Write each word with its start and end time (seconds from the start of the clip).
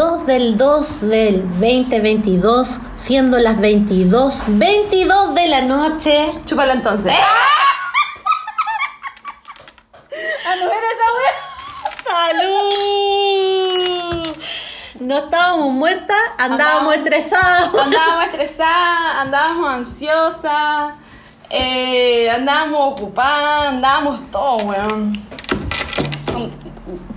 2 0.00 0.24
del 0.24 0.56
2 0.56 1.00
del 1.10 1.42
2022, 1.60 2.80
siendo 2.96 3.38
las 3.38 3.60
22, 3.60 4.44
22 4.48 5.34
de 5.34 5.48
la 5.48 5.60
noche. 5.60 6.32
Chúpalo 6.46 6.72
entonces. 6.72 7.12
¡Ah, 10.46 10.54
no 10.56 10.64
era 10.64 10.88
esa 10.94 11.08
wea! 11.18 12.32
¡Salud! 12.32 14.36
No 15.00 15.18
estábamos 15.18 15.70
muertas, 15.74 16.16
andábamos 16.38 16.94
Andábamos- 16.94 16.96
estresadas. 16.96 17.68
Andábamos 17.74 18.24
estresadas, 18.32 19.16
andábamos 19.18 19.68
ansiosas, 19.70 20.94
eh, 21.50 22.30
andábamos 22.30 22.92
ocupadas, 22.94 23.68
andábamos 23.68 24.30
todo, 24.30 24.56
weón. 24.64 25.28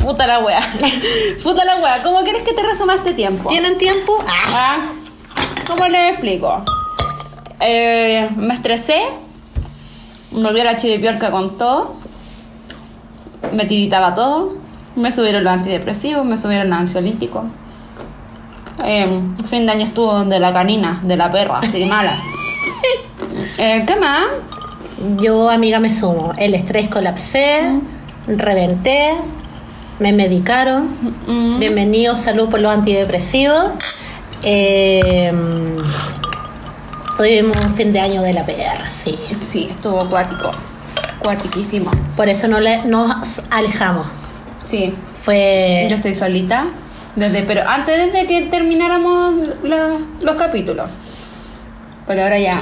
Puta 0.04 0.28
la 0.28 0.40
wea. 0.40 0.62
Puta 1.44 1.64
la 1.64 1.78
wea. 1.78 2.04
¿Cómo 2.04 2.24
quieres 2.24 2.42
que 2.44 2.54
te 2.54 2.62
resuma 2.62 2.96
este 2.96 3.14
tiempo? 3.14 3.50
¿Tienen 3.50 3.78
tiempo? 3.78 4.14
Ah, 4.28 4.78
¿Cómo 5.66 5.88
les 5.88 6.12
explico? 6.12 6.62
Eh, 7.62 8.30
me 8.36 8.54
estresé, 8.54 9.00
me 10.34 10.44
volví 10.44 10.60
a 10.60 10.66
la 10.66 10.76
chiripiorca 10.76 11.32
con 11.32 11.58
todo, 11.58 11.96
me 13.54 13.66
tiritaba 13.66 14.14
todo, 14.14 14.58
me 14.98 15.12
subieron 15.14 15.46
los 15.46 15.54
antidepresivos, 15.54 16.26
me 16.26 16.36
subieron 16.36 16.70
los 16.70 16.80
ansiolíticos. 16.80 17.46
Eh, 18.86 19.22
fin 19.50 19.66
de 19.66 19.72
año 19.72 19.86
estuvo 19.86 20.26
de 20.26 20.40
la 20.42 20.52
canina, 20.52 21.00
de 21.04 21.16
la 21.16 21.32
perra, 21.32 21.60
así 21.60 21.86
mala. 21.86 22.14
Eh, 23.58 23.84
¿Qué 23.88 23.95
más? 23.95 24.26
yo, 25.17 25.50
amiga, 25.50 25.80
me 25.80 25.90
sumo. 25.90 26.34
El 26.38 26.54
estrés 26.54 26.90
colapsé, 26.90 27.80
reventé, 28.28 29.16
me 30.04 30.12
medicaron. 30.12 30.90
Mm, 31.28 31.59
Bienvenido, 31.59 32.18
salud 32.18 32.50
por 32.50 32.59
los 32.59 32.73
antidepresivos. 32.76 33.70
Eh, 34.44 35.32
tuvimos 37.16 37.56
un 37.64 37.73
fin 37.73 37.94
de 37.94 38.02
año 38.02 38.22
de 38.22 38.34
la 38.34 38.45
PR, 38.45 38.86
sí. 38.86 39.18
Sí, 39.42 39.68
estuvo 39.72 40.02
acuático, 40.02 40.52
acuatiquísimo. 41.20 41.90
Por 42.18 42.28
eso 42.28 42.50
no 42.50 42.60
le, 42.60 42.84
nos 42.84 43.44
alejamos. 43.50 44.06
Sí, 44.64 44.94
Fue. 45.23 45.88
Yo 45.90 45.95
estoy 45.95 46.14
solita. 46.16 46.66
Desde, 47.16 47.44
pero 47.44 47.62
antes 47.66 47.95
desde 48.12 48.28
que 48.28 48.42
termináramos 48.48 49.36
la- 49.64 50.00
los 50.22 50.36
capítulos. 50.36 50.90
Pero 52.08 52.23
ahora 52.23 52.40
ya. 52.40 52.62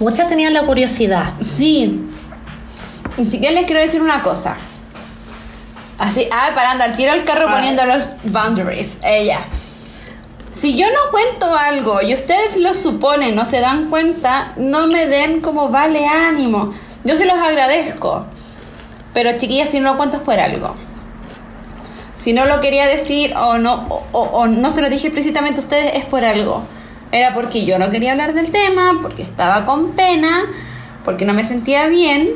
Muchas 0.00 0.28
tenían 0.28 0.52
la 0.52 0.66
curiosidad. 0.66 1.34
Sí. 1.42 2.04
Que 3.16 3.52
les 3.52 3.66
quiero 3.66 3.80
decir 3.80 4.02
una 4.02 4.20
cosa. 4.22 4.56
Así, 5.98 6.28
ah, 6.32 6.50
parando 6.54 6.84
al 6.84 6.96
tiro 6.96 7.12
el 7.12 7.24
carro 7.24 7.46
poniendo 7.50 7.84
los 7.84 8.10
boundaries. 8.24 8.98
Ella. 9.04 9.40
Si 10.50 10.76
yo 10.76 10.86
no 10.88 11.10
cuento 11.10 11.54
algo 11.56 12.00
y 12.02 12.14
ustedes 12.14 12.56
lo 12.58 12.74
suponen, 12.74 13.34
no 13.34 13.44
se 13.44 13.60
dan 13.60 13.90
cuenta, 13.90 14.52
no 14.56 14.86
me 14.86 15.06
den 15.06 15.40
como 15.40 15.68
vale 15.68 16.06
ánimo. 16.06 16.72
Yo 17.04 17.16
se 17.16 17.24
los 17.26 17.34
agradezco. 17.36 18.26
Pero 19.12 19.36
chiquillas, 19.36 19.68
si 19.70 19.80
no 19.80 19.92
lo 19.92 19.96
cuento 19.96 20.16
es 20.18 20.22
por 20.22 20.38
algo. 20.38 20.74
Si 22.16 22.32
no 22.32 22.46
lo 22.46 22.60
quería 22.60 22.86
decir 22.86 23.34
o 23.36 23.58
no, 23.58 23.74
o, 23.88 24.04
o- 24.12 24.22
o 24.40 24.46
no 24.46 24.70
se 24.70 24.80
lo 24.82 24.88
dije 24.90 25.08
explícitamente 25.08 25.60
a 25.60 25.64
ustedes 25.64 25.92
es 25.96 26.04
por 26.04 26.24
algo. 26.24 26.64
Era 27.12 27.34
porque 27.34 27.64
yo 27.66 27.78
no 27.78 27.90
quería 27.90 28.12
hablar 28.12 28.32
del 28.34 28.50
tema, 28.50 28.92
porque 29.02 29.22
estaba 29.22 29.64
con 29.66 29.92
pena, 29.92 30.40
porque 31.04 31.24
no 31.24 31.34
me 31.34 31.44
sentía 31.44 31.86
bien. 31.86 32.30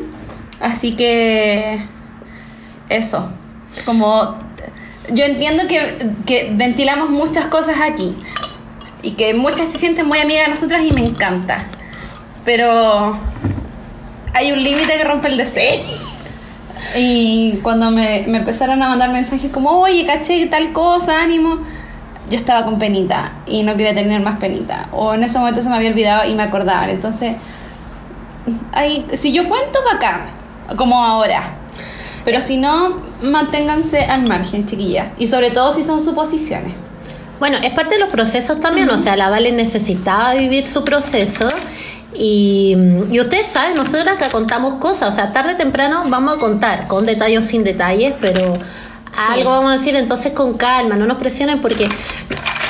Así 0.60 0.94
que 0.96 1.84
eso. 2.88 3.30
Como 3.84 4.36
yo 5.12 5.24
entiendo 5.24 5.64
que, 5.66 6.12
que 6.26 6.52
ventilamos 6.54 7.10
muchas 7.10 7.46
cosas 7.46 7.76
aquí 7.80 8.16
y 9.02 9.12
que 9.12 9.34
muchas 9.34 9.68
se 9.68 9.78
sienten 9.78 10.06
muy 10.06 10.18
amigas 10.18 10.46
de 10.46 10.50
nosotras 10.50 10.82
y 10.84 10.92
me 10.92 11.00
encanta. 11.00 11.64
Pero 12.44 13.18
hay 14.34 14.52
un 14.52 14.62
límite 14.62 14.96
que 14.96 15.04
rompe 15.04 15.28
el 15.28 15.36
deseo. 15.36 15.74
Y 16.96 17.58
cuando 17.62 17.90
me, 17.90 18.24
me 18.28 18.38
empezaron 18.38 18.82
a 18.82 18.88
mandar 18.88 19.10
mensajes 19.10 19.50
como, 19.50 19.70
oye, 19.70 20.06
caché 20.06 20.46
tal 20.46 20.72
cosa, 20.72 21.22
ánimo, 21.22 21.58
yo 22.30 22.36
estaba 22.36 22.64
con 22.64 22.78
penita 22.78 23.32
y 23.46 23.62
no 23.62 23.76
quería 23.76 23.94
tener 23.94 24.20
más 24.22 24.38
penita. 24.38 24.88
O 24.92 25.14
en 25.14 25.22
ese 25.22 25.38
momento 25.38 25.62
se 25.62 25.68
me 25.68 25.76
había 25.76 25.90
olvidado 25.90 26.28
y 26.28 26.34
me 26.34 26.42
acordaban. 26.42 26.90
Entonces, 26.90 27.36
hay, 28.72 29.06
si 29.12 29.32
yo 29.32 29.46
cuento, 29.46 29.78
bacán, 29.92 30.26
como 30.76 31.02
ahora. 31.02 31.57
Pero 32.28 32.42
si 32.42 32.58
no, 32.58 32.94
manténganse 33.22 34.00
al 34.00 34.28
margen, 34.28 34.66
chiquillas. 34.66 35.12
Y 35.16 35.28
sobre 35.28 35.50
todo 35.50 35.72
si 35.72 35.82
son 35.82 36.02
suposiciones. 36.02 36.74
Bueno, 37.40 37.56
es 37.62 37.70
parte 37.70 37.94
de 37.94 38.00
los 38.00 38.10
procesos 38.10 38.60
también, 38.60 38.90
o 38.90 38.98
sea, 38.98 39.16
la 39.16 39.30
Vale 39.30 39.50
necesitaba 39.50 40.34
vivir 40.34 40.66
su 40.66 40.84
proceso 40.84 41.48
y, 42.12 42.76
y 43.10 43.18
ustedes 43.18 43.46
saben, 43.46 43.76
nosotros 43.76 44.08
acá 44.08 44.28
contamos 44.28 44.74
cosas, 44.74 45.08
o 45.08 45.12
sea, 45.16 45.32
tarde 45.32 45.54
o 45.54 45.56
temprano 45.56 46.02
vamos 46.08 46.36
a 46.36 46.38
contar, 46.38 46.86
con 46.86 47.06
detalles 47.06 47.38
o 47.38 47.42
sin 47.42 47.64
detalles, 47.64 48.12
pero 48.20 48.52
algo 49.30 49.48
vamos 49.48 49.70
a 49.70 49.76
decir, 49.78 49.96
entonces 49.96 50.32
con 50.32 50.58
calma, 50.58 50.96
no 50.96 51.06
nos 51.06 51.16
presionen 51.16 51.62
porque 51.62 51.88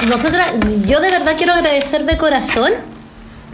nosotras, 0.09 0.51
yo 0.87 1.01
de 1.01 1.11
verdad 1.11 1.35
quiero 1.37 1.55
agradecer 1.55 2.05
de 2.05 2.17
corazón 2.17 2.71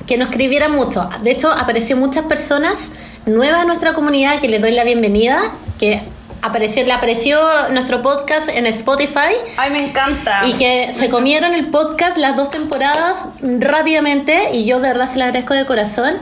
que 0.07 0.19
nos 0.19 0.29
escribieran 0.29 0.73
mucho. 0.73 1.09
De 1.23 1.31
hecho, 1.31 1.51
apareció 1.51 1.97
muchas 1.97 2.27
personas 2.27 2.91
nuevas 3.27 3.63
a 3.63 3.65
nuestra 3.65 3.93
comunidad 3.93 4.41
que 4.41 4.49
les 4.49 4.61
doy 4.61 4.73
la 4.73 4.85
bienvenida, 4.85 5.41
que 5.79 6.03
apareció, 6.43 6.85
le 6.85 6.93
apareció 6.93 7.39
nuestro 7.73 8.03
podcast 8.03 8.49
en 8.51 8.67
Spotify. 8.67 9.33
Ay, 9.57 9.71
me 9.71 9.85
encanta. 9.87 10.47
y 10.47 10.53
que 10.55 10.93
se 10.93 11.09
comieron 11.09 11.55
el 11.55 11.69
podcast 11.69 12.19
las 12.19 12.37
dos 12.37 12.51
temporadas 12.51 13.29
rápidamente 13.41 14.51
y 14.53 14.67
yo 14.67 14.79
de 14.81 14.89
verdad 14.89 15.09
se 15.09 15.19
lo 15.19 15.25
agradezco 15.25 15.55
de 15.55 15.65
corazón. 15.65 16.15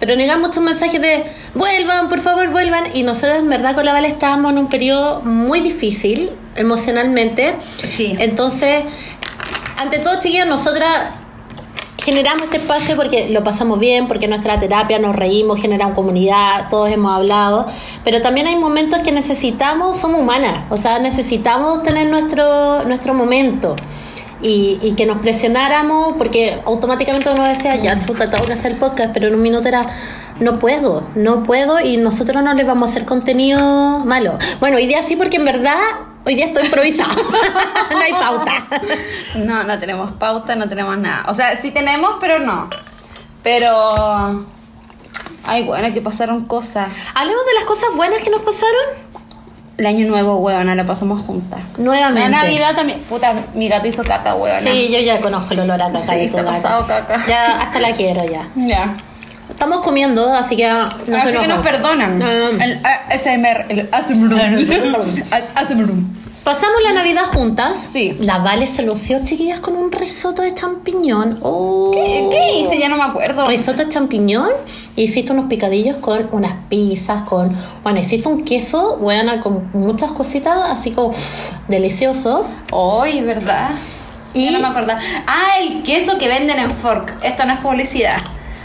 Pero 0.00 0.14
llegan 0.14 0.40
muchos 0.40 0.62
mensajes 0.62 1.00
de 1.00 1.24
vuelvan 1.54 2.08
por 2.08 2.20
favor 2.20 2.48
vuelvan 2.50 2.84
y 2.94 3.04
nosotros 3.04 3.38
en 3.38 3.48
verdad 3.48 3.74
con 3.74 3.84
la 3.84 3.92
Vale 3.92 4.08
estábamos 4.08 4.52
en 4.52 4.58
un 4.58 4.68
periodo 4.68 5.20
muy 5.22 5.60
difícil 5.60 6.30
emocionalmente. 6.56 7.54
Sí. 7.84 8.16
entonces 8.18 8.84
ante 9.76 10.00
todo 10.00 10.18
chiquillos 10.20 10.48
nosotras 10.48 11.10
generamos 11.98 12.44
este 12.44 12.58
espacio 12.58 12.96
porque 12.96 13.28
lo 13.30 13.42
pasamos 13.42 13.78
bien, 13.78 14.06
porque 14.06 14.28
nuestra 14.28 14.58
terapia 14.58 14.98
nos 14.98 15.14
reímos, 15.14 15.60
generamos 15.60 15.94
comunidad, 15.94 16.68
todos 16.70 16.90
hemos 16.90 17.12
hablado, 17.12 17.66
pero 18.04 18.22
también 18.22 18.46
hay 18.46 18.56
momentos 18.56 19.00
que 19.00 19.12
necesitamos, 19.12 20.00
somos 20.00 20.20
humanas, 20.20 20.64
o 20.70 20.76
sea, 20.76 21.00
necesitamos 21.00 21.82
tener 21.82 22.08
nuestro, 22.08 22.84
nuestro 22.84 23.14
momento. 23.14 23.76
Y, 24.40 24.78
y 24.82 24.92
que 24.92 25.04
nos 25.04 25.18
presionáramos 25.18 26.14
porque 26.16 26.60
automáticamente 26.64 27.28
uno 27.28 27.42
decía 27.42 27.74
ya 27.74 27.98
chuta 27.98 28.30
tengo 28.30 28.46
que 28.46 28.52
hacer 28.52 28.70
el 28.70 28.78
podcast 28.78 29.12
pero 29.12 29.26
en 29.26 29.34
un 29.34 29.42
minuto 29.42 29.66
era 29.66 29.82
no 30.38 30.60
puedo 30.60 31.02
no 31.16 31.42
puedo 31.42 31.80
y 31.80 31.96
nosotros 31.96 32.44
no 32.44 32.54
les 32.54 32.64
vamos 32.64 32.88
a 32.88 32.92
hacer 32.92 33.04
contenido 33.04 33.98
malo 34.04 34.38
bueno 34.60 34.76
hoy 34.76 34.86
día 34.86 35.02
sí 35.02 35.16
porque 35.16 35.38
en 35.38 35.44
verdad 35.44 35.80
hoy 36.28 36.34
día 36.34 36.46
estoy 36.46 36.64
improvisado 36.64 37.10
no 37.90 37.98
hay 37.98 38.12
pauta 38.12 38.66
No, 39.36 39.64
no 39.64 39.78
tenemos 39.78 40.12
pauta, 40.12 40.56
no 40.56 40.68
tenemos 40.68 40.98
nada. 40.98 41.24
O 41.28 41.34
sea, 41.34 41.56
sí 41.56 41.70
tenemos, 41.70 42.16
pero 42.20 42.38
no. 42.38 42.68
Pero. 43.42 44.46
Ay, 45.44 45.62
bueno, 45.62 45.92
que 45.92 46.00
pasaron 46.00 46.44
cosas. 46.44 46.88
Hablemos 47.14 47.46
de 47.46 47.54
las 47.54 47.64
cosas 47.64 47.90
buenas 47.94 48.20
que 48.20 48.30
nos 48.30 48.40
pasaron. 48.40 49.08
El 49.76 49.86
año 49.86 50.08
nuevo, 50.08 50.38
weona, 50.38 50.74
la 50.74 50.84
pasamos 50.84 51.22
juntas. 51.22 51.60
Nuevamente. 51.78 52.28
La 52.28 52.42
Navidad 52.42 52.74
también. 52.74 52.98
Puta, 53.00 53.32
mi 53.54 53.68
gato 53.68 53.86
hizo 53.86 54.02
caca, 54.02 54.34
weona. 54.34 54.60
Sí, 54.60 54.90
yo 54.92 54.98
ya 54.98 55.20
conozco 55.20 55.54
el 55.54 55.60
olor 55.60 55.80
a 55.80 55.92
caca. 55.92 56.00
Sí, 56.00 56.20
está 56.20 56.44
pasado 56.44 56.86
caca. 56.86 57.24
Ya, 57.26 57.62
hasta 57.62 57.80
la 57.80 57.92
quiero 57.92 58.24
ya. 58.24 58.48
Ya. 58.56 58.96
Estamos 59.48 59.78
comiendo, 59.78 60.32
así 60.34 60.56
que 60.56 60.68
no 60.68 60.88
se 61.06 61.16
Así 61.16 61.38
que 61.38 61.48
nos 61.48 61.62
perdonan. 61.62 62.20
El 62.20 62.80
ASMR. 62.84 63.66
El 63.68 63.88
ASMR. 63.92 64.32
ASMR. 65.54 66.17
Pasamos 66.48 66.80
la 66.82 66.92
Navidad 66.94 67.24
juntas. 67.34 67.76
Sí. 67.92 68.16
La 68.20 68.38
Vale 68.38 68.66
se 68.68 68.82
lució, 68.82 69.22
chiquillas, 69.22 69.60
con 69.60 69.76
un 69.76 69.92
risotto 69.92 70.40
de 70.40 70.54
champiñón. 70.54 71.38
Oh. 71.42 71.90
¿Qué, 71.92 72.26
¿Qué 72.30 72.60
hice? 72.60 72.78
Ya 72.78 72.88
no 72.88 72.96
me 72.96 73.02
acuerdo. 73.02 73.46
Risotto 73.46 73.84
de 73.84 73.90
champiñón. 73.90 74.48
Hiciste 74.96 75.30
unos 75.32 75.44
picadillos 75.44 75.96
con 75.96 76.26
unas 76.32 76.54
pizzas, 76.70 77.20
con... 77.28 77.54
Bueno, 77.82 78.00
hiciste 78.00 78.28
un 78.30 78.46
queso, 78.46 78.96
buena, 78.96 79.40
con 79.40 79.68
muchas 79.74 80.10
cositas, 80.12 80.70
así 80.70 80.92
como 80.92 81.08
uff, 81.08 81.50
delicioso. 81.68 82.46
Ay, 82.72 83.20
¿verdad? 83.20 83.68
Y- 84.32 84.46
Ya 84.46 84.52
no 84.52 84.60
me 84.60 84.68
acordaba. 84.68 85.02
Ah, 85.26 85.58
el 85.60 85.82
queso 85.82 86.16
que 86.16 86.28
venden 86.28 86.58
en 86.60 86.70
Fork. 86.70 87.12
Esto 87.22 87.44
no 87.44 87.52
es 87.52 87.58
publicidad. 87.58 88.16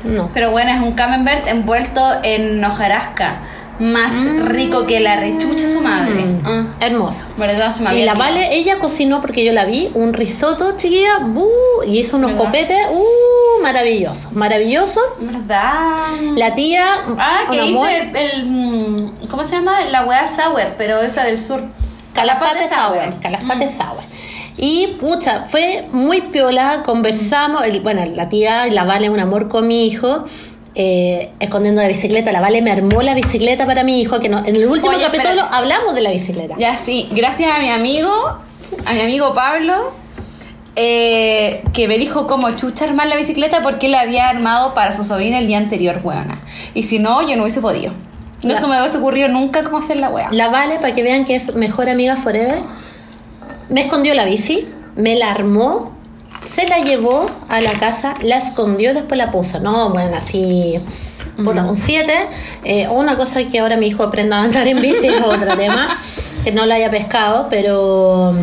No. 0.05 0.29
Pero 0.33 0.51
bueno, 0.51 0.71
es 0.71 0.79
un 0.79 0.93
camembert 0.93 1.47
envuelto 1.49 2.01
en 2.23 2.63
hojarasca. 2.63 3.41
Más 3.79 4.13
rico 4.45 4.85
que 4.85 4.99
la 4.99 5.15
rechucha 5.17 5.67
su 5.67 5.81
madre. 5.81 6.13
Mm, 6.25 6.41
Ah, 6.45 6.63
Hermoso. 6.79 7.25
¿Verdad? 7.37 7.75
Se 7.75 7.81
me 7.81 7.99
Y 7.99 8.03
la. 8.05 8.13
Vale, 8.13 8.55
ella 8.55 8.77
cocinó 8.79 9.19
porque 9.21 9.43
yo 9.43 9.51
la 9.53 9.65
vi, 9.65 9.89
un 9.95 10.13
risotto, 10.13 10.75
chiquilla, 10.77 11.19
y 11.87 11.99
hizo 11.99 12.17
unos 12.17 12.31
¿Verdad? 12.33 12.45
copetes, 12.45 12.77
¡uh! 12.91 13.61
Maravilloso, 13.63 14.29
maravilloso. 14.33 14.99
¿Verdad? 15.19 15.71
La 16.35 16.53
tía, 16.53 16.85
Ah, 17.17 17.41
que 17.49 17.59
amor, 17.61 17.87
hice 17.89 18.11
el, 18.35 18.45
mm, 18.45 19.11
¿Cómo 19.29 19.43
se 19.45 19.55
llama? 19.55 19.81
La 19.85 20.05
wea 20.05 20.27
sour, 20.27 20.61
pero 20.77 21.01
esa 21.01 21.23
del 21.23 21.41
sur. 21.41 21.61
calafate 22.13 22.59
Calafate 22.59 22.75
sour, 22.75 23.03
sour. 23.05 23.19
calafate 23.21 23.67
sour. 23.67 24.03
Y 24.57 24.87
pucha, 25.01 25.45
fue 25.47 25.87
muy 25.91 26.21
piola, 26.21 26.83
conversamos, 26.83 27.65
el- 27.65 27.79
bueno, 27.81 28.03
la 28.05 28.29
tía, 28.29 28.67
la 28.67 28.83
Vale, 28.83 29.09
un 29.09 29.19
amor 29.19 29.47
con 29.49 29.67
mi 29.67 29.87
hijo, 29.87 30.25
eh, 30.75 31.31
escondiendo 31.39 31.81
la 31.81 31.87
bicicleta, 31.87 32.31
la 32.31 32.41
Vale 32.41 32.61
me 32.61 32.71
armó 32.71 33.01
la 33.01 33.13
bicicleta 33.13 33.65
para 33.65 33.83
mi 33.83 34.01
hijo, 34.01 34.19
que 34.19 34.29
no, 34.29 34.39
en 34.39 34.55
el 34.55 34.65
último 34.65 34.95
Oye, 34.95 35.03
capítulo 35.03 35.43
hablamos 35.51 35.93
de 35.93 36.01
la 36.01 36.11
bicicleta. 36.11 36.55
Ya 36.57 36.75
sí, 36.75 37.09
gracias 37.11 37.51
a 37.55 37.59
mi 37.59 37.69
amigo, 37.69 38.11
a 38.85 38.93
mi 38.93 39.01
amigo 39.01 39.33
Pablo, 39.33 39.91
eh, 40.75 41.63
que 41.73 41.87
me 41.87 41.99
dijo 41.99 42.25
cómo 42.25 42.49
chucha 42.51 42.85
armar 42.85 43.07
la 43.07 43.15
bicicleta 43.15 43.61
porque 43.61 43.87
la 43.87 44.01
había 44.01 44.29
armado 44.29 44.73
para 44.73 44.93
su 44.93 45.03
sobrina 45.03 45.37
el 45.37 45.47
día 45.47 45.57
anterior, 45.57 45.99
weona. 46.03 46.41
Y 46.73 46.83
si 46.83 46.97
no, 46.97 47.21
yo 47.21 47.35
no 47.35 47.43
hubiese 47.43 47.61
podido. 47.61 47.93
No 48.41 48.57
se 48.57 48.67
me 48.67 48.77
hubiese 48.79 48.97
ocurrido 48.97 49.29
nunca 49.29 49.63
cómo 49.63 49.77
hacer 49.77 49.97
la 49.97 50.09
wea. 50.09 50.29
La 50.31 50.49
Vale, 50.49 50.75
para 50.75 50.93
que 50.93 51.03
vean 51.03 51.25
que 51.25 51.35
es 51.35 51.55
mejor 51.55 51.87
amiga 51.87 52.17
forever, 52.17 52.59
me 53.69 53.81
escondió 53.81 54.13
la 54.15 54.25
bici, 54.25 54.67
me 54.95 55.15
la 55.15 55.31
armó, 55.31 55.92
se 56.43 56.67
la 56.67 56.77
llevó 56.79 57.29
a 57.49 57.61
la 57.61 57.73
casa, 57.73 58.15
la 58.21 58.37
escondió 58.37 58.91
y 58.91 58.93
después 58.93 59.17
la 59.17 59.31
puso. 59.31 59.59
No, 59.59 59.89
bueno, 59.89 60.17
así, 60.17 60.79
puta, 61.43 61.63
un 61.65 61.77
7. 61.77 62.13
una 62.91 63.15
cosa 63.15 63.43
que 63.45 63.59
ahora 63.59 63.77
mi 63.77 63.87
hijo 63.87 64.03
aprenda 64.03 64.37
a 64.37 64.43
andar 64.43 64.67
en 64.67 64.81
bici 64.81 65.07
es 65.07 65.21
otro 65.21 65.57
tema, 65.57 65.97
que 66.43 66.51
no 66.51 66.65
la 66.65 66.75
haya 66.75 66.91
pescado, 66.91 67.47
pero, 67.49 68.33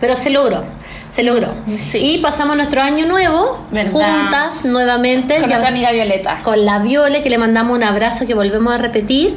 pero 0.00 0.14
se 0.14 0.30
logró. 0.30 0.64
Se 1.10 1.22
logró. 1.22 1.48
Sí. 1.82 1.98
Y 1.98 2.18
pasamos 2.18 2.56
nuestro 2.56 2.82
año 2.82 3.06
nuevo 3.06 3.66
¿Verdad? 3.70 3.92
juntas 3.92 4.64
nuevamente. 4.66 5.38
Con 5.40 5.48
nuestra 5.48 5.68
amiga 5.68 5.90
Violeta. 5.90 6.42
con 6.42 6.66
la 6.66 6.80
Viole, 6.80 7.22
que 7.22 7.30
le 7.30 7.38
mandamos 7.38 7.76
un 7.76 7.82
abrazo 7.82 8.26
que 8.26 8.34
volvemos 8.34 8.74
a 8.74 8.78
repetir. 8.78 9.34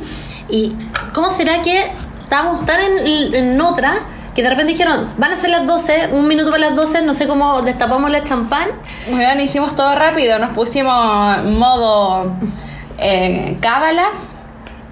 ¿Y 0.50 0.74
cómo 1.14 1.30
será 1.30 1.62
que 1.62 1.82
estábamos 2.22 2.66
tan 2.66 2.82
en, 2.82 3.34
en 3.34 3.62
otra 3.62 4.00
que 4.36 4.44
de 4.44 4.50
repente 4.50 4.72
dijeron, 4.72 5.06
van 5.18 5.32
a 5.32 5.36
ser 5.36 5.50
las 5.50 5.68
12, 5.68 6.10
un 6.14 6.28
minuto 6.28 6.52
para 6.52 6.70
las 6.70 6.76
12, 6.76 7.02
no 7.02 7.14
sé 7.14 7.28
cómo 7.28 7.62
destapamos 7.62 8.10
la 8.10 8.24
champán? 8.24 8.70
Weón, 9.12 9.40
hicimos 9.40 9.76
todo 9.76 9.94
rápido, 9.96 10.40
nos 10.40 10.54
pusimos 10.54 11.44
modo 11.44 12.32
eh, 12.98 13.58
cábalas, 13.60 14.34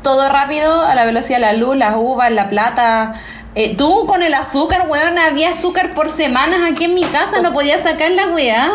todo 0.03 0.27
rápido, 0.29 0.81
a 0.81 0.95
la 0.95 1.05
velocidad 1.05 1.37
de 1.37 1.45
la 1.45 1.53
luz, 1.53 1.77
las 1.77 1.95
uvas, 1.95 2.31
la 2.31 2.49
plata. 2.49 3.13
Eh, 3.55 3.75
tú 3.75 4.05
con 4.07 4.23
el 4.23 4.33
azúcar, 4.33 4.87
weón, 4.89 5.17
había 5.17 5.51
azúcar 5.51 5.93
por 5.93 6.07
semanas 6.07 6.59
aquí 6.71 6.85
en 6.85 6.93
mi 6.93 7.03
casa, 7.03 7.41
no 7.41 7.53
podía 7.53 7.77
sacar 7.77 8.11
la 8.11 8.27
weá. 8.27 8.69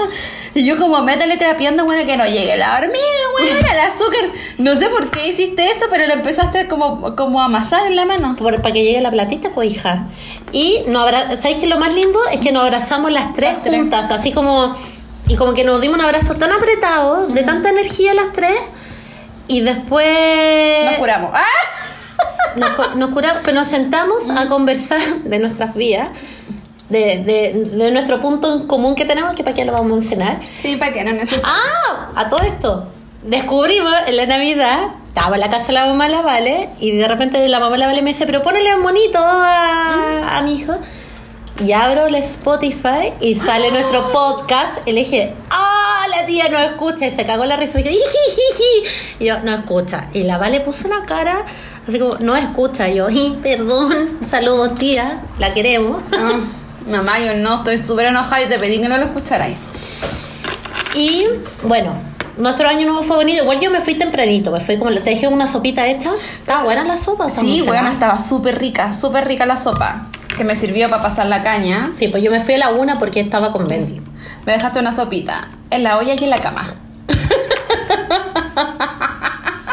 Y 0.55 0.65
yo 0.65 0.77
como 0.77 1.03
métale 1.03 1.37
terapiando, 1.37 1.85
weón, 1.85 2.07
que 2.07 2.17
no 2.17 2.25
llegue 2.27 2.57
la 2.57 2.75
hormiga, 2.77 2.95
weón, 3.37 3.59
el 3.73 3.81
azúcar. 3.81 4.31
No 4.59 4.77
sé 4.77 4.89
por 4.89 5.11
qué 5.11 5.29
hiciste 5.29 5.69
eso, 5.69 5.87
pero 5.91 6.07
lo 6.07 6.13
empezaste 6.15 6.69
como, 6.69 7.17
como 7.17 7.41
a 7.41 7.47
amasar 7.47 7.87
en 7.87 7.97
la 7.97 8.05
mano. 8.07 8.37
Por- 8.37 8.61
para 8.63 8.73
que 8.73 8.85
llegue 8.85 9.01
la 9.01 9.11
platita, 9.11 9.51
pues 9.51 9.73
hija. 9.73 10.05
Y 10.53 10.83
no 10.87 11.01
abra 11.01 11.37
¿sabéis 11.37 11.61
que 11.61 11.67
lo 11.67 11.79
más 11.79 11.93
lindo 11.95 12.19
es 12.33 12.41
que 12.41 12.53
nos 12.53 12.63
abrazamos 12.63 13.11
las 13.13 13.35
tres 13.35 13.55
Las 13.55 13.63
tres. 13.65 13.75
juntas, 13.77 14.11
así 14.13 14.33
como 14.33 14.75
y 15.27 15.37
como 15.37 15.55
que 15.55 15.65
nos 15.65 15.81
dimos 15.81 15.99
un 15.99 16.05
abrazo 16.05 16.35
tan 16.37 16.53
apretado, 16.53 17.27
de 17.29 17.43
tanta 17.43 17.71
energía 17.71 18.13
las 18.15 18.33
tres, 18.33 18.57
y 19.49 19.63
después 19.63 20.85
Nos 20.85 20.95
curamos. 20.99 21.31
¡Ah! 21.35 21.45
nos, 22.57 22.97
nos 22.97 23.11
curamos, 23.11 23.43
pero 23.45 23.57
nos 23.59 23.69
sentamos 23.69 24.31
a 24.31 24.49
conversar 24.49 25.01
de 25.25 25.39
nuestras 25.39 25.75
vidas, 25.75 26.09
de, 26.89 27.19
de, 27.25 27.65
de 27.77 27.91
nuestro 27.91 28.21
punto 28.21 28.53
en 28.53 28.67
común 28.67 28.95
que 28.95 29.05
tenemos, 29.05 29.35
que 29.35 29.43
para 29.45 29.55
qué 29.55 29.65
lo 29.65 29.73
vamos 29.73 29.91
a 29.91 29.95
mencionar. 29.95 30.41
Sí, 30.59 30.77
para 30.77 30.93
que 30.93 31.05
no 31.05 31.13
necesites. 31.13 31.45
Ah, 31.45 32.11
a 32.15 32.29
todo 32.29 32.41
esto. 32.41 32.89
Descubrimos 33.23 33.93
en 34.07 34.17
la 34.17 34.27
Navidad, 34.27 34.79
estaba 35.07 35.37
en 35.37 35.41
la 35.41 35.51
casa 35.51 35.69
de 35.69 35.73
la 35.75 35.87
mamá 35.87 36.09
la 36.09 36.23
Vale, 36.23 36.69
y 36.79 36.93
de 36.93 37.09
repente 37.09 37.47
la 37.49 37.59
mamá 37.59 37.77
la 37.79 37.87
Vale 37.87 38.03
me 38.03 38.11
dice, 38.11 38.27
pero 38.27 38.43
ponele 38.43 38.77
un 38.77 38.83
monito 38.83 39.19
a, 39.19 40.37
a 40.39 40.43
mi 40.43 40.55
hijo. 40.55 40.75
Y 41.65 41.73
abro 41.73 42.07
el 42.09 42.17
Spotify 42.17 43.13
y 43.21 43.37
sale 43.37 43.71
nuestro 43.71 44.05
podcast. 44.13 44.87
Y 44.87 44.93
le 44.93 45.01
dije, 45.01 45.35
¡ah! 45.51 46.05
la 46.11 46.27
tía 46.27 46.49
no 46.49 46.59
escucha. 46.59 47.07
Y 47.07 47.11
se 47.11 47.25
cagó 47.25 47.45
la 47.47 47.57
risa 47.57 47.81
y 47.81 47.83
"Ijijiji". 47.83 48.91
Y 49.21 49.27
yo, 49.27 49.41
no 49.41 49.55
escucha. 49.55 50.09
Y 50.13 50.25
la 50.25 50.37
Vale 50.39 50.61
puso 50.61 50.89
una 50.89 51.05
cara, 51.07 51.45
así 51.89 51.99
como, 51.99 52.17
no 52.21 52.37
escucha. 52.37 52.89
Y 52.89 52.97
yo, 52.97 53.09
"Ih, 53.09 53.39
perdón, 53.43 54.19
saludos 54.25 54.75
tía, 54.75 55.23
la 55.39 55.55
queremos. 55.55 56.03
Ah, 56.13 56.41
mamá, 56.87 57.19
yo 57.19 57.35
no, 57.35 57.57
estoy 57.57 57.79
súper 57.79 58.07
enojada 58.07 58.43
y 58.43 58.47
te 58.47 58.59
pedí 58.59 58.81
que 58.81 58.89
no 58.89 58.99
lo 58.99 59.05
escucharas. 59.05 59.51
Y 60.95 61.27
bueno, 61.63 61.95
nuestro 62.37 62.69
año 62.69 62.87
nuevo 62.87 63.03
fue 63.03 63.17
bonito. 63.17 63.43
Igual 63.43 63.61
yo 63.61 63.71
me 63.71 63.81
fui 63.81 63.95
tempranito, 63.95 64.51
me 64.51 64.61
fui 64.61 64.79
como 64.79 64.93
te 64.93 65.01
dejé 65.01 65.29
una 65.29 65.47
sopita 65.47 65.87
hecha. 65.87 66.11
Estaba 66.39 66.65
buena 66.65 66.85
la 66.85 66.97
sopa. 66.97 67.27
¿Estamos 67.27 67.51
Sí, 67.51 67.63
weón, 67.63 67.87
estaba 67.87 68.19
súper 68.19 68.59
rica, 68.59 68.93
súper 68.93 69.27
rica 69.27 69.47
la 69.47 69.57
sopa. 69.57 70.07
Que 70.37 70.45
me 70.45 70.57
sirvió 70.57 70.91
para 70.91 71.03
pasar 71.03 71.27
la 71.27 71.43
caña. 71.43 71.93
Sí, 71.97 72.09
pues 72.09 72.23
yo 72.23 72.31
me 72.31 72.41
fui 72.41 72.55
a 72.55 72.59
la 72.59 72.71
una 72.71 72.99
porque 72.99 73.21
estaba 73.21 73.53
con 73.53 73.69
Bendy. 73.69 74.01
Me 74.47 74.53
dejaste 74.53 74.81
una 74.81 74.93
sopita 74.93 75.49
en 75.71 75.85
la 75.85 75.99
olla 75.99 76.15
y 76.15 76.25
en 76.25 76.31
la 76.31 76.41
cama. 76.41 76.75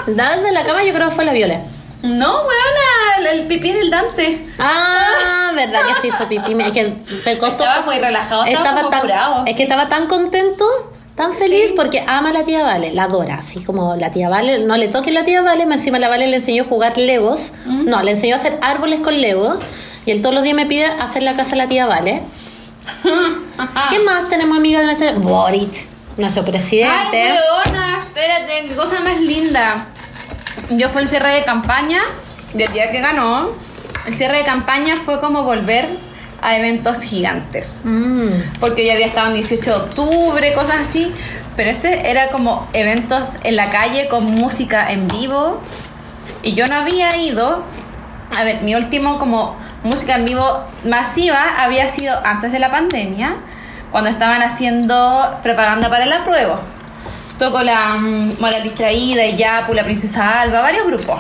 Desde 0.05 0.51
la 0.51 0.65
cama 0.65 0.83
yo 0.83 0.93
creo 0.93 1.09
que 1.09 1.15
fue 1.15 1.25
la 1.25 1.33
Viola. 1.33 1.61
No, 2.03 2.31
weón, 2.31 2.75
el, 3.25 3.47
pipí 3.47 3.71
del 3.71 3.89
Dante. 3.89 4.45
Ah, 4.59 5.51
verdad 5.56 5.81
que 5.88 6.01
sí 6.01 6.07
hizo 6.07 6.27
pipí. 6.27 6.56
Es 6.62 6.71
que 6.71 6.94
se 7.23 7.38
costó. 7.38 7.63
Estaba 7.63 7.85
muy 7.85 7.97
relajado, 7.97 8.45
estaba 8.45 8.89
tan, 8.89 9.01
curado, 9.01 9.44
Es 9.45 9.51
sí. 9.51 9.57
que 9.57 9.63
estaba 9.63 9.89
tan 9.89 10.07
contento, 10.07 10.65
tan 11.15 11.33
feliz 11.33 11.73
porque 11.75 12.03
ama 12.07 12.29
a 12.29 12.33
la 12.33 12.44
tía 12.44 12.63
Vale, 12.63 12.94
la 12.94 13.03
adora. 13.03 13.35
Así 13.35 13.63
como 13.63 13.95
la 13.95 14.12
tía 14.12 14.29
Vale, 14.29 14.59
no 14.65 14.77
le 14.77 14.88
toque 14.88 15.12
la 15.12 15.23
tía 15.23 15.41
Vale, 15.41 15.65
más 15.65 15.77
encima 15.77 16.00
la 16.00 16.09
Vale 16.09 16.27
le 16.27 16.38
enseñó 16.38 16.63
a 16.63 16.65
jugar 16.68 16.97
Legos. 16.97 17.53
No, 17.65 18.01
le 18.03 18.12
enseñó 18.12 18.35
a 18.35 18.38
hacer 18.38 18.57
árboles 18.62 19.00
con 19.01 19.19
Legos. 19.19 19.57
Y 20.06 20.12
él 20.12 20.21
todos 20.21 20.33
los 20.33 20.44
días 20.44 20.56
me 20.56 20.65
pide 20.65 20.85
hacer 20.85 21.23
la 21.23 21.35
casa 21.35 21.56
a 21.56 21.57
la 21.57 21.68
tía 21.68 21.85
Vale. 21.85 22.21
¿Qué 23.89 24.00
más 24.00 24.27
tenemos 24.27 24.57
amiga 24.57 24.79
de 24.79 24.85
nuestra? 24.85 25.12
Boric, 25.13 25.88
nuestro 26.18 26.44
presidente. 26.44 27.21
Ay, 27.21 27.38
weona, 27.65 28.00
espérate, 28.00 28.68
qué 28.68 28.75
cosa 28.75 29.00
más 29.01 29.19
linda. 29.21 29.85
Yo 30.71 30.89
fue 30.89 31.01
el 31.01 31.07
cierre 31.07 31.33
de 31.33 31.44
campaña 31.44 32.01
del 32.53 32.71
día 32.74 32.92
que 32.92 33.00
ganó. 33.00 33.50
El 34.06 34.13
cierre 34.13 34.38
de 34.38 34.44
campaña 34.44 34.98
fue 35.03 35.19
como 35.19 35.44
volver 35.44 35.88
a 36.42 36.57
eventos 36.57 37.01
gigantes. 37.01 37.81
Mm. 37.83 38.30
Porque 38.59 38.86
yo 38.86 38.94
había 38.94 39.06
estado 39.06 39.27
en 39.27 39.36
18 39.36 39.69
de 39.69 39.75
octubre, 39.75 40.53
cosas 40.53 40.81
así. 40.81 41.11
Pero 41.56 41.69
este 41.69 42.09
era 42.09 42.30
como 42.30 42.68
eventos 42.73 43.33
en 43.44 43.56
la 43.56 43.69
calle 43.69 44.07
con 44.07 44.25
música 44.25 44.92
en 44.92 45.07
vivo. 45.07 45.61
Y 46.42 46.56
yo 46.56 46.68
no 46.68 46.75
había 46.75 47.16
ido. 47.18 47.64
A 48.35 48.44
ver, 48.44 48.61
mi 48.61 48.75
último 48.75 49.19
como 49.19 49.56
música 49.83 50.16
en 50.16 50.25
vivo 50.25 50.64
masiva 50.85 51.61
había 51.64 51.90
sido 51.90 52.16
antes 52.23 52.52
de 52.52 52.59
la 52.59 52.71
pandemia, 52.71 53.35
cuando 53.90 54.09
estaban 54.09 54.42
haciendo 54.42 55.40
propaganda 55.44 55.90
para 55.90 56.06
el 56.06 56.14
apruebo. 56.14 56.59
Tocó 57.40 57.64
la 57.64 57.95
mm, 57.95 58.40
Moral 58.40 58.64
Distraída, 58.64 59.25
Yapu, 59.25 59.73
la 59.73 59.83
Princesa 59.83 60.42
Alba, 60.42 60.61
varios 60.61 60.85
grupos. 60.85 61.19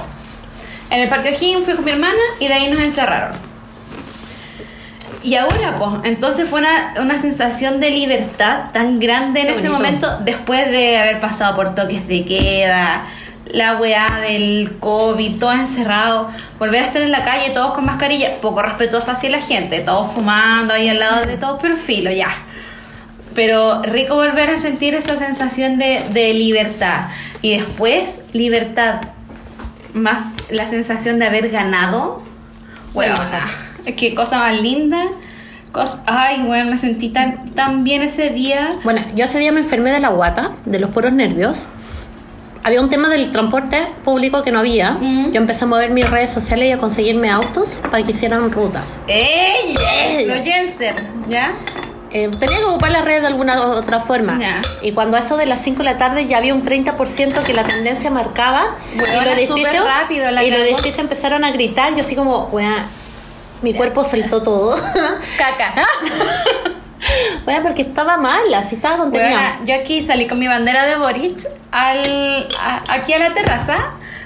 En 0.91 0.99
el 0.99 1.09
Parque 1.09 1.29
O'Higgins 1.29 1.63
fui 1.65 1.73
con 1.73 1.85
mi 1.85 1.91
hermana 1.91 2.19
y 2.39 2.47
de 2.47 2.53
ahí 2.53 2.69
nos 2.69 2.81
encerraron. 2.81 3.31
Y 5.23 5.35
ahora, 5.35 5.77
pues, 5.77 5.91
entonces 6.03 6.49
fue 6.49 6.59
una, 6.59 6.95
una 6.99 7.15
sensación 7.15 7.79
de 7.79 7.91
libertad 7.91 8.71
tan 8.73 8.99
grande 8.99 9.41
en 9.41 9.47
Qué 9.47 9.53
ese 9.53 9.69
bonito. 9.69 9.77
momento, 9.77 10.17
después 10.25 10.69
de 10.69 10.97
haber 10.97 11.19
pasado 11.21 11.55
por 11.55 11.75
toques 11.75 12.07
de 12.07 12.25
queda, 12.25 13.05
la 13.45 13.77
weá 13.77 14.07
del 14.27 14.77
COVID, 14.79 15.39
todo 15.39 15.53
encerrado, 15.53 16.27
volver 16.57 16.83
a 16.83 16.87
estar 16.87 17.01
en 17.01 17.11
la 17.11 17.23
calle, 17.23 17.51
todos 17.51 17.73
con 17.73 17.85
mascarilla, 17.85 18.37
poco 18.41 18.61
respetuosa 18.61 19.13
hacia 19.13 19.29
la 19.29 19.41
gente, 19.41 19.79
todos 19.81 20.11
fumando 20.11 20.73
ahí 20.73 20.89
al 20.89 20.99
lado 20.99 21.21
de 21.25 21.37
todos, 21.37 21.59
pero 21.61 21.75
filo, 21.75 22.11
ya. 22.11 22.33
Pero 23.35 23.81
rico 23.83 24.15
volver 24.15 24.49
a 24.49 24.59
sentir 24.59 24.95
esa 24.95 25.17
sensación 25.17 25.77
de, 25.77 26.03
de 26.11 26.33
libertad. 26.33 27.05
Y 27.41 27.57
después, 27.57 28.23
libertad, 28.33 29.01
más 29.93 30.33
la 30.49 30.69
sensación 30.69 31.19
de 31.19 31.25
haber 31.25 31.49
ganado. 31.49 32.23
Bueno, 32.93 33.15
qué 33.97 34.15
cosa 34.15 34.39
más 34.39 34.61
linda. 34.61 35.03
Ay, 36.05 36.43
bueno, 36.45 36.71
me 36.71 36.77
sentí 36.77 37.09
tan, 37.09 37.49
tan 37.51 37.83
bien 37.83 38.01
ese 38.01 38.29
día. 38.29 38.71
Bueno, 38.83 39.01
yo 39.15 39.25
ese 39.25 39.39
día 39.39 39.51
me 39.51 39.61
enfermé 39.61 39.91
de 39.91 40.01
la 40.01 40.09
guata, 40.09 40.51
de 40.65 40.79
los 40.79 40.89
puros 40.89 41.13
nervios. 41.13 41.69
Había 42.63 42.81
un 42.81 42.89
tema 42.89 43.09
del 43.09 43.31
transporte 43.31 43.81
público 44.03 44.43
que 44.43 44.51
no 44.51 44.59
había. 44.59 44.91
Mm. 44.91 45.31
Yo 45.31 45.37
empecé 45.37 45.63
a 45.63 45.67
mover 45.67 45.91
mis 45.91 46.07
redes 46.09 46.29
sociales 46.29 46.67
y 46.67 46.71
a 46.73 46.77
conseguirme 46.77 47.29
autos 47.29 47.81
para 47.89 48.03
que 48.03 48.11
hicieran 48.11 48.51
rutas. 48.51 49.01
¡Ey! 49.07 50.27
Los 50.27 50.41
Jensen, 50.43 50.95
¿ya? 51.27 51.53
Eh, 52.13 52.29
tenía 52.39 52.57
que 52.57 52.63
ocupar 52.65 52.91
las 52.91 53.05
redes 53.05 53.21
de 53.21 53.27
alguna 53.27 53.59
u- 53.61 53.71
otra 53.71 53.99
forma. 53.99 54.37
Y 54.81 54.91
cuando 54.91 55.15
a 55.15 55.19
eso 55.21 55.37
de 55.37 55.45
las 55.45 55.61
5 55.61 55.77
de 55.79 55.83
la 55.85 55.97
tarde 55.97 56.27
ya 56.27 56.37
había 56.39 56.53
un 56.53 56.63
30% 56.63 57.41
que 57.43 57.53
la 57.53 57.63
tendencia 57.63 58.09
marcaba. 58.11 58.75
Y 58.93 58.97
los 58.97 59.33
edificios, 59.37 59.85
rápido, 59.85 60.29
la 60.31 60.43
y 60.43 60.51
los 60.51 60.59
edificios 60.59 60.99
empezaron 60.99 61.43
a 61.45 61.51
gritar. 61.51 61.95
Yo 61.95 62.01
así 62.03 62.15
como, 62.15 62.45
weá, 62.51 62.85
mi 63.61 63.73
cuerpo 63.73 64.03
soltó 64.03 64.43
todo. 64.43 64.75
Caca. 65.37 65.73
weá, 67.47 67.61
porque 67.61 67.81
estaba 67.83 68.17
mal, 68.17 68.41
así 68.55 68.75
estaba 68.75 68.97
contenida. 68.97 69.29
Weona, 69.29 69.59
yo 69.65 69.75
aquí 69.75 70.01
salí 70.01 70.27
con 70.27 70.37
mi 70.39 70.47
bandera 70.47 70.85
de 70.85 70.97
Boric 70.97 71.37
al, 71.71 72.47
a- 72.59 72.83
aquí 72.89 73.13
a 73.13 73.19
la 73.19 73.33
terraza, 73.33 73.77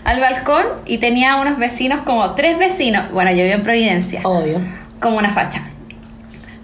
al 0.04 0.20
balcón, 0.20 0.66
y 0.86 0.98
tenía 0.98 1.36
unos 1.38 1.58
vecinos, 1.58 2.02
como 2.06 2.32
tres 2.36 2.58
vecinos. 2.58 3.12
Bueno, 3.12 3.32
yo 3.32 3.44
vivo 3.44 3.54
en 3.56 3.64
Providencia. 3.64 4.22
Obvio. 4.24 4.60
como 5.00 5.18
una 5.18 5.32
facha. 5.32 5.62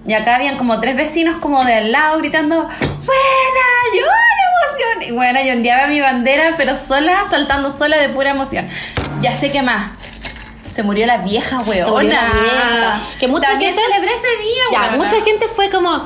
Y 0.05 0.13
acá 0.13 0.35
habían 0.35 0.57
como 0.57 0.79
tres 0.79 0.95
vecinos 0.95 1.37
como 1.37 1.63
de 1.63 1.75
al 1.75 1.91
lado 1.91 2.17
gritando, 2.19 2.55
¡Buena! 2.63 3.67
¡Yo, 3.95 4.05
qué 4.05 4.77
emoción! 4.97 5.09
Y 5.09 5.15
bueno, 5.15 5.39
yo 5.45 5.53
ondeaba 5.53 5.87
mi 5.87 6.01
bandera, 6.01 6.55
pero 6.57 6.77
sola, 6.77 7.23
saltando 7.29 7.71
sola 7.71 7.97
de 7.97 8.09
pura 8.09 8.31
emoción. 8.31 8.67
Ya 9.21 9.35
sé 9.35 9.51
qué 9.51 9.61
más. 9.61 9.91
Se 10.69 10.83
murió 10.83 11.05
la 11.05 11.17
vieja, 11.17 11.59
weona. 11.61 12.29
La. 12.33 13.01
Que 13.19 13.27
mucha 13.27 13.47
También 13.49 13.73
gente- 13.75 13.85
celebré 13.91 14.15
ese 14.15 14.27
día, 14.41 14.63
Ya, 14.71 14.81
weona. 14.83 14.97
mucha 14.97 15.21
gente 15.23 15.45
fue 15.53 15.69
como, 15.69 16.01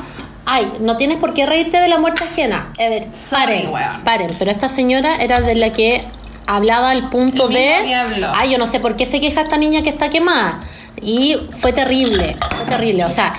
ay, 0.45 0.71
no 0.79 0.97
tienes 0.97 1.17
por 1.17 1.33
qué 1.33 1.45
reírte 1.45 1.79
de 1.79 1.87
la 1.87 1.97
muerte 1.99 2.23
ajena. 2.25 2.71
A 2.79 2.89
ver, 2.89 3.07
Sorry, 3.13 3.43
paren, 3.45 3.69
weón. 3.73 4.03
paren. 4.03 4.27
Pero 4.39 4.51
esta 4.51 4.67
señora 4.67 5.15
era 5.17 5.39
de 5.39 5.55
la 5.55 5.71
que 5.71 6.03
hablaba 6.47 6.89
al 6.89 7.09
punto 7.09 7.47
El 7.47 7.53
de, 7.53 7.83
diablo. 7.85 8.31
ay, 8.35 8.51
yo 8.51 8.57
no 8.57 8.67
sé 8.67 8.79
por 8.79 8.95
qué 8.95 9.05
se 9.05 9.21
queja 9.21 9.41
esta 9.43 9.57
niña 9.57 9.83
que 9.83 9.89
está 9.89 10.09
quemada. 10.09 10.59
Y 11.01 11.37
fue 11.59 11.71
terrible, 11.71 12.35
fue 12.55 12.65
terrible. 12.65 13.05
O 13.05 13.11
sea, 13.11 13.33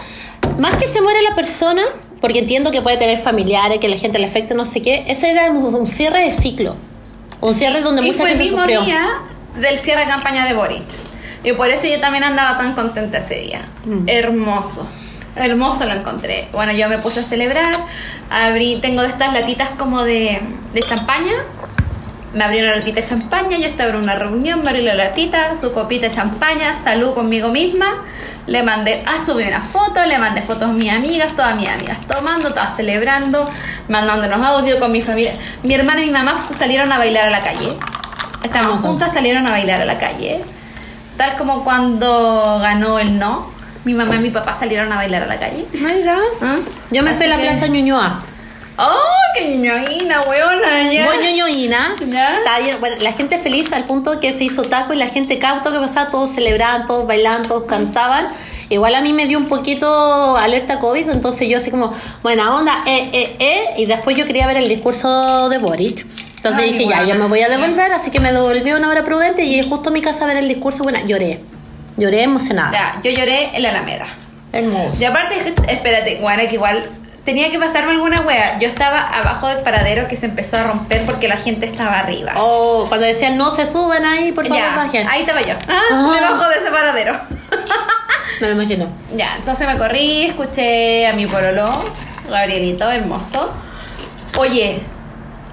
más 0.58 0.74
que 0.74 0.86
se 0.86 1.00
muere 1.02 1.22
la 1.22 1.34
persona, 1.34 1.82
porque 2.20 2.40
entiendo 2.40 2.70
que 2.70 2.82
puede 2.82 2.96
tener 2.96 3.18
familiares, 3.18 3.78
que 3.78 3.88
la 3.88 3.96
gente 3.96 4.18
le 4.18 4.26
afecte, 4.26 4.54
no 4.54 4.64
sé 4.64 4.82
qué, 4.82 5.04
ese 5.06 5.30
era 5.30 5.50
un, 5.50 5.86
cierre 5.86 6.20
de 6.20 6.32
ciclo. 6.32 6.74
Un 7.40 7.54
cierre 7.54 7.80
donde 7.80 8.02
y 8.02 8.06
mucha 8.06 8.18
fue 8.22 8.32
el 8.32 8.38
gente 8.38 8.44
mismo 8.44 8.60
sufrió. 8.60 8.82
día 8.82 9.06
del 9.56 9.78
cierre 9.78 10.02
de 10.02 10.10
campaña 10.10 10.46
de 10.46 10.54
Boric. 10.54 10.84
Y 11.44 11.52
por 11.52 11.68
eso 11.68 11.86
yo 11.86 12.00
también 12.00 12.24
andaba 12.24 12.58
tan 12.58 12.74
contenta 12.74 13.18
ese 13.18 13.36
día. 13.36 13.60
Mm. 13.84 14.08
Hermoso. 14.08 14.88
Hermoso 15.36 15.84
lo 15.84 15.92
encontré. 15.92 16.48
Bueno, 16.52 16.72
yo 16.72 16.88
me 16.88 16.98
puse 16.98 17.20
a 17.20 17.22
celebrar. 17.22 17.76
Abrí, 18.30 18.78
tengo 18.80 19.02
estas 19.02 19.32
latitas 19.32 19.70
como 19.78 20.02
de, 20.02 20.40
de 20.72 20.82
champaña. 20.82 21.34
Me 22.34 22.44
abrió 22.44 22.64
una 22.64 22.76
latita 22.76 23.00
de 23.00 23.06
champaña, 23.06 23.58
yo 23.58 23.66
estaba 23.66 23.90
en 23.90 23.96
una 23.96 24.14
reunión, 24.14 24.60
me 24.62 24.68
abrió 24.68 24.84
la 24.84 24.94
latita, 24.94 25.56
su 25.56 25.72
copita 25.72 26.08
de 26.08 26.14
champaña, 26.14 26.76
salud 26.76 27.14
conmigo 27.14 27.48
misma. 27.48 27.86
Le 28.46 28.62
mandé, 28.62 29.02
ah, 29.06 29.18
subí 29.20 29.42
una 29.44 29.60
foto, 29.60 30.04
le 30.06 30.18
mandé 30.18 30.40
fotos 30.42 30.70
a 30.70 30.72
mis 30.72 30.90
amigas, 30.92 31.32
todas 31.34 31.56
mis 31.56 31.68
amigas 31.68 31.98
tomando, 32.06 32.50
todas 32.50 32.76
celebrando, 32.76 33.48
mandándonos 33.88 34.40
audio 34.46 34.78
con 34.78 34.92
mi 34.92 35.02
familia. 35.02 35.32
Mi 35.64 35.74
hermana 35.74 36.02
y 36.02 36.06
mi 36.06 36.12
mamá 36.12 36.32
salieron 36.32 36.92
a 36.92 36.96
bailar 36.98 37.26
a 37.28 37.30
la 37.30 37.40
calle. 37.42 37.76
Estábamos 38.44 38.78
Ajá. 38.78 38.86
juntas, 38.88 39.12
salieron 39.12 39.46
a 39.46 39.50
bailar 39.50 39.80
a 39.80 39.84
la 39.84 39.98
calle. 39.98 40.40
Tal 41.16 41.34
como 41.36 41.64
cuando 41.64 42.58
ganó 42.62 42.98
el 43.00 43.18
no, 43.18 43.50
mi 43.84 43.94
mamá 43.94 44.14
y 44.16 44.18
mi 44.18 44.30
papá 44.30 44.54
salieron 44.54 44.92
a 44.92 44.96
bailar 44.96 45.24
a 45.24 45.26
la 45.26 45.38
calle. 45.38 45.66
Mira. 45.72 46.16
¿Ah? 46.40 46.56
Yo 46.90 47.02
me 47.02 47.10
Así 47.10 47.16
fui 47.18 47.26
a 47.26 47.30
la 47.30 47.36
que- 47.38 47.42
Plaza 47.42 47.66
Ñuñoa. 47.66 48.20
¡Oh, 48.78 48.95
qué 49.35 49.56
ñoñina, 49.56 50.21
weona! 50.23 50.92
ya. 50.92 51.06
Muy 51.06 51.18
ñoñoína. 51.18 51.97
Ya. 52.06 52.38
Está 52.38 52.59
bien, 52.59 52.76
bueno, 52.80 52.97
la 53.00 53.12
gente 53.12 53.38
feliz 53.38 53.73
al 53.73 53.85
punto 53.85 54.21
que 54.21 54.33
se 54.35 54.45
hizo 54.45 54.64
taco 54.64 54.92
y 54.92 54.97
la 54.97 55.09
gente 55.09 55.38
cauto 55.38 55.73
que 55.73 55.78
pasaba, 55.78 56.11
todos 56.11 56.30
celebraban, 56.30 56.87
todos 56.87 57.06
bailaban, 57.06 57.47
todos 57.47 57.64
cantaban. 57.64 58.28
Igual 58.68 58.95
a 58.95 59.00
mí 59.00 59.12
me 59.12 59.26
dio 59.26 59.38
un 59.38 59.47
poquito 59.47 60.37
alerta 60.37 60.78
COVID, 60.78 61.09
entonces 61.11 61.49
yo 61.49 61.59
así 61.59 61.71
como, 61.71 61.92
buena 62.23 62.54
onda, 62.54 62.83
eh, 62.87 63.11
eh, 63.12 63.37
eh, 63.38 63.64
y 63.78 63.87
después 63.87 64.16
yo 64.16 64.26
quería 64.26 64.47
ver 64.47 64.56
el 64.56 64.68
discurso 64.68 65.49
de 65.49 65.59
Boric. 65.59 66.04
Entonces 66.37 66.62
Ay, 66.62 66.73
dije, 66.73 66.85
buena. 66.85 67.02
ya, 67.02 67.14
yo 67.14 67.14
me 67.14 67.26
voy 67.26 67.40
a 67.40 67.49
devolver, 67.49 67.92
así 67.92 68.11
que 68.11 68.21
me 68.21 68.33
devolví 68.33 68.73
una 68.73 68.88
hora 68.88 69.04
prudente 69.04 69.45
y 69.45 69.50
llegué 69.50 69.68
justo 69.68 69.90
a 69.90 69.92
mi 69.92 70.02
casa 70.02 70.25
a 70.25 70.28
ver 70.28 70.37
el 70.38 70.49
discurso, 70.49 70.83
bueno, 70.83 70.99
lloré. 71.06 71.40
Lloré 71.97 72.25
emocionada. 72.25 72.73
Ya, 72.73 73.00
yo 73.02 73.11
lloré 73.16 73.56
en 73.56 73.62
la 73.62 73.71
Alameda. 73.71 74.06
Hermoso. 74.52 74.97
Y 75.00 75.04
aparte, 75.04 75.54
espérate, 75.68 76.18
bueno, 76.21 76.42
que 76.49 76.54
igual 76.54 76.85
tenía 77.26 77.50
que 77.50 77.59
pasarme 77.59 77.90
alguna 77.92 78.23
wea. 78.23 78.59
Yo 78.59 78.68
estaba 78.68 79.00
abajo 79.18 79.49
del 79.49 79.59
paradero 79.59 80.09
que 80.09 80.16
se 80.16 80.25
empezó 80.26 80.56
a 80.56 80.62
romper 80.62 81.04
porque 81.04 81.28
la 81.28 81.37
gente 81.37 81.66
estaba 81.66 81.99
arriba. 81.99 82.33
Oh, 82.37 82.87
cuando 82.88 83.04
decían 83.06 83.37
no 83.37 83.50
se 83.50 83.71
suben 83.71 84.04
ahí, 84.06 84.33
por 84.33 84.47
favor, 84.47 84.62
ya, 84.62 84.76
bajen. 84.76 85.06
ahí 85.09 85.21
estaba 85.21 85.42
yo. 85.42 85.54
Ah, 85.68 86.12
debajo 86.14 86.49
de 86.49 86.56
ese 86.59 86.71
paradero. 86.71 87.21
Me 88.40 88.49
lo 88.49 88.54
imagino. 88.62 88.88
ya, 89.14 89.35
entonces 89.37 89.66
me 89.66 89.76
corrí, 89.78 90.26
escuché 90.26 91.06
a 91.06 91.14
mi 91.14 91.26
pololo, 91.26 91.85
Gabrielito, 92.28 92.90
hermoso. 92.90 93.50
Oye, 94.38 94.83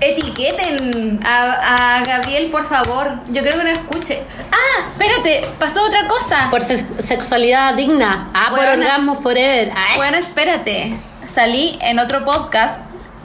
etiqueten 0.01 1.19
a, 1.25 1.97
a 1.99 2.03
Gabriel, 2.03 2.49
por 2.51 2.67
favor. 2.67 3.07
Yo 3.29 3.41
creo 3.41 3.57
que 3.57 3.63
no 3.63 3.69
escuche. 3.69 4.21
Ah, 4.51 4.85
espérate, 4.91 5.45
pasó 5.59 5.81
otra 5.83 6.07
cosa. 6.07 6.47
Por 6.49 6.61
se- 6.61 6.85
sexualidad 7.01 7.73
digna. 7.75 8.29
Ah, 8.33 8.47
por 8.49 8.59
orgasmo 8.59 9.15
forever. 9.15 9.71
Ay. 9.75 9.95
Bueno, 9.97 10.17
espérate. 10.17 10.93
Salí 11.33 11.79
en 11.81 11.97
otro 11.97 12.23
podcast 12.25 12.77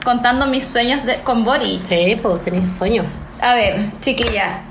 contando 0.02 0.46
mis 0.46 0.66
sueños 0.66 1.04
de, 1.04 1.16
con 1.16 1.44
Boric. 1.44 1.86
Sí, 1.90 2.16
pues 2.22 2.42
tenías 2.42 2.74
sueño. 2.74 3.04
A 3.38 3.52
ver, 3.52 3.84
chiquilla. 4.00 4.62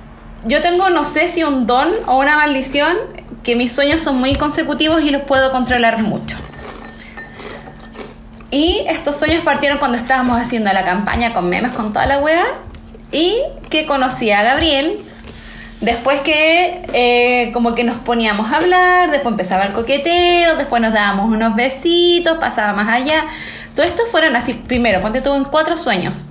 Yo 0.46 0.64
tengo, 0.64 0.90
no 0.90 1.04
sé 1.04 1.30
si 1.30 1.44
un 1.44 1.68
don 1.68 1.88
o 2.08 2.18
una 2.18 2.36
maldición, 2.38 2.98
que 3.44 3.56
mis 3.56 3.72
sueños 3.72 4.02
son 4.02 4.18
muy 4.18 4.34
consecutivos 4.34 5.04
y 5.04 5.12
los 5.12 5.22
puedo 5.22 5.52
controlar 5.52 6.02
mucho. 6.02 6.36
Y 8.50 8.84
estos 8.88 9.18
sueños 9.18 9.44
partieron 9.44 9.78
cuando 9.78 10.00
estábamos 10.00 10.42
haciendo 10.42 10.74
la 10.74 10.84
campaña 10.84 11.32
con 11.32 11.48
memes 11.48 11.74
con 11.74 11.94
toda 11.94 12.08
la 12.08 12.18
wea. 12.18 12.44
Y 13.12 13.36
que 13.70 13.86
conocí 13.86 14.32
a 14.32 14.42
Gabriel. 14.42 15.06
Después 15.82 16.22
que 16.22 16.82
eh, 16.94 17.52
como 17.54 17.76
que 17.76 17.84
nos 17.84 17.98
poníamos 17.98 18.52
a 18.52 18.58
hablar, 18.58 19.12
después 19.12 19.32
empezaba 19.32 19.66
el 19.66 19.74
coqueteo, 19.74 20.56
después 20.56 20.82
nos 20.82 20.92
dábamos 20.92 21.30
unos 21.30 21.56
besitos, 21.56 22.38
pasaba 22.40 22.74
más 22.74 22.90
allá. 22.90 23.26
Todo 23.76 23.86
esto 23.86 24.02
fueron 24.10 24.36
así, 24.36 24.54
primero, 24.54 25.02
ponte 25.02 25.22
tú 25.22 25.36
en 25.36 25.44
cuatro 25.44 25.78
sueños. 25.78 26.26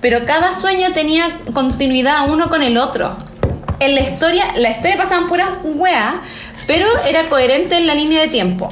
Pero 0.00 0.24
cada 0.24 0.54
sueño 0.54 0.92
tenía 0.94 1.38
continuidad 1.52 2.30
uno 2.30 2.48
con 2.48 2.62
el 2.62 2.78
otro. 2.78 3.16
En 3.80 3.94
la 3.94 4.00
historia, 4.00 4.44
la 4.56 4.70
historia 4.70 4.96
pasaban 4.96 5.28
puras 5.28 5.48
weas, 5.64 6.14
pero 6.66 6.86
era 7.06 7.24
coherente 7.28 7.76
en 7.76 7.86
la 7.86 7.94
línea 7.94 8.22
de 8.22 8.28
tiempo. 8.28 8.68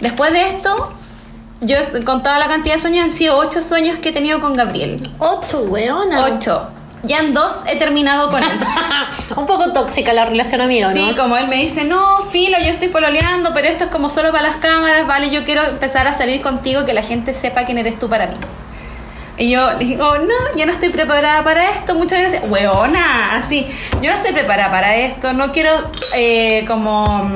Después 0.00 0.32
de 0.32 0.48
esto, 0.48 0.94
yo 1.60 1.76
con 2.04 2.22
toda 2.22 2.38
la 2.38 2.48
cantidad 2.48 2.76
de 2.76 2.80
sueños 2.80 3.04
han 3.04 3.10
sido 3.10 3.36
ocho 3.36 3.60
sueños 3.60 3.98
que 3.98 4.08
he 4.08 4.12
tenido 4.12 4.40
con 4.40 4.54
Gabriel. 4.54 5.02
Ocho, 5.18 5.60
weona. 5.64 6.24
Ocho. 6.24 6.77
Ya 7.04 7.18
en 7.18 7.32
dos 7.32 7.64
he 7.68 7.76
terminado 7.76 8.30
con 8.30 8.42
él. 8.42 8.50
Un 9.36 9.46
poco 9.46 9.72
tóxica 9.72 10.12
la 10.12 10.24
relación 10.24 10.60
amigo, 10.60 10.88
¿no? 10.88 10.94
Sí, 10.94 11.14
como 11.16 11.36
él 11.36 11.48
me 11.48 11.56
dice, 11.56 11.84
no, 11.84 12.18
filo, 12.30 12.58
yo 12.58 12.70
estoy 12.70 12.88
pololeando, 12.88 13.52
pero 13.54 13.68
esto 13.68 13.84
es 13.84 13.90
como 13.90 14.10
solo 14.10 14.32
para 14.32 14.48
las 14.48 14.56
cámaras, 14.56 15.06
vale, 15.06 15.30
yo 15.30 15.44
quiero 15.44 15.62
empezar 15.64 16.06
a 16.06 16.12
salir 16.12 16.42
contigo, 16.42 16.84
que 16.84 16.92
la 16.92 17.02
gente 17.02 17.34
sepa 17.34 17.64
quién 17.64 17.78
eres 17.78 17.98
tú 17.98 18.08
para 18.08 18.26
mí. 18.26 18.34
Y 19.36 19.50
yo 19.50 19.72
le 19.74 19.84
digo, 19.84 20.18
no, 20.18 20.56
yo 20.56 20.66
no 20.66 20.72
estoy 20.72 20.88
preparada 20.88 21.44
para 21.44 21.70
esto, 21.70 21.94
muchas 21.94 22.18
gracias. 22.18 22.42
Weona, 22.48 23.36
así, 23.36 23.68
yo 24.02 24.10
no 24.10 24.16
estoy 24.16 24.32
preparada 24.32 24.70
para 24.70 24.96
esto, 24.96 25.32
no 25.32 25.52
quiero 25.52 25.70
eh, 26.16 26.64
como... 26.66 27.30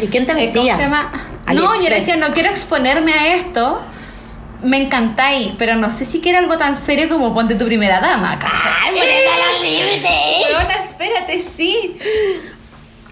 ¿Y 0.00 0.06
quién 0.06 0.24
te 0.24 0.32
eh, 0.32 0.52
¿Cómo 0.52 0.62
metía? 0.62 0.76
se 0.76 0.82
llama? 0.82 1.10
No, 1.52 1.74
yo 1.74 1.88
le 1.88 1.96
decía, 1.96 2.16
no 2.16 2.32
quiero 2.32 2.50
exponerme 2.50 3.12
a 3.12 3.34
esto. 3.34 3.80
Me 4.62 4.76
encantáis, 4.76 5.52
pero 5.56 5.76
no 5.76 5.90
sé 5.92 6.04
si 6.04 6.20
quiero 6.20 6.38
algo 6.38 6.58
tan 6.58 6.76
serio 6.76 7.08
como 7.08 7.32
ponte 7.32 7.54
tu 7.54 7.64
primera 7.64 8.00
dama, 8.00 8.38
¿cachai? 8.38 8.72
¡Ay! 8.86 10.02
Huevona, 10.44 10.74
espérate, 10.74 11.42
sí. 11.42 11.96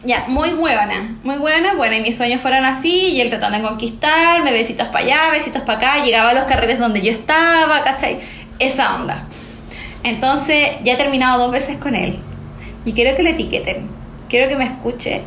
Ya, 0.02 0.24
muy 0.28 0.54
huevona, 0.54 1.14
muy 1.22 1.36
buena. 1.36 1.74
Bueno, 1.74 1.94
y 1.96 2.00
mis 2.00 2.16
sueños 2.16 2.40
fueron 2.40 2.64
así, 2.64 3.08
y 3.08 3.20
él 3.20 3.30
tratando 3.30 3.58
de 3.58 3.64
conquistarme, 3.64 4.52
besitos 4.52 4.88
para 4.88 5.04
allá, 5.04 5.30
besitos 5.30 5.62
para 5.62 5.78
acá, 5.78 6.04
llegaba 6.04 6.30
a 6.30 6.34
los 6.34 6.44
carreres 6.44 6.78
donde 6.78 7.00
yo 7.02 7.12
estaba, 7.12 7.82
¿cachai? 7.82 8.20
Esa 8.58 8.96
onda. 8.96 9.24
Entonces, 10.02 10.70
ya 10.84 10.94
he 10.94 10.96
terminado 10.96 11.42
dos 11.42 11.52
veces 11.52 11.78
con 11.78 11.94
él. 11.94 12.18
Y 12.84 12.92
quiero 12.92 13.16
que 13.16 13.22
le 13.22 13.30
etiqueten, 13.30 13.88
quiero 14.28 14.48
que 14.48 14.56
me 14.56 14.64
escuche 14.64 15.22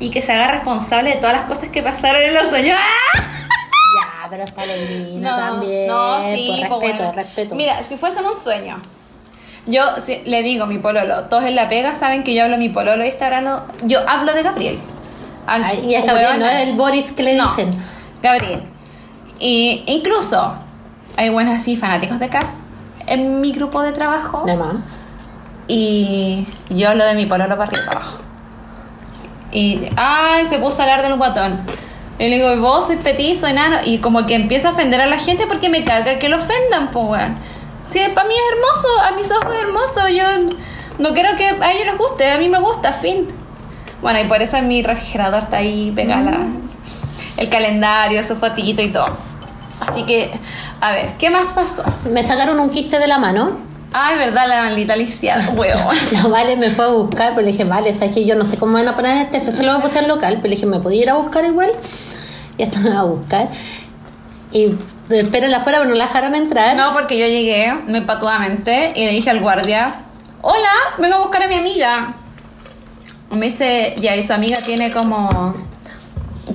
y 0.00 0.10
que 0.10 0.22
se 0.22 0.32
haga 0.32 0.52
responsable 0.52 1.10
de 1.10 1.16
todas 1.16 1.36
las 1.36 1.44
cosas 1.44 1.68
que 1.68 1.82
pasaron 1.82 2.22
en 2.22 2.34
los 2.34 2.48
sueños. 2.48 2.78
¡Ah! 2.78 3.43
Ya, 3.94 4.26
pero 4.30 4.44
está 4.44 4.66
lindina 4.66 5.36
también. 5.36 5.86
No, 5.88 6.20
sí, 6.22 6.44
Pues, 6.46 6.68
pues, 6.68 6.80
respeto, 6.80 6.80
bueno. 6.80 7.12
respeto. 7.12 7.54
Mira, 7.54 7.82
si 7.82 7.96
fuese 7.96 8.22
un 8.22 8.34
sueño, 8.34 8.78
yo 9.66 9.82
le 10.26 10.42
digo 10.42 10.66
mi 10.66 10.78
pololo, 10.78 11.24
todos 11.24 11.44
en 11.44 11.54
la 11.54 11.68
pega 11.68 11.94
saben 11.94 12.22
que 12.24 12.34
yo 12.34 12.42
hablo 12.44 12.56
de 12.56 12.58
mi 12.60 12.68
pololo 12.68 13.04
y 13.04 13.12
yo 13.84 14.00
hablo 14.08 14.32
de 14.34 14.42
Gabriel. 14.42 14.78
Al- 15.46 15.62
Ay, 15.64 15.86
y 15.90 15.94
es 15.94 16.04
Gabriel, 16.06 16.40
no 16.40 16.46
es 16.46 16.62
el 16.68 16.74
Boris 16.76 17.12
que 17.12 17.22
le 17.22 17.34
No, 17.34 17.48
dicen. 17.48 17.70
Gabriel. 18.22 18.62
Y 19.38 19.82
incluso 19.86 20.54
hay 21.16 21.28
buenos 21.28 21.54
así 21.56 21.76
fanáticos 21.76 22.18
de 22.18 22.28
Cas 22.28 22.54
en 23.06 23.40
mi 23.40 23.52
grupo 23.52 23.82
de 23.82 23.92
trabajo 23.92 24.42
Además. 24.44 24.76
y 25.68 26.46
yo 26.70 26.88
hablo 26.90 27.04
de 27.04 27.14
mi 27.14 27.26
pololo 27.26 27.56
para 27.56 27.64
arriba 27.70 27.82
y 27.82 27.86
para 27.86 28.00
abajo. 28.00 28.18
Y, 29.52 29.88
ay, 29.96 30.46
se 30.46 30.58
puso 30.58 30.82
a 30.82 30.84
hablar 30.84 31.02
del 31.02 31.16
guatón. 31.16 31.60
Y 32.18 32.28
le 32.28 32.36
digo, 32.36 32.56
vos 32.58 32.86
sois 32.86 32.98
petizo, 33.00 33.46
enano. 33.46 33.76
Y 33.84 33.98
como 33.98 34.26
que 34.26 34.34
empieza 34.34 34.68
a 34.68 34.72
ofender 34.72 35.00
a 35.00 35.06
la 35.06 35.18
gente 35.18 35.46
porque 35.46 35.68
me 35.68 35.84
carga 35.84 36.18
que 36.18 36.28
lo 36.28 36.36
ofendan, 36.36 36.88
pues, 36.92 37.06
weón. 37.06 37.36
Sí, 37.90 38.00
para 38.14 38.28
mí 38.28 38.34
es 38.34 38.52
hermoso, 38.56 38.88
a 39.02 39.10
mis 39.16 39.30
ojos 39.30 39.54
es 39.54 39.60
hermoso. 39.62 40.08
Yo 40.08 40.24
no 40.98 41.12
quiero 41.14 41.36
que 41.36 41.46
a 41.48 41.72
ellos 41.72 41.86
les 41.86 41.98
guste, 41.98 42.30
a 42.30 42.38
mí 42.38 42.48
me 42.48 42.58
gusta, 42.60 42.92
fin. 42.92 43.26
Bueno, 44.00 44.20
y 44.20 44.24
por 44.24 44.40
eso 44.42 44.56
en 44.56 44.68
mi 44.68 44.82
refrigerador 44.82 45.42
está 45.44 45.58
ahí 45.58 45.92
pegada 45.94 46.22
la- 46.30 46.46
el 47.36 47.48
calendario, 47.48 48.22
su 48.22 48.36
fotito 48.36 48.80
y 48.82 48.88
todo. 48.88 49.08
Así 49.80 50.04
que, 50.04 50.30
a 50.80 50.92
ver, 50.92 51.10
¿qué 51.18 51.30
más 51.30 51.52
pasó? 51.52 51.82
Me 52.10 52.22
sacaron 52.22 52.60
un 52.60 52.70
quiste 52.70 52.98
de 52.98 53.06
la 53.08 53.18
mano. 53.18 53.58
Ay, 53.96 54.18
verdad, 54.18 54.48
la 54.48 54.62
maldita 54.62 54.96
lisiada, 54.96 55.50
weón. 55.56 55.78
La 56.10 56.26
Vale 56.26 56.56
me 56.56 56.70
fue 56.70 56.84
a 56.84 56.88
buscar, 56.88 57.30
pero 57.30 57.42
le 57.42 57.52
dije, 57.52 57.62
vale, 57.62 57.94
sabes 57.94 58.12
que 58.12 58.24
yo 58.24 58.34
no 58.34 58.44
sé 58.44 58.58
cómo 58.58 58.72
van 58.72 58.88
a 58.88 58.96
poner 58.96 59.18
este, 59.18 59.40
se 59.40 59.62
lo 59.62 59.72
voy 59.72 59.80
a 59.80 59.82
poner 59.84 60.08
local, 60.08 60.38
pero 60.38 60.48
le 60.48 60.56
dije, 60.56 60.66
¿me 60.66 60.80
podía 60.80 61.02
ir 61.02 61.10
a 61.10 61.14
buscar 61.14 61.44
igual? 61.44 61.70
y 62.58 62.64
estaban 62.64 62.92
a 62.92 63.04
buscar. 63.04 63.48
Y 64.50 64.74
esperan 65.10 65.54
afuera, 65.54 65.78
pero 65.78 65.90
no 65.90 65.94
la 65.94 66.06
dejaron 66.06 66.34
entrar. 66.34 66.76
No, 66.76 66.92
porque 66.92 67.16
yo 67.20 67.26
llegué 67.26 67.72
muy 67.86 68.00
patudamente 68.00 68.92
y 68.96 69.04
le 69.04 69.12
dije 69.12 69.30
al 69.30 69.38
guardia, 69.38 69.94
hola, 70.42 70.72
vengo 70.98 71.14
a 71.14 71.18
buscar 71.20 71.44
a 71.44 71.48
mi 71.48 71.54
amiga. 71.54 72.14
Y 73.30 73.36
me 73.36 73.46
dice, 73.46 73.94
ya, 74.00 74.16
y 74.16 74.24
su 74.24 74.32
amiga 74.32 74.58
tiene 74.66 74.90
como, 74.90 75.54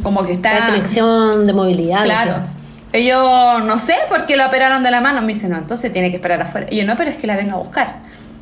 como 0.04 0.26
que 0.26 0.34
está... 0.34 0.60
Restricción 0.60 1.46
de 1.46 1.54
movilidad. 1.54 2.04
Claro. 2.04 2.34
no 2.34 2.44
sé. 2.44 2.59
Y 2.94 3.06
yo, 3.06 3.60
no 3.60 3.78
sé 3.80 3.96
por 4.08 4.26
qué 4.26 4.36
la 4.36 4.48
operaron 4.48 4.82
de 4.84 4.92
la 4.92 5.02
mano. 5.02 5.22
Me 5.22 5.28
dice, 5.34 5.48
no, 5.50 5.58
entonces 5.58 5.94
tiene 5.94 6.10
que 6.10 6.16
esperar 6.18 6.42
afuera. 6.42 6.68
Y 6.70 6.78
yo, 6.78 6.86
no, 6.86 6.96
pero 6.98 7.12
es 7.12 7.18
que 7.18 7.28
la 7.28 7.36
venga 7.36 7.54
a 7.54 7.58
buscar. 7.58 7.98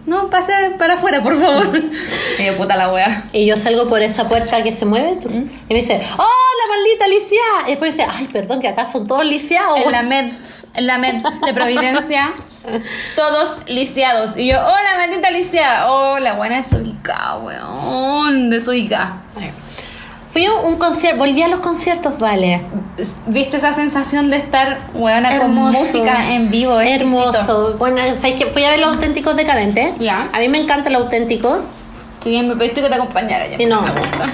No, 0.05 0.29
pase 0.29 0.53
para 0.79 0.93
afuera, 0.93 1.21
por 1.21 1.37
favor. 1.37 1.81
y 2.39 2.45
yo, 2.45 2.55
puta 2.55 2.77
la 2.77 2.93
wea. 2.93 3.23
Y 3.33 3.45
yo 3.45 3.57
salgo 3.57 3.89
por 3.89 4.01
esa 4.01 4.29
puerta 4.29 4.63
que 4.63 4.71
se 4.71 4.85
mueve 4.85 5.17
tú- 5.21 5.29
y 5.29 5.33
me 5.67 5.75
dice, 5.75 6.01
¡Oh, 6.17 6.23
la 6.61 6.75
maldita 6.75 7.07
lisiada! 7.07 7.67
Y 7.67 7.69
después 7.71 7.97
dice, 7.97 8.07
¡ay, 8.09 8.29
perdón, 8.31 8.61
que 8.61 8.69
acá 8.69 8.85
son 8.85 9.05
todos 9.05 9.25
lisiados! 9.25 9.77
En 9.83 9.91
la 9.91 10.03
med, 10.03 10.31
en 10.75 10.87
la 10.87 10.97
med 10.97 11.15
de 11.45 11.53
Providencia, 11.53 12.31
todos 13.17 13.63
lisiados. 13.67 14.37
Y 14.37 14.47
yo, 14.47 14.55
hola, 14.61 14.95
maldita 14.97 15.29
lisiada. 15.29 15.91
Hola, 15.91 16.33
buena 16.35 16.61
desubicada, 16.63 17.35
weón. 17.39 18.49
Desubicada. 18.49 19.23
Fui 20.37 20.45
a 20.45 20.53
un 20.53 20.77
concierto, 20.77 21.17
volví 21.17 21.41
a 21.41 21.47
los 21.47 21.61
conciertos, 21.61 22.19
vale. 22.19 22.61
¿Viste 23.25 23.57
esa 23.57 23.73
sensación 23.73 24.29
de 24.29 24.37
estar, 24.37 24.91
weona, 24.93 25.39
con 25.39 25.55
música 25.55 26.31
en 26.31 26.51
vivo? 26.51 26.79
exquisito? 26.79 27.31
Hermoso. 27.31 27.75
Bueno, 27.79 27.97
¿sabes 28.19 28.35
qué? 28.39 28.45
fui 28.45 28.63
a 28.63 28.69
ver 28.69 28.79
los 28.79 28.93
auténticos 28.93 29.35
decadentes. 29.35 29.93
Ya. 29.99 30.29
A 30.31 30.37
mí 30.37 30.47
me 30.47 30.61
encanta 30.61 30.89
el 30.89 30.95
auténtico. 30.97 31.57
Si 32.19 32.29
bien 32.29 32.47
me 32.47 32.55
pediste 32.55 32.83
que 32.83 32.87
te 32.87 32.93
acompañara 32.93 33.47
ya. 33.47 33.59
Y 33.59 33.65
no. 33.65 33.81
Me 33.81 33.89
gusta. 33.89 34.31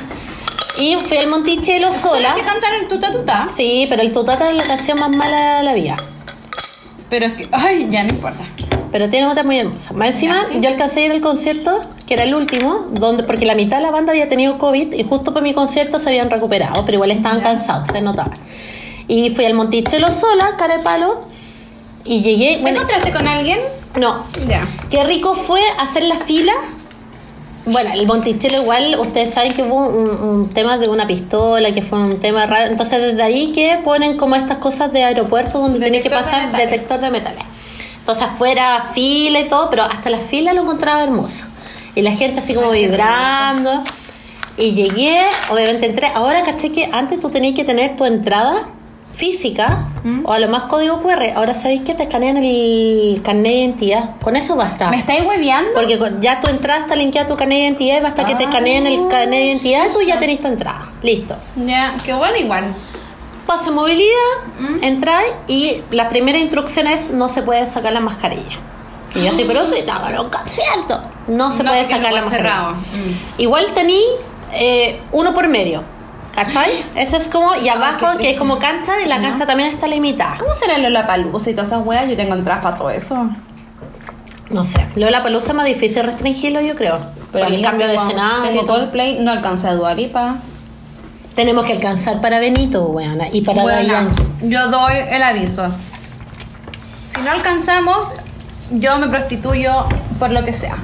Y 0.77 0.97
fui 1.07 1.15
al 1.19 1.27
Monticello 1.27 1.89
sola. 1.93 2.33
¿Hay 2.33 2.41
que 2.41 2.47
cantar 2.47 2.73
el 2.81 2.89
tuta 2.89 3.09
tuta? 3.13 3.47
Sí, 3.47 3.85
pero 3.89 4.01
el 4.01 4.11
Tutata 4.11 4.49
es 4.49 4.57
la 4.57 4.65
canción 4.65 4.99
más 4.99 5.09
mala 5.09 5.59
de 5.59 5.63
la 5.63 5.73
vida. 5.73 5.95
Pero 7.13 7.27
es 7.27 7.33
que, 7.33 7.47
ay, 7.51 7.89
ya 7.91 8.01
no 8.01 8.09
importa. 8.09 8.43
Pero 8.91 9.07
tiene 9.07 9.27
otra 9.27 9.43
muy 9.43 9.59
hermosa. 9.59 9.93
Más 9.93 10.09
encima, 10.15 10.35
yo 10.59 10.67
alcancé 10.67 11.01
a 11.01 11.05
ir 11.05 11.11
al 11.11 11.21
concierto, 11.21 11.79
que 12.07 12.15
era 12.15 12.23
el 12.23 12.33
último, 12.33 12.87
donde 12.89 13.21
porque 13.21 13.45
la 13.45 13.53
mitad 13.53 13.77
de 13.77 13.83
la 13.83 13.91
banda 13.91 14.13
había 14.13 14.27
tenido 14.27 14.57
COVID 14.57 14.93
y 14.93 15.03
justo 15.03 15.31
para 15.31 15.43
mi 15.43 15.53
concierto 15.53 15.99
se 15.99 16.09
habían 16.09 16.31
recuperado, 16.31 16.83
pero 16.85 16.95
igual 16.95 17.11
estaban 17.11 17.41
cansados, 17.41 17.89
se 17.89 18.01
notaba. 18.01 18.31
Y 19.07 19.29
fui 19.29 19.45
al 19.45 19.53
Monticello 19.53 20.09
sola, 20.09 20.55
cara 20.57 20.77
de 20.77 20.83
palo, 20.83 21.21
y 22.03 22.23
llegué. 22.23 22.55
¿Te 22.55 22.61
Bueno, 22.63 22.77
encontraste 22.79 23.11
con 23.11 23.27
alguien? 23.27 23.59
no. 23.99 24.23
Ya. 24.47 24.67
Qué 24.89 25.03
rico 25.03 25.35
fue 25.35 25.61
hacer 25.77 26.05
la 26.05 26.15
fila. 26.15 26.53
Bueno, 27.65 27.91
el 27.93 28.05
Monticello 28.05 28.61
igual, 28.61 28.97
ustedes 28.99 29.33
saben 29.33 29.53
que 29.53 29.63
hubo 29.63 29.87
un, 29.87 30.09
un 30.09 30.49
tema 30.49 30.77
de 30.77 30.89
una 30.89 31.07
pistola, 31.07 31.71
que 31.71 31.81
fue 31.81 31.97
un 31.97 32.19
tema 32.19 32.45
raro. 32.45 32.67
Entonces 32.67 33.01
desde 33.01 33.23
ahí 33.23 33.53
que 33.53 33.79
ponen 33.83 34.17
como 34.17 34.35
estas 34.35 34.57
cosas 34.57 34.91
de 34.91 35.03
aeropuerto 35.03 35.59
donde 35.59 35.79
tiene 35.79 36.01
que 36.01 36.09
Detector 36.09 36.19
de 36.19 36.31
pasar 36.31 36.45
metales. 36.47 36.71
detector 36.71 36.99
de 36.99 37.09
metales. 37.09 37.43
Entonces 37.99 38.23
afuera 38.23 38.89
fila 38.93 39.39
y 39.39 39.47
todo, 39.47 39.69
pero 39.69 39.83
hasta 39.83 40.09
la 40.09 40.19
fila 40.19 40.51
lo 40.53 40.63
encontraba 40.63 41.03
hermoso. 41.03 41.45
Y 41.95 42.01
la 42.01 42.11
gente 42.11 42.39
así 42.39 42.53
como 42.53 42.71
vibrando. 42.71 43.83
Y 44.57 44.73
llegué, 44.73 45.21
obviamente 45.49 45.85
entré. 45.85 46.07
Ahora 46.13 46.43
caché 46.43 46.71
que 46.71 46.89
antes 46.91 47.19
tú 47.21 47.29
tenías 47.29 47.55
que 47.55 47.63
tener 47.63 47.95
tu 47.95 48.03
entrada 48.03 48.67
física 49.15 49.85
¿Mm? 50.03 50.25
o 50.25 50.31
a 50.33 50.39
lo 50.39 50.49
más 50.49 50.63
código 50.63 51.01
QR. 51.01 51.33
Ahora 51.35 51.53
sabéis 51.53 51.81
que 51.81 51.93
te 51.93 52.03
escanean 52.03 52.37
el 52.37 53.21
carnet 53.23 53.43
de 53.43 53.57
identidad. 53.59 54.09
Con 54.21 54.35
eso 54.35 54.55
basta. 54.55 54.89
¿Me 54.89 54.97
estáis 54.97 55.23
hueveando? 55.25 55.71
Porque 55.73 55.99
ya 56.21 56.41
tu 56.41 56.49
entrada 56.49 56.79
está 56.81 56.95
linkeada 56.95 57.25
a 57.25 57.29
tu 57.29 57.37
carnet 57.37 57.57
de 57.59 57.63
identidad 57.65 57.97
y 57.97 58.01
basta 58.01 58.25
que 58.25 58.35
te 58.35 58.43
Ah, 58.45 58.47
escaneen 58.49 58.87
el 58.87 59.07
carnet 59.07 59.39
de 59.39 59.45
identidad, 59.45 59.85
tú 59.93 59.99
ya 60.05 60.15
sí. 60.15 60.19
tenés 60.19 60.39
tu 60.39 60.47
entrada. 60.47 60.89
Listo. 61.01 61.35
Ya, 61.55 61.93
qué 62.03 62.13
bueno 62.13 62.35
igual. 62.37 62.65
Pase 63.45 63.71
movilidad, 63.71 64.09
Mm. 64.59 64.83
entráis 64.83 65.31
y 65.47 65.81
la 65.91 66.07
primera 66.09 66.37
instrucción 66.39 66.87
es 66.87 67.11
no 67.11 67.27
se 67.27 67.43
puede 67.43 67.65
sacar 67.67 67.93
la 67.93 67.99
mascarilla. 67.99 68.57
Y 69.15 69.21
yo 69.23 69.29
así, 69.29 69.43
pero 69.45 69.65
si 69.67 69.79
estaba 69.79 70.09
en 70.09 70.19
un 70.19 70.29
concierto. 70.29 70.99
No 71.27 71.51
se 71.51 71.61
No, 71.63 71.69
puede 71.71 71.85
sacar 71.85 72.09
no 72.09 72.15
la 72.15 72.21
mascarilla. 72.21 72.71
Mm. 72.71 73.41
Igual 73.41 73.65
tení 73.75 73.99
eh, 74.53 74.99
uno 75.11 75.33
por 75.33 75.47
medio. 75.47 75.83
¿Cachai? 76.33 76.83
Eso 76.95 77.17
es 77.17 77.27
como, 77.27 77.55
y 77.55 77.69
abajo, 77.69 78.07
qué 78.17 78.23
que 78.23 78.31
es 78.31 78.39
como 78.39 78.57
cancha, 78.57 78.93
y 79.03 79.07
la 79.07 79.21
cancha 79.21 79.45
también 79.45 79.69
está 79.69 79.87
limitada. 79.87 80.37
¿Cómo 80.39 80.53
será 80.55 80.77
Lola 80.79 81.05
Palusa 81.05 81.51
y 81.51 81.53
todas 81.53 81.69
esas 81.69 81.85
weas? 81.85 82.09
Yo 82.09 82.17
tengo 82.17 82.33
entradas 82.33 82.63
para 82.63 82.75
todo 82.75 82.89
eso. 82.89 83.29
No 84.49 84.65
sé. 84.65 84.85
Lo 84.95 85.05
de 85.05 85.11
la 85.11 85.23
pelusa 85.23 85.49
es 85.49 85.55
más 85.55 85.65
difícil 85.65 86.03
restringirlo, 86.03 86.61
yo 86.61 86.75
creo. 86.75 86.99
Pero 87.31 87.47
el 87.47 87.61
cambio 87.61 87.87
de 87.87 87.95
escenario. 87.95 88.43
tengo 88.43 88.63
y 88.63 88.65
todo. 88.65 88.77
Coldplay, 88.77 89.19
no 89.19 89.31
alcancé 89.31 89.67
a 89.67 89.73
Dualipa. 89.73 90.35
Tenemos 91.35 91.65
que 91.65 91.73
alcanzar 91.73 92.21
para 92.21 92.39
Benito, 92.39 92.85
weona, 92.85 93.27
y 93.31 93.41
para 93.41 93.81
Yankee. 93.81 94.23
yo 94.43 94.67
doy 94.67 94.93
el 95.09 95.23
aviso. 95.23 95.63
Si 97.07 97.19
no 97.21 97.31
alcanzamos, 97.31 97.97
yo 98.71 98.99
me 98.99 99.07
prostituyo 99.07 99.87
por 100.19 100.31
lo 100.31 100.45
que 100.45 100.53
sea. 100.53 100.77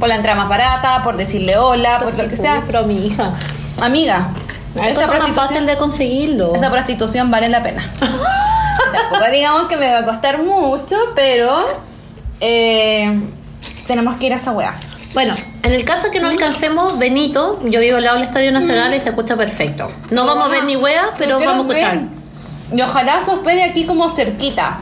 Por 0.00 0.08
la 0.08 0.16
entrada 0.16 0.38
más 0.38 0.48
barata, 0.48 1.02
por 1.04 1.16
decirle 1.16 1.58
hola, 1.58 2.00
por 2.02 2.16
lo 2.16 2.28
que 2.28 2.36
sea. 2.36 2.62
Pero 2.66 2.84
mi 2.84 3.06
hija. 3.06 3.34
Amiga, 3.80 4.30
Esa 4.80 4.88
esa 4.88 5.02
es 5.02 5.08
más 5.08 5.16
prostitución, 5.16 5.48
fácil 5.48 5.66
de 5.66 5.76
conseguirlo. 5.76 6.54
esa 6.54 6.70
prostitución 6.70 7.30
vale 7.30 7.48
la 7.48 7.62
pena. 7.62 7.84
Tampoco 8.92 9.30
digamos 9.32 9.68
que 9.68 9.76
me 9.76 9.92
va 9.92 9.98
a 9.98 10.04
costar 10.04 10.42
mucho, 10.42 10.96
pero 11.14 11.52
eh, 12.40 13.20
tenemos 13.86 14.16
que 14.16 14.26
ir 14.26 14.32
a 14.32 14.36
esa 14.36 14.52
wea. 14.52 14.74
Bueno, 15.14 15.34
en 15.62 15.72
el 15.72 15.84
caso 15.84 16.10
que 16.10 16.20
no 16.20 16.28
alcancemos 16.28 16.98
Benito, 16.98 17.58
yo 17.64 17.80
vivo 17.80 17.96
al 17.96 18.04
lado 18.04 18.16
del 18.18 18.26
Estadio 18.26 18.52
Nacional 18.52 18.94
y 18.94 19.00
se 19.00 19.08
escucha 19.08 19.36
perfecto. 19.36 19.90
No 20.10 20.26
vamos 20.26 20.46
a 20.46 20.48
ver 20.48 20.64
ni 20.64 20.76
weas, 20.76 21.08
pero 21.18 21.40
vamos 21.40 21.54
a 21.54 21.60
escuchar. 21.60 21.98
ver. 21.98 22.08
Y 22.78 22.82
ojalá 22.82 23.20
se 23.20 23.30
hospede 23.30 23.64
aquí 23.64 23.84
como 23.84 24.14
cerquita. 24.14 24.78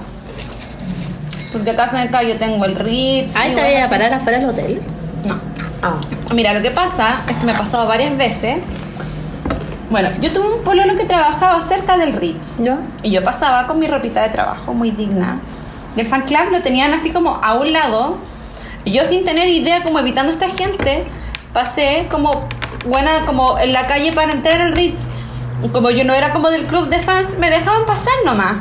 Porque 1.52 1.70
acá 1.70 1.88
cerca 1.88 2.22
yo 2.22 2.36
tengo 2.36 2.64
el 2.64 2.74
Ritz. 2.74 3.36
Ahí 3.36 3.52
y 3.52 3.54
te 3.54 3.62
voy 3.62 3.76
a 3.76 3.88
parar 3.88 4.12
afuera 4.12 4.38
del 4.40 4.48
hotel. 4.48 4.82
No. 5.24 5.38
Ah. 5.82 6.00
Mira, 6.34 6.52
lo 6.52 6.60
que 6.60 6.72
pasa 6.72 7.20
es 7.28 7.36
que 7.36 7.44
me 7.44 7.52
ha 7.52 7.58
pasado 7.58 7.86
varias 7.86 8.16
veces. 8.16 8.58
Bueno, 9.88 10.08
yo 10.20 10.32
tuve 10.32 10.56
un 10.56 10.64
pololo 10.64 10.96
que 10.96 11.04
trabajaba 11.04 11.60
cerca 11.62 11.96
del 11.96 12.12
Ritz. 12.12 12.54
¿Yo? 12.58 12.76
Y 13.02 13.12
yo 13.12 13.22
pasaba 13.22 13.66
con 13.66 13.78
mi 13.78 13.86
ropita 13.86 14.22
de 14.22 14.30
trabajo, 14.30 14.74
muy 14.74 14.90
digna. 14.90 15.40
Y 15.96 16.00
el 16.00 16.06
fan 16.06 16.22
club 16.22 16.50
lo 16.50 16.60
tenían 16.60 16.92
así 16.92 17.10
como 17.10 17.36
a 17.36 17.54
un 17.54 17.72
lado. 17.72 18.16
Y 18.84 18.92
yo 18.92 19.04
sin 19.04 19.24
tener 19.24 19.48
idea, 19.48 19.82
como 19.82 20.00
evitando 20.00 20.30
a 20.30 20.32
esta 20.32 20.50
gente, 20.50 21.04
pasé 21.52 22.08
como 22.10 22.48
buena, 22.86 23.26
como 23.26 23.58
en 23.58 23.72
la 23.72 23.86
calle 23.86 24.12
para 24.12 24.32
entrar 24.32 24.60
al 24.60 24.72
Ritz. 24.72 25.06
Como 25.72 25.90
yo 25.90 26.04
no 26.04 26.14
era 26.14 26.32
como 26.32 26.50
del 26.50 26.66
club 26.66 26.88
de 26.88 26.98
fans, 26.98 27.38
me 27.38 27.48
dejaban 27.48 27.86
pasar 27.86 28.12
nomás. 28.24 28.56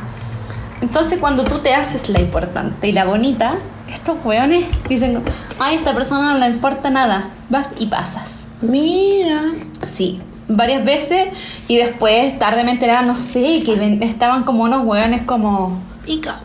Entonces 0.82 1.18
cuando 1.18 1.44
tú 1.44 1.60
te 1.60 1.74
haces 1.74 2.10
la 2.10 2.22
importante 2.22 2.88
y 2.88 2.92
la 2.92 3.06
bonita, 3.06 3.56
estos 3.92 4.18
weones 4.24 4.66
dicen, 4.88 5.24
ay, 5.60 5.76
esta 5.76 5.94
persona 5.94 6.34
no 6.34 6.40
le 6.40 6.48
importa 6.48 6.92
nada. 6.92 7.32
Vas 7.50 7.74
y 7.80 7.88
pasas. 7.88 8.46
Mira. 8.62 9.42
Sí, 9.82 10.22
varias 10.48 10.84
veces 10.86 11.30
y 11.68 11.78
después 11.78 12.38
tarde 12.40 12.64
me 12.64 12.72
enteraba, 12.72 13.02
no 13.02 13.16
sé, 13.16 13.64
que 13.66 14.00
estaban 14.02 14.44
como 14.44 14.64
unos 14.64 14.86
hueones 14.86 15.24
como 15.24 15.82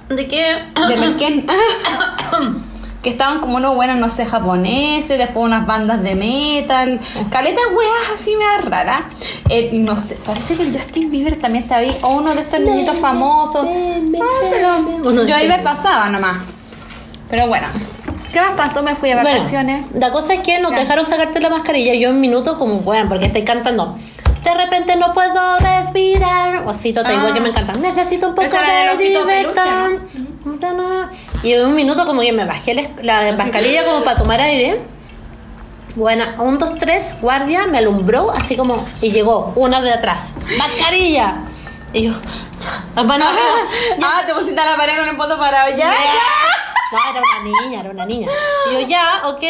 ¿de 0.08 0.26
qué? 0.26 0.62
de 0.88 0.96
Merquén. 0.96 1.46
que 3.02 3.08
estaban 3.08 3.40
como 3.40 3.56
unos 3.56 3.74
buenos, 3.74 3.96
no 3.96 4.10
sé, 4.10 4.26
japoneses, 4.26 5.16
después 5.16 5.46
unas 5.46 5.66
bandas 5.66 6.02
de 6.02 6.14
metal, 6.14 7.00
caletas 7.30 7.64
weas 7.74 8.14
así 8.14 8.34
me 8.36 8.68
rara. 8.68 9.04
Eh, 9.48 9.70
no 9.72 9.96
sé, 9.96 10.18
parece 10.24 10.56
que 10.56 10.64
el 10.64 10.76
Justin 10.76 11.10
Bieber 11.10 11.40
también 11.40 11.64
estaba 11.64 11.80
ahí, 11.80 11.96
o 12.02 12.08
uno 12.16 12.34
de 12.34 12.42
estos 12.42 12.60
niñitos 12.60 12.98
famosos. 12.98 13.66
Ah, 13.66 14.78
pero 15.02 15.26
yo 15.26 15.34
ahí 15.34 15.48
me 15.48 15.58
pasaba 15.60 16.10
nomás. 16.10 16.38
Pero 17.30 17.46
bueno, 17.46 17.68
¿qué 18.32 18.40
más 18.40 18.52
pasó? 18.56 18.82
Me 18.82 18.94
fui 18.94 19.08
de 19.10 19.16
vacaciones. 19.16 19.82
Bueno, 19.90 20.06
la 20.06 20.12
cosa 20.12 20.34
es 20.34 20.40
que 20.40 20.60
nos 20.60 20.70
Ya. 20.72 20.80
dejaron 20.80 21.06
sacarte 21.06 21.40
la 21.40 21.48
mascarilla. 21.50 21.94
Yo 21.94 22.08
en 22.10 22.20
minutos 22.20 22.56
como 22.58 22.80
puedan, 22.82 23.08
porque 23.08 23.26
estoy 23.26 23.44
cantando. 23.44 23.96
De 24.44 24.54
repente 24.54 24.96
no 24.96 25.12
puedo 25.12 25.58
respirar. 25.58 26.62
Osito, 26.66 27.02
te 27.04 27.12
Ah. 27.12 27.30
que 27.34 27.40
me 27.40 27.50
encanta. 27.50 27.74
Necesito 27.74 28.28
un 28.28 28.34
poco 28.34 28.46
Esa 28.46 28.62
de 28.62 28.90
osito 28.94 29.20
libertad. 29.20 29.88
Y 31.42 31.52
en 31.52 31.66
un 31.66 31.74
minuto 31.74 32.06
como 32.06 32.22
que 32.22 32.32
me 32.32 32.44
bajé 32.44 32.74
la, 32.74 32.82
la 33.02 33.32
mascarilla 33.36 33.84
como 33.84 34.02
para 34.04 34.16
tomar 34.16 34.40
aire. 34.40 34.80
Bueno, 35.96 36.24
un, 36.38 36.56
dos, 36.58 36.78
tres, 36.78 37.16
guardia, 37.20 37.66
me 37.66 37.78
alumbró 37.78 38.30
así 38.30 38.56
como... 38.56 38.86
Y 39.00 39.10
llegó 39.10 39.52
una 39.56 39.80
de 39.82 39.92
atrás. 39.92 40.34
¡Mascarilla! 40.56 41.38
Y 41.92 42.04
yo... 42.04 42.12
Arriba. 42.94 43.26
Ah, 44.02 44.22
te 44.26 44.32
pusiste 44.32 44.54
la 44.64 44.76
pared 44.76 44.96
con 44.98 45.08
el 45.08 45.16
poto 45.16 45.36
para 45.38 45.64
allá. 45.64 45.90
No, 46.92 46.98
era 47.10 47.20
una 47.20 47.66
niña, 47.66 47.80
era 47.80 47.90
una 47.90 48.06
niña. 48.06 48.28
Y 48.70 48.74
yo, 48.74 48.88
ya, 48.88 49.22
ok. 49.28 49.42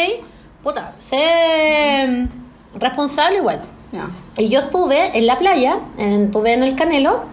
Puta, 0.63 0.91
sé 0.99 2.27
responsable 2.75 3.37
igual. 3.37 3.61
No. 3.91 4.09
Y 4.37 4.49
yo 4.49 4.59
estuve 4.59 5.17
en 5.17 5.27
la 5.27 5.37
playa, 5.37 5.77
estuve 5.97 6.53
en 6.53 6.63
el 6.63 6.75
Canelo, 6.75 7.25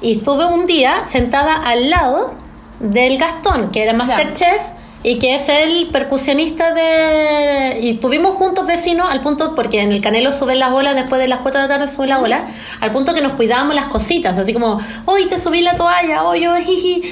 y 0.00 0.12
estuve 0.12 0.46
un 0.46 0.66
día 0.66 1.04
sentada 1.04 1.54
al 1.54 1.90
lado 1.90 2.34
del 2.80 3.18
Gastón, 3.18 3.70
que 3.70 3.82
era 3.82 3.92
Masterchef, 3.92 4.62
y 5.02 5.18
que 5.18 5.34
es 5.34 5.48
el 5.48 5.88
percusionista 5.88 6.72
de... 6.72 7.78
Y 7.82 7.90
estuvimos 7.90 8.32
juntos 8.36 8.66
vecinos 8.66 9.10
al 9.10 9.20
punto, 9.20 9.54
porque 9.54 9.82
en 9.82 9.92
el 9.92 10.00
Canelo 10.00 10.32
suben 10.32 10.58
las 10.58 10.72
olas, 10.72 10.94
después 10.94 11.20
de 11.20 11.28
las 11.28 11.40
4 11.40 11.60
de 11.62 11.68
la 11.68 11.74
tarde 11.74 11.92
suben 11.92 12.08
las 12.10 12.22
olas, 12.22 12.42
al 12.80 12.90
punto 12.90 13.12
que 13.12 13.20
nos 13.20 13.32
cuidábamos 13.32 13.74
las 13.74 13.86
cositas, 13.86 14.38
así 14.38 14.52
como, 14.52 14.80
hoy 15.04 15.26
te 15.26 15.38
subí 15.38 15.60
la 15.60 15.74
toalla, 15.74 16.24
hoy 16.24 16.42
yo, 16.42 16.54
jiji. 16.56 17.02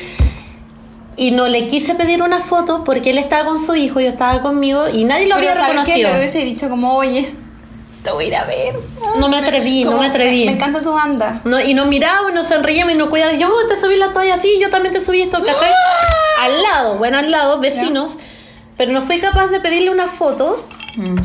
Y 1.17 1.31
no 1.31 1.49
le 1.49 1.67
quise 1.67 1.95
pedir 1.95 2.23
una 2.23 2.41
foto 2.41 2.85
porque 2.85 3.11
él 3.11 3.19
estaba 3.19 3.45
con 3.47 3.59
su 3.65 3.75
hijo, 3.75 4.01
yo 4.01 4.09
estaba 4.09 4.41
conmigo 4.43 4.85
y 4.93 5.05
nadie 5.05 5.27
lo 5.27 5.37
Pero 5.37 5.49
había 5.49 5.55
¿sabes 5.55 5.67
qué? 5.67 5.73
reconocido. 5.73 6.11
Le 6.11 6.19
hubiese 6.19 6.39
dicho 6.45 6.69
como, 6.69 6.95
oye, 6.95 7.31
te 8.03 8.11
voy 8.11 8.25
a 8.27 8.29
ir 8.29 8.37
a 8.37 8.45
ver. 8.45 8.75
No 9.19 9.29
me 9.29 9.39
atreví, 9.39 9.85
no 9.85 9.99
me 9.99 10.07
atreví. 10.07 10.45
Me, 10.45 10.53
encanta 10.53 10.83
tu 10.83 10.93
banda. 10.93 11.41
No, 11.45 11.59
y 11.61 11.73
nos 11.75 11.87
mirábamos 11.87 12.33
y 12.33 12.35
nos 12.35 12.47
sonreíamos 12.49 12.95
y 12.95 12.99
nos 12.99 13.09
cuidábamos. 13.09 13.41
Yo 13.41 13.49
"Oh, 13.49 13.67
te 13.69 13.81
subí 13.81 13.97
la 13.97 14.13
toalla 14.13 14.35
así, 14.35 14.59
yo 14.61 14.69
también 14.71 14.93
te 14.93 15.01
subí 15.01 15.23
esto, 15.23 15.43
¿cachai? 15.43 15.71
Al 16.43 16.63
lado, 16.63 16.95
bueno, 16.99 17.17
al 17.19 17.31
lado, 17.31 17.61
vecinos. 17.61 18.17
Pero 18.77 18.93
no 18.93 19.01
fui 19.01 19.19
capaz 19.19 19.47
de 19.47 19.59
pedirle 19.61 19.91
una 19.91 20.09
foto 20.09 20.63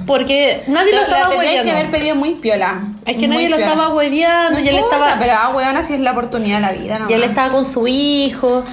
porque 0.08 0.64
nadie 0.68 0.94
lo 0.94 1.00
Pero 1.02 1.12
la 1.12 1.18
estaba 1.18 1.36
tendrías 1.36 1.64
que 1.64 1.72
haber 1.72 1.92
pedido 1.92 2.16
muy 2.16 2.34
piola. 2.36 2.82
Es 3.06 3.18
que 3.18 3.28
Muy 3.28 3.36
nadie 3.36 3.50
lo 3.50 3.58
piola. 3.58 3.72
estaba 3.74 3.94
hueveando 3.94 4.60
No 4.60 4.66
y 4.66 4.70
él 4.70 4.76
importa, 4.76 4.96
estaba, 4.98 5.20
Pero 5.20 5.34
ah, 5.38 5.50
weón, 5.50 5.78
así 5.78 5.94
es 5.94 6.00
la 6.00 6.12
oportunidad 6.12 6.56
de 6.58 6.62
la 6.62 6.72
vida, 6.72 7.00
¿no? 7.00 7.10
y 7.10 7.14
él 7.14 7.24
estaba 7.24 7.52
con 7.52 7.66
su 7.66 7.88
hijo. 7.88 8.64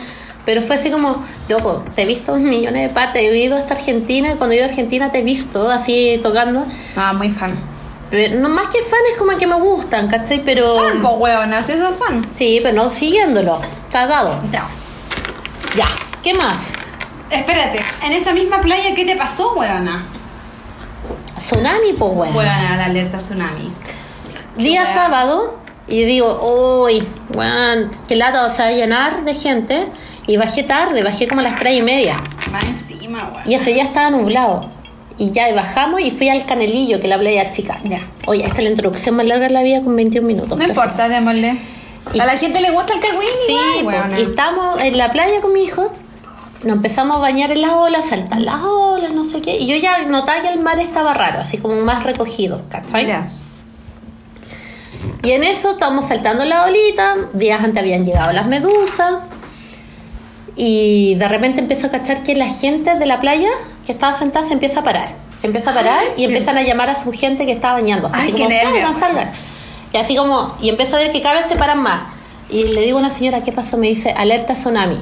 Pero 0.49 0.63
fue 0.63 0.77
así 0.77 0.91
como, 0.91 1.23
loco, 1.51 1.85
te 1.95 2.05
he 2.05 2.07
visto 2.07 2.35
millones 2.37 2.89
de 2.89 2.95
partes, 2.95 3.21
he 3.21 3.37
ido 3.37 3.55
hasta 3.55 3.75
Argentina, 3.75 4.33
y 4.33 4.35
cuando 4.37 4.55
he 4.55 4.57
ido 4.57 4.65
a 4.65 4.71
Argentina 4.71 5.11
te 5.13 5.19
he 5.19 5.23
visto 5.23 5.69
así 5.69 6.19
tocando. 6.23 6.65
Ah, 6.97 7.13
muy 7.13 7.29
fan. 7.29 7.55
Pero 8.11 8.41
no 8.41 8.49
más 8.49 8.69
que 8.69 8.81
fan 8.81 9.01
es 9.13 9.19
como 9.19 9.37
que 9.37 9.47
me 9.47 9.57
gustan, 9.57 10.09
¿cachai? 10.09 10.43
Pero... 10.43 10.75
Fan, 10.75 11.03
po, 11.03 11.11
weón, 11.17 11.53
así 11.53 11.73
es 11.73 11.81
fan. 11.99 12.27
Sí, 12.33 12.61
pero 12.63 12.75
no 12.75 12.91
siguiéndolo. 12.91 13.61
Está 13.85 14.07
dado. 14.07 14.41
Ya. 14.51 14.67
Ya, 15.77 15.87
¿qué 16.23 16.33
más? 16.33 16.73
Espérate, 17.31 17.85
en 18.07 18.13
esa 18.15 18.33
misma 18.33 18.63
playa, 18.63 18.95
¿qué 18.95 19.05
te 19.05 19.17
pasó, 19.17 19.53
weona? 19.53 20.07
Tsunami, 21.37 21.93
pues 21.93 22.15
bueno. 22.15 22.35
Weona, 22.35 22.75
la 22.75 22.87
alerta 22.87 23.19
tsunami. 23.19 23.71
Día 24.57 24.85
weá. 24.85 24.95
sábado 24.95 25.59
y 25.87 26.05
digo, 26.05 26.85
uy, 26.87 27.07
weón, 27.35 27.91
qué 28.09 28.17
lata 28.17 28.51
se 28.51 28.63
va 28.63 28.69
a 28.69 28.73
llenar 28.73 29.25
de 29.27 29.35
gente. 29.35 29.89
Y 30.29 30.37
bajé 30.37 30.63
tarde, 30.63 31.03
bajé 31.03 31.27
como 31.27 31.41
a 31.41 31.45
las 31.45 31.57
tres 31.57 31.75
y 31.75 31.83
media. 31.83 32.23
Va 32.55 32.61
encima, 32.61 33.19
weón. 33.19 33.51
Y 33.51 33.55
ese 33.55 33.73
día 33.73 33.83
estaba 33.83 34.11
nublado. 34.11 34.61
Y 35.17 35.33
ya 35.33 35.53
bajamos 35.53 36.01
y 36.01 36.13
fui 36.13 36.29
al 36.29 36.45
Canelillo, 36.47 37.01
que 37.01 37.09
la 37.09 37.19
playa 37.19 37.51
chica. 37.51 37.81
Ya. 37.83 37.99
Oye, 38.27 38.45
esta 38.45 38.59
es 38.59 38.65
la 38.65 38.71
introducción 38.71 39.17
más 39.17 39.27
larga 39.27 39.49
de 39.49 39.55
la 39.55 39.63
vida 39.65 39.83
con 39.83 39.97
21 39.97 40.25
minutos. 40.27 40.57
No 40.57 40.65
importa, 40.65 41.09
démosle. 41.09 41.57
Y- 42.15 42.21
A 42.21 42.25
la 42.27 42.37
gente 42.37 42.61
le 42.61 42.71
gusta 42.71 42.95
el 42.95 43.01
cagüín, 43.01 43.29
Sí, 43.47 43.57
igual, 43.81 43.97
weona. 44.03 44.21
y 44.21 44.23
estábamos 44.23 44.81
en 44.81 44.97
la 44.97 45.11
playa 45.11 45.41
con 45.41 45.53
mi 45.53 45.65
hijo. 45.65 45.93
Nos 46.63 46.77
empezamos 46.77 47.17
a 47.17 47.21
bañar 47.21 47.51
en 47.51 47.63
las 47.63 47.73
olas, 47.73 48.07
saltar 48.07 48.41
las 48.41 48.61
olas, 48.63 49.11
no 49.13 49.25
sé 49.25 49.41
qué. 49.41 49.57
Y 49.59 49.67
yo 49.67 49.77
ya 49.77 50.05
notaba 50.07 50.43
que 50.43 50.49
el 50.53 50.61
mar 50.61 50.79
estaba 50.79 51.15
raro, 51.15 51.41
así 51.41 51.59
como 51.59 51.77
más 51.83 52.05
recogido, 52.05 52.63
¿cachai? 52.71 53.07
Ya. 53.07 53.31
Y 55.23 55.33
en 55.33 55.43
eso 55.45 55.71
estábamos 55.71 56.07
saltando 56.07 56.45
la 56.45 56.65
olita, 56.65 57.17
días 57.33 57.63
antes 57.63 57.79
habían 57.81 58.05
llegado 58.05 58.33
las 58.33 58.47
medusas. 58.47 59.15
Y 60.61 61.15
de 61.15 61.29
repente 61.29 61.61
empiezo 61.61 61.87
a 61.87 61.91
cachar 61.91 62.25
que 62.25 62.35
la 62.35 62.49
gente 62.49 62.97
de 62.97 63.07
la 63.07 63.21
playa 63.21 63.49
que 63.87 63.93
estaba 63.93 64.13
sentada 64.13 64.45
se 64.45 64.55
empieza 64.55 64.81
a 64.81 64.85
parar. 64.85 65.09
Se 65.41 65.47
empieza 65.47 65.71
a 65.71 65.75
parar 65.75 66.03
y 66.17 66.25
empiezan 66.25 66.59
a 66.59 66.63
llamar 66.63 66.91
a 66.91 66.97
su 66.97 67.13
gente 67.13 67.47
que 67.47 67.53
está 67.53 67.73
bañando. 67.73 68.09
Así 68.09 68.17
Ay, 68.19 68.33
como, 68.33 68.49
qué 68.49 68.61
salgan, 68.61 68.95
salgan. 68.95 69.33
Y 69.93 69.97
así 69.99 70.17
como, 70.17 70.57
y 70.61 70.69
empiezo 70.69 70.97
a 70.97 70.99
ver 70.99 71.13
que 71.13 71.23
cada 71.23 71.37
vez 71.37 71.47
se 71.47 71.55
paran 71.55 71.81
más. 71.81 72.09
Y 72.51 72.65
le 72.65 72.83
digo 72.83 72.99
a 72.99 73.01
una 73.03 73.09
señora, 73.09 73.45
¿qué 73.45 73.53
pasó? 73.53 73.79
Me 73.79 73.87
dice, 73.87 74.11
alerta 74.11 74.55
tsunami. 74.55 74.99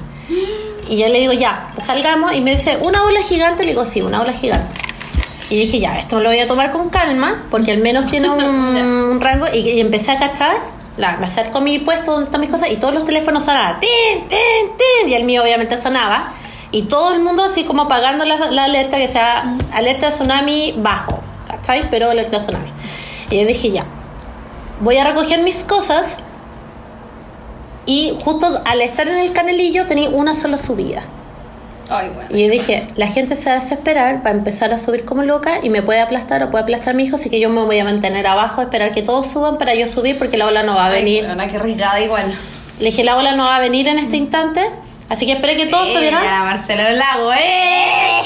Y 0.90 0.98
yo 0.98 1.08
le 1.08 1.20
digo, 1.20 1.32
ya, 1.32 1.68
salgamos. 1.82 2.34
Y 2.34 2.42
me 2.42 2.50
dice, 2.50 2.76
¿una 2.82 3.04
ola 3.04 3.22
gigante? 3.22 3.62
Le 3.62 3.70
digo, 3.70 3.86
sí, 3.86 4.02
una 4.02 4.20
ola 4.20 4.34
gigante. 4.34 4.78
Y 5.48 5.56
dije, 5.56 5.80
ya, 5.80 5.98
esto 5.98 6.20
lo 6.20 6.28
voy 6.28 6.40
a 6.40 6.46
tomar 6.46 6.70
con 6.70 6.90
calma, 6.90 7.46
porque 7.50 7.72
al 7.72 7.78
menos 7.78 8.04
tiene 8.10 8.28
un, 8.28 8.44
un 8.44 9.20
rango. 9.22 9.46
Y, 9.54 9.60
y 9.60 9.80
empecé 9.80 10.12
a 10.12 10.18
cachar, 10.18 10.56
la, 10.96 11.16
me 11.18 11.26
acerco 11.26 11.58
a 11.58 11.60
mi 11.60 11.78
puesto 11.78 12.12
donde 12.12 12.26
están 12.26 12.40
mis 12.40 12.50
cosas, 12.50 12.70
y 12.70 12.76
todos 12.76 12.94
los 12.94 13.04
teléfonos 13.04 13.44
sonaban, 13.44 13.80
y 15.06 15.14
el 15.14 15.24
mío 15.24 15.42
obviamente 15.42 15.78
sonaba. 15.78 16.32
Y 16.72 16.82
todo 16.82 17.14
el 17.14 17.20
mundo 17.20 17.44
así 17.44 17.64
como 17.64 17.82
apagando 17.82 18.24
la, 18.24 18.50
la 18.50 18.64
alerta, 18.64 18.96
que 18.96 19.08
sea 19.08 19.56
alerta 19.72 20.06
de 20.06 20.12
tsunami 20.12 20.74
bajo, 20.76 21.20
¿cachai? 21.46 21.88
Pero 21.90 22.10
alerta 22.10 22.38
de 22.38 22.42
tsunami. 22.44 22.70
Y 23.30 23.40
yo 23.40 23.46
dije, 23.46 23.70
ya, 23.70 23.84
voy 24.80 24.98
a 24.98 25.04
recoger 25.04 25.42
mis 25.42 25.62
cosas. 25.62 26.18
Y 27.86 28.18
justo 28.24 28.46
al 28.64 28.80
estar 28.80 29.06
en 29.06 29.18
el 29.18 29.32
canelillo 29.32 29.86
tenía 29.86 30.08
una 30.10 30.34
sola 30.34 30.58
subida. 30.58 31.02
Ay. 31.90 32.10
Y 32.30 32.44
yo 32.44 32.50
dije, 32.50 32.86
la 32.96 33.06
gente 33.06 33.36
se 33.36 33.48
va 33.50 33.56
a 33.56 33.60
desesperar, 33.60 34.24
va 34.24 34.30
a 34.30 34.32
empezar 34.32 34.72
a 34.72 34.78
subir 34.78 35.04
como 35.04 35.22
loca 35.22 35.58
y 35.62 35.70
me 35.70 35.82
puede 35.82 36.00
aplastar 36.00 36.42
o 36.42 36.50
puede 36.50 36.64
aplastar 36.64 36.94
a 36.94 36.96
mi 36.96 37.04
hijo, 37.04 37.16
así 37.16 37.30
que 37.30 37.40
yo 37.40 37.48
me 37.48 37.64
voy 37.64 37.78
a 37.78 37.84
mantener 37.84 38.26
abajo, 38.26 38.62
esperar 38.62 38.92
que 38.92 39.02
todos 39.02 39.30
suban 39.30 39.58
para 39.58 39.74
yo 39.74 39.86
subir 39.86 40.18
porque 40.18 40.36
la 40.36 40.46
ola 40.46 40.62
no 40.62 40.74
va 40.74 40.86
a 40.86 40.90
venir. 40.90 41.26
Ay, 41.26 41.48
qué 41.48 41.56
arriesgada 41.56 42.00
igual. 42.00 42.34
Le 42.78 42.86
dije, 42.86 43.04
la 43.04 43.16
ola 43.16 43.32
no 43.32 43.44
va 43.44 43.56
a 43.56 43.60
venir 43.60 43.88
en 43.88 43.98
este 43.98 44.16
instante, 44.16 44.62
así 45.08 45.26
que 45.26 45.32
esperé 45.32 45.56
que 45.56 45.66
todos 45.66 45.92
subieran. 45.92 46.22
Ella, 46.22 46.44
Marcelo 46.44 46.84
del 46.84 46.98
Lago, 46.98 47.32
¡eh! 47.32 48.22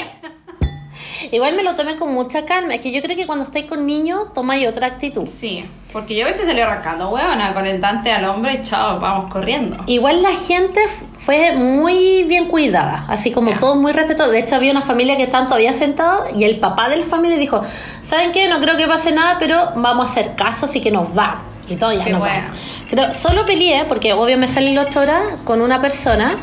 Igual 1.31 1.55
me 1.55 1.63
lo 1.63 1.75
tomé 1.75 1.95
con 1.97 2.13
mucha 2.13 2.45
calma, 2.45 2.75
es 2.75 2.81
que 2.81 2.91
yo 2.91 3.01
creo 3.01 3.15
que 3.15 3.25
cuando 3.27 3.43
estáis 3.43 3.65
con 3.65 3.85
niños 3.85 4.33
tomáis 4.33 4.67
otra 4.67 4.87
actitud. 4.87 5.27
Sí, 5.27 5.65
porque 5.93 6.15
yo 6.15 6.25
a 6.25 6.29
veces 6.29 6.45
salí 6.45 6.59
arrancando, 6.61 7.09
weona, 7.09 7.53
con 7.53 7.65
el 7.67 7.79
dante 7.81 8.11
al 8.11 8.25
hombro 8.25 8.51
y 8.51 8.61
chao, 8.61 8.99
vamos 8.99 9.25
corriendo. 9.31 9.77
Igual 9.87 10.21
la 10.23 10.31
gente 10.31 10.79
fue 11.19 11.53
muy 11.53 12.23
bien 12.23 12.45
cuidada, 12.47 13.05
así 13.09 13.31
como 13.31 13.51
Ya. 13.51 13.59
todos 13.59 13.75
muy 13.77 13.91
respetuosos. 13.91 14.33
De 14.33 14.39
hecho, 14.39 14.55
había 14.55 14.71
una 14.71 14.81
familia 14.81 15.17
que 15.17 15.23
estaban 15.23 15.47
todavía 15.47 15.73
sentados 15.73 16.29
y 16.35 16.43
el 16.45 16.59
papá 16.59 16.89
de 16.89 16.97
la 16.97 17.05
familia 17.05 17.37
dijo, 17.37 17.61
¿saben 18.03 18.31
qué? 18.31 18.47
No 18.47 18.59
creo 18.59 18.77
que 18.77 18.87
pase 18.87 19.11
nada, 19.11 19.37
pero 19.39 19.57
vamos 19.75 20.07
a 20.07 20.11
hacer 20.11 20.35
caso, 20.35 20.65
así 20.65 20.81
que 20.81 20.91
nos 20.91 21.15
va. 21.17 21.41
Y 21.69 21.75
todo 21.75 21.93
ya 21.93 22.03
Qué 22.03 22.09
nos 22.11 22.19
bueno. 22.19 22.47
va. 22.49 22.53
Pero 22.89 23.13
solo 23.13 23.45
peleé, 23.45 23.85
porque 23.85 24.11
obvio 24.13 24.37
me 24.37 24.47
salí 24.47 24.73
las 24.73 24.87
8 24.87 24.99
horas 24.99 25.21
con 25.45 25.61
una 25.61 25.79
persona 25.81 26.35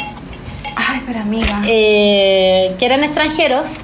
Ay, 0.77 1.03
pero 1.07 1.21
amiga. 1.21 1.63
eh, 1.67 2.75
que 2.79 2.87
eran 2.87 3.03
extranjeros. 3.05 3.81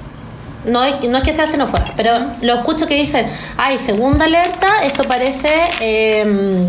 No, 0.65 0.83
es- 0.83 1.03
no 1.03 1.17
es 1.17 1.23
que 1.23 1.33
sea 1.33 1.47
xenófoba, 1.47 1.93
pero 1.95 2.11
lo 2.41 2.55
escucho 2.55 2.87
que 2.87 2.95
dicen, 2.95 3.27
ay, 3.57 3.77
segunda 3.77 4.25
alerta, 4.25 4.83
esto 4.83 5.03
parece... 5.05 5.49
eh, 5.81 6.67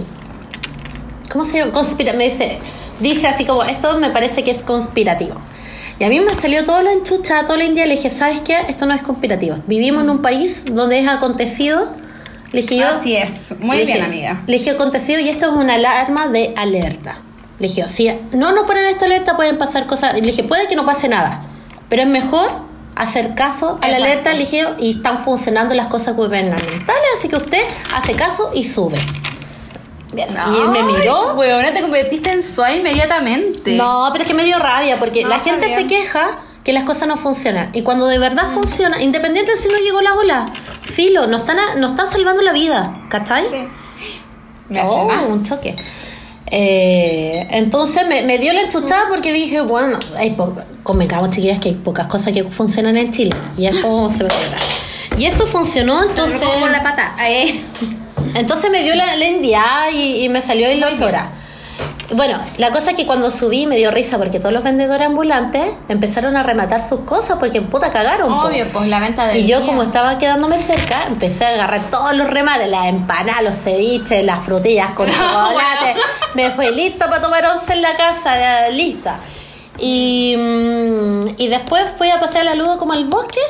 ¿Cómo 1.30 1.44
se 1.44 1.58
llama? 1.58 1.72
Conspira 1.72 2.12
me 2.12 2.24
dice, 2.24 2.58
dice 3.00 3.26
así 3.26 3.44
como, 3.44 3.62
esto 3.64 3.98
me 3.98 4.10
parece 4.10 4.44
que 4.44 4.50
es 4.50 4.62
conspirativo. 4.62 5.34
Y 5.98 6.04
a 6.04 6.08
mí 6.08 6.20
me 6.20 6.34
salió 6.34 6.64
todo 6.64 6.82
lo 6.82 6.90
enchuchado, 6.90 7.44
todo 7.46 7.56
lo 7.56 7.64
india, 7.64 7.84
le 7.86 7.96
dije, 7.96 8.10
¿sabes 8.10 8.40
qué? 8.42 8.56
Esto 8.68 8.86
no 8.86 8.94
es 8.94 9.02
conspirativo. 9.02 9.56
Vivimos 9.66 10.04
en 10.04 10.10
un 10.10 10.18
país 10.22 10.66
donde 10.70 10.98
es 10.98 11.08
acontecido. 11.08 11.90
Le 12.52 12.60
dije 12.60 12.76
yo, 12.76 12.86
Así 12.88 13.16
es, 13.16 13.56
muy 13.60 13.78
bien, 13.78 13.86
dije- 13.88 14.02
amiga. 14.02 14.42
Le 14.46 14.52
dije 14.58 14.70
acontecido 14.70 15.20
y 15.20 15.28
esto 15.28 15.46
es 15.46 15.52
una 15.52 15.74
alarma 15.74 16.28
de 16.28 16.52
alerta. 16.56 17.18
Le 17.58 17.68
dije, 17.68 17.88
si 17.88 18.10
no 18.32 18.52
nos 18.52 18.64
ponen 18.66 18.84
esta 18.84 19.06
alerta 19.06 19.36
pueden 19.36 19.56
pasar 19.58 19.86
cosas. 19.86 20.14
Le 20.14 20.20
dije, 20.20 20.44
puede 20.44 20.68
que 20.68 20.76
no 20.76 20.84
pase 20.86 21.08
nada, 21.08 21.42
pero 21.88 22.02
es 22.02 22.08
mejor 22.08 22.50
hacer 22.96 23.34
caso 23.34 23.78
a 23.80 23.86
la 23.88 23.92
Exacto. 23.98 24.04
alerta, 24.12 24.32
le 24.32 24.38
dije, 24.40 24.66
y 24.80 24.96
están 24.96 25.20
funcionando 25.20 25.74
las 25.74 25.86
cosas 25.86 26.16
gubernamentales, 26.16 27.04
así 27.14 27.28
que 27.28 27.36
usted 27.36 27.62
hace 27.94 28.14
caso 28.14 28.50
y 28.54 28.64
sube. 28.64 28.98
Bien. 30.12 30.28
y 30.30 30.56
él 30.62 30.68
me 30.70 30.82
miró. 30.82 31.34
Weona, 31.34 31.72
te 31.74 31.82
convertiste 31.82 32.30
en 32.32 32.42
Zoe 32.42 32.76
inmediatamente. 32.78 33.76
No, 33.76 34.08
pero 34.12 34.24
es 34.24 34.28
que 34.30 34.34
me 34.34 34.44
dio 34.44 34.58
rabia 34.58 34.98
porque 34.98 35.22
No, 35.24 35.28
la 35.28 35.38
gente 35.40 35.68
se 35.68 35.86
queja 35.86 36.38
que 36.64 36.72
las 36.72 36.84
cosas 36.84 37.06
no 37.06 37.16
funcionan. 37.18 37.68
Y 37.74 37.82
cuando 37.82 38.06
de 38.06 38.18
verdad 38.18 38.50
funciona, 38.54 39.02
independiente 39.02 39.50
de 39.52 39.56
si 39.58 39.68
no 39.68 39.76
llegó 39.76 40.00
la 40.00 40.14
ola, 40.14 40.46
filo, 40.80 41.26
nos 41.26 41.42
están, 41.42 41.58
a- 41.58 41.74
nos 41.74 41.90
están 41.90 42.08
salvando 42.08 42.40
la 42.42 42.52
vida, 42.52 42.94
¿cachai? 43.10 43.44
Sí. 43.50 43.68
Me 44.70 44.80
Oh, 44.82 45.04
mal. 45.06 45.26
un 45.26 45.44
choque. 45.44 45.76
Eh, 46.50 47.46
entonces 47.50 48.06
me, 48.08 48.22
me 48.22 48.38
dio 48.38 48.52
la 48.52 48.62
enchuchada 48.62 49.04
porque 49.08 49.32
dije, 49.32 49.60
bueno, 49.62 49.98
hay 50.16 50.30
po- 50.32 50.56
convengamos 50.82 51.30
chiquillas 51.30 51.58
que 51.58 51.70
hay 51.70 51.74
pocas 51.74 52.06
cosas 52.06 52.32
que 52.32 52.44
funcionan 52.44 52.96
en 52.96 53.10
Chile. 53.12 53.34
Y 53.58 53.66
es 53.66 53.76
como 53.76 54.10
se 54.12 54.24
me. 54.24 54.30
Y 55.18 55.24
esto 55.26 55.46
funcionó, 55.46 56.02
entonces. 56.02 56.42
Con 56.60 56.70
la 56.72 56.82
pata. 56.82 57.16
Eh. 57.28 57.60
Entonces 58.34 58.70
me 58.70 58.82
dio 58.82 58.94
la, 58.94 59.16
la 59.16 59.26
india 59.26 59.64
y, 59.92 60.24
y 60.24 60.28
me 60.28 60.40
salió 60.42 60.68
el 60.68 60.82
8 60.82 61.04
horas. 61.04 61.26
Bueno, 62.14 62.38
la 62.58 62.70
cosa 62.70 62.90
es 62.90 62.96
que 62.96 63.04
cuando 63.06 63.30
subí 63.32 63.66
me 63.66 63.76
dio 63.76 63.90
risa 63.90 64.16
porque 64.18 64.38
todos 64.38 64.52
los 64.52 64.62
vendedores 64.62 65.06
ambulantes 65.06 65.68
empezaron 65.88 66.36
a 66.36 66.42
rematar 66.44 66.82
sus 66.82 67.00
cosas 67.00 67.38
porque 67.38 67.62
puta 67.62 67.90
cagaron. 67.90 68.28
po. 68.28 68.46
Obvio, 68.46 68.66
pues 68.72 68.88
la 68.88 69.00
venta 69.00 69.26
del 69.26 69.38
Y 69.38 69.46
yo 69.46 69.58
día. 69.58 69.66
como 69.66 69.82
estaba 69.82 70.16
quedándome 70.18 70.58
cerca, 70.58 71.06
empecé 71.08 71.44
a 71.46 71.48
agarrar 71.54 71.80
todos 71.90 72.14
los 72.16 72.28
remates, 72.30 72.68
las 72.68 72.86
empanadas, 72.86 73.42
los 73.42 73.54
ceviches, 73.56 74.24
las 74.24 74.44
frutillas 74.44 74.90
con 74.92 75.10
chocolate. 75.10 75.96
Me 76.34 76.50
fue 76.52 76.70
listo 76.70 77.06
para 77.06 77.20
tomar 77.20 77.44
once 77.46 77.72
en 77.72 77.82
la 77.82 77.96
casa, 77.96 78.68
lista. 78.70 79.16
Y, 79.78 80.34
mm, 80.36 81.28
y 81.38 81.48
después 81.48 81.84
fui 81.98 82.08
a 82.10 82.20
pasear 82.20 82.44
la 82.44 82.54
luz 82.54 82.76
como 82.76 82.92
al 82.92 83.04
bosque 83.06 83.40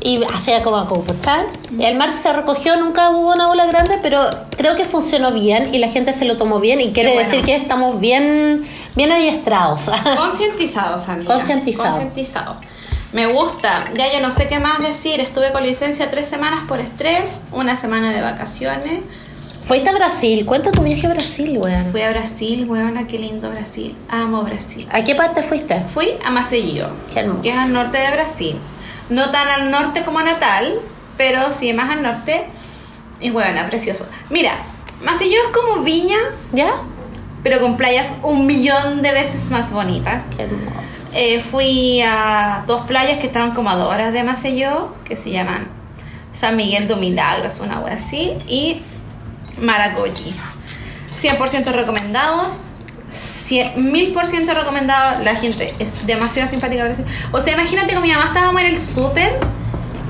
y 0.00 0.22
hacía 0.24 0.62
como 0.62 0.84
puchar. 0.86 1.46
El 1.78 1.96
mar 1.96 2.12
se 2.12 2.32
recogió, 2.32 2.76
nunca 2.76 3.10
hubo 3.10 3.32
una 3.32 3.50
ola 3.50 3.66
grande, 3.66 3.98
pero 4.02 4.28
creo 4.56 4.76
que 4.76 4.84
funcionó 4.84 5.32
bien 5.32 5.74
y 5.74 5.78
la 5.78 5.88
gente 5.88 6.12
se 6.12 6.24
lo 6.24 6.36
tomó 6.36 6.60
bien 6.60 6.80
y 6.80 6.92
quiere 6.92 7.12
bueno. 7.14 7.28
decir 7.28 7.44
que 7.44 7.56
estamos 7.56 8.00
bien, 8.00 8.64
bien 8.94 9.12
adiestrados. 9.12 9.90
Concientizados, 10.16 11.08
amiga. 11.08 11.34
Concientizados. 11.34 11.90
Concientizados. 11.96 12.56
Me 13.12 13.26
gusta. 13.26 13.84
Ya 13.96 14.12
yo 14.12 14.20
no 14.20 14.30
sé 14.30 14.48
qué 14.48 14.58
más 14.58 14.80
decir. 14.80 15.20
Estuve 15.20 15.50
con 15.52 15.62
licencia 15.62 16.10
tres 16.10 16.26
semanas 16.26 16.60
por 16.68 16.78
estrés, 16.80 17.42
una 17.52 17.74
semana 17.74 18.12
de 18.12 18.20
vacaciones. 18.20 19.00
Fuiste 19.66 19.88
a 19.90 19.92
Brasil. 19.92 20.44
Cuenta 20.46 20.70
tu 20.72 20.82
viaje 20.82 21.06
a 21.06 21.10
Brasil, 21.10 21.58
weón. 21.58 21.90
Fui 21.90 22.00
a 22.02 22.10
Brasil, 22.10 22.66
weona, 22.68 23.06
qué 23.06 23.18
lindo 23.18 23.50
Brasil. 23.50 23.94
Amo 24.08 24.42
Brasil. 24.42 24.86
¿A 24.90 25.02
qué 25.04 25.14
parte 25.14 25.42
fuiste? 25.42 25.82
Fui 25.92 26.12
a 26.24 26.30
Maceió, 26.30 26.88
Qué 27.12 27.20
hermoso. 27.20 27.42
que 27.42 27.50
es 27.50 27.56
al 27.58 27.72
norte 27.72 27.98
de 27.98 28.10
Brasil. 28.10 28.58
No 29.10 29.30
tan 29.30 29.48
al 29.48 29.70
norte 29.70 30.02
como 30.04 30.20
Natal, 30.20 30.80
pero 31.16 31.52
sí 31.52 31.72
más 31.72 31.90
al 31.90 32.02
norte. 32.02 32.46
Y 33.20 33.30
bueno, 33.30 33.60
precioso. 33.68 34.06
Mira, 34.30 34.52
Maceió 35.02 35.38
es 35.40 35.48
como 35.56 35.82
Viña, 35.82 36.18
¿Ya? 36.52 36.70
pero 37.42 37.60
con 37.60 37.76
playas 37.76 38.18
un 38.22 38.46
millón 38.46 39.02
de 39.02 39.12
veces 39.12 39.50
más 39.50 39.72
bonitas. 39.72 40.26
Eh, 41.14 41.40
fui 41.40 42.02
a 42.02 42.64
dos 42.66 42.86
playas 42.86 43.18
que 43.18 43.26
estaban 43.26 43.52
como 43.54 43.70
a 43.70 43.76
dos 43.76 43.92
horas 43.92 44.12
de 44.12 44.22
Maceió, 44.24 44.92
que 45.04 45.16
se 45.16 45.30
llaman 45.30 45.68
San 46.32 46.56
Miguel 46.56 46.86
do 46.88 46.96
Milagros, 46.96 47.60
una 47.60 47.80
wea 47.80 47.94
así, 47.94 48.34
y 48.46 48.82
Maragogi. 49.60 50.34
100% 51.20 51.72
recomendados, 51.72 52.74
1000% 53.18 54.54
recomendados. 54.54 55.24
La 55.24 55.34
gente 55.36 55.74
es 55.78 56.06
demasiado 56.06 56.48
simpática. 56.48 56.84
Brasil. 56.84 57.04
O 57.32 57.40
sea, 57.40 57.54
imagínate 57.54 57.92
que 57.94 58.00
mi 58.00 58.10
mamá 58.12 58.26
estábamos 58.26 58.60
en 58.62 58.68
el 58.68 58.76
súper 58.76 59.38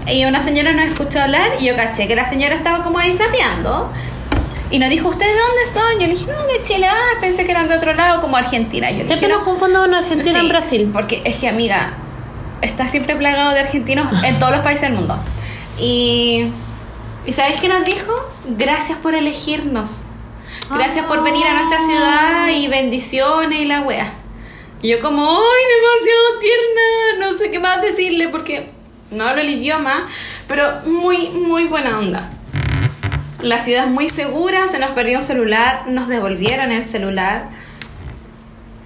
y 0.07 0.25
una 0.25 0.41
señora 0.41 0.73
nos 0.73 0.87
escuchó 0.87 1.21
hablar 1.21 1.51
y 1.61 1.67
yo 1.67 1.77
caché 1.77 2.07
que 2.09 2.17
la 2.17 2.29
señora 2.29 2.55
estaba 2.55 2.85
como 2.85 2.99
ahí 2.99 3.15
sapeando. 3.17 3.91
Y 4.71 4.79
nos 4.79 4.91
dijo, 4.91 5.09
¿ustedes 5.09 5.33
de 5.33 5.39
dónde 5.41 5.67
son? 5.67 5.93
Yo 6.01 6.07
le 6.07 6.13
dije, 6.15 6.27
no, 6.31 6.47
de 6.47 6.63
Chile. 6.63 6.87
Ah, 6.91 7.19
pensé 7.23 7.47
que 7.47 7.53
eran 7.53 7.69
de 7.69 7.75
otro 7.77 7.95
lado, 7.95 8.21
como 8.21 8.37
Argentina. 8.37 8.91
Yo 8.91 8.99
le 8.99 9.07
Siempre 9.07 9.29
dije, 9.29 9.39
nos 9.39 9.47
"No". 9.47 9.53
confundimos 9.53 9.89
en 9.89 9.95
Argentina 9.95 10.33
Sí, 10.33 10.39
en 10.45 10.49
Brasil. 10.51 10.91
Porque 10.93 11.23
es 11.25 11.37
que, 11.39 11.49
amiga, 11.49 11.95
está 12.61 12.87
siempre 12.87 13.17
plagado 13.17 13.53
de 13.53 13.61
argentinos 13.61 14.23
en 14.25 14.39
todos 14.39 14.53
los 14.53 14.61
países 14.61 14.83
del 14.83 14.93
mundo. 14.93 15.17
Y, 15.79 16.49
¿y 17.25 17.33
¿sabes 17.33 17.61
qué 17.63 17.69
nos 17.69 17.83
dijo? 17.87 18.13
Gracias 18.59 18.99
por 18.99 19.15
elegirnos. 19.15 20.05
Gracias 20.71 21.07
por 21.07 21.23
venir 21.23 21.47
a 21.47 21.55
nuestra 21.55 21.81
ciudad 21.81 22.49
y 22.49 22.69
bendiciones 22.69 23.61
y 23.61 23.65
la 23.65 23.81
wea. 23.81 24.13
Yo 24.83 25.01
como, 25.01 25.23
¡ay, 25.23 25.63
demasiado 25.77 26.39
tierna! 26.41 27.27
No 27.27 27.39
sé 27.39 27.51
qué 27.51 27.59
más 27.59 27.81
decirle 27.81 28.29
porque 28.29 28.71
no 29.11 29.27
hablo 29.27 29.41
el 29.41 29.49
idioma, 29.49 30.07
pero 30.47 30.65
muy, 30.87 31.31
muy 31.31 31.65
buena 31.65 31.99
onda. 31.99 32.31
La 33.41 33.61
ciudad 33.61 33.87
es 33.87 33.91
muy 33.91 34.11
segura, 34.11 34.69
se 34.69 34.79
nos 34.79 34.91
perdió 34.91 35.19
un 35.19 35.25
celular, 35.25 35.85
nos 35.89 36.07
devolvieron 36.07 36.71
el 36.71 36.85
celular. 36.85 37.49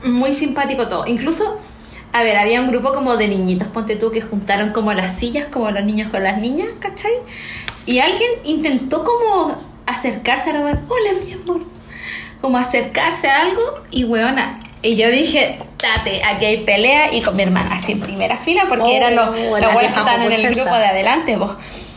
Muy 0.05 0.35
simpático 0.35 0.89
todo. 0.89 1.07
Incluso, 1.07 1.61
a 2.13 2.23
ver, 2.23 2.37
había 2.37 2.61
un 2.61 2.71
grupo 2.71 2.93
como 2.93 3.17
de 3.17 3.27
niñitos, 3.27 3.67
ponte 3.69 3.97
tú, 3.97 4.13
que 4.13 4.23
juntaron 4.23 4.71
como 4.71 4.93
las 4.93 5.17
sillas, 5.17 5.49
como 5.49 5.71
los 5.73 5.85
niños 5.85 6.11
con 6.11 6.23
las 6.23 6.39
niñas, 6.39 6.69
¿cachai? 6.79 7.13
Y 7.87 7.99
alguien 7.99 8.31
intentó 8.45 9.05
como 9.05 9.59
acercarse 9.87 10.51
a 10.51 10.53
robar, 10.59 10.81
hola 10.89 11.11
mi 11.25 11.33
amor, 11.33 11.72
como 12.43 12.59
acercarse 12.59 13.31
a 13.31 13.41
algo 13.41 13.63
y 13.91 14.05
weona. 14.05 14.61
Y 14.83 14.97
yo 14.97 15.09
dije, 15.11 15.61
tate, 15.79 16.23
aquí 16.25 16.45
hay 16.45 16.65
pelea 16.65 17.15
y 17.15 17.23
con 17.23 17.37
mi 17.37 17.45
hermana 17.45 17.77
así 17.77 17.93
en 17.93 18.01
primera 18.01 18.37
fila 18.37 18.65
porque 18.69 18.85
Oh, 18.85 18.97
eran 18.97 19.15
los, 19.15 19.31
la 19.31 19.61
los 19.61 19.73
buenos 19.73 19.93
que 19.93 20.01
estaban 20.01 20.23
en 20.25 20.33
el 20.33 20.55
grupo 20.55 20.75
de 20.77 20.87
adelante, 20.87 21.37
vos. 21.37 21.53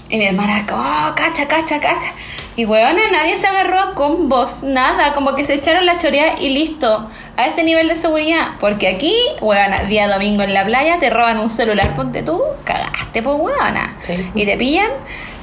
Y 0.08 0.18
mi 0.18 0.26
hermana, 0.26 0.66
oh, 0.72 1.16
cacha, 1.16 1.48
cacha, 1.48 1.80
cacha. 1.80 2.14
Y 2.56 2.66
weona, 2.66 3.02
nadie 3.12 3.38
se 3.38 3.48
agarró 3.48 3.80
a 3.80 3.96
combos, 3.96 4.62
nada, 4.64 5.14
como 5.14 5.36
que 5.36 5.46
se 5.46 5.56
echaron 5.56 5.86
la 5.86 5.98
chorea 5.98 6.36
y 6.40 6.50
listo. 6.50 7.10
A 7.36 7.48
ese 7.48 7.64
nivel 7.64 7.90
de 7.90 7.96
seguridad. 7.96 8.52
Porque 8.62 8.88
aquí, 8.88 9.14
weona, 9.42 9.84
día 9.84 10.08
domingo 10.08 10.44
en 10.44 10.54
la 10.54 10.64
playa, 10.64 11.00
te 11.00 11.10
roban 11.10 11.40
un 11.40 11.50
celular, 11.50 11.96
ponte 11.96 12.24
tú, 12.24 12.42
cagaste, 12.64 13.24
pues 13.24 13.36
weona. 13.38 13.98
Sí. 14.06 14.30
Y 14.36 14.46
te 14.46 14.58
pillan. 14.58 14.90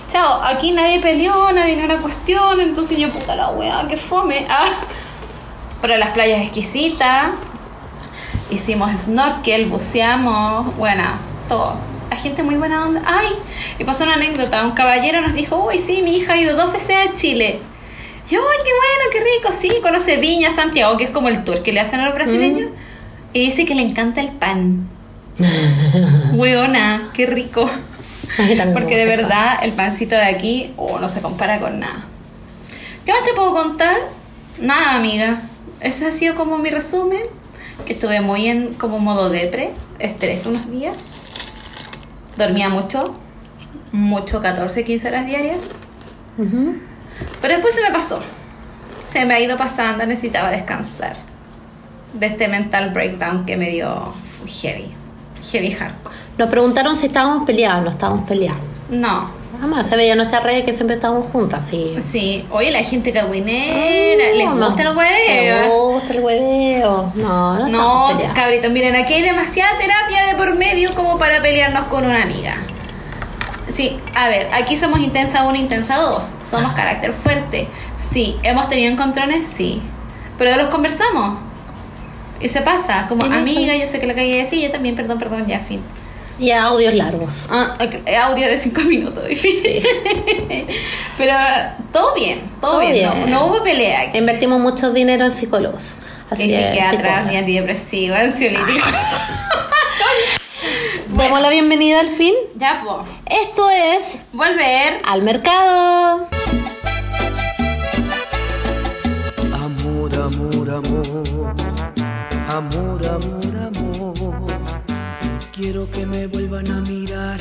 Chao, 0.08 0.42
aquí 0.42 0.72
nadie 0.72 1.00
peleó, 1.00 1.52
nadie 1.52 1.76
no 1.76 1.84
era 1.84 1.98
cuestión, 1.98 2.60
entonces 2.60 2.98
yo, 2.98 3.08
puta 3.08 3.34
la 3.34 3.50
weá, 3.50 3.86
que 3.88 3.96
fome. 3.96 4.46
Ah. 4.50 4.64
Pero 5.80 5.96
las 5.96 6.10
playas 6.10 6.42
exquisitas, 6.42 7.30
hicimos 8.50 8.90
snorkel, 8.92 9.66
buceamos, 9.66 10.76
bueno, 10.76 11.02
todo. 11.48 11.74
La 12.08 12.16
gente 12.16 12.42
muy 12.42 12.54
buena 12.54 12.86
onda. 12.86 13.02
Ay, 13.04 13.30
y 13.78 13.84
pasó 13.84 14.04
una 14.04 14.14
anécdota. 14.14 14.64
Un 14.64 14.72
caballero 14.72 15.22
nos 15.22 15.32
dijo, 15.32 15.66
uy, 15.66 15.78
sí, 15.78 16.02
mi 16.02 16.16
hija 16.18 16.34
ha 16.34 16.36
ido 16.36 16.54
dos 16.54 16.72
veces 16.72 16.96
a 16.96 17.12
Chile. 17.14 17.58
Y 18.28 18.34
yo, 18.34 18.40
ay, 18.40 18.58
qué 18.64 18.70
bueno, 18.70 19.10
qué 19.10 19.20
rico, 19.20 19.52
sí, 19.52 19.80
conoce 19.82 20.18
Viña, 20.18 20.50
Santiago, 20.52 20.96
que 20.96 21.04
es 21.04 21.10
como 21.10 21.28
el 21.28 21.42
tour 21.42 21.62
que 21.62 21.72
le 21.72 21.80
hacen 21.80 22.00
a 22.00 22.04
los 22.04 22.14
brasileños. 22.14 22.70
Y 23.32 23.46
dice 23.46 23.64
que 23.64 23.74
le 23.74 23.82
encanta 23.82 24.20
el 24.20 24.28
pan. 24.28 24.88
Weona, 26.34 27.10
qué 27.14 27.26
rico. 27.26 27.68
A 28.38 28.42
mí 28.42 28.56
también 28.56 28.74
me 28.74 28.80
Porque 28.80 28.96
de 28.96 29.06
verdad 29.06 29.58
el 29.62 29.72
pancito 29.72 30.14
de 30.14 30.26
aquí 30.26 30.72
oh, 30.76 30.98
no 30.98 31.08
se 31.08 31.20
compara 31.20 31.60
con 31.60 31.80
nada. 31.80 32.04
¿Qué 33.04 33.12
más 33.12 33.24
te 33.24 33.32
puedo 33.34 33.52
contar? 33.52 33.96
Nada, 34.58 34.96
amiga. 34.96 35.42
Ese 35.80 36.06
ha 36.06 36.12
sido 36.12 36.34
como 36.34 36.58
mi 36.58 36.70
resumen. 36.70 37.22
Que 37.86 37.94
estuve 37.94 38.20
muy 38.20 38.46
en 38.46 38.74
como 38.74 39.00
modo 39.00 39.28
depre, 39.28 39.70
estrés 39.98 40.46
unos 40.46 40.70
días. 40.70 41.16
Dormía 42.36 42.68
mucho, 42.68 43.14
mucho, 43.90 44.40
14, 44.40 44.84
15 44.84 45.08
horas 45.08 45.26
diarias. 45.26 45.74
Ujú. 46.38 46.76
Pero 47.40 47.54
después 47.54 47.74
se 47.74 47.82
me 47.82 47.90
pasó. 47.90 48.22
Se 49.08 49.24
me 49.24 49.34
ha 49.34 49.40
ido 49.40 49.58
pasando, 49.58 50.06
necesitaba 50.06 50.50
descansar. 50.50 51.16
De 52.14 52.26
este 52.26 52.46
mental 52.46 52.90
breakdown 52.90 53.44
que 53.44 53.56
me 53.56 53.70
dio 53.70 54.14
heavy. 54.46 54.94
Heavy 55.50 55.70
hardcore. 55.72 56.14
Nos 56.38 56.48
preguntaron 56.50 56.96
si 56.96 57.06
estábamos 57.06 57.44
peleados, 57.44 57.82
no 57.84 57.90
estábamos 57.90 58.26
peleados. 58.28 58.60
No, 58.90 59.42
Nada 59.54 59.76
más, 59.76 59.88
se 59.88 59.94
veía 59.96 60.12
en 60.12 60.18
nuestras 60.18 60.42
redes 60.42 60.64
que 60.64 60.74
siempre 60.74 60.96
estábamos 60.96 61.26
juntas, 61.26 61.64
sí. 61.68 61.94
Sí, 62.00 62.44
oye, 62.50 62.72
la 62.72 62.82
gente 62.82 63.12
cagüinera, 63.12 64.32
¿les 64.34 64.48
No, 64.48 64.66
gusta 64.66 64.82
el 64.82 64.88
¿Les 64.88 64.96
hueveo? 64.96 65.90
gusta 65.92 66.14
el 66.14 66.20
hueveo? 66.20 67.12
No, 67.14 67.58
no, 67.58 67.68
No, 67.68 68.06
peleados. 68.08 68.34
cabritos, 68.36 68.72
miren, 68.72 68.96
aquí 68.96 69.14
hay 69.14 69.22
demasiada 69.22 69.78
terapia 69.78 70.26
de 70.26 70.34
por 70.34 70.56
medio 70.56 70.92
como 70.96 71.16
para 71.16 71.40
pelearnos 71.40 71.84
con 71.86 72.04
una 72.04 72.22
amiga. 72.24 72.56
Sí, 73.68 73.96
a 74.16 74.28
ver, 74.28 74.48
aquí 74.52 74.76
somos 74.76 74.98
intensa 74.98 75.44
1, 75.44 75.56
intensa 75.56 75.96
2, 75.98 76.34
somos 76.42 76.72
carácter 76.72 77.12
fuerte. 77.12 77.68
Sí, 78.12 78.36
hemos 78.42 78.68
tenido 78.68 78.90
encontrones, 78.90 79.46
sí, 79.46 79.80
pero 80.38 80.56
los 80.56 80.66
conversamos. 80.70 81.38
Y 82.42 82.48
se 82.48 82.60
pasa, 82.62 83.06
como 83.08 83.24
amiga, 83.24 83.74
yo 83.76 83.86
sé 83.86 84.00
que 84.00 84.06
la 84.06 84.14
cagué 84.14 84.42
así, 84.42 84.60
yo 84.60 84.70
también, 84.70 84.96
perdón, 84.96 85.18
perdón, 85.18 85.46
ya, 85.46 85.60
fin. 85.60 85.80
Y 86.38 86.50
audios 86.50 86.94
largos. 86.94 87.46
Ah, 87.50 87.76
ok, 87.80 88.08
audio 88.20 88.48
de 88.48 88.58
5 88.58 88.80
minutos, 88.82 89.26
difícil. 89.28 89.80
pero 91.18 91.34
todo 91.92 92.14
bien, 92.14 92.40
todo, 92.60 92.72
Todo 92.72 92.80
bien, 92.80 93.04
No, 93.06 93.14
bien. 93.14 93.30
no 93.30 93.46
hubo 93.46 93.62
pelea 93.62 94.00
aquí. 94.08 94.18
Invertimos 94.18 94.58
mucho 94.60 94.92
dinero 94.92 95.24
en 95.24 95.30
psicólogos. 95.32 95.96
Así 96.30 96.44
y 96.44 96.48
que, 96.48 96.56
psiquiatras, 96.56 96.90
psicólogas. 96.96 97.32
y 97.32 97.36
antidepresiva, 97.36 98.18
ansiolítico. 98.20 98.86
Demos 101.08 101.40
la 101.42 101.50
bienvenida 101.50 102.00
al 102.00 102.08
fin. 102.08 102.34
ya, 102.56 102.82
pues. 102.84 103.38
Esto 103.42 103.68
es 103.70 104.24
Volver. 104.32 105.00
Al 105.04 105.22
Mercado. 105.22 106.26
Amor, 112.52 113.00
amor, 113.06 113.56
amor. 113.56 114.44
Quiero 115.52 115.90
que 115.90 116.06
me 116.06 116.26
vuelvan 116.26 116.70
a 116.70 116.80
mirar 116.80 117.38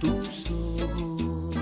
tus 0.00 0.50
ojos. 0.50 1.56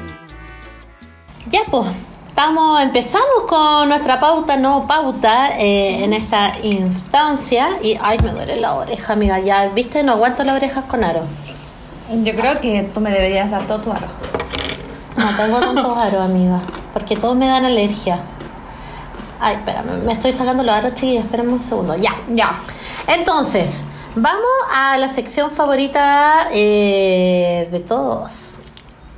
Ya, 1.51 1.61
pues, 1.71 1.87
estamos, 2.29 2.81
empezamos 2.81 3.45
con 3.49 3.88
nuestra 3.88 4.18
pauta, 4.18 4.57
no 4.57 4.87
pauta, 4.87 5.59
eh, 5.59 6.05
en 6.05 6.12
esta 6.12 6.55
instancia. 6.62 7.79
Y, 7.83 7.99
ay, 8.03 8.18
me 8.25 8.33
duele 8.33 8.57
la 8.57 8.75
oreja, 8.75 9.12
amiga. 9.12 9.38
Ya, 9.38 9.68
viste, 9.68 10.03
no 10.03 10.12
aguanto 10.12 10.42
las 10.45 10.57
orejas 10.57 10.85
con 10.85 11.05
aro. 11.05 11.23
Yo 12.25 12.35
creo 12.35 12.61
que 12.61 12.83
tú 12.92 13.01
me 13.01 13.11
deberías 13.11 13.51
dar 13.51 13.62
todo 13.66 13.81
tu 13.81 13.92
aro. 13.92 14.09
No 15.16 15.37
tengo 15.37 15.61
tantos 15.61 15.97
aros, 15.97 16.21
amiga, 16.21 16.61
porque 16.92 17.16
todos 17.16 17.37
me 17.37 17.47
dan 17.47 17.64
alergia. 17.64 18.18
Ay, 19.44 19.57
espérame, 19.57 20.05
me 20.07 20.12
estoy 20.12 20.33
sacando 20.33 20.62
los 20.62 20.72
aros, 20.72 20.94
chiquillas, 20.94 21.24
espérame 21.24 21.55
un 21.55 21.61
segundo. 21.61 21.96
Ya. 21.96 22.14
Ya. 22.28 22.55
Entonces, 23.09 23.85
vamos 24.14 24.46
a 24.72 24.96
la 24.98 25.09
sección 25.09 25.50
favorita 25.50 26.46
eh, 26.52 27.68
de 27.72 27.81
todos, 27.81 28.52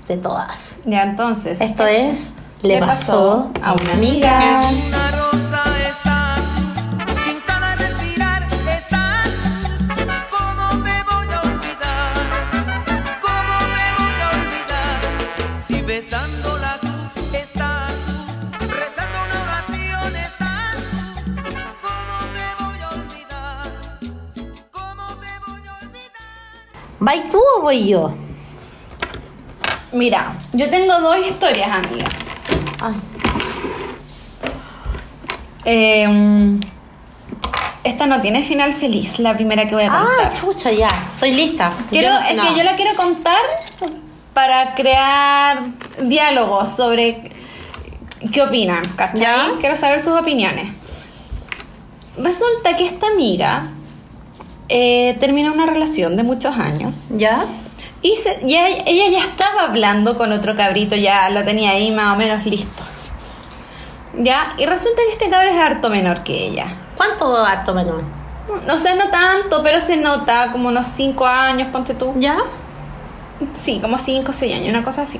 de 0.08 0.16
todas. 0.16 0.78
Ya, 0.86 1.02
entonces. 1.02 1.60
Esto 1.60 1.84
es 1.84 2.32
Le 2.62 2.78
pasó 2.78 3.50
a 3.62 3.74
una 3.74 3.92
amiga. 3.92 4.62
¿Vais 27.04 27.28
tú 27.28 27.38
o 27.58 27.60
voy 27.60 27.86
yo? 27.86 28.14
Mira, 29.92 30.32
yo 30.54 30.70
tengo 30.70 30.98
dos 31.00 31.18
historias, 31.18 31.68
amiga. 31.68 32.06
Ay. 32.80 32.94
Eh, 35.66 36.58
esta 37.84 38.06
no 38.06 38.22
tiene 38.22 38.42
final 38.42 38.72
feliz, 38.72 39.18
la 39.18 39.34
primera 39.34 39.68
que 39.68 39.74
voy 39.74 39.84
a 39.84 39.90
contar. 39.90 40.08
Ah, 40.22 40.32
chucha, 40.32 40.72
ya. 40.72 40.88
Estoy 41.14 41.34
lista. 41.34 41.74
Quiero, 41.90 42.08
no 42.08 42.20
es 42.20 42.40
que 42.40 42.56
yo 42.56 42.64
la 42.64 42.74
quiero 42.74 42.96
contar 42.96 43.42
para 44.32 44.74
crear 44.74 45.60
diálogos 46.00 46.74
sobre 46.74 47.30
qué 48.32 48.42
opinan, 48.42 48.82
¿cachai? 48.96 49.20
Ya. 49.20 49.52
Quiero 49.60 49.76
saber 49.76 50.00
sus 50.00 50.18
opiniones. 50.18 50.70
Resulta 52.16 52.78
que 52.78 52.86
esta 52.86 53.08
amiga 53.08 53.73
eh, 54.68 55.16
terminó 55.20 55.52
una 55.52 55.66
relación 55.66 56.16
de 56.16 56.22
muchos 56.22 56.56
años 56.56 57.10
¿Ya? 57.16 57.44
y 58.02 58.16
se- 58.16 58.40
ya- 58.44 58.68
ella 58.68 59.08
ya 59.10 59.20
estaba 59.20 59.62
hablando 59.64 60.16
con 60.16 60.32
otro 60.32 60.56
cabrito, 60.56 60.96
ya 60.96 61.28
lo 61.30 61.44
tenía 61.44 61.70
ahí 61.70 61.90
más 61.90 62.14
o 62.14 62.18
menos 62.18 62.44
listo. 62.46 62.82
Ya, 64.16 64.54
y 64.58 64.66
resulta 64.66 65.02
que 65.06 65.12
este 65.12 65.28
cabro 65.28 65.48
es 65.50 65.56
harto 65.56 65.90
menor 65.90 66.22
que 66.22 66.46
ella. 66.46 66.66
¿Cuánto 66.96 67.36
harto 67.36 67.74
menor? 67.74 68.02
No 68.66 68.78
sé, 68.78 68.94
no 68.94 69.08
tanto, 69.10 69.62
pero 69.62 69.80
se 69.80 69.96
nota 69.96 70.52
como 70.52 70.68
unos 70.68 70.86
5 70.86 71.26
años, 71.26 71.68
ponte 71.72 71.94
tú. 71.94 72.12
¿Ya? 72.16 72.36
Sí, 73.54 73.80
como 73.80 73.98
5 73.98 74.30
o 74.30 74.34
6 74.34 74.54
años, 74.54 74.68
una 74.68 74.84
cosa 74.84 75.02
así. 75.02 75.18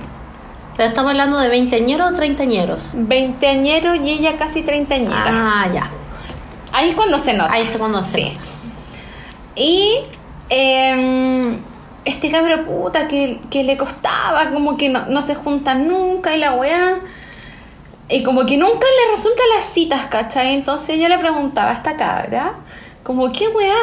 Pero 0.77 0.89
estamos 0.89 1.11
hablando 1.11 1.39
de 1.39 1.49
veinteañeros 1.49 2.13
o 2.13 2.15
treintañeros. 2.15 2.91
Veinteañero 2.95 3.95
y 3.97 4.11
ella 4.11 4.37
casi 4.37 4.63
treintañera. 4.63 5.25
Ah, 5.27 5.69
ya. 5.73 5.91
Ahí 6.73 6.91
es 6.91 6.95
cuando 6.97 7.19
se 7.19 7.33
nota. 7.35 7.53
Ahí 7.53 7.67
se 7.67 7.79
conoce. 7.79 8.13
Sí. 8.13 8.39
Y 9.57 9.99
em, 10.49 11.59
este 12.05 12.31
cabro 12.31 12.65
puta 12.65 13.09
que, 13.09 13.41
que 13.51 13.65
le 13.65 13.77
costaba, 13.77 14.51
como 14.51 14.77
que 14.77 14.89
no, 14.89 15.07
no 15.07 15.23
se 15.23 15.35
juntan 15.35 15.89
nunca 15.89 16.35
y 16.37 16.39
la 16.41 16.53
weá. 16.55 17.01
Y 18.09 18.23
como 18.23 18.45
que 18.45 18.57
nunca 18.59 18.87
le 18.87 19.13
resultan 19.13 19.47
las 19.57 19.67
citas, 19.73 20.07
¿cachai? 20.07 20.55
Entonces 20.55 20.99
yo 21.01 21.09
le 21.09 21.19
preguntaba 21.19 21.71
a 21.71 21.75
esta 21.75 21.97
cabra, 21.97 22.55
como, 23.03 23.33
¿qué 23.33 23.49
weá? 23.49 23.75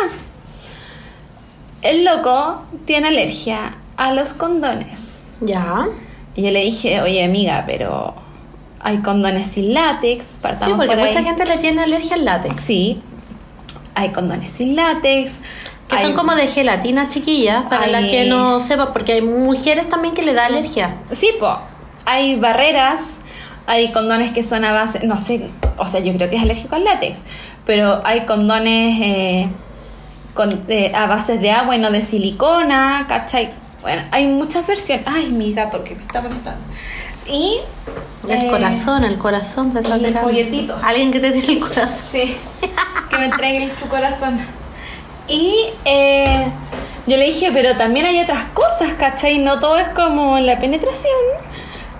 El 1.81 2.05
loco 2.05 2.61
tiene 2.85 3.07
alergia 3.07 3.75
a 3.97 4.13
los 4.13 4.33
condones. 4.33 5.23
Ya. 5.39 5.87
Y 6.35 6.43
yo 6.43 6.51
le 6.51 6.61
dije, 6.61 7.01
oye 7.01 7.23
amiga, 7.23 7.63
pero 7.65 8.13
hay 8.81 8.97
condones 8.99 9.47
sin 9.47 9.73
látex, 9.73 10.23
Sí, 10.23 10.37
partamos 10.41 10.77
porque 10.77 10.91
por 10.91 10.99
ahí. 10.99 11.07
mucha 11.07 11.23
gente 11.23 11.45
le 11.45 11.57
tiene 11.57 11.81
alergia 11.83 12.15
al 12.15 12.25
látex. 12.25 12.55
Sí, 12.61 13.01
hay 13.95 14.09
condones 14.09 14.49
sin 14.51 14.75
látex. 14.75 15.39
Que 15.87 15.95
hay- 15.97 16.05
son 16.05 16.13
como 16.13 16.35
de 16.35 16.47
gelatina 16.47 17.09
chiquilla, 17.09 17.65
para 17.69 17.87
la 17.87 18.01
que 18.01 18.25
no 18.25 18.59
sepa, 18.59 18.93
porque 18.93 19.13
hay 19.13 19.21
mujeres 19.21 19.89
también 19.89 20.13
que 20.13 20.21
le 20.21 20.33
da 20.33 20.45
alergia. 20.45 20.95
Sí, 21.11 21.29
po, 21.39 21.59
hay 22.05 22.35
barreras, 22.37 23.19
hay 23.67 23.91
condones 23.91 24.31
que 24.31 24.41
son 24.43 24.63
a 24.65 24.71
base, 24.71 25.05
no 25.05 25.17
sé, 25.17 25.49
o 25.77 25.85
sea, 25.87 25.99
yo 25.99 26.13
creo 26.13 26.29
que 26.29 26.37
es 26.37 26.41
alérgico 26.41 26.75
al 26.75 26.83
látex, 26.85 27.17
pero 27.65 28.01
hay 28.05 28.21
condones 28.25 28.99
eh, 29.01 29.47
con, 30.33 30.63
eh, 30.69 30.91
a 30.95 31.07
base 31.07 31.37
de 31.37 31.51
agua 31.51 31.75
y 31.75 31.79
no 31.79 31.91
de 31.91 32.01
silicona, 32.01 33.05
¿cachai? 33.09 33.49
Bueno, 33.81 34.03
hay 34.11 34.27
muchas 34.27 34.65
versiones. 34.67 35.05
Ay, 35.07 35.27
mi 35.29 35.53
gato 35.53 35.83
que 35.83 35.95
me 35.95 36.03
está 36.03 36.21
molestando. 36.21 36.61
Y... 37.27 37.59
El 38.27 38.45
eh, 38.45 38.47
corazón, 38.51 39.03
el 39.03 39.17
corazón 39.17 39.71
sí, 39.73 39.79
de 39.79 40.07
el 40.07 40.13
la- 40.13 40.21
folletito. 40.21 40.77
Alguien 40.83 41.11
que 41.11 41.19
te 41.19 41.31
tiene 41.31 41.53
el 41.53 41.59
corazón. 41.59 41.87
Sí, 42.11 42.37
que 43.09 43.17
me 43.17 43.25
entreguen 43.25 43.73
su 43.73 43.87
corazón. 43.87 44.39
Y 45.27 45.55
eh, 45.85 46.47
yo 47.07 47.15
le 47.15 47.23
dije, 47.25 47.51
pero 47.53 47.77
también 47.77 48.05
hay 48.05 48.19
otras 48.19 48.43
cosas, 48.53 48.93
¿cachai? 48.95 49.39
No 49.39 49.59
todo 49.59 49.77
es 49.77 49.87
como 49.89 50.37
la 50.39 50.59
penetración. 50.59 51.13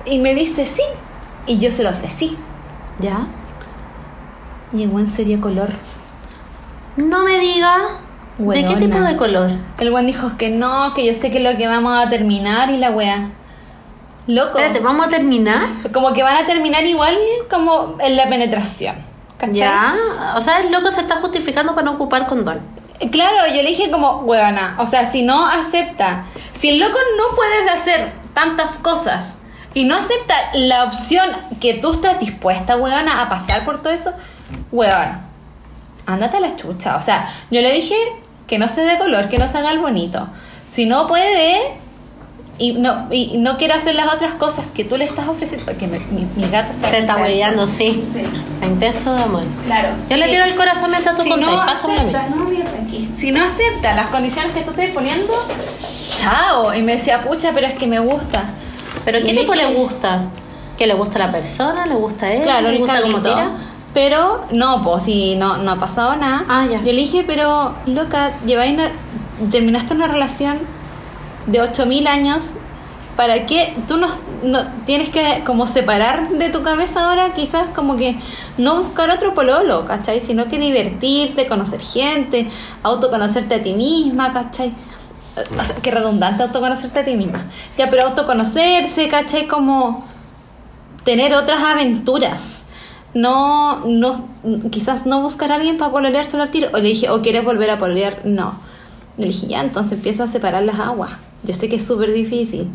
Y 0.05 0.19
me 0.19 0.35
dice, 0.35 0.65
sí. 0.65 0.81
Y 1.47 1.57
yo 1.57 1.71
se 1.71 1.83
lo 1.83 1.91
ofrecí. 1.91 2.35
¿Ya? 2.99 3.27
Y 4.73 4.83
el 4.83 4.89
buen 4.89 5.07
sería 5.07 5.39
color. 5.39 5.69
No 6.97 7.23
me 7.23 7.39
diga. 7.39 7.77
¿De 8.37 8.65
qué 8.65 8.75
tipo 8.75 8.99
de 8.99 9.15
color? 9.15 9.51
El 9.79 9.91
buen 9.91 10.07
dijo 10.07 10.35
que 10.35 10.49
no, 10.49 10.93
que 10.93 11.05
yo 11.05 11.13
sé 11.13 11.31
que 11.31 11.39
lo 11.39 11.55
que 11.55 11.67
vamos 11.67 11.97
a 12.05 12.09
terminar 12.09 12.69
y 12.69 12.77
la 12.77 12.91
wea. 12.91 13.29
Loco. 14.27 14.57
Espérate, 14.57 14.79
¿vamos 14.79 15.07
a 15.07 15.09
terminar? 15.09 15.63
Como 15.91 16.13
que 16.13 16.23
van 16.23 16.37
a 16.37 16.45
terminar 16.45 16.83
igual 16.85 17.17
como 17.49 17.97
en 17.99 18.15
la 18.15 18.29
penetración. 18.29 18.95
¿Cachai? 19.37 19.55
Ya. 19.55 19.95
O 20.35 20.41
sea, 20.41 20.59
el 20.59 20.71
loco 20.71 20.91
se 20.91 21.01
está 21.01 21.17
justificando 21.17 21.73
para 21.73 21.85
no 21.85 21.93
ocupar 21.93 22.27
condón. 22.27 22.61
Claro, 23.09 23.47
yo 23.47 23.63
le 23.63 23.69
dije 23.69 23.89
como, 23.89 24.19
huevona, 24.19 24.77
o 24.79 24.85
sea, 24.85 25.05
si 25.05 25.23
no 25.23 25.47
acepta, 25.47 26.25
si 26.53 26.69
el 26.69 26.79
loco 26.79 26.97
no 27.17 27.35
puedes 27.35 27.71
hacer 27.71 28.13
tantas 28.35 28.77
cosas 28.77 29.41
y 29.73 29.85
no 29.85 29.95
acepta 29.95 30.35
la 30.53 30.83
opción 30.83 31.27
que 31.59 31.75
tú 31.75 31.93
estás 31.93 32.19
dispuesta, 32.19 32.75
huevona, 32.77 33.23
a 33.23 33.29
pasar 33.29 33.65
por 33.65 33.81
todo 33.81 33.91
eso, 33.91 34.11
huevona, 34.71 35.21
ándate 36.05 36.37
a 36.37 36.41
la 36.41 36.55
chucha. 36.55 36.95
O 36.95 37.01
sea, 37.01 37.27
yo 37.49 37.61
le 37.61 37.71
dije 37.71 37.95
que 38.45 38.59
no 38.59 38.67
se 38.67 38.85
dé 38.85 38.99
color, 38.99 39.29
que 39.29 39.39
no 39.39 39.47
se 39.47 39.57
haga 39.57 39.71
el 39.71 39.79
bonito. 39.79 40.27
Si 40.65 40.85
no 40.85 41.07
puede 41.07 41.80
y 42.61 42.73
no, 42.73 43.07
y 43.11 43.37
no 43.39 43.57
quiere 43.57 43.73
hacer 43.73 43.95
las 43.95 44.13
otras 44.13 44.33
cosas 44.35 44.69
que 44.71 44.83
tú 44.85 44.95
le 44.97 45.05
estás 45.05 45.27
ofreciendo, 45.27 45.65
porque 45.65 45.87
mi, 45.87 45.97
mi- 46.11 46.27
mi 46.35 46.47
gato 46.49 46.71
está... 46.71 46.91
Te 46.91 46.99
está 46.99 47.15
hueveando, 47.17 47.65
sí. 47.67 48.01
Sí. 48.05 48.23
Intenso 48.63 49.13
de 49.15 49.23
amor. 49.23 49.43
Claro. 49.65 49.89
Yo 50.09 50.17
le 50.17 50.25
Sí. 50.25 50.31
tiro 50.31 50.43
el 50.45 50.55
corazón 50.55 50.91
mientras 50.91 51.15
tú 51.17 51.23
si 51.23 51.29
contas. 51.29 51.49
no 51.49 51.57
Pásame 51.65 51.93
a 51.99 52.03
mí. 52.03 52.09
acepta, 52.15 52.35
no, 52.35 52.45
mira. 52.45 52.65
Si 53.15 53.31
no 53.31 53.43
acepta 53.43 53.95
las 53.95 54.07
condiciones 54.07 54.51
que 54.53 54.61
tú 54.61 54.71
estés 54.71 54.93
poniendo, 54.93 55.33
chao. 56.19 56.73
Y 56.73 56.81
me 56.81 56.93
decía, 56.93 57.21
pucha, 57.23 57.51
pero 57.53 57.67
es 57.67 57.73
que 57.73 57.87
me 57.87 57.99
gusta. 57.99 58.43
¿Pero 59.05 59.19
Y 59.19 59.23
qué 59.23 59.33
le 59.33 59.41
tipo 59.41 59.55
le 59.55 59.65
dije- 59.67 59.75
gusta? 59.79 60.21
¿Que 60.77 60.87
le 60.87 60.93
gusta 60.93 61.15
a 61.23 61.27
la 61.27 61.31
persona? 61.31 61.85
¿Le 61.85 61.95
gusta 61.95 62.25
a 62.27 62.33
él? 62.33 62.43
Claro, 62.43 62.71
¿Le 62.71 62.77
gusta 62.77 62.93
Carlito. 62.93 63.21
tira? 63.21 63.49
Pero 63.93 64.45
no, 64.51 64.83
pues 64.83 65.03
si 65.03 65.35
no, 65.35 65.57
no 65.57 65.71
ha 65.71 65.75
pasado 65.79 66.15
nada. 66.15 66.45
Ah, 66.47 66.65
ya. 66.69 66.77
Yo 66.79 66.85
le 66.85 66.93
dije, 66.93 67.23
pero 67.27 67.75
loca, 67.85 68.31
lleváis 68.45 68.73
una- 68.73 68.91
terminaste 69.51 69.93
una 69.93 70.07
relación 70.07 70.57
de 71.47 71.61
8000 71.61 72.07
años. 72.07 72.55
¿Para 73.15 73.45
qué? 73.45 73.75
Tú 73.87 73.97
no, 73.97 74.07
no 74.43 74.65
tienes 74.85 75.09
que 75.09 75.43
como 75.45 75.67
separar 75.67 76.29
de 76.29 76.49
tu 76.49 76.63
cabeza 76.63 77.09
ahora, 77.09 77.33
quizás 77.33 77.67
como 77.75 77.97
que 77.97 78.17
no 78.57 78.83
buscar 78.83 79.09
otro 79.09 79.33
pololo, 79.33 79.85
¿cachai? 79.85 80.21
Sino 80.21 80.47
que 80.47 80.57
divertirte, 80.57 81.47
conocer 81.47 81.81
gente, 81.81 82.47
autoconocerte 82.83 83.55
a 83.55 83.61
ti 83.61 83.73
misma, 83.73 84.31
¿cachai? 84.31 84.73
O 85.35 85.63
sea, 85.63 85.75
qué 85.81 85.91
redundante 85.91 86.43
autoconocerte 86.43 86.99
a 86.99 87.05
ti 87.05 87.15
misma. 87.15 87.45
Ya, 87.77 87.89
pero 87.89 88.03
autoconocerse, 88.03 89.07
¿cachai? 89.07 89.47
Como 89.47 90.05
tener 91.03 91.33
otras 91.33 91.61
aventuras. 91.63 92.63
No, 93.13 93.85
no, 93.85 94.29
quizás 94.71 95.05
no 95.05 95.21
buscar 95.21 95.51
a 95.51 95.55
alguien 95.55 95.77
para 95.77 95.91
pololear 95.91 96.25
solo 96.25 96.43
al 96.43 96.51
tiro. 96.51 96.69
O 96.73 96.77
le 96.77 96.89
dije, 96.89 97.09
¿o 97.09 97.21
quieres 97.21 97.43
volver 97.43 97.69
a 97.69 97.77
pololear? 97.77 98.21
No. 98.23 98.55
Le 99.17 99.27
dije, 99.27 99.47
ya, 99.47 99.61
entonces 99.61 99.93
empieza 99.93 100.23
a 100.23 100.27
separar 100.27 100.63
las 100.63 100.79
aguas. 100.79 101.11
Yo 101.43 101.53
sé 101.53 101.69
que 101.69 101.75
es 101.75 101.85
súper 101.85 102.13
difícil. 102.13 102.67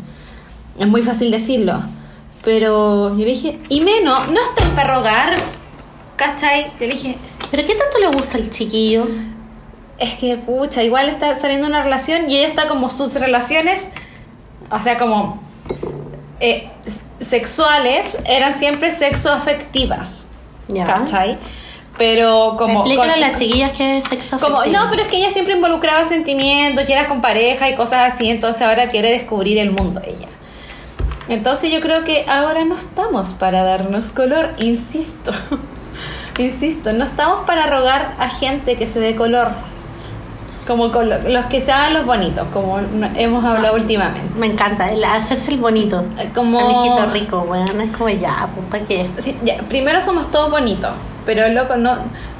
Es 0.79 0.87
muy 0.87 1.01
fácil 1.01 1.31
decirlo. 1.31 1.81
Pero 2.43 3.09
yo 3.09 3.25
le 3.25 3.31
dije, 3.31 3.59
y 3.69 3.81
menos, 3.81 4.27
no 4.29 4.39
estoy 4.41 4.69
para 4.75 4.95
rogar. 4.95 5.33
¿Cachai? 6.15 6.65
Yo 6.79 6.87
le 6.87 6.93
dije, 6.93 7.17
¿Pero 7.51 7.65
qué 7.65 7.75
tanto 7.75 7.99
le 7.99 8.07
gusta 8.07 8.37
el 8.37 8.49
chiquillo? 8.49 9.07
es 9.99 10.13
que, 10.15 10.37
pucha, 10.37 10.83
igual 10.83 11.09
está 11.09 11.35
saliendo 11.39 11.67
una 11.67 11.83
relación 11.83 12.29
y 12.29 12.37
ella 12.37 12.47
está 12.47 12.67
como 12.67 12.89
sus 12.89 13.15
relaciones, 13.15 13.89
o 14.69 14.79
sea, 14.79 14.97
como 14.97 15.41
eh, 16.39 16.69
sexuales, 17.19 18.19
eran 18.25 18.53
siempre 18.53 18.91
sexoafectivas. 18.91 20.25
Ya. 20.67 20.85
¿Cachai? 20.85 21.37
Pero 21.97 22.55
como... 22.57 22.81
Explícale 22.81 23.13
a 23.13 23.17
las 23.17 23.39
chiquillas 23.39 23.71
que 23.71 23.97
es 23.97 24.05
sexo 24.05 24.39
como, 24.39 24.57
afectivo. 24.57 24.83
no, 24.83 24.89
pero 24.91 25.01
es 25.03 25.07
que 25.07 25.17
ella 25.17 25.29
siempre 25.29 25.55
involucraba 25.55 26.05
sentimientos 26.05 26.87
y 26.87 26.91
era 26.91 27.07
con 27.07 27.21
pareja 27.21 27.69
y 27.69 27.75
cosas 27.75 28.13
así, 28.13 28.29
entonces 28.29 28.61
ahora 28.61 28.89
quiere 28.89 29.09
descubrir 29.11 29.57
el 29.57 29.71
mundo 29.71 30.01
ella. 30.05 30.27
Entonces 31.27 31.71
yo 31.71 31.81
creo 31.81 32.03
que 32.03 32.25
ahora 32.27 32.63
no 32.65 32.75
estamos 32.77 33.33
para 33.33 33.63
darnos 33.63 34.07
color, 34.09 34.53
insisto. 34.59 35.31
insisto, 36.37 36.93
no 36.93 37.03
estamos 37.03 37.45
para 37.45 37.65
rogar 37.67 38.13
a 38.19 38.29
gente 38.29 38.75
que 38.77 38.87
se 38.87 38.99
dé 38.99 39.15
color. 39.15 39.49
Como 40.67 40.91
con 40.91 41.09
lo- 41.09 41.19
los 41.29 41.45
que 41.45 41.61
se 41.61 41.71
hagan 41.71 41.93
los 41.93 42.05
bonitos, 42.05 42.45
como 42.51 42.77
hemos 43.15 43.43
hablado 43.45 43.75
últimamente. 43.75 44.29
Me 44.37 44.47
encanta, 44.47 44.87
el 44.89 45.01
hacerse 45.03 45.51
el 45.51 45.57
bonito. 45.59 46.03
Como... 46.35 46.59
El 46.59 46.71
hijito 46.71 47.05
rico, 47.11 47.39
bueno, 47.47 47.65
no 47.73 47.81
es 47.83 47.91
como 47.95 48.09
ya, 48.09 48.49
pues, 48.53 48.67
¿para 48.69 48.83
qué? 48.85 49.09
Sí, 49.17 49.37
ya, 49.45 49.55
primero 49.69 50.01
somos 50.01 50.29
todos 50.29 50.51
bonitos, 50.51 50.91
pero 51.27 51.49
loco, 51.49 51.75
no, 51.75 51.93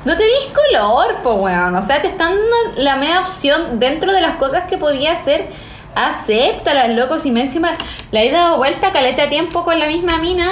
no 0.06 0.18
te 0.18 0.24
dis 0.24 0.50
color, 0.54 1.22
po 1.22 1.34
weón. 1.34 1.76
O 1.76 1.84
sea, 1.84 2.02
te 2.02 2.08
están 2.08 2.32
dando 2.32 2.82
la 2.82 2.96
media 2.96 3.20
opción 3.20 3.80
dentro 3.80 4.14
de 4.14 4.22
las 4.22 4.38
cosas 4.38 4.64
que 4.64 4.78
podía 4.78 5.12
hacer. 5.12 5.50
Acéptalas, 5.94 6.90
loco, 6.90 7.20
si 7.20 7.30
me 7.30 7.42
encima 7.42 7.70
le 8.12 8.28
he 8.28 8.32
dado 8.32 8.58
vuelta 8.58 8.92
caleta 8.94 9.24
a 9.24 9.28
tiempo 9.28 9.64
con 9.66 9.78
la 9.78 9.88
misma 9.88 10.20
mina 10.20 10.50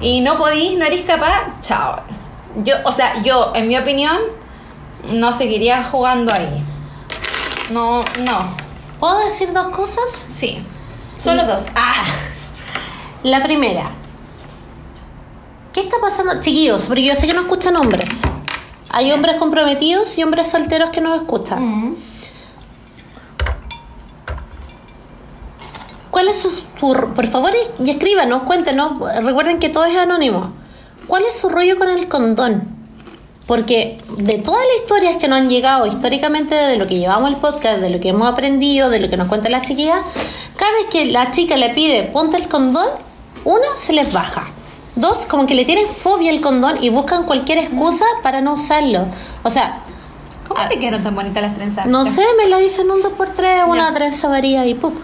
y 0.00 0.20
no 0.20 0.38
podís, 0.38 0.78
no 0.78 0.84
eres 0.84 1.02
capaz, 1.02 1.60
chao. 1.60 2.02
Yo, 2.58 2.76
o 2.84 2.92
sea, 2.92 3.20
yo, 3.22 3.52
en 3.56 3.66
mi 3.66 3.76
opinión, 3.76 4.18
no 5.12 5.32
seguiría 5.32 5.82
jugando 5.82 6.32
ahí. 6.32 6.62
No, 7.70 8.04
no. 8.20 8.48
¿Puedo 9.00 9.18
decir 9.24 9.52
dos 9.52 9.68
cosas? 9.68 10.04
Sí. 10.28 10.64
Solo 11.18 11.44
dos. 11.46 11.66
Ah, 11.74 12.04
la 13.24 13.42
primera. 13.42 13.90
¿Qué 15.76 15.82
está 15.82 15.96
pasando, 16.00 16.40
chiquillos? 16.40 16.86
Porque 16.86 17.04
yo 17.04 17.14
sé 17.14 17.26
que 17.26 17.34
no 17.34 17.42
escuchan 17.42 17.76
hombres. 17.76 18.22
Hay 18.88 19.12
hombres 19.12 19.36
comprometidos 19.36 20.16
y 20.16 20.22
hombres 20.22 20.46
solteros 20.46 20.88
que 20.88 21.02
no 21.02 21.10
lo 21.10 21.16
escuchan. 21.16 21.96
¿Cuál 26.10 26.28
es 26.28 26.40
su, 26.40 26.48
su- 26.48 26.64
por 27.14 27.26
favor 27.26 27.50
y 27.84 27.90
escríbanos, 27.90 28.44
cuéntenos, 28.44 28.92
recuerden 29.22 29.58
que 29.58 29.68
todo 29.68 29.84
es 29.84 29.98
anónimo. 29.98 30.50
¿Cuál 31.06 31.24
es 31.24 31.38
su 31.38 31.50
rollo 31.50 31.76
con 31.76 31.90
el 31.90 32.06
condón? 32.08 32.74
Porque 33.46 33.98
de 34.16 34.38
todas 34.38 34.62
las 34.72 34.80
historias 34.82 35.16
que 35.18 35.28
nos 35.28 35.40
han 35.40 35.50
llegado 35.50 35.84
históricamente 35.86 36.54
de 36.54 36.78
lo 36.78 36.86
que 36.86 36.96
llevamos 36.98 37.28
el 37.28 37.36
podcast, 37.36 37.80
de 37.82 37.90
lo 37.90 38.00
que 38.00 38.08
hemos 38.08 38.26
aprendido, 38.26 38.88
de 38.88 38.98
lo 38.98 39.10
que 39.10 39.18
nos 39.18 39.28
cuentan 39.28 39.52
las 39.52 39.68
chiquillas, 39.68 40.00
cada 40.56 40.72
vez 40.72 40.86
que 40.90 41.04
la 41.04 41.30
chica 41.32 41.58
le 41.58 41.74
pide 41.74 42.04
ponte 42.14 42.38
el 42.38 42.48
condón, 42.48 42.88
una 43.44 43.66
se 43.76 43.92
les 43.92 44.10
baja. 44.10 44.48
Dos, 44.96 45.26
como 45.26 45.46
que 45.46 45.54
le 45.54 45.64
tienen 45.64 45.86
fobia 45.86 46.30
al 46.32 46.40
condón 46.40 46.82
y 46.82 46.88
buscan 46.88 47.24
cualquier 47.24 47.58
excusa 47.58 48.04
para 48.22 48.40
no 48.40 48.54
usarlo. 48.54 49.06
O 49.42 49.50
sea, 49.50 49.80
¿Cómo 50.48 50.60
te 50.68 50.78
quedaron 50.78 51.02
tan 51.02 51.14
bonitas 51.14 51.42
las 51.42 51.54
trenzas? 51.54 51.84
Ah. 51.86 51.88
no 51.88 52.06
sé, 52.06 52.22
me 52.38 52.48
lo 52.48 52.60
hice 52.60 52.82
en 52.82 52.90
un 52.92 53.02
2x3, 53.02 53.66
una 53.68 53.88
Ya. 53.88 53.94
trenza 53.94 54.28
varía 54.28 54.64
y 54.66 54.74
¡pup! 54.74 54.94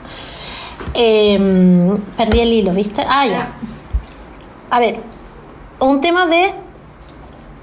Eh, 0.94 1.98
perdí 2.16 2.40
el 2.40 2.52
hilo, 2.52 2.72
¿viste? 2.72 3.04
Ah, 3.08 3.26
ya. 3.26 3.52
A 4.70 4.80
ver, 4.80 5.00
un 5.80 6.00
tema 6.00 6.26
de. 6.26 6.54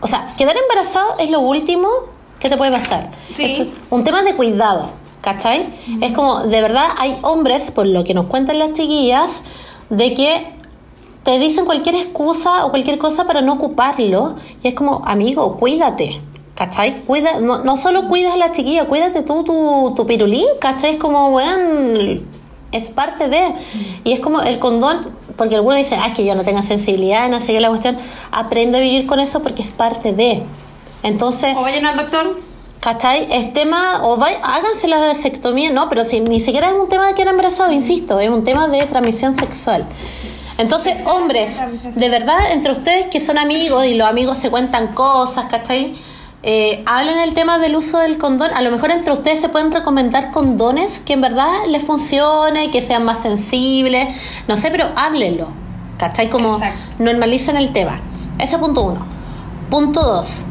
O 0.01 0.07
sea, 0.07 0.33
quedar 0.37 0.55
embarazado 0.57 1.17
es 1.19 1.29
lo 1.29 1.39
último 1.41 1.87
que 2.39 2.49
te 2.49 2.57
puede 2.57 2.71
pasar. 2.71 3.07
Sí. 3.33 3.43
Es 3.45 3.63
un 3.89 4.03
tema 4.03 4.21
de 4.23 4.35
cuidado, 4.35 4.91
¿cachai? 5.21 5.69
Es 6.01 6.13
como, 6.13 6.43
de 6.43 6.61
verdad, 6.61 6.85
hay 6.97 7.17
hombres, 7.23 7.71
por 7.71 7.85
lo 7.87 8.03
que 8.03 8.13
nos 8.13 8.27
cuentan 8.27 8.59
las 8.59 8.73
chiquillas, 8.73 9.43
de 9.89 10.13
que 10.13 10.55
te 11.23 11.37
dicen 11.39 11.65
cualquier 11.65 11.95
excusa 11.95 12.65
o 12.65 12.69
cualquier 12.69 12.97
cosa 12.97 13.25
para 13.25 13.41
no 13.41 13.53
ocuparlo. 13.53 14.35
Y 14.63 14.67
es 14.69 14.73
como, 14.73 15.01
amigo, 15.05 15.57
cuídate. 15.57 16.21
¿Cachai? 16.55 17.03
Cuida, 17.05 17.39
no, 17.39 17.63
no 17.63 17.77
solo 17.77 18.09
cuidas 18.09 18.33
a 18.33 18.37
la 18.37 18.51
chiquilla, 18.51 18.85
cuídate 18.85 19.21
tú 19.23 19.43
tu, 19.45 19.93
tu 19.95 20.05
pirulín, 20.05 20.43
¿cachai? 20.59 20.95
Es 20.95 20.97
como, 20.97 21.29
weón, 21.29 22.27
es 22.73 22.89
parte 22.89 23.29
de. 23.29 23.53
Y 24.03 24.11
es 24.11 24.19
como 24.19 24.41
el 24.41 24.59
condón, 24.59 25.09
porque 25.37 25.55
algunos 25.55 25.77
dicen, 25.77 25.99
ah, 26.01 26.07
es 26.07 26.13
que 26.13 26.25
yo 26.25 26.35
no 26.35 26.43
tengo 26.43 26.61
sensibilidad, 26.61 27.29
no 27.29 27.39
sé 27.39 27.53
qué 27.53 27.61
la 27.61 27.69
cuestión. 27.69 27.97
Aprende 28.31 28.77
a 28.77 28.81
vivir 28.81 29.07
con 29.07 29.21
eso 29.21 29.41
porque 29.41 29.61
es 29.61 29.69
parte 29.69 30.11
de. 30.11 30.43
Entonces, 31.01 31.55
O 31.55 31.61
vayan 31.61 31.85
al 31.85 31.95
doctor. 31.95 32.37
¿Cachai? 32.81 33.27
Es 33.31 33.53
tema, 33.53 34.01
o 34.03 34.17
vay- 34.17 34.35
háganse 34.43 34.89
la 34.89 34.97
vasectomía, 34.99 35.69
no, 35.71 35.87
pero 35.87 36.03
si, 36.03 36.19
ni 36.19 36.41
siquiera 36.41 36.67
es 36.69 36.75
un 36.75 36.89
tema 36.89 37.07
de 37.07 37.13
que 37.13 37.21
era 37.21 37.31
embarazado, 37.31 37.71
insisto, 37.71 38.19
es 38.19 38.29
un 38.29 38.43
tema 38.43 38.67
de 38.67 38.85
transmisión 38.85 39.33
sexual. 39.33 39.85
Entonces, 40.59 41.07
hombres, 41.07 41.61
de 41.95 42.09
verdad, 42.09 42.51
entre 42.51 42.71
ustedes 42.73 43.07
que 43.07 43.19
son 43.19 43.37
amigos 43.39 43.85
y 43.85 43.95
los 43.95 44.07
amigos 44.07 44.37
se 44.37 44.49
cuentan 44.51 44.87
cosas, 44.89 45.45
¿cachai? 45.49 45.95
Eh, 46.43 46.83
hablen 46.85 47.17
el 47.19 47.33
tema 47.33 47.59
del 47.59 47.75
uso 47.75 47.97
del 47.99 48.17
condón. 48.17 48.51
A 48.53 48.61
lo 48.61 48.69
mejor 48.69 48.91
entre 48.91 49.11
ustedes 49.13 49.39
se 49.41 49.49
pueden 49.49 49.71
recomendar 49.71 50.31
condones 50.31 50.99
que 50.99 51.13
en 51.13 51.21
verdad 51.21 51.49
les 51.69 51.83
funcione, 51.83 52.71
que 52.71 52.81
sean 52.81 53.03
más 53.05 53.21
sensibles, 53.21 54.13
no 54.47 54.57
sé, 54.57 54.69
pero 54.69 54.89
háblenlo, 54.95 55.47
¿cachai? 55.97 56.29
Como 56.29 56.53
Exacto. 56.55 56.79
normalicen 56.99 57.55
el 57.57 57.71
tema. 57.71 57.99
Ese 58.37 58.55
es 58.55 58.61
punto 58.61 58.81
uno. 58.83 59.05
Punto 59.69 60.01
dos. 60.01 60.43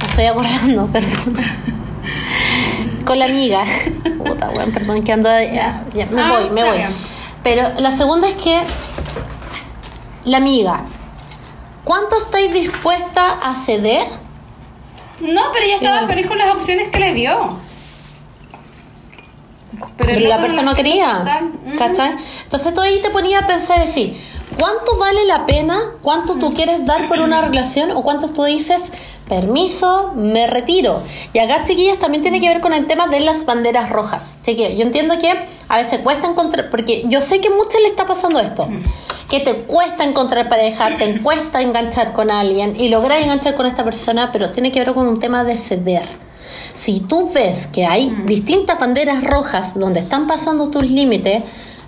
Me 0.00 0.06
estoy 0.08 0.24
acordando, 0.26 0.86
perdón. 0.92 1.36
Con 3.06 3.18
la 3.18 3.24
amiga. 3.24 3.64
Puta, 4.24 4.50
weón, 4.50 4.70
perdón, 4.70 5.02
que 5.02 5.12
ando. 5.12 5.28
Ya, 5.30 5.82
ya, 5.94 6.06
me 6.10 6.20
Ah, 6.20 6.32
voy, 6.32 6.50
me 6.50 6.62
voy. 6.64 6.76
bien. 6.78 7.09
Pero 7.42 7.68
la 7.80 7.90
segunda 7.90 8.28
es 8.28 8.34
que. 8.34 8.60
La 10.24 10.36
amiga. 10.38 10.82
¿Cuánto 11.84 12.16
estáis 12.16 12.52
dispuesta 12.52 13.32
a 13.42 13.54
ceder? 13.54 14.06
No, 15.20 15.40
pero 15.52 15.64
ella 15.64 15.76
estaba 15.76 16.00
Sí. 16.00 16.06
feliz 16.06 16.26
con 16.26 16.38
las 16.38 16.54
opciones 16.54 16.88
que 16.88 16.98
le 17.00 17.14
dio. 17.14 17.56
Pero 19.96 20.20
la 20.28 20.38
persona 20.38 20.62
no 20.70 20.74
quería. 20.74 21.24
¿Cachai? 21.78 22.16
Entonces 22.44 22.74
tú 22.74 22.80
ahí 22.80 22.98
te 23.02 23.10
ponías 23.10 23.42
a 23.44 23.46
pensar 23.46 23.80
así. 23.80 24.20
¿Cuánto 24.58 24.98
vale 24.98 25.24
la 25.26 25.46
pena? 25.46 25.78
¿Cuánto 26.02 26.34
tú 26.36 26.52
quieres 26.52 26.84
dar 26.84 27.08
por 27.08 27.20
una 27.20 27.40
relación? 27.40 27.92
¿O 27.92 28.02
cuánto 28.02 28.28
tú 28.28 28.44
dices, 28.44 28.92
permiso, 29.30 30.12
me 30.16 30.46
retiro? 30.46 31.00
Y 31.32 31.38
acá, 31.38 31.62
chiquillas, 31.64 31.98
también 31.98 32.20
tiene 32.20 32.40
que 32.40 32.48
ver 32.48 32.60
con 32.60 32.74
el 32.74 32.86
tema 32.86 33.06
de 33.06 33.20
las 33.20 33.46
banderas 33.46 33.88
rojas. 33.88 34.38
Chiquillas, 34.44 34.74
yo 34.76 34.82
entiendo 34.82 35.18
que 35.18 35.32
a 35.68 35.76
veces 35.76 36.00
cuesta 36.00 36.28
encontrar, 36.28 36.68
porque 36.68 37.04
yo 37.06 37.22
sé 37.22 37.40
que 37.40 37.48
a 37.48 37.52
muchas 37.52 37.80
le 37.80 37.86
está 37.86 38.04
pasando 38.04 38.40
esto. 38.40 38.68
Que 39.30 39.38
te 39.40 39.54
cuesta 39.54 40.04
encontrar 40.04 40.48
pareja, 40.48 40.98
te 40.98 41.20
cuesta 41.22 41.62
enganchar 41.62 42.12
con 42.12 42.30
alguien 42.30 42.74
y 42.78 42.88
lograr 42.88 43.22
enganchar 43.22 43.54
con 43.54 43.66
esta 43.66 43.84
persona, 43.84 44.30
pero 44.32 44.50
tiene 44.50 44.72
que 44.72 44.80
ver 44.80 44.92
con 44.92 45.06
un 45.06 45.20
tema 45.20 45.44
de 45.44 45.56
ceder. 45.56 46.02
Si 46.74 47.00
tú 47.00 47.30
ves 47.32 47.68
que 47.68 47.86
hay 47.86 48.10
distintas 48.24 48.80
banderas 48.80 49.22
rojas 49.22 49.78
donde 49.78 50.00
están 50.00 50.26
pasando 50.26 50.70
tus 50.70 50.82
límites, 50.82 51.44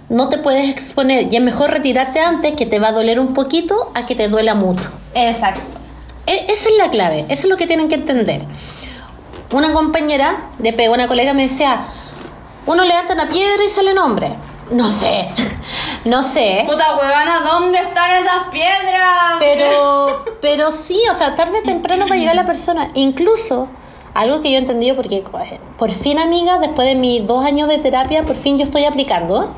no 0.09 0.29
te 0.29 0.39
puedes 0.39 0.71
exponer 0.71 1.33
y 1.33 1.37
es 1.37 1.43
mejor 1.43 1.71
retirarte 1.71 2.21
antes 2.21 2.55
que 2.55 2.67
te 2.67 2.79
va 2.79 2.89
a 2.89 2.93
doler 2.93 3.19
un 3.19 3.35
poquito 3.35 3.91
a 3.95 4.07
que 4.07 4.15
te 4.15 4.29
duela 4.29 4.55
mucho. 4.55 4.91
Exacto. 5.15 5.82
E- 6.27 6.47
esa 6.49 6.69
es 6.69 6.77
la 6.79 6.91
clave, 6.91 7.21
eso 7.29 7.47
es 7.47 7.51
lo 7.51 7.57
que 7.57 7.67
tienen 7.67 7.89
que 7.89 7.97
entender. 7.97 8.45
Una 9.53 9.73
compañera 9.73 10.49
de 10.59 10.73
pega, 10.73 10.93
una 10.95 11.09
colega 11.09 11.35
me 11.35 11.43
decía, 11.43 11.81
uno 12.67 12.85
levanta 12.85 13.15
una 13.15 13.29
piedra 13.29 13.63
y 13.65 13.69
sale 13.69 13.93
nombre. 13.95 14.33
No 14.71 14.89
sé, 14.89 15.29
no 16.07 16.23
sé. 16.23 16.65
Puta 16.67 16.97
huevona, 16.97 17.41
¿dónde 17.45 17.79
están 17.79 18.11
esas 18.13 18.45
piedras? 18.51 19.35
Pero, 19.39 20.25
pero 20.41 20.73
sí, 20.73 20.99
o 21.11 21.15
sea, 21.15 21.35
tarde 21.35 21.59
o 21.59 21.63
temprano 21.63 22.07
va 22.09 22.15
a 22.15 22.19
llegar 22.19 22.35
la 22.37 22.47
persona. 22.47 22.91
Incluso, 22.95 23.69
algo 24.15 24.41
que 24.41 24.51
yo 24.51 24.57
he 24.57 24.61
entendido, 24.61 24.97
porque 24.97 25.23
por 25.77 25.91
fin, 25.91 26.19
amiga, 26.19 26.59
después 26.59 26.87
de 26.87 26.95
mis 26.95 27.27
dos 27.27 27.45
años 27.45 27.69
de 27.69 27.79
terapia, 27.79 28.25
por 28.25 28.37
fin 28.37 28.57
yo 28.57 28.65
estoy 28.65 28.85
aplicando. 28.85 29.55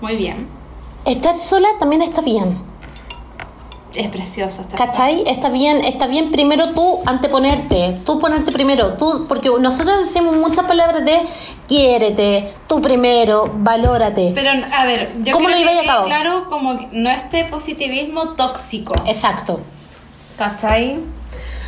Muy 0.00 0.16
bien. 0.16 0.48
Estar 1.04 1.36
sola 1.36 1.68
también 1.78 2.02
está 2.02 2.20
bien. 2.20 2.60
Es 3.96 4.10
precioso 4.10 4.62
estar 4.62 4.78
¿Cachai? 4.78 5.24
Está 5.26 5.48
bien, 5.48 5.78
está 5.78 6.06
bien 6.06 6.30
primero 6.30 6.70
tú 6.70 7.00
anteponerte, 7.06 7.98
tú 8.04 8.18
ponerte 8.20 8.52
primero, 8.52 8.92
tú, 8.94 9.26
porque 9.26 9.50
nosotros 9.58 10.00
decimos 10.00 10.36
muchas 10.36 10.66
palabras 10.66 11.04
de 11.04 11.22
quiérete, 11.66 12.52
tú 12.66 12.82
primero, 12.82 13.50
valórate. 13.56 14.32
Pero, 14.34 14.50
a 14.70 14.84
ver, 14.84 15.14
yo 15.22 15.32
¿Cómo 15.32 15.48
quiero 15.48 15.72
lo 15.72 15.80
que 15.80 15.88
a 15.88 15.92
cabo? 15.92 16.06
quede 16.06 16.14
claro 16.14 16.48
como 16.50 16.78
no 16.92 17.10
este 17.10 17.44
positivismo 17.44 18.30
tóxico. 18.30 18.94
Exacto. 19.06 19.60
¿Cachai? 20.36 21.00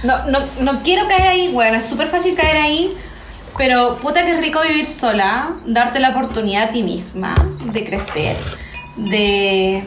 No, 0.02 0.26
no, 0.26 0.38
no 0.60 0.82
quiero 0.82 1.08
caer 1.08 1.28
ahí, 1.28 1.48
bueno, 1.48 1.78
es 1.78 1.86
súper 1.86 2.08
fácil 2.08 2.34
caer 2.34 2.58
ahí, 2.58 2.94
pero 3.56 3.96
puta 3.96 4.24
que 4.24 4.36
rico 4.36 4.60
vivir 4.62 4.86
sola, 4.86 5.54
darte 5.66 5.98
la 5.98 6.10
oportunidad 6.10 6.64
a 6.64 6.70
ti 6.70 6.82
misma 6.82 7.34
de 7.72 7.84
crecer, 7.84 8.36
de... 8.96 9.82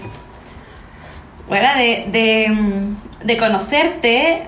Bueno, 1.52 1.68
de, 1.76 2.06
de, 2.14 2.48
mm, 2.50 3.26
de 3.26 3.38
conocerte. 3.38 4.48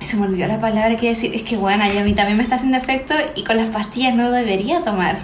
Se 0.00 0.16
me 0.16 0.24
olvidó 0.24 0.48
la 0.48 0.58
palabra 0.58 0.96
que 0.96 1.10
decir. 1.10 1.34
Es 1.34 1.42
que 1.42 1.58
bueno, 1.58 1.84
y 1.84 1.98
a 1.98 2.02
mí 2.02 2.14
también 2.14 2.38
me 2.38 2.42
está 2.42 2.54
haciendo 2.54 2.78
efecto 2.78 3.12
y 3.34 3.44
con 3.44 3.58
las 3.58 3.66
pastillas 3.66 4.14
no 4.14 4.30
debería 4.30 4.82
tomar. 4.82 5.18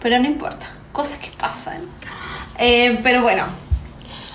Pero 0.00 0.20
no 0.20 0.26
importa, 0.26 0.68
cosas 0.92 1.18
que 1.18 1.30
pasan. 1.36 1.82
Eh, 2.60 3.00
pero 3.02 3.22
bueno, 3.22 3.42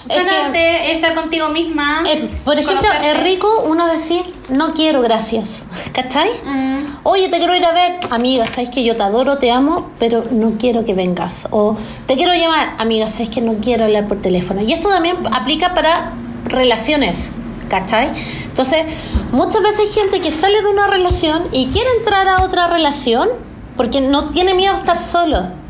Es 0.10 0.24
que- 0.52 0.92
estar 0.94 1.16
contigo 1.16 1.50
misma. 1.50 2.04
Eh, 2.08 2.30
por 2.44 2.60
ejemplo, 2.60 2.82
conocerte. 2.82 3.12
es 3.12 3.24
rico 3.24 3.64
uno 3.68 3.88
decir, 3.88 4.22
no 4.50 4.74
quiero, 4.74 5.02
gracias. 5.02 5.66
¿Cachai? 5.94 6.30
Mm. 6.44 6.98
Oye, 7.04 7.30
te 7.30 7.38
quiero 7.38 7.56
ir 7.56 7.66
a 7.66 7.72
ver, 7.74 8.00
amiga, 8.10 8.48
sabes 8.48 8.70
que 8.70 8.84
yo 8.84 8.96
te 8.96 9.04
adoro, 9.04 9.38
te 9.38 9.52
amo, 9.52 9.92
pero 10.00 10.26
no 10.32 10.54
quiero 10.58 10.84
que 10.86 10.94
vengas. 10.94 11.48
O 11.52 11.76
te 12.06 12.16
quiero 12.16 12.34
llamar, 12.34 12.76
amiga, 12.78 13.08
sabes 13.10 13.30
que 13.30 13.42
no 13.42 13.56
quiero 13.62 13.86
hablar 13.86 14.08
por 14.08 14.22
teléfono. 14.22 14.62
Y 14.62 14.72
esto 14.74 14.90
también 14.90 15.18
aplica 15.32 15.74
para 15.74 16.14
relaciones, 16.46 17.32
¿cachai? 17.70 18.12
Entonces, 18.44 18.84
muchas 19.32 19.62
veces 19.62 19.80
hay 19.82 20.02
gente 20.02 20.22
que 20.22 20.32
sale 20.32 20.62
de 20.62 20.68
una 20.70 20.88
relación 20.88 21.44
y 21.52 21.68
quiere 21.68 21.90
entrar 22.00 22.28
a 22.28 22.44
otra 22.44 22.68
relación 22.68 23.30
porque 23.76 24.02
no 24.02 24.30
tiene 24.30 24.54
miedo 24.54 24.74
a 24.74 24.78
estar 24.78 24.98
solo. 25.00 25.63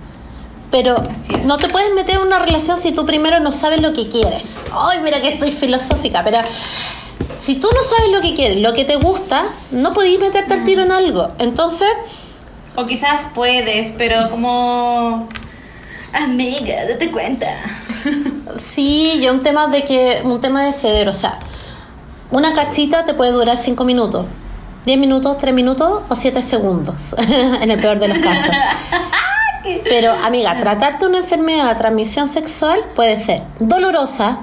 Pero 0.74 0.96
no 1.46 1.58
te 1.58 1.70
puedes 1.70 1.94
meter 1.94 2.16
en 2.16 2.24
una 2.24 2.40
relación 2.40 2.80
si 2.80 2.94
tú 2.94 3.06
primero 3.06 3.40
no 3.40 3.52
sabes 3.52 3.80
lo 3.80 3.94
que 3.94 4.10
quieres. 4.10 4.60
Ay, 4.74 5.02
mira 5.04 5.22
que 5.22 5.36
estoy 5.36 5.52
filosófica, 5.52 6.24
pero 6.24 6.40
si 7.38 7.60
tú 7.60 7.70
no 7.76 7.84
sabes 7.84 8.12
lo 8.12 8.22
que 8.22 8.34
quieres, 8.34 8.58
lo 8.58 8.74
que 8.74 8.84
te 8.84 8.96
gusta, 8.96 9.46
no 9.70 9.94
podéis 9.94 10.20
meterte 10.20 10.56
al 10.56 10.66
tiro 10.66 10.82
en 10.82 10.92
algo. 10.92 11.30
Entonces, 11.38 11.90
O 12.76 12.88
quizás 12.88 13.28
puedes, 13.36 13.92
pero 13.92 14.32
como... 14.32 15.30
Amiga, 16.12 16.86
date 16.90 17.12
cuenta. 17.12 17.56
sí, 18.58 19.20
yo 19.22 19.32
un 19.32 19.44
tema 19.44 19.68
de 19.68 19.84
que 19.84 20.22
un 20.24 20.42
tema 20.42 20.64
de 20.64 20.74
ceder, 20.74 21.08
o 21.08 21.14
sea, 21.14 21.38
una 22.32 22.56
cachita 22.56 23.06
te 23.06 23.14
puede 23.14 23.32
durar 23.32 23.58
cinco 23.58 23.86
minutos. 23.86 24.26
10 24.86 25.00
minutos, 25.00 25.38
3 25.38 25.54
minutos 25.54 26.02
o 26.10 26.16
7 26.16 26.42
segundos, 26.42 27.16
en 27.28 27.70
el 27.70 27.80
peor 27.80 28.00
de 28.00 28.08
los 28.08 28.18
casos. 28.18 28.50
Pero, 29.84 30.12
amiga, 30.12 30.58
tratarte 30.58 31.06
una 31.06 31.20
enfermedad 31.20 31.70
de 31.70 31.76
transmisión 31.76 32.28
sexual 32.28 32.80
puede 32.96 33.18
ser 33.18 33.44
dolorosa, 33.60 34.40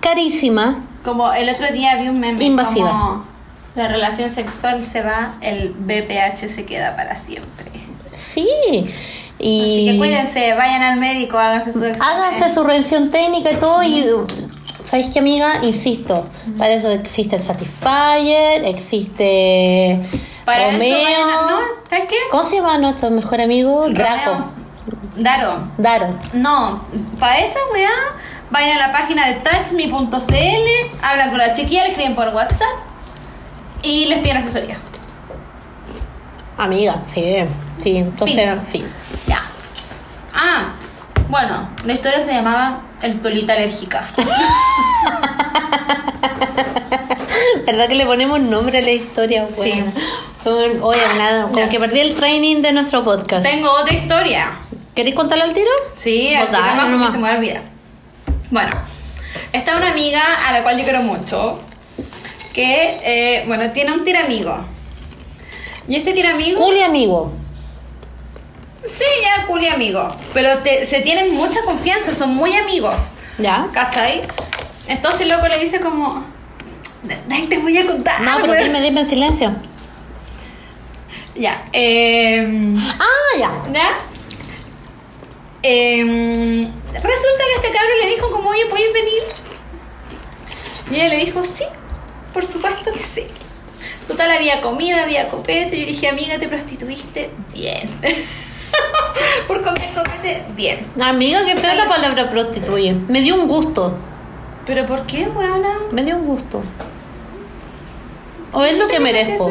carísima, 0.00 0.82
Como 1.04 1.32
el 1.32 1.48
otro 1.48 1.70
día 1.72 1.96
vi 1.96 2.08
un 2.08 2.20
meme. 2.20 2.44
Invasiva. 2.44 2.90
como 2.90 3.26
la 3.74 3.88
relación 3.88 4.30
sexual 4.30 4.84
se 4.84 5.02
va, 5.02 5.34
el 5.40 5.70
BPH 5.70 6.48
se 6.48 6.66
queda 6.66 6.94
para 6.96 7.16
siempre. 7.16 7.70
sí. 8.12 8.46
Así 9.34 9.88
que 9.90 9.98
cuídense, 9.98 10.54
vayan 10.54 10.82
al 10.82 11.00
médico, 11.00 11.36
háganse 11.36 11.72
su 11.72 11.84
examen. 11.84 12.00
háganse 12.00 12.54
su 12.54 12.62
revisión 12.62 13.10
técnica 13.10 13.50
y 13.50 13.56
todo. 13.56 13.82
Y, 13.82 14.04
¿sabéis 14.84 15.08
qué, 15.08 15.18
amiga? 15.18 15.58
Insisto, 15.62 16.26
para 16.56 16.74
eso 16.74 16.88
existe 16.90 17.34
el 17.34 17.42
Satisfyer, 17.42 18.64
existe 18.66 20.00
Para 20.44 20.66
eso 20.68 20.72
Romeo. 20.78 21.02
vayan 21.04 21.28
a- 21.28 21.50
¿no? 21.50 21.58
¿Sabes 21.88 22.04
qué? 22.08 22.16
¿Cómo 22.30 22.42
se 22.42 22.56
llama 22.56 22.78
nuestro 22.78 23.10
mejor 23.10 23.40
amigo? 23.40 23.88
Draco. 23.90 24.50
Daro. 25.16 25.68
Daro. 25.78 26.14
No, 26.32 26.84
para 27.18 27.38
esa 27.38 27.58
weá, 27.72 27.90
vayan 28.50 28.78
a 28.78 28.86
la 28.88 28.92
página 28.92 29.26
de 29.28 29.34
touchme.cl, 29.34 30.96
hablan 31.02 31.30
con 31.30 31.38
la 31.38 31.54
chiquilla, 31.54 31.84
le 31.84 31.90
escriben 31.90 32.14
por 32.16 32.28
WhatsApp 32.28 32.66
y 33.82 34.06
les 34.06 34.18
piden 34.20 34.38
asesoría. 34.38 34.78
Amiga, 36.58 36.96
sí, 37.06 37.36
sí. 37.78 37.96
Entonces, 37.98 38.36
Fin. 38.36 38.48
en 38.48 38.62
fin. 38.62 38.86
Ya. 39.26 39.40
Ah, 40.34 40.72
bueno, 41.28 41.68
la 41.84 41.92
historia 41.92 42.22
se 42.24 42.32
llamaba 42.32 42.80
El 43.02 43.20
Tolita 43.20 43.52
Alérgica. 43.54 44.04
¿Verdad 47.66 47.88
que 47.88 47.94
le 47.94 48.06
ponemos 48.06 48.40
nombre 48.40 48.78
a 48.78 48.82
la 48.82 48.90
historia? 48.90 49.46
Sí. 49.52 49.82
Son- 50.42 50.82
oye, 50.82 51.00
nada, 51.18 51.44
como 51.48 51.68
que 51.68 51.78
perdí 51.78 52.00
el 52.00 52.14
training 52.14 52.62
de 52.62 52.72
nuestro 52.72 53.04
podcast. 53.04 53.44
Tengo 53.46 53.70
otra 53.70 53.94
historia. 53.94 54.50
¿Queréis 54.94 55.14
contarlo 55.14 55.44
al 55.44 55.52
tiro? 55.52 55.70
Sí, 55.94 56.34
al 56.34 56.48
tiro 56.50 56.60
nomás 56.62 56.88
porque 56.98 57.12
se 57.12 57.18
me 57.18 57.22
va 57.28 57.34
a 57.34 57.38
olvidar. 57.38 57.62
Bueno, 58.50 58.70
está 59.52 59.76
una 59.76 59.90
amiga 59.92 60.22
a 60.46 60.52
la 60.52 60.62
cual 60.62 60.76
yo 60.78 60.84
quiero 60.84 61.02
mucho, 61.02 61.60
que, 62.52 62.98
eh, 63.04 63.44
bueno, 63.46 63.70
tiene 63.70 63.92
un 63.92 64.04
tiramigo. 64.04 64.56
Y 65.88 65.96
este 65.96 66.12
tiramigo... 66.12 66.60
Culi 66.60 66.80
amigo. 66.82 67.32
Sí, 68.84 69.04
ya 69.22 69.46
culi 69.46 69.68
amigo. 69.68 70.08
Pero 70.34 70.58
te- 70.58 70.84
se 70.84 71.00
tienen 71.02 71.32
mucha 71.34 71.62
confianza, 71.62 72.14
son 72.14 72.34
muy 72.34 72.54
amigos. 72.56 73.12
¿Ya? 73.38 73.68
¿Cachai? 73.72 74.22
Entonces 74.88 75.22
el 75.22 75.28
loco 75.28 75.46
le 75.48 75.58
dice 75.58 75.80
como... 75.80 76.24
"Ay, 77.30 77.46
te 77.46 77.58
voy 77.58 77.76
a 77.78 77.86
contar. 77.86 78.20
No, 78.22 78.36
pero 78.40 78.52
weón". 78.52 78.64
dime, 78.64 78.80
dime 78.80 79.00
en 79.00 79.06
silencio. 79.06 79.52
Ya. 81.34 81.64
Eh, 81.72 82.74
Ah, 82.98 83.38
ya. 83.38 83.50
¿Ya? 83.72 83.88
Em, 85.62 86.64
resulta 86.92 87.44
que 87.46 87.54
este 87.56 87.68
cabrón 87.72 87.98
le 88.02 88.08
dijo 88.10 88.30
como, 88.30 88.50
oye, 88.50 88.66
¿puedes 88.68 88.92
venir? 88.92 89.22
Y 90.90 90.94
ella 90.96 91.08
le 91.08 91.24
dijo, 91.24 91.44
sí, 91.44 91.64
por 92.34 92.44
supuesto 92.44 92.92
que 92.92 93.04
sí. 93.04 93.22
Total, 94.08 94.30
había 94.32 94.60
comida, 94.60 95.02
había 95.04 95.28
copete. 95.28 95.78
Yo 95.80 95.86
dije, 95.86 96.08
amiga, 96.08 96.38
te 96.38 96.48
prostituiste 96.48 97.30
bien. 97.54 97.88
por 99.46 99.62
comer 99.62 99.90
copete, 99.94 100.42
bien. 100.56 100.84
Amiga, 101.00 101.44
qué 101.44 101.56
fea 101.56 101.74
la 101.74 101.88
palabra 101.88 102.28
prostituye. 102.28 102.94
Me 103.08 103.22
dio 103.22 103.36
un 103.36 103.46
gusto. 103.46 103.96
¿Pero 104.66 104.86
por 104.86 105.06
qué, 105.06 105.26
weona? 105.28 105.78
Me 105.92 106.02
dio 106.04 106.16
un 106.16 106.26
gusto. 106.26 106.62
O 108.52 108.64
es 108.64 108.76
lo 108.76 108.86
que 108.88 109.00
merezco. 109.00 109.50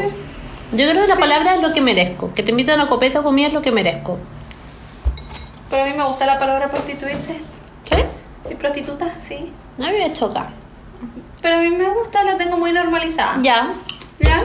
Yo 0.72 0.90
creo 0.90 1.02
que 1.02 1.08
la 1.08 1.18
palabra 1.18 1.56
es 1.56 1.62
lo 1.62 1.74
que 1.74 1.82
merezco. 1.82 2.34
Que 2.34 2.44
te 2.44 2.52
invito 2.52 2.72
a 2.72 2.76
una 2.76 2.88
copeta 2.88 3.20
a 3.20 3.24
comer 3.24 3.48
es 3.48 3.54
lo 3.54 3.62
que 3.62 3.72
merezco. 3.72 4.18
Pero 5.70 5.84
a 5.84 5.86
mí 5.88 5.94
me 5.98 6.04
gusta 6.04 6.26
la 6.26 6.40
palabra 6.40 6.70
prostituirse. 6.70 7.40
¿Sí? 7.86 7.96
¿Y 8.50 8.56
prostituta? 8.56 9.14
Sí. 9.18 9.52
No 9.78 9.88
me 9.88 9.94
voy 9.94 10.02
a 10.04 10.14
chocar. 10.14 10.50
Pero 11.42 11.56
a 11.56 11.60
mí 11.60 11.70
me 11.70 11.90
gusta, 11.90 12.24
la 12.24 12.38
tengo 12.38 12.58
muy 12.58 12.72
normalizada. 12.72 13.38
Ya. 13.42 13.74
¿Ya? 14.20 14.44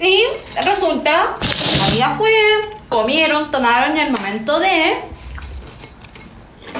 Y 0.00 0.22
resulta, 0.64 1.34
allá 1.84 2.14
fue, 2.16 2.32
comieron, 2.88 3.50
tomaron 3.50 3.96
y 3.96 4.00
al 4.00 4.10
momento 4.10 4.58
de... 4.58 4.96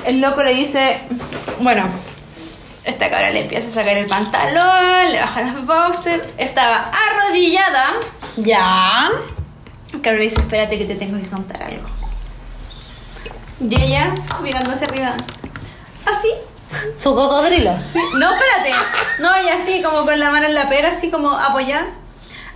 El 0.06 0.22
loco 0.22 0.42
le 0.42 0.54
dice, 0.54 0.98
bueno, 1.60 1.84
esta 2.84 3.10
cabra 3.10 3.30
le 3.30 3.42
empieza 3.42 3.68
a 3.68 3.70
sacar 3.70 3.96
el 3.96 4.06
pantalón, 4.06 5.12
le 5.12 5.20
baja 5.20 5.42
las 5.42 5.66
boxers, 5.66 6.24
estaba 6.38 6.90
arrodillada. 6.90 7.92
Ya. 8.36 9.10
El 9.92 10.00
cabrón 10.00 10.20
le 10.20 10.24
dice, 10.24 10.40
espérate 10.40 10.78
que 10.78 10.86
te 10.86 10.94
tengo 10.94 11.20
que 11.20 11.28
contar 11.28 11.62
algo. 11.62 11.88
Y 13.60 13.82
ella, 13.82 14.14
mirando 14.42 14.72
hacia 14.72 14.86
arriba, 14.86 15.14
así, 16.06 16.28
Su 16.96 17.14
cocodrilo. 17.14 17.74
Sí, 17.92 18.00
No, 18.14 18.32
espérate. 18.32 18.72
No, 19.18 19.42
y 19.42 19.48
así, 19.48 19.82
como 19.82 20.04
con 20.04 20.18
la 20.18 20.30
mano 20.30 20.46
en 20.46 20.54
la 20.54 20.68
pera, 20.68 20.90
así 20.90 21.10
como 21.10 21.30
apoyar. 21.30 21.84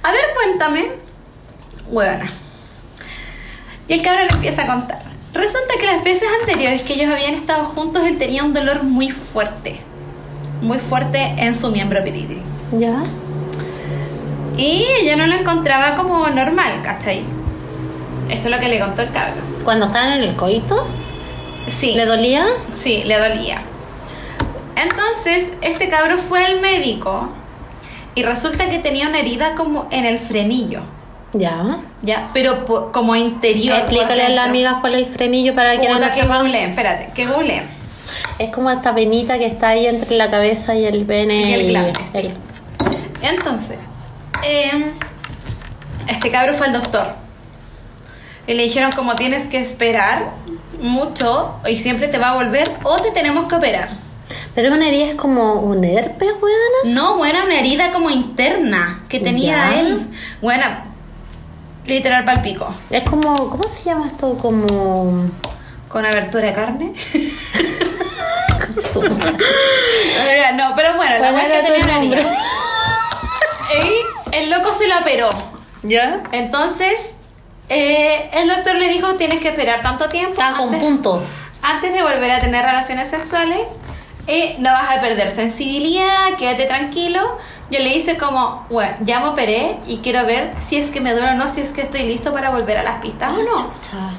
A 0.03 0.13
ver, 0.13 0.25
cuéntame. 0.35 0.93
Huevona. 1.89 2.27
Y 3.89 3.93
el 3.93 4.03
cabrón 4.03 4.29
le 4.29 4.35
empieza 4.35 4.63
a 4.63 4.67
contar. 4.67 5.03
Resulta 5.35 5.75
que 5.79 5.87
las 5.87 6.05
veces 6.05 6.29
anteriores 6.41 6.83
que 6.83 6.95
ellos 6.95 7.13
habían 7.13 7.35
estado 7.35 7.65
juntos, 7.67 8.05
él 8.07 8.19
tenía 8.19 8.45
un 8.45 8.53
dolor 8.53 8.85
muy 8.85 9.11
fuerte. 9.11 9.85
Muy 10.61 10.79
fuerte 10.79 11.21
en 11.39 11.55
su 11.55 11.71
miembro 11.71 12.03
viril. 12.03 12.41
Ya. 12.73 13.03
Y 14.57 14.85
ella 15.01 15.17
no 15.17 15.27
lo 15.27 15.35
encontraba 15.35 15.95
como 15.97 16.27
normal, 16.29 16.73
¿cachai? 16.83 17.23
Esto 18.29 18.49
es 18.49 18.55
lo 18.55 18.61
que 18.61 18.69
le 18.69 18.79
contó 18.81 19.03
el 19.03 19.11
cabrón. 19.11 19.45
Cuando 19.65 19.87
estaban 19.87 20.13
en 20.13 20.23
el 20.23 20.35
coito, 20.37 20.87
Sí. 21.67 21.93
¿le 21.95 22.05
dolía? 22.07 22.45
Sí, 22.73 23.03
le 23.05 23.19
dolía. 23.19 23.61
Entonces, 24.77 25.55
este 25.63 25.89
cabro 25.89 26.19
fue 26.19 26.45
al 26.45 26.61
médico 26.61 27.31
y 28.15 28.23
resulta 28.23 28.69
que 28.69 28.79
tenía 28.79 29.09
una 29.09 29.19
herida 29.19 29.55
como 29.55 29.87
en 29.91 30.05
el 30.05 30.19
frenillo, 30.19 30.83
Ya. 31.33 31.79
¿ya? 32.03 32.29
Pero 32.33 32.65
como 32.93 33.17
interior. 33.17 33.77
Explícale 33.79 34.23
a 34.23 34.29
las 34.29 34.49
amigas 34.49 34.77
cuál 34.81 34.95
es 34.95 35.09
el 35.09 35.15
frenillo 35.15 35.55
para 35.55 35.77
que 35.79 35.89
no 35.89 35.99
que 35.99 36.23
googleen, 36.27 36.71
espérate, 36.71 37.11
que 37.15 37.27
googleen. 37.27 37.74
Es 38.39 38.51
como 38.51 38.71
esta 38.71 38.93
venita 38.93 39.39
que 39.39 39.47
está 39.47 39.69
ahí 39.69 39.87
entre 39.87 40.17
la 40.17 40.31
cabeza 40.31 40.75
y 40.75 40.85
el 40.87 41.05
pene. 41.05 41.51
Y 41.51 41.53
el 41.55 41.67
glande, 41.69 42.01
el- 42.15 42.33
Entonces, 43.23 43.79
em, 44.43 44.93
este 46.09 46.31
cabro 46.31 46.55
fue 46.55 46.67
al 46.67 46.73
doctor. 46.75 47.15
Y 48.47 48.55
le 48.55 48.63
dijeron 48.65 48.93
como 48.93 49.15
tienes 49.17 49.47
que 49.47 49.59
esperar 49.59 50.33
mucho 50.81 51.55
y 51.67 51.77
siempre 51.79 52.09
te 52.09 52.19
va 52.19 52.31
a 52.31 52.35
volver 52.35 52.71
o 52.83 53.01
te 53.01 53.11
tenemos 53.11 53.49
que 53.49 53.55
operar. 53.55 53.89
Pero 54.55 54.75
una 54.75 54.87
herida 54.89 55.07
es 55.07 55.15
como 55.15 55.55
un 55.61 55.83
herpes, 55.85 56.29
weona. 56.41 56.95
No, 56.95 57.17
buena, 57.17 57.45
una 57.45 57.59
herida 57.59 57.91
como 57.93 58.11
interna 58.11 59.03
que 59.09 59.19
tenía 59.21 59.71
Ya. 59.71 59.81
él. 59.81 60.07
Buena, 60.43 60.85
literal 61.87 62.25
palpico. 62.25 62.73
Es 62.91 63.03
como, 63.05 63.51
¿cómo 63.51 63.65
se 63.69 63.85
llama 63.85 64.07
esto? 64.07 64.37
Como. 64.39 65.31
Con 65.89 66.05
abertura 66.05 66.47
de 66.47 66.53
carne. 66.53 66.93
No, 70.55 70.73
pero 70.77 70.95
bueno, 70.95 71.13
la 71.19 71.19
¿Cuál 71.19 71.33
buena 71.33 71.63
tenía 71.63 71.85
una 71.85 71.99
herida. 71.99 72.23
Y 73.75 74.37
el 74.37 74.51
loco 74.51 74.73
se 74.73 74.87
lo 74.87 74.99
operó. 74.99 75.31
¿Ya? 75.83 76.23
Entonces, 76.33 77.17
eh, 77.69 78.31
el 78.35 78.49
doctor 78.49 78.77
le 78.77 78.89
dijo, 78.89 79.15
tienes 79.15 79.41
que 79.41 79.49
esperar 79.49 79.83
tanto 79.83 80.09
tiempo. 80.09 80.33
Estaba 80.33 80.59
con 80.59 80.71
punto. 80.79 81.23
antes 81.63 81.93
de 81.93 82.03
volver 82.03 82.31
a 82.31 82.39
tener 82.41 82.65
relaciones 82.65 83.09
sexuales 83.11 83.61
y 84.27 84.55
no 84.61 84.71
vas 84.71 84.97
a 84.97 85.01
perder 85.01 85.31
sensibilidad, 85.31 86.37
quédate 86.39 86.67
tranquilo. 86.67 87.39
Yo 87.71 87.81
le 87.81 87.95
hice 87.95 88.17
como, 88.17 88.65
bueno, 88.71 88.95
ya 89.01 89.21
me 89.21 89.29
operé 89.29 89.79
y 89.87 89.99
quiero 89.99 90.25
ver 90.27 90.53
si 90.61 90.77
es 90.77 90.91
que 90.91 91.01
me 91.01 91.13
duele 91.13 91.31
o 91.31 91.35
no, 91.35 91.49
si 91.49 91.63
es 91.63 91.73
que 91.73 91.83
estoy 91.83 92.03
listo 92.05 92.33
para 92.33 92.51
volver 92.51 92.79
a 92.79 92.83
las 92.83 93.01
pistas 93.01 93.31
o 93.31 93.43
no. 93.43 93.73
Chucha. 93.83 94.11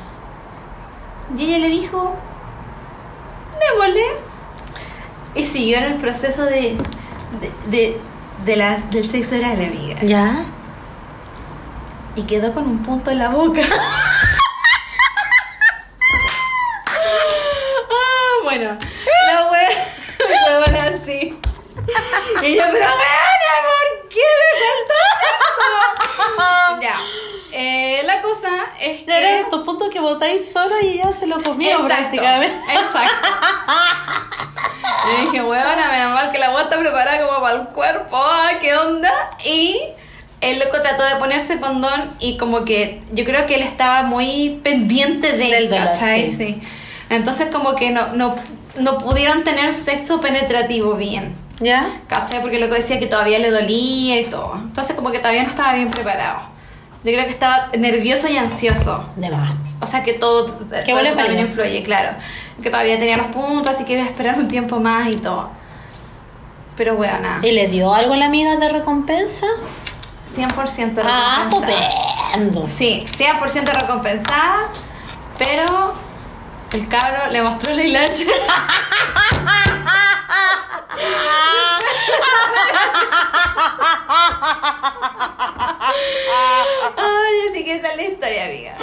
Y 1.38 1.46
ella 1.46 1.60
le 1.60 1.70
dijo, 1.70 2.14
démosle. 3.60 4.25
Y 5.36 5.46
siguió 5.46 5.78
en 5.78 5.84
el 5.84 5.96
proceso 5.96 6.46
de, 6.46 6.78
de, 7.42 7.52
de, 7.68 8.00
de 8.46 8.56
la, 8.56 8.78
del 8.78 9.06
sexo 9.06 9.36
oral, 9.36 9.64
amiga. 9.64 10.02
¿Ya? 10.02 10.46
Y 12.16 12.24
quedó 12.24 12.54
con 12.54 12.66
un 12.68 12.82
punto 12.82 13.12
en 13.12 13.20
la 13.20 13.30
boca. 13.30 13.62
ah, 16.88 18.44
bueno, 18.44 18.78
la 19.28 19.52
huevona 19.52 20.84
así. 21.04 21.38
Y 22.44 22.56
yo, 22.56 22.64
pero 22.72 22.86
weona, 22.86 23.54
¿por 23.66 24.10
qué 24.10 24.28
me 24.42 24.50
contó 24.62 25.00
ya. 26.82 26.98
Eh, 27.52 28.02
la 28.06 28.22
cosa 28.22 28.50
es 28.82 29.04
que. 29.04 29.18
Era 29.18 29.40
estos 29.40 29.64
puntos 29.64 29.90
que 29.90 30.00
botáis 30.00 30.52
solo 30.52 30.76
y 30.82 30.98
ya 30.98 31.14
se 31.14 31.28
lo 31.28 31.42
comieron 31.42 31.82
Exacto, 31.84 32.10
prácticamente. 32.12 32.74
Exacto. 32.74 33.16
Y 35.08 35.26
dije, 35.26 35.44
weona, 35.44 35.92
menos 35.92 36.14
mal 36.14 36.32
que 36.32 36.40
la 36.40 36.48
agua 36.48 36.64
está 36.64 36.80
preparada 36.80 37.26
como 37.26 37.40
para 37.40 37.56
el 37.58 37.68
cuerpo, 37.68 38.18
ah, 38.18 38.50
¿qué 38.60 38.76
onda? 38.76 39.12
Y 39.44 39.80
el 40.42 40.60
loco 40.60 40.82
trató 40.82 41.04
de 41.04 41.16
ponerse 41.16 41.60
condón 41.60 42.12
y 42.20 42.38
como 42.38 42.66
que 42.66 43.02
yo 43.12 43.24
creo 43.24 43.46
que 43.46 43.56
él 43.56 43.62
estaba 43.62 44.04
muy 44.04 44.60
pendiente 44.64 45.32
de 45.32 45.38
Del 45.38 45.54
él, 45.54 45.70
dolor, 45.70 45.88
¿cachai? 45.88 46.28
sí. 46.30 46.36
Sí. 46.38 46.62
Entonces 47.10 47.50
como 47.52 47.76
que 47.76 47.92
no, 47.92 48.08
no, 48.14 48.36
no 48.78 48.98
pudieron 48.98 49.44
tener 49.44 49.74
sexo 49.74 50.22
penetrativo 50.22 50.96
bien. 50.96 51.36
¿Ya? 51.60 51.90
¿Cachai? 52.08 52.42
Porque 52.42 52.58
el 52.58 52.64
loco 52.64 52.76
decía 52.76 53.00
que 53.00 53.08
todavía 53.08 53.40
le 53.40 53.50
dolía 53.52 54.20
y 54.20 54.26
todo. 54.26 54.56
Entonces 54.56 54.96
como 54.96 55.12
que 55.12 55.20
todavía 55.20 55.44
no 55.44 55.50
estaba 55.50 55.74
bien 55.74 55.90
preparado. 55.90 56.40
Yo 57.04 57.12
creo 57.14 57.24
que 57.24 57.30
estaba 57.32 57.68
nervioso 57.78 58.28
y 58.28 58.36
ansioso. 58.38 59.08
De 59.16 59.30
más. 59.30 59.54
O 59.80 59.88
sea 59.88 60.04
que 60.04 60.14
todo, 60.14 60.46
todo 60.46 60.66
vuelve 60.68 61.10
eso 61.10 61.18
también 61.18 61.40
influye, 61.42 61.84
claro. 61.84 62.10
Que 62.62 62.70
todavía 62.70 62.98
tenía 62.98 63.18
los 63.18 63.28
puntos, 63.28 63.68
así 63.74 63.86
que 63.86 63.94
iba 63.94 64.04
a 64.04 64.08
esperar 64.08 64.38
un 64.40 64.48
tiempo 64.48 64.80
más 64.80 65.08
y 65.10 65.18
todo. 65.18 65.50
Pero 66.76 66.96
bueno, 66.96 67.20
nada. 67.20 67.46
¿Y 67.46 67.52
le 67.52 67.68
dio 67.68 67.94
algo 67.94 68.14
a 68.16 68.18
la 68.18 68.26
amiga 68.26 68.56
de 68.58 68.70
recompensa? 68.70 69.46
100% 70.28 71.02
Ah, 71.06 71.44
recompensada. 71.46 71.90
estupendo. 72.34 72.66
Sí, 72.70 73.06
100% 73.16 73.66
recompensada, 73.82 74.68
pero 75.38 75.94
el 76.76 76.88
cabro 76.90 77.32
le 77.32 77.42
mostró 77.42 77.74
la 77.74 77.84
hilacha. 77.84 78.24
Ay, 86.98 87.36
así 87.50 87.64
que 87.64 87.76
esa 87.76 87.90
es 87.92 87.96
la 87.98 88.04
historia, 88.04 88.46
amiga. 88.46 88.78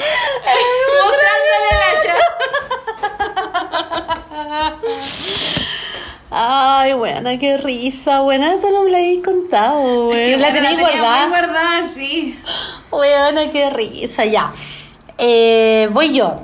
Mostrando 1.05 1.53
la 1.63 1.69
hilacha. 1.73 2.19
Ay, 6.31 6.93
buena, 6.95 7.39
qué 7.39 7.59
risa, 7.59 8.21
buena, 8.21 8.55
esto 8.55 8.71
no 8.71 8.85
me 8.85 8.91
la 8.91 8.99
habéis 8.99 9.23
contado, 9.23 10.13
Es 10.15 10.31
que. 10.31 10.37
La 10.39 10.49
bueno, 10.49 10.55
tenéis 10.55 10.77
tenía 10.89 11.29
guardada. 11.29 11.89
sí. 11.95 12.41
Buena, 12.91 13.51
qué 13.51 13.71
risa, 13.71 14.25
ya. 14.25 14.51
Eh, 15.19 15.89
voy 15.93 16.15
yo. 16.15 16.37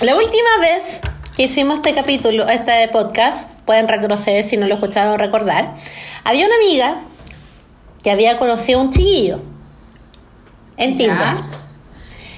La 0.00 0.14
última 0.16 0.48
vez 0.60 1.00
que 1.36 1.44
hicimos 1.44 1.76
este 1.78 1.92
capítulo, 1.94 2.48
este 2.48 2.88
podcast, 2.88 3.48
pueden 3.64 3.88
retroceder 3.88 4.44
si 4.44 4.56
no 4.56 4.66
lo 4.66 4.74
escucharon 4.74 5.18
recordar, 5.18 5.74
había 6.24 6.46
una 6.46 6.54
amiga 6.56 6.96
que 8.02 8.10
había 8.10 8.38
conocido 8.38 8.78
a 8.78 8.82
un 8.82 8.90
chiquillo 8.90 9.40
en. 10.76 10.96
Tinder. 10.96 11.34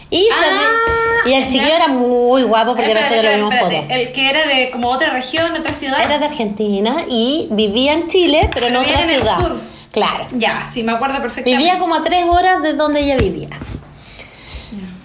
Y, 0.09 0.27
Ah, 0.33 1.29
y 1.29 1.33
el 1.35 1.45
chiquillo 1.45 1.69
ya. 1.69 1.77
era 1.77 1.89
muy 1.89 2.43
guapo 2.43 2.75
porque 2.75 2.91
Espérate, 2.93 3.15
nosotros 3.17 3.25
lo 3.25 3.37
vimos 3.51 3.55
fotos. 3.61 3.85
El 3.91 4.13
que 4.13 4.31
era 4.31 4.47
de 4.47 4.71
como 4.71 4.89
otra 4.89 5.11
región, 5.11 5.55
otra 5.55 5.75
ciudad. 5.75 6.03
Era 6.03 6.19
de 6.19 6.25
Argentina 6.27 7.05
y 7.09 7.47
vivía 7.53 7.93
en 7.93 8.09
Chile, 8.09 8.49
pero 8.53 8.67
en 8.67 8.73
Pero 8.73 8.81
otra 8.81 9.03
vivía 9.03 9.05
en 9.05 9.21
el 9.21 9.27
ciudad. 9.27 9.39
sur. 9.39 9.61
Claro. 9.93 10.27
Ya, 10.33 10.69
sí, 10.73 10.83
me 10.83 10.93
acuerdo 10.93 11.21
perfectamente. 11.21 11.59
Vivía 11.59 11.79
como 11.79 11.95
a 11.95 12.03
tres 12.03 12.25
horas 12.27 12.63
de 12.63 12.73
donde 12.73 13.01
ella 13.03 13.17
vivía. 13.19 13.51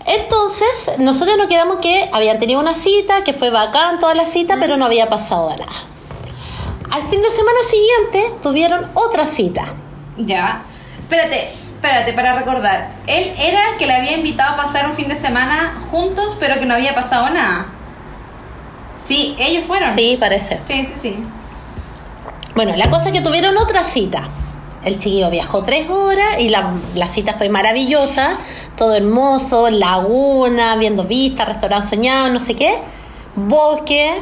Entonces, 0.06 0.92
nosotros 1.00 1.38
nos 1.38 1.48
quedamos 1.48 1.78
que 1.78 2.10
habían 2.14 2.38
tenido 2.38 2.60
una 2.60 2.74
cita, 2.74 3.24
que 3.24 3.34
fue 3.34 3.50
bacán 3.50 4.00
toda 4.00 4.14
la 4.14 4.26
cita, 4.26 4.58
pero 4.60 4.78
no 4.78 4.86
había 4.86 5.10
pasado 5.10 5.50
nada. 5.50 5.72
Al 6.92 7.08
fin 7.10 7.22
de 7.22 7.30
semana 7.32 7.58
siguiente 7.64 8.36
tuvieron 8.42 8.88
otra 8.94 9.26
cita. 9.26 9.66
Ya. 10.18 10.62
Espérate, 11.02 11.52
espérate, 11.76 12.14
para 12.14 12.36
recordar. 12.36 12.92
Él 13.08 13.34
era 13.40 13.72
el 13.72 13.78
que 13.78 13.88
le 13.88 13.96
había 13.96 14.16
invitado 14.16 14.54
a 14.54 14.58
pasar 14.58 14.88
un 14.88 14.96
fin 14.96 15.10
de 15.10 15.16
semana 15.16 15.82
juntos, 15.90 16.38
pero 16.40 16.60
que 16.60 16.66
no 16.66 16.76
había 16.76 16.94
pasado 16.94 17.30
nada. 17.32 17.68
Sí, 19.08 19.36
ellos 19.40 19.66
fueron. 19.66 19.94
Sí, 19.94 20.18
parece. 20.20 20.60
Sí, 20.68 20.86
sí, 20.86 20.94
sí. 21.02 21.18
Bueno, 22.56 22.76
la 22.76 22.90
cosa 22.90 23.08
es 23.08 23.14
que 23.14 23.22
tuvieron 23.22 23.58
otra 23.58 23.84
cita. 23.84 24.24
El 24.86 25.00
chiquillo 25.00 25.30
viajó 25.32 25.64
tres 25.64 25.90
horas 25.90 26.40
y 26.40 26.50
la, 26.50 26.76
la 26.94 27.08
cita 27.10 27.34
fue 27.34 27.50
maravillosa, 27.50 28.38
todo 28.78 28.94
hermoso, 28.94 29.70
laguna, 29.70 30.76
viendo 30.78 31.04
vistas, 31.04 31.48
restaurante 31.48 31.88
soñado, 31.88 32.32
no 32.32 32.40
sé 32.40 32.56
qué, 32.56 32.78
bosque, 33.36 34.22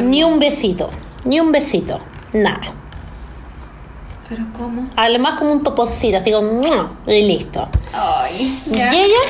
ni 0.00 0.22
un 0.22 0.38
besito, 0.38 0.88
ni 1.24 1.40
un 1.40 1.52
besito, 1.52 2.00
nada. 2.32 2.81
Pero 4.32 4.46
¿cómo? 4.56 4.88
Además 4.96 5.34
como 5.38 5.52
un 5.52 5.62
toponcito, 5.62 6.16
así 6.16 6.32
como 6.32 6.62
y 7.06 7.22
listo. 7.22 7.68
Ay. 7.92 8.58
Y 8.72 8.80
ella 8.80 9.20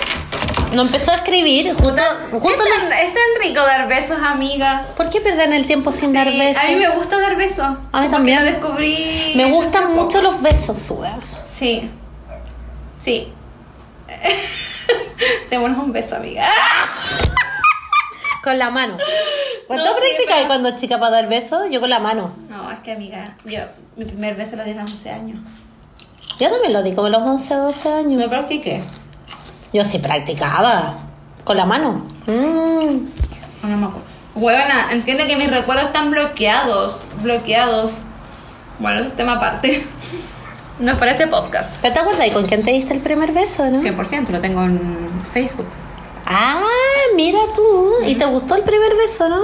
nos 0.74 0.86
empezó 0.86 1.10
a 1.10 1.16
escribir 1.16 1.74
justo 1.74 1.90
es, 1.90 2.80
tan, 2.80 2.92
es 2.92 3.12
tan 3.12 3.42
rico 3.42 3.60
dar 3.62 3.88
besos, 3.88 4.20
amiga. 4.22 4.86
¿Por 4.96 5.10
qué 5.10 5.20
perder 5.20 5.52
el 5.54 5.66
tiempo 5.66 5.90
sin 5.90 6.12
dar 6.12 6.30
besos? 6.30 6.62
A 6.62 6.68
mí 6.68 6.76
me 6.76 6.88
gusta 6.90 7.18
dar 7.18 7.36
besos. 7.36 7.66
A 7.90 8.00
mí 8.00 8.08
también. 8.10 8.38
lo 8.38 8.44
descubrí. 8.44 9.32
Me 9.34 9.46
gustan 9.46 9.88
poco. 9.88 10.02
mucho 10.04 10.22
los 10.22 10.40
besos, 10.40 10.88
weón. 10.90 11.18
Sí. 11.52 11.90
Sí. 13.02 13.32
Démonos 15.50 15.78
un 15.82 15.90
beso, 15.90 16.14
amiga. 16.14 16.46
Con 18.42 18.58
la 18.58 18.70
mano. 18.70 18.96
¿Cuánto 19.66 19.84
No, 19.84 19.90
sí, 19.94 20.00
practicas 20.00 20.36
pero- 20.36 20.46
cuando 20.48 20.70
chica 20.76 20.98
para 20.98 21.16
dar 21.16 21.28
besos? 21.28 21.62
Yo 21.70 21.80
con 21.80 21.90
la 21.90 22.00
mano. 22.00 22.32
No, 22.48 22.70
es 22.70 22.80
que 22.80 22.92
amiga, 22.92 23.36
yo 23.44 23.60
mi 23.96 24.04
primer 24.04 24.34
beso 24.34 24.56
lo 24.56 24.64
di 24.64 24.72
a 24.72 24.74
los 24.74 24.90
11 24.90 25.10
años. 25.10 25.40
Yo 26.40 26.50
también 26.50 26.72
lo 26.72 26.82
di 26.82 26.94
como 26.94 27.06
a 27.06 27.10
los 27.10 27.22
11 27.22 27.54
12 27.54 27.88
años. 27.92 28.20
No 28.20 28.28
practiqué. 28.28 28.82
Yo 29.72 29.84
sí 29.84 29.98
practicaba. 29.98 30.96
Con 31.44 31.56
la 31.56 31.66
mano. 31.66 32.06
Mm. 32.26 33.06
No 33.62 33.76
me 33.76 33.86
acuerdo. 33.86 34.02
Huevona, 34.34 34.92
entiende 34.92 35.26
que 35.26 35.36
mis 35.36 35.50
recuerdos 35.50 35.86
están 35.86 36.10
bloqueados. 36.10 37.04
Bloqueados. 37.22 37.98
Bueno, 38.78 39.00
ese 39.00 39.08
es 39.10 39.16
tema 39.16 39.34
aparte. 39.34 39.86
No 40.78 40.90
es 40.90 40.96
para 40.96 41.12
este 41.12 41.28
podcast. 41.28 41.76
¿Pero 41.80 41.94
te 41.94 42.00
acuerdas 42.00 42.30
con 42.30 42.44
quién 42.46 42.64
te 42.64 42.72
diste 42.72 42.94
el 42.94 43.00
primer 43.00 43.30
beso, 43.30 43.68
no? 43.70 43.78
100% 43.80 44.30
lo 44.30 44.40
tengo 44.40 44.62
en 44.62 44.80
Facebook. 45.32 45.66
Ah, 46.34 46.60
mira 47.16 47.38
tú. 47.54 47.92
¿Y 48.06 48.14
te 48.16 48.24
gustó 48.24 48.56
el 48.56 48.62
primer 48.62 48.94
beso, 48.96 49.28
no? 49.28 49.40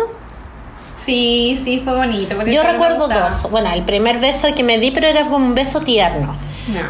Sí, 0.97 1.61
sí, 1.63 1.81
fue 1.85 1.95
bonito. 1.95 2.35
Yo 2.47 2.63
recuerdo 2.63 3.07
dos. 3.09 3.51
Bueno, 3.51 3.71
el 3.73 3.83
primer 3.85 4.19
beso 4.19 4.49
que 4.55 4.63
me 4.65 4.79
di, 4.79 4.91
pero 4.91 5.07
era 5.07 5.25
como 5.25 5.37
un 5.37 5.55
beso 5.55 5.81
tierno. 5.81 6.35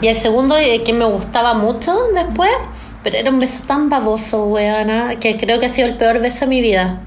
Y 0.00 0.08
el 0.08 0.16
segundo 0.16 0.56
eh, 0.56 0.82
que 0.82 0.92
me 0.92 1.04
gustaba 1.04 1.54
mucho 1.54 1.94
después, 2.14 2.50
pero 3.02 3.16
era 3.16 3.30
un 3.30 3.38
beso 3.38 3.64
tan 3.66 3.88
baboso, 3.88 4.44
weona, 4.46 5.20
que 5.20 5.36
creo 5.36 5.60
que 5.60 5.66
ha 5.66 5.68
sido 5.68 5.86
el 5.88 5.96
peor 5.96 6.18
beso 6.20 6.40
de 6.40 6.46
mi 6.48 6.60
vida. 6.60 7.00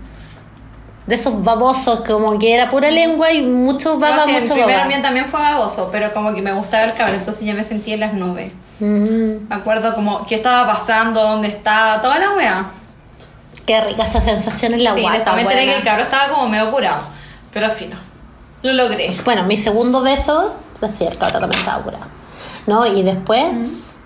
De 1.07 1.15
esos 1.15 1.43
babosos, 1.43 2.01
como 2.01 2.37
que 2.39 2.53
era 2.53 2.69
pura 2.69 2.89
lengua 2.91 3.31
y 3.33 3.41
mucho 3.41 3.95
No, 3.95 3.99
baba, 3.99 4.23
sí, 4.23 4.29
el 4.35 4.41
mucho 4.41 4.53
primero 4.53 4.77
baba. 4.77 4.85
mío 4.87 4.97
también 5.01 5.25
fue 5.25 5.41
baboso, 5.41 5.89
pero 5.91 6.13
como 6.13 6.33
que 6.33 6.41
me 6.41 6.53
gustaba 6.53 6.83
el 6.85 6.93
cabrón, 6.93 7.15
entonces 7.17 7.43
ya 7.45 7.53
me 7.55 7.63
sentí 7.63 7.91
en 7.93 7.99
las 8.01 8.13
nubes. 8.13 8.51
Mm, 8.79 9.47
Me 9.49 9.55
acuerdo 9.55 9.93
como 9.95 10.25
qué 10.27 10.35
estaba 10.35 10.71
pasando, 10.71 11.21
dónde 11.21 11.47
estaba, 11.49 12.01
toda 12.01 12.19
la 12.19 12.31
wea. 12.35 12.65
Qué 13.66 13.82
rica 13.82 14.03
esa 14.03 14.22
sensación 14.22 14.74
en 14.74 14.84
la 14.84 14.93
sí, 14.93 15.01
guata, 15.01 15.39
enteré 15.39 15.66
que 15.66 15.76
el 15.76 15.84
cabrón 15.84 16.05
estaba 16.05 16.34
como 16.34 16.49
medio 16.49 16.72
curado, 16.72 17.01
pero 17.53 17.70
fino. 17.70 17.97
Lo 18.64 18.74
logré. 18.74 19.16
Bueno, 19.26 19.43
mi 19.43 19.57
segundo 19.57 20.01
beso, 20.01 20.53
pues 20.80 20.95
sí, 20.95 21.05
el 21.05 21.18
también 21.18 21.51
estaba 21.53 21.84
curado. 21.84 22.05
¿No? 22.68 22.86
Y 22.86 23.01
después, 23.01 23.53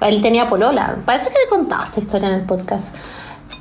él 0.01 0.21
tenía 0.21 0.47
polola. 0.47 0.95
Parece 1.05 1.29
que 1.29 1.35
le 1.35 1.43
he 1.43 1.47
contado 1.47 1.83
esta 1.83 1.99
historia 1.99 2.29
en 2.29 2.35
el 2.35 2.45
podcast. 2.45 2.95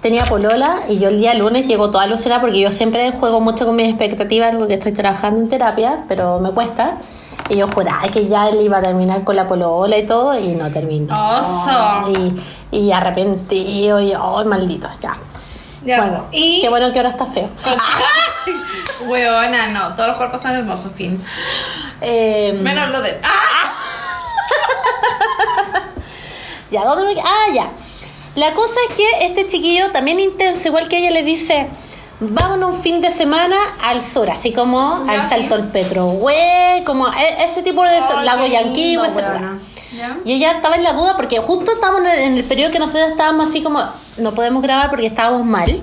Tenía 0.01 0.24
polola 0.26 0.80
y 0.88 0.99
yo 0.99 1.09
el 1.09 1.18
día 1.18 1.34
lunes 1.34 1.66
llegó 1.66 1.90
toda 1.90 2.05
alucinada 2.05 2.40
porque 2.40 2.61
yo 2.61 2.70
siempre 2.70 3.11
juego 3.12 3.40
mucho 3.40 3.64
con 3.64 3.74
mis 3.74 3.88
expectativas 3.88 4.55
porque 4.55 4.74
estoy 4.74 4.92
trabajando 4.92 5.40
en 5.40 5.49
terapia, 5.49 6.05
pero 6.07 6.38
me 6.40 6.51
cuesta. 6.51 6.99
Y 7.49 7.57
yo 7.57 7.68
juraba 7.68 8.03
que 8.03 8.26
ya 8.26 8.49
él 8.49 8.61
iba 8.62 8.78
a 8.78 8.82
terminar 8.82 9.24
con 9.24 9.36
la 9.36 9.49
polola 9.49 9.97
y 9.97 10.07
todo 10.07 10.38
y 10.38 10.55
no 10.55 10.70
terminó. 10.70 11.38
Oso. 11.38 12.11
Y, 12.70 12.78
y 12.78 12.92
arrepentido 12.92 14.01
y, 14.01 14.14
oh, 14.14 14.45
maldito, 14.45 14.88
ya. 15.01 15.14
Ya, 15.85 16.01
bueno, 16.01 16.26
y- 16.32 16.61
qué 16.61 16.68
bueno 16.68 16.91
que 16.93 16.99
ahora 16.99 17.11
está 17.11 17.26
feo. 17.26 17.49
Weona, 19.07 19.68
no, 19.68 19.95
todos 19.95 20.09
los 20.11 20.16
cuerpos 20.18 20.43
son 20.43 20.57
hermosos, 20.57 20.93
fin. 20.97 21.22
Eh, 22.01 22.59
Menos 22.61 22.91
lo 22.91 23.01
de. 23.03 23.20
¡Ah! 23.22 23.72
Ya, 26.70 26.82
¿dónde 26.85 27.14
me... 27.14 27.20
Ah, 27.20 27.53
ya. 27.55 27.70
La 28.35 28.53
cosa 28.53 28.80
es 28.89 28.97
que 28.97 29.26
este 29.26 29.47
chiquillo, 29.47 29.93
también 29.93 30.18
intenso, 30.18 30.68
igual 30.68 30.89
que 30.89 30.99
ella, 30.99 31.11
le 31.12 31.22
dice, 31.22 31.68
vámonos 32.18 32.76
un 32.76 32.82
fin 32.82 33.01
de 33.01 33.12
semana 33.12 33.57
al 33.85 34.03
sur, 34.03 34.28
así 34.28 34.53
como 34.53 35.05
Ya, 35.07 35.12
al. 35.22 35.28
Salto 35.28 35.57
del 35.57 35.68
Petro, 35.68 36.05
güey, 36.07 36.82
como 36.85 37.07
e- 37.09 37.45
ese 37.45 37.62
tipo 37.62 37.85
de 37.85 38.01
Ay, 38.18 38.24
lago 38.24 38.43
qué 39.05 39.53
Y 40.24 40.32
ella 40.34 40.53
estaba 40.53 40.76
en 40.76 40.82
la 40.82 40.92
duda 40.92 41.16
porque 41.16 41.38
justo 41.38 41.72
estábamos 41.74 42.03
en 42.12 42.36
el- 42.36 42.45
periodo 42.45 42.70
que 42.70 42.78
nosotros 42.78 43.11
estábamos 43.11 43.49
así 43.49 43.62
como, 43.62 43.82
no 44.18 44.34
podemos 44.34 44.62
grabar 44.62 44.90
porque 44.90 45.07
estábamos 45.07 45.45
mal, 45.47 45.82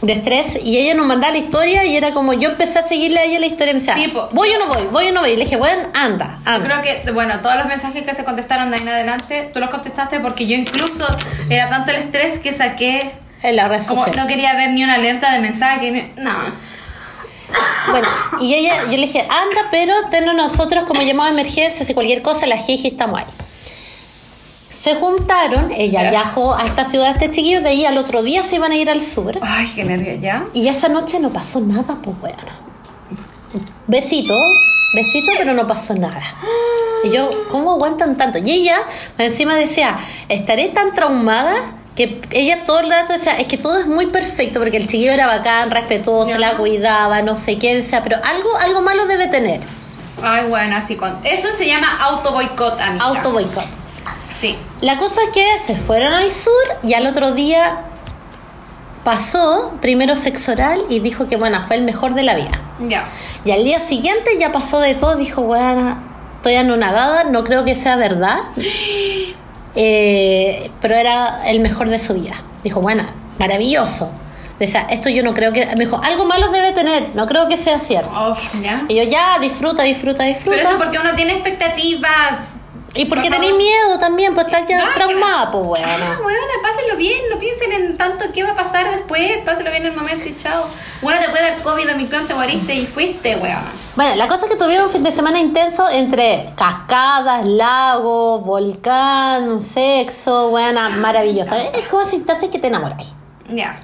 de 0.00 0.12
estrés, 0.14 0.58
y 0.64 0.78
ella 0.78 0.94
nos 0.94 1.06
mandaba 1.06 1.32
la 1.32 1.38
historia 1.38 1.84
y 1.84 1.96
era 1.96 2.10
como, 2.12 2.32
yo 2.32 2.48
empecé 2.50 2.80
a 2.80 2.82
seguirle 2.82 3.20
a 3.20 3.22
ella 3.24 3.38
la 3.38 3.46
historia 3.46 3.70
y 3.70 3.74
me 3.74 3.78
decía, 3.80 3.94
Sí, 3.94 4.12
voy 4.32 4.48
o 4.50 4.58
no 4.58 4.66
voy, 4.74 4.82
voy 4.90 5.08
o 5.08 5.12
no 5.12 5.20
voy, 5.20 5.30
y 5.30 5.36
le 5.36 5.44
dije, 5.44 5.56
bueno, 5.56 5.90
anda, 5.94 6.40
Yo 6.44 6.50
anda. 6.50 6.68
creo 6.80 6.82
que, 7.04 7.10
bueno, 7.12 7.38
todos 7.40 7.54
los 7.54 7.66
mensajes 7.66 8.02
que 8.02 8.12
se 8.12 8.24
contestaron 8.24 8.70
de 8.70 8.76
ahí 8.78 8.82
en 8.82 8.88
adelante, 8.88 9.50
tú 9.54 9.60
los 9.60 9.70
contestaste 9.70 10.18
porque 10.18 10.48
yo 10.48 10.56
incluso 10.56 11.06
era 11.48 11.68
tanto 11.68 11.92
el 11.92 11.98
estrés 11.98 12.40
que 12.40 12.52
saqué, 12.52 13.12
En 13.44 13.54
la 13.54 13.68
red 13.68 13.80
como 13.86 14.00
social. 14.04 14.16
no 14.16 14.26
quería 14.26 14.54
ver 14.54 14.70
ni 14.70 14.82
una 14.82 14.94
alerta 14.94 15.30
de 15.32 15.38
mensaje, 15.38 15.92
ni- 15.92 16.20
no. 16.20 16.32
Bueno, 17.90 18.08
y 18.40 18.54
ella, 18.54 18.84
yo 18.84 18.92
le 18.92 19.02
dije, 19.06 19.20
anda, 19.20 19.68
pero 19.70 19.92
tenos 20.10 20.34
nosotros 20.34 20.84
como 20.84 21.02
llamado 21.02 21.34
de 21.34 21.40
emergencia, 21.40 21.84
si 21.84 21.94
cualquier 21.94 22.22
cosa, 22.22 22.46
la 22.46 22.56
jeje 22.56 22.88
estamos 22.88 23.18
ahí. 23.20 23.26
Se 24.70 24.94
juntaron, 24.94 25.70
ella 25.72 26.02
Ya. 26.04 26.10
viajó 26.10 26.54
a 26.54 26.64
esta 26.64 26.84
ciudad, 26.84 27.10
este 27.10 27.30
chiquillo, 27.30 27.60
de 27.60 27.68
ahí 27.70 27.84
al 27.84 27.98
otro 27.98 28.22
día 28.22 28.42
se 28.42 28.56
iban 28.56 28.72
a 28.72 28.76
ir 28.76 28.88
al 28.88 29.02
sur. 29.02 29.38
Ay, 29.42 29.70
qué 29.74 29.84
nervios, 29.84 30.20
¿ya? 30.20 30.46
Y 30.54 30.68
esa 30.68 30.88
noche 30.88 31.20
no 31.20 31.30
pasó 31.30 31.60
nada, 31.60 31.96
pues 32.02 32.16
weona. 32.22 32.60
Besito, 33.86 34.34
besito, 34.94 35.32
pero 35.36 35.52
no 35.52 35.66
pasó 35.66 35.94
nada. 35.94 36.22
Y 37.04 37.10
yo, 37.10 37.28
¿cómo 37.50 37.72
aguantan 37.72 38.16
tanto? 38.16 38.38
Y 38.38 38.50
ella 38.50 38.78
encima 39.18 39.54
decía, 39.56 39.98
estaré 40.28 40.68
tan 40.68 40.94
traumada 40.94 41.54
que 41.96 42.20
ella 42.30 42.64
todo 42.64 42.80
el 42.80 42.90
rato 42.90 43.12
decía, 43.12 43.36
es 43.38 43.46
que 43.46 43.58
todo 43.58 43.78
es 43.78 43.86
muy 43.86 44.06
perfecto, 44.06 44.60
porque 44.60 44.78
el 44.78 44.86
chiquillo 44.86 45.12
era 45.12 45.26
bacán, 45.26 45.70
respetuoso, 45.70 46.32
Ya. 46.32 46.38
la 46.38 46.56
cuidaba, 46.56 47.20
no 47.22 47.36
sé 47.36 47.58
qué, 47.58 47.74
decía, 47.74 48.02
pero 48.02 48.16
algo, 48.24 48.48
algo 48.56 48.80
malo 48.82 49.06
debe 49.06 49.28
tener. 49.28 49.60
Ay, 50.22 50.46
bueno, 50.48 50.76
así 50.76 50.96
con... 50.96 51.18
Eso 51.24 51.48
se 51.56 51.66
llama 51.66 51.88
auto 52.02 52.32
boicot, 52.32 52.80
amiga. 52.80 53.04
Auto 53.04 53.32
boicot. 53.32 53.64
Sí. 54.32 54.56
La 54.80 54.96
cosa 54.98 55.20
es 55.26 55.28
que 55.30 55.46
se 55.60 55.76
fueron 55.76 56.14
al 56.14 56.30
sur 56.30 56.52
y 56.82 56.94
al 56.94 57.06
otro 57.06 57.32
día 57.32 57.80
pasó 59.04 59.72
primero 59.80 60.14
sexo 60.16 60.52
oral 60.52 60.84
y 60.88 61.00
dijo 61.00 61.28
que 61.28 61.36
bueno, 61.36 61.60
fue 61.66 61.76
el 61.76 61.82
mejor 61.82 62.14
de 62.14 62.22
la 62.22 62.34
vida. 62.36 62.60
Ya. 62.88 63.04
Y 63.44 63.50
al 63.50 63.64
día 63.64 63.80
siguiente 63.80 64.30
ya 64.38 64.52
pasó 64.52 64.80
de 64.80 64.94
todo, 64.94 65.16
dijo, 65.16 65.42
bueno, 65.42 65.98
estoy 66.36 66.54
anonadada, 66.54 67.24
no 67.24 67.42
creo 67.44 67.64
que 67.64 67.74
sea 67.74 67.96
verdad, 67.96 68.38
Eh, 69.74 70.70
pero 70.80 70.94
era 70.94 71.48
el 71.48 71.60
mejor 71.60 71.88
de 71.88 71.98
su 71.98 72.14
vida. 72.14 72.34
Dijo, 72.62 72.80
bueno, 72.80 73.04
maravilloso. 73.38 74.10
Decía, 74.58 74.86
esto 74.90 75.08
yo 75.08 75.22
no 75.22 75.34
creo 75.34 75.52
que... 75.52 75.66
Me 75.76 75.84
dijo, 75.86 76.00
algo 76.02 76.24
malo 76.24 76.50
debe 76.50 76.72
tener, 76.72 77.08
no 77.14 77.26
creo 77.26 77.48
que 77.48 77.56
sea 77.56 77.78
cierto. 77.78 78.12
Oh. 78.14 78.36
Y 78.88 78.94
yo, 78.94 79.02
ya, 79.02 79.38
disfruta, 79.40 79.82
disfruta, 79.82 80.24
disfruta. 80.24 80.56
Pero 80.56 80.68
eso 80.68 80.78
porque 80.78 80.98
uno 80.98 81.14
tiene 81.14 81.32
expectativas. 81.32 82.56
Y 82.94 83.06
porque 83.06 83.28
Por 83.28 83.32
tenéis 83.32 83.54
miedo 83.56 83.98
también, 83.98 84.34
pues 84.34 84.46
estás 84.46 84.68
ya 84.68 84.84
No, 84.84 84.92
traumada, 84.92 85.50
pues 85.50 85.64
bueno. 85.64 85.86
Ah, 86.06 86.18
pásenlo 86.62 86.96
bien, 86.96 87.20
no 87.30 87.38
piensen 87.38 87.72
en 87.72 87.96
tanto 87.96 88.26
qué 88.32 88.42
va 88.42 88.52
a 88.52 88.54
pasar 88.54 88.90
después, 88.90 89.38
pásenlo 89.44 89.70
bien 89.70 89.84
en 89.84 89.92
el 89.92 89.98
momento 89.98 90.28
y 90.28 90.36
chao. 90.36 90.66
Bueno, 91.00 91.20
te 91.20 91.28
puede 91.30 91.50
dar 91.50 91.62
COVID, 91.62 91.90
Omicron, 91.92 92.28
te 92.28 92.34
moriste 92.34 92.74
y 92.74 92.86
fuiste, 92.86 93.36
weón. 93.36 93.62
Bueno, 93.96 94.14
la 94.16 94.28
cosa 94.28 94.46
es 94.46 94.52
que 94.52 94.56
tuvieron 94.56 94.86
un 94.86 94.92
fin 94.92 95.02
de 95.02 95.12
semana 95.12 95.38
intenso 95.38 95.88
entre 95.90 96.52
cascadas, 96.56 97.46
lagos, 97.46 98.44
volcán, 98.44 99.60
sexo, 99.60 100.50
buena, 100.50 100.88
maravilloso. 100.90 101.56
Es 101.56 101.86
como 101.88 102.04
si 102.04 102.20
te 102.20 102.32
hace 102.32 102.48
que 102.48 102.58
te 102.58 102.68
enamoráis. 102.68 103.14
Ya, 103.50 103.76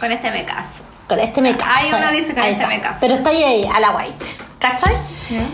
con 0.00 0.10
este 0.10 0.30
me 0.30 0.44
caso. 0.44 0.84
Con 1.08 1.20
este 1.20 1.42
me 1.42 1.56
caso. 1.56 1.70
Ahí 1.72 2.02
uno 2.02 2.12
dice, 2.12 2.34
con 2.34 2.42
este 2.42 2.62
está. 2.62 2.68
me 2.68 2.80
caso. 2.80 2.98
Pero 3.00 3.14
está 3.14 3.30
ahí, 3.30 3.68
a 3.72 3.80
la 3.80 3.90
guay. 3.90 4.12
¿Cachai? 4.64 4.96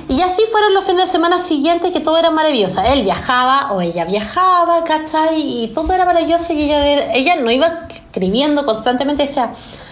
Y 0.09 0.23
así 0.23 0.43
fueron 0.53 0.73
los 0.73 0.85
fines 0.85 1.07
de 1.07 1.11
semana 1.11 1.37
siguientes 1.37 1.91
que 1.91 1.99
todo 1.99 2.17
era 2.17 2.31
maravilloso. 2.31 2.81
Él 2.83 3.03
viajaba 3.03 3.73
o 3.73 3.81
ella 3.81 4.05
viajaba, 4.05 4.85
¿cachai? 4.85 5.65
Y 5.65 5.69
todo 5.75 5.93
era 5.93 6.05
maravilloso 6.05 6.53
y 6.53 6.63
ella, 6.63 7.13
ella 7.13 7.35
no 7.35 7.51
iba 7.51 7.89
escribiendo 7.89 8.65
constantemente, 8.65 9.25
decía, 9.25 9.51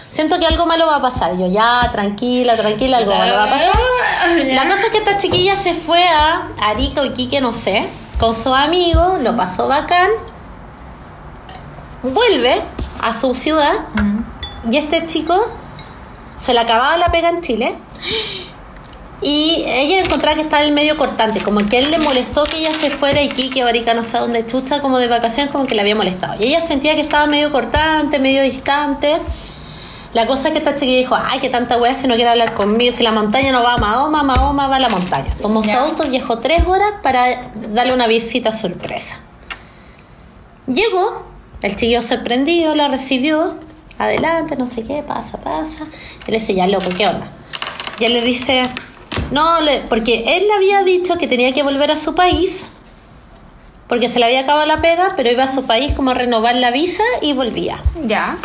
siento 0.09 0.39
que 0.39 0.45
algo 0.45 0.65
malo 0.65 0.87
va 0.87 0.95
a 0.95 1.01
pasar. 1.01 1.35
Y 1.35 1.39
yo, 1.39 1.47
ya, 1.47 1.89
tranquila, 1.91 2.55
tranquila, 2.55 2.99
algo 2.99 3.13
malo 3.13 3.33
va 3.33 3.43
a 3.43 3.49
pasar. 3.49 3.75
La 4.53 4.69
cosa 4.69 4.85
es 4.85 4.89
que 4.89 4.99
esta 4.99 5.17
chiquilla 5.17 5.57
se 5.57 5.73
fue 5.73 6.01
a 6.07 6.47
Arica 6.61 7.01
o 7.01 7.05
Iquique, 7.05 7.41
no 7.41 7.53
sé, 7.53 7.89
con 8.21 8.33
su 8.33 8.55
amigo, 8.55 9.17
lo 9.21 9.35
pasó 9.35 9.67
bacán, 9.67 10.11
vuelve 12.03 12.61
a 13.01 13.11
su 13.11 13.35
ciudad 13.35 13.73
y 14.71 14.77
este 14.77 15.05
chico 15.05 15.35
se 16.37 16.53
le 16.53 16.61
acababa 16.61 16.95
la 16.95 17.11
pega 17.11 17.27
en 17.27 17.41
Chile 17.41 17.75
y 19.21 19.65
ella 19.67 19.99
encontraba 19.99 20.35
que 20.35 20.43
estaba 20.43 20.63
el 20.63 20.71
medio 20.71 20.95
cortante, 20.95 21.41
como 21.41 21.67
que 21.67 21.79
él 21.79 21.91
le 21.91 21.99
molestó 21.99 22.45
que 22.45 22.59
ella 22.59 22.71
se 22.71 22.89
fuera 22.89 23.19
a 23.19 23.23
Iquique 23.23 23.63
o 23.63 23.67
Arica, 23.67 23.93
no 23.93 24.01
a 24.01 24.19
dónde 24.19 24.45
chucha, 24.45 24.81
como 24.81 24.97
de 24.97 25.07
vacaciones, 25.07 25.51
como 25.51 25.65
que 25.65 25.75
le 25.75 25.81
había 25.81 25.95
molestado. 25.95 26.35
Y 26.39 26.45
ella 26.45 26.61
sentía 26.61 26.95
que 26.95 27.01
estaba 27.01 27.27
medio 27.27 27.51
cortante, 27.51 28.19
medio 28.19 28.41
distante. 28.43 29.17
La 30.13 30.25
cosa 30.25 30.47
es 30.47 30.53
que 30.53 30.59
esta 30.59 30.75
chiquilla 30.75 30.99
dijo, 30.99 31.15
ay, 31.15 31.39
que 31.39 31.49
tanta 31.49 31.77
weá 31.77 31.93
si 31.93 32.07
no 32.07 32.15
quiere 32.15 32.29
hablar 32.29 32.53
conmigo, 32.53 32.95
si 32.95 33.03
la 33.03 33.11
montaña 33.11 33.51
no 33.51 33.61
va 33.61 33.73
a 33.73 33.77
Mahoma, 33.77 34.23
Mahoma 34.23 34.67
va 34.67 34.77
a 34.77 34.79
la 34.79 34.89
montaña. 34.89 35.35
Tomó 35.41 35.63
su 35.63 35.71
auto, 35.71 36.07
viajó 36.09 36.39
tres 36.39 36.65
horas 36.65 36.93
para 37.03 37.51
darle 37.73 37.93
una 37.93 38.07
visita 38.07 38.53
sorpresa. 38.55 39.19
Llegó, 40.65 41.25
el 41.61 41.75
chiquillo 41.75 42.01
sorprendido, 42.01 42.73
la 42.73 42.87
recibió, 42.87 43.55
adelante, 43.97 44.55
no 44.55 44.67
sé 44.67 44.83
qué, 44.83 45.03
pasa, 45.03 45.39
pasa. 45.39 45.83
Él 46.25 46.33
le 46.33 46.39
dice, 46.39 46.55
ya 46.55 46.67
loco, 46.67 46.89
¿qué 46.95 47.05
onda? 47.05 47.27
Y 47.99 48.05
él 48.05 48.13
le 48.13 48.21
dice, 48.21 48.63
no, 49.31 49.61
le, 49.61 49.81
porque 49.89 50.37
él 50.37 50.47
le 50.47 50.53
había 50.53 50.83
dicho 50.83 51.17
que 51.17 51.27
tenía 51.27 51.53
que 51.53 51.63
volver 51.63 51.91
a 51.91 51.95
su 51.95 52.15
país, 52.15 52.67
porque 53.87 54.09
se 54.09 54.19
le 54.19 54.25
había 54.25 54.41
acabado 54.41 54.65
la 54.65 54.81
pega, 54.81 55.13
pero 55.15 55.31
iba 55.31 55.43
a 55.43 55.47
su 55.47 55.65
país 55.65 55.93
como 55.93 56.11
a 56.11 56.13
renovar 56.13 56.55
la 56.55 56.71
visa 56.71 57.03
y 57.21 57.33
volvía. 57.33 57.81
Ya. 58.03 58.37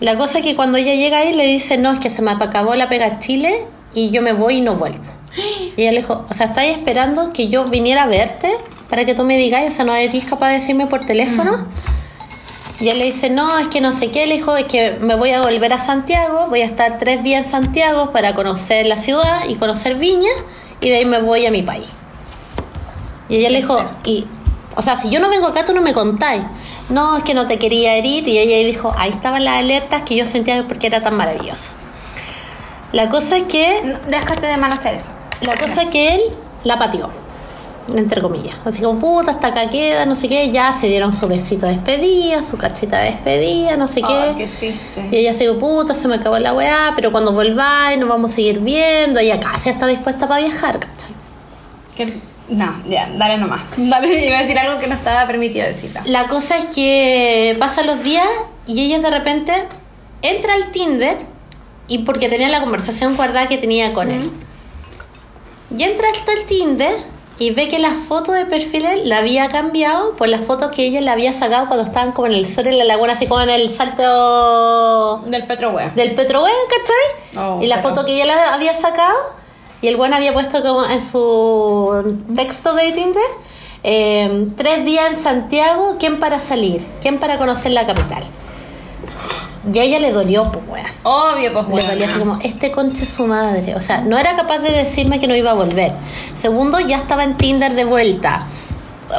La 0.00 0.18
cosa 0.18 0.38
es 0.38 0.44
que 0.44 0.56
cuando 0.56 0.78
ella 0.78 0.94
llega 0.94 1.18
ahí 1.18 1.32
le 1.32 1.46
dice, 1.46 1.78
no, 1.78 1.92
es 1.92 2.00
que 2.00 2.10
se 2.10 2.22
me 2.22 2.32
acabó 2.32 2.74
la 2.74 2.88
pega 2.88 3.06
a 3.06 3.18
Chile 3.18 3.64
y 3.94 4.10
yo 4.10 4.22
me 4.22 4.32
voy 4.32 4.56
y 4.56 4.60
no 4.60 4.74
vuelvo. 4.76 5.04
Y 5.76 5.82
ella 5.82 5.92
le 5.92 5.98
dijo, 5.98 6.26
o 6.28 6.34
sea, 6.34 6.46
¿estáis 6.46 6.76
esperando 6.76 7.32
que 7.32 7.48
yo 7.48 7.64
viniera 7.64 8.04
a 8.04 8.06
verte 8.06 8.50
para 8.88 9.04
que 9.04 9.14
tú 9.14 9.24
me 9.24 9.36
digas, 9.36 9.64
o 9.66 9.70
sea, 9.70 9.84
no 9.84 9.94
eres 9.94 10.24
capaz 10.24 10.48
de 10.48 10.54
decirme 10.54 10.86
por 10.86 11.04
teléfono? 11.04 11.66
Y 12.80 12.88
él 12.88 12.98
le 12.98 13.04
dice, 13.04 13.30
no, 13.30 13.58
es 13.58 13.68
que 13.68 13.80
no 13.80 13.92
sé 13.92 14.10
qué, 14.10 14.26
le 14.26 14.34
dijo, 14.34 14.56
es 14.56 14.64
que 14.64 14.98
me 15.00 15.14
voy 15.14 15.30
a 15.30 15.42
volver 15.42 15.72
a 15.72 15.78
Santiago, 15.78 16.48
voy 16.48 16.62
a 16.62 16.64
estar 16.64 16.98
tres 16.98 17.22
días 17.22 17.44
en 17.44 17.50
Santiago 17.50 18.10
para 18.10 18.34
conocer 18.34 18.86
la 18.86 18.96
ciudad 18.96 19.46
y 19.48 19.54
conocer 19.54 19.94
Viña, 19.94 20.30
y 20.80 20.88
de 20.88 20.96
ahí 20.96 21.04
me 21.04 21.22
voy 21.22 21.46
a 21.46 21.52
mi 21.52 21.62
país. 21.62 21.92
Y 23.28 23.36
ella 23.36 23.50
le 23.50 23.58
dijo, 23.58 23.78
y, 24.04 24.26
o 24.74 24.82
sea, 24.82 24.96
si 24.96 25.08
yo 25.08 25.20
no 25.20 25.30
vengo 25.30 25.46
acá, 25.46 25.64
tú 25.64 25.72
no 25.72 25.82
me 25.82 25.92
contáis. 25.92 26.42
No, 26.88 27.16
es 27.16 27.22
que 27.22 27.32
no 27.32 27.46
te 27.46 27.58
quería 27.58 27.94
herir, 27.94 28.26
y 28.26 28.38
ella 28.38 28.66
dijo, 28.66 28.92
ahí 28.98 29.10
estaban 29.10 29.44
las 29.44 29.60
alertas 29.60 30.02
que 30.02 30.16
yo 30.16 30.26
sentía 30.26 30.66
porque 30.66 30.88
era 30.88 31.00
tan 31.00 31.16
maravilloso. 31.16 31.72
La 32.92 33.08
cosa 33.08 33.36
es 33.36 33.44
que 33.44 33.96
Déjate 34.08 34.46
de 34.46 34.56
mano 34.56 34.74
hacer 34.74 34.94
eso. 34.94 35.12
la 35.40 35.56
cosa 35.56 35.82
es 35.82 35.88
que 35.88 36.16
él 36.16 36.20
la 36.64 36.78
pateó, 36.78 37.10
entre 37.96 38.20
comillas. 38.22 38.56
Así 38.64 38.80
como, 38.82 38.98
puta, 38.98 39.32
hasta 39.32 39.48
acá 39.48 39.68
queda, 39.70 40.06
no 40.06 40.14
sé 40.14 40.28
qué. 40.28 40.50
Ya 40.50 40.72
se 40.72 40.86
dieron 40.88 41.12
su 41.12 41.26
besito 41.28 41.66
de 41.66 41.72
despedida, 41.72 42.42
su 42.42 42.56
cachita 42.56 42.98
de 42.98 43.10
despedida, 43.10 43.76
no 43.76 43.86
sé 43.86 44.00
qué. 44.02 44.34
qué 44.38 44.46
triste. 44.46 45.08
Y 45.10 45.16
ella 45.18 45.32
se 45.32 45.44
dijo, 45.44 45.58
puta, 45.58 45.94
se 45.94 46.08
me 46.08 46.14
acabó 46.16 46.38
la 46.38 46.54
weá, 46.54 46.92
pero 46.96 47.12
cuando 47.12 47.32
volváis 47.32 47.98
nos 47.98 48.08
vamos 48.08 48.30
a 48.30 48.34
seguir 48.34 48.60
viendo. 48.60 49.20
Ella 49.20 49.38
casi 49.40 49.68
está 49.70 49.86
dispuesta 49.86 50.26
para 50.28 50.40
viajar, 50.44 50.78
¿cachai? 50.80 51.10
Que- 51.96 52.20
No, 52.48 52.74
ya, 52.86 53.08
dale 53.16 53.38
nomás. 53.38 53.62
Dale, 53.76 54.26
iba 54.26 54.38
a 54.38 54.40
decir 54.42 54.58
algo 54.58 54.78
que 54.80 54.86
no 54.86 54.94
estaba 54.94 55.26
permitido 55.26 55.66
decirlo. 55.66 56.00
La 56.06 56.26
cosa 56.28 56.56
es 56.58 56.66
que 56.74 57.56
pasan 57.58 57.86
los 57.86 58.02
días 58.02 58.26
y 58.66 58.80
ella 58.82 58.98
de 58.98 59.10
repente 59.10 59.52
entra 60.22 60.54
al 60.54 60.70
Tinder 60.72 61.16
y 61.88 61.98
porque 61.98 62.28
tenía 62.28 62.48
la 62.48 62.60
conversación 62.60 63.16
guardada 63.16 63.46
que 63.46 63.58
tenía 63.58 63.92
con 63.94 64.10
él. 64.10 64.30
Y 65.76 65.82
entra 65.82 66.06
hasta 66.10 66.32
el 66.32 66.44
Tinder 66.44 66.94
y 67.38 67.50
ve 67.50 67.68
que 67.68 67.78
la 67.80 67.92
foto 67.92 68.30
de 68.32 68.46
perfil 68.46 68.86
la 69.04 69.18
había 69.18 69.48
cambiado 69.48 70.14
por 70.16 70.28
las 70.28 70.44
fotos 70.44 70.70
que 70.70 70.86
ella 70.86 71.00
le 71.00 71.10
había 71.10 71.32
sacado 71.32 71.66
cuando 71.66 71.84
estaban 71.84 72.12
como 72.12 72.26
en 72.28 72.32
el 72.34 72.46
sol 72.46 72.66
en 72.68 72.78
la 72.78 72.84
laguna, 72.84 73.14
así 73.14 73.26
como 73.26 73.40
en 73.40 73.50
el 73.50 73.68
salto 73.70 75.22
Del 75.26 75.44
Petro 75.46 75.70
Wea. 75.70 75.90
del 75.90 76.14
Petrohuel, 76.14 76.52
¿cachai? 76.68 77.44
Oh, 77.44 77.62
y 77.62 77.66
la 77.66 77.76
pero- 77.76 77.88
foto 77.88 78.04
que 78.06 78.14
ella 78.14 78.26
la 78.26 78.54
había 78.54 78.72
sacado 78.74 79.16
y 79.82 79.88
el 79.88 79.96
buen 79.96 80.14
había 80.14 80.32
puesto 80.32 80.62
como 80.62 80.84
en 80.88 81.02
su 81.02 82.16
texto 82.36 82.72
de 82.74 82.92
Tinder 82.92 83.22
eh, 83.82 84.46
tres 84.56 84.84
días 84.84 85.08
en 85.08 85.16
Santiago, 85.16 85.96
¿quién 85.98 86.18
para 86.20 86.38
salir? 86.38 86.86
¿Quién 87.02 87.18
para 87.18 87.36
conocer 87.36 87.72
la 87.72 87.84
capital? 87.86 88.24
Y 89.72 89.78
a 89.78 89.82
ella 89.84 89.98
le 89.98 90.12
dolió, 90.12 90.50
pues, 90.52 90.64
weá. 90.68 90.92
Obvio, 91.04 91.52
pues 91.52 91.64
Le 91.66 91.70
bueno. 91.70 91.88
dolía 91.90 92.06
así 92.06 92.18
como, 92.18 92.38
este 92.42 92.70
concha 92.70 93.02
es 93.02 93.08
su 93.08 93.26
madre. 93.26 93.74
O 93.74 93.80
sea, 93.80 94.00
no 94.00 94.18
era 94.18 94.36
capaz 94.36 94.58
de 94.58 94.70
decirme 94.70 95.18
que 95.18 95.26
no 95.26 95.34
iba 95.34 95.50
a 95.52 95.54
volver. 95.54 95.92
Segundo, 96.36 96.80
ya 96.80 96.96
estaba 96.98 97.24
en 97.24 97.36
Tinder 97.36 97.74
de 97.74 97.84
vuelta. 97.84 98.46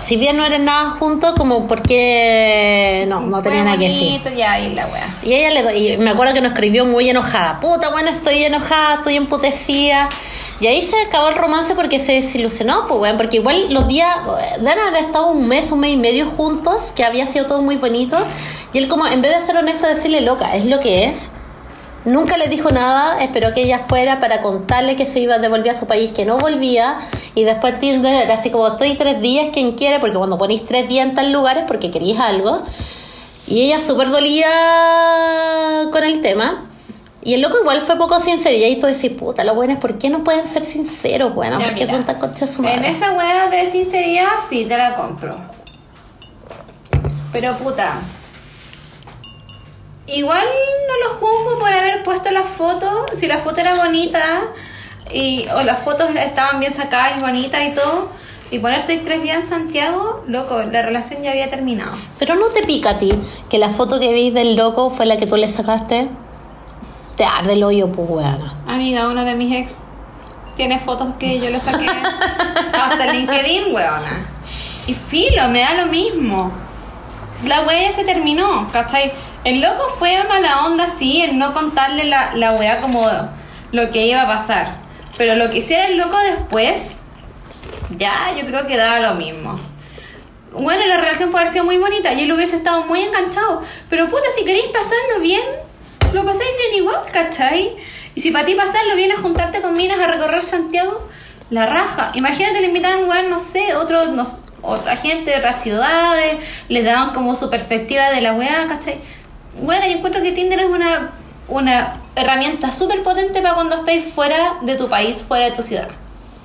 Si 0.02 0.18
bien 0.18 0.38
no 0.38 0.44
eran 0.44 0.66
nada 0.66 0.92
juntos, 0.92 1.34
como 1.38 1.68
porque 1.68 3.06
no, 3.08 3.22
no 3.22 3.42
tenía 3.42 3.64
nada 3.64 3.78
que 3.78 3.86
decir. 3.86 4.22
Ya, 4.36 4.60
y 4.60 4.74
la 4.74 4.88
wea. 4.88 5.16
Y 5.24 5.34
ella 5.34 5.62
le 5.62 5.78
y 5.78 5.98
me 5.98 6.10
acuerdo 6.10 6.34
que 6.34 6.42
nos 6.42 6.52
escribió 6.52 6.86
muy 6.86 7.10
enojada. 7.10 7.60
Puta, 7.60 7.90
bueno, 7.92 8.10
estoy 8.10 8.44
enojada, 8.44 8.96
estoy 8.96 9.16
emputecida. 9.16 10.10
Y 10.60 10.68
ahí 10.68 10.82
se 10.82 10.96
acabó 11.02 11.30
el 11.30 11.36
romance 11.36 11.76
porque 11.76 12.00
se 12.00 12.14
desilusionó, 12.14 12.88
pues, 12.88 13.00
weón. 13.00 13.18
Porque 13.18 13.38
igual 13.38 13.62
los 13.74 13.88
días, 13.88 14.18
eh, 14.26 14.58
deben 14.60 14.80
haber 14.80 15.04
estado 15.04 15.28
un 15.32 15.48
mes, 15.48 15.72
un 15.72 15.82
mes 15.82 15.92
y 15.92 15.98
medio 15.98 16.28
juntos, 16.28 16.92
que 16.96 17.04
había 17.04 17.26
sido 17.26 17.46
todo 17.46 17.62
muy 17.62 17.76
bonito. 17.76 18.18
Y 18.72 18.78
él, 18.78 18.88
como, 18.88 19.06
en 19.08 19.22
vez 19.22 19.38
de 19.38 19.46
ser 19.46 19.58
honesto, 19.58 19.88
decirle 19.88 20.22
loca, 20.22 20.56
es 20.56 20.66
lo 20.66 20.80
que 20.80 21.06
es. 21.06 21.32
Nunca 22.06 22.38
le 22.38 22.48
dijo 22.50 22.70
nada, 22.70 23.22
esperó 23.24 23.52
que 23.54 23.64
ella 23.64 23.80
fuera 23.80 24.20
para 24.20 24.42
contarle 24.42 24.96
que 24.96 25.06
se 25.08 25.20
iba 25.20 25.36
a 25.36 25.40
devolver 25.40 25.72
a 25.72 25.74
su 25.76 25.88
país, 25.88 26.12
que 26.12 26.24
no 26.26 26.38
volvía. 26.38 27.00
Y 27.34 27.44
después 27.44 27.80
Tinder 27.80 28.24
era 28.24 28.36
así 28.36 28.52
como, 28.52 28.68
estoy 28.68 28.94
tres 28.96 29.20
días, 29.22 29.48
quien 29.52 29.72
quiere, 29.74 30.00
porque 30.00 30.16
cuando 30.16 30.38
ponéis 30.38 30.64
tres 30.66 30.88
días 30.88 31.08
en 31.08 31.16
tal 31.16 31.32
lugar 31.32 31.58
es 31.58 31.64
porque 31.66 31.90
queréis 31.90 32.20
algo. 32.20 32.62
Y 33.48 33.64
ella 33.64 33.80
súper 33.82 34.10
dolía 34.10 34.48
con 35.92 36.04
el 36.04 36.22
tema. 36.22 36.66
Y 37.24 37.34
el 37.34 37.42
loco 37.42 37.58
igual 37.60 37.82
fue 37.82 37.96
poco 37.98 38.20
sincero. 38.20 38.56
Y 38.56 38.64
ahí 38.64 38.78
tú 38.78 38.86
decís, 38.86 39.12
puta, 39.12 39.44
lo 39.44 39.56
bueno 39.56 39.74
es 39.74 39.80
por 39.80 39.98
qué 39.98 40.12
no 40.12 40.24
pueden 40.24 40.48
ser 40.48 40.64
sinceros, 40.64 41.34
bueno, 41.34 41.58
porque 41.60 41.88
son 41.88 42.04
tan 42.04 42.20
conchas 42.20 42.52
su 42.54 42.64
En 42.64 42.76
madre. 42.76 42.90
esa 42.92 43.14
wea 43.14 43.48
de 43.48 43.66
sinceridad 43.66 44.28
sí 44.48 44.66
te 44.66 44.78
la 44.78 44.96
compro. 44.96 45.36
Pero 47.32 47.58
puta. 47.58 48.00
Igual 50.08 50.46
no 50.88 51.08
lo 51.08 51.16
juzgo 51.20 51.60
por 51.60 51.72
haber 51.72 52.04
puesto 52.04 52.32
la 52.32 52.44
foto. 52.44 53.06
Si 53.16 53.28
la 53.28 53.40
foto 53.40 53.62
era 53.62 53.76
bonita 53.76 54.20
y, 55.12 55.48
o 55.50 55.62
las 55.64 55.80
fotos 55.80 56.10
estaban 56.16 56.60
bien 56.60 56.72
sacadas 56.72 57.18
y 57.18 57.22
bonitas 57.22 57.62
y 57.66 57.72
todo. 57.72 58.10
Y 58.52 58.60
ponerte 58.60 59.00
tres 59.00 59.24
días 59.24 59.38
en 59.38 59.46
Santiago, 59.46 60.24
loco, 60.28 60.62
la 60.62 60.84
relación 60.84 61.24
ya 61.24 61.32
había 61.32 61.50
terminado. 61.50 61.94
Pero 62.20 62.36
no 62.36 62.48
te 62.50 62.62
pica 62.62 62.92
a 62.92 63.00
ti 63.00 63.14
que 63.50 63.58
la 63.58 63.70
foto 63.70 64.00
que 64.00 64.12
veis 64.12 64.36
del 64.36 64.56
loco 64.56 64.92
fue 64.92 65.08
la 65.08 65.18
que 65.18 65.26
tú 65.26 65.36
le 65.36 65.48
sacaste. 65.48 66.08
Te 67.18 67.26
arde 67.26 67.54
el 67.54 67.64
hoyo, 67.64 67.92
pues, 67.92 68.08
weona. 68.08 68.54
Amiga, 68.68 69.08
uno 69.08 69.26
de 69.26 69.36
mis 69.36 69.56
ex 69.56 69.80
tiene 70.56 70.80
fotos 70.80 71.16
que 71.18 71.40
yo 71.40 71.50
le 71.50 71.60
saqué 71.60 71.88
hasta 72.74 73.06
el 73.06 73.18
LinkedIn, 73.18 73.74
weona. 73.74 74.28
Y 74.88 74.94
filo, 74.94 75.50
me 75.50 75.62
da 75.62 75.74
lo 75.74 75.88
mismo. 75.88 76.52
La 77.46 77.64
wea 77.64 77.92
se 77.92 78.04
terminó, 78.04 78.68
¿cachai? 78.72 79.12
El 79.46 79.62
loco 79.62 79.90
fue 80.00 80.24
mala 80.28 80.66
onda, 80.66 80.90
sí, 80.90 81.22
en 81.22 81.38
no 81.38 81.54
contarle 81.54 82.06
la, 82.06 82.34
la 82.34 82.54
wea 82.54 82.82
como 82.82 83.08
lo 83.72 83.92
que 83.92 84.08
iba 84.08 84.24
a 84.24 84.28
pasar. 84.28 84.72
Pero 85.20 85.36
lo 85.36 85.50
que 85.52 85.60
hiciera 85.60 85.86
el 85.86 85.98
loco 85.98 86.18
después, 86.18 87.04
ya 87.96 88.34
yo 88.36 88.48
creo 88.48 88.66
que 88.66 88.76
daba 88.76 89.00
lo 89.00 89.14
mismo. 89.14 89.60
Bueno, 90.52 90.84
la 90.88 90.98
relación 90.98 91.30
puede 91.30 91.44
haber 91.44 91.54
sido 91.54 91.66
muy 91.66 91.78
bonita 91.78 92.12
y 92.14 92.24
él 92.24 92.32
hubiese 92.32 92.56
estado 92.56 92.86
muy 92.86 93.02
enganchado. 93.02 93.62
Pero 93.88 94.10
puta, 94.10 94.26
si 94.36 94.44
queréis 94.46 94.66
pasarlo 94.66 95.22
bien, 95.22 95.44
lo 96.12 96.26
pasáis 96.26 96.50
bien 96.58 96.82
igual, 96.82 97.02
¿cachai? 97.14 97.76
Y 98.16 98.22
si 98.22 98.32
para 98.32 98.48
ti 98.48 98.56
pasarlo 98.56 98.96
bien 98.96 99.12
es 99.12 99.18
juntarte 99.18 99.62
con 99.62 99.74
minas 99.74 100.00
a 100.00 100.08
recorrer 100.08 100.44
Santiago, 100.44 101.08
la 101.52 101.68
raja. 101.68 102.12
Imagínate, 102.16 102.62
le 102.62 102.68
invitaban, 102.68 103.08
weón, 103.08 103.30
no 103.30 103.40
sé, 103.40 103.76
otros, 103.76 104.10
no 104.10 104.26
otra 104.64 104.96
gente 104.96 105.30
de 105.30 105.38
otras 105.38 105.62
ciudades, 105.62 106.38
les 106.70 106.84
daban 106.84 107.14
como 107.14 107.36
su 107.36 107.52
perspectiva 107.52 108.10
de 108.10 108.22
la 108.22 108.34
weá, 108.34 108.66
¿cachai? 108.68 109.00
Bueno, 109.62 109.86
yo 109.88 109.94
encuentro 109.98 110.22
que 110.22 110.32
Tinder 110.32 110.60
es 110.60 110.66
una, 110.68 111.12
una 111.48 111.98
herramienta 112.16 112.72
súper 112.72 113.04
potente 113.04 113.42
para 113.42 113.56
cuando 113.56 113.76
estáis 113.76 114.06
fuera 114.06 114.58
de 114.62 114.76
tu 114.76 114.90
país, 114.90 115.24
fuera 115.28 115.46
de 115.46 115.52
tu 115.52 115.64
ciudad. 115.64 115.88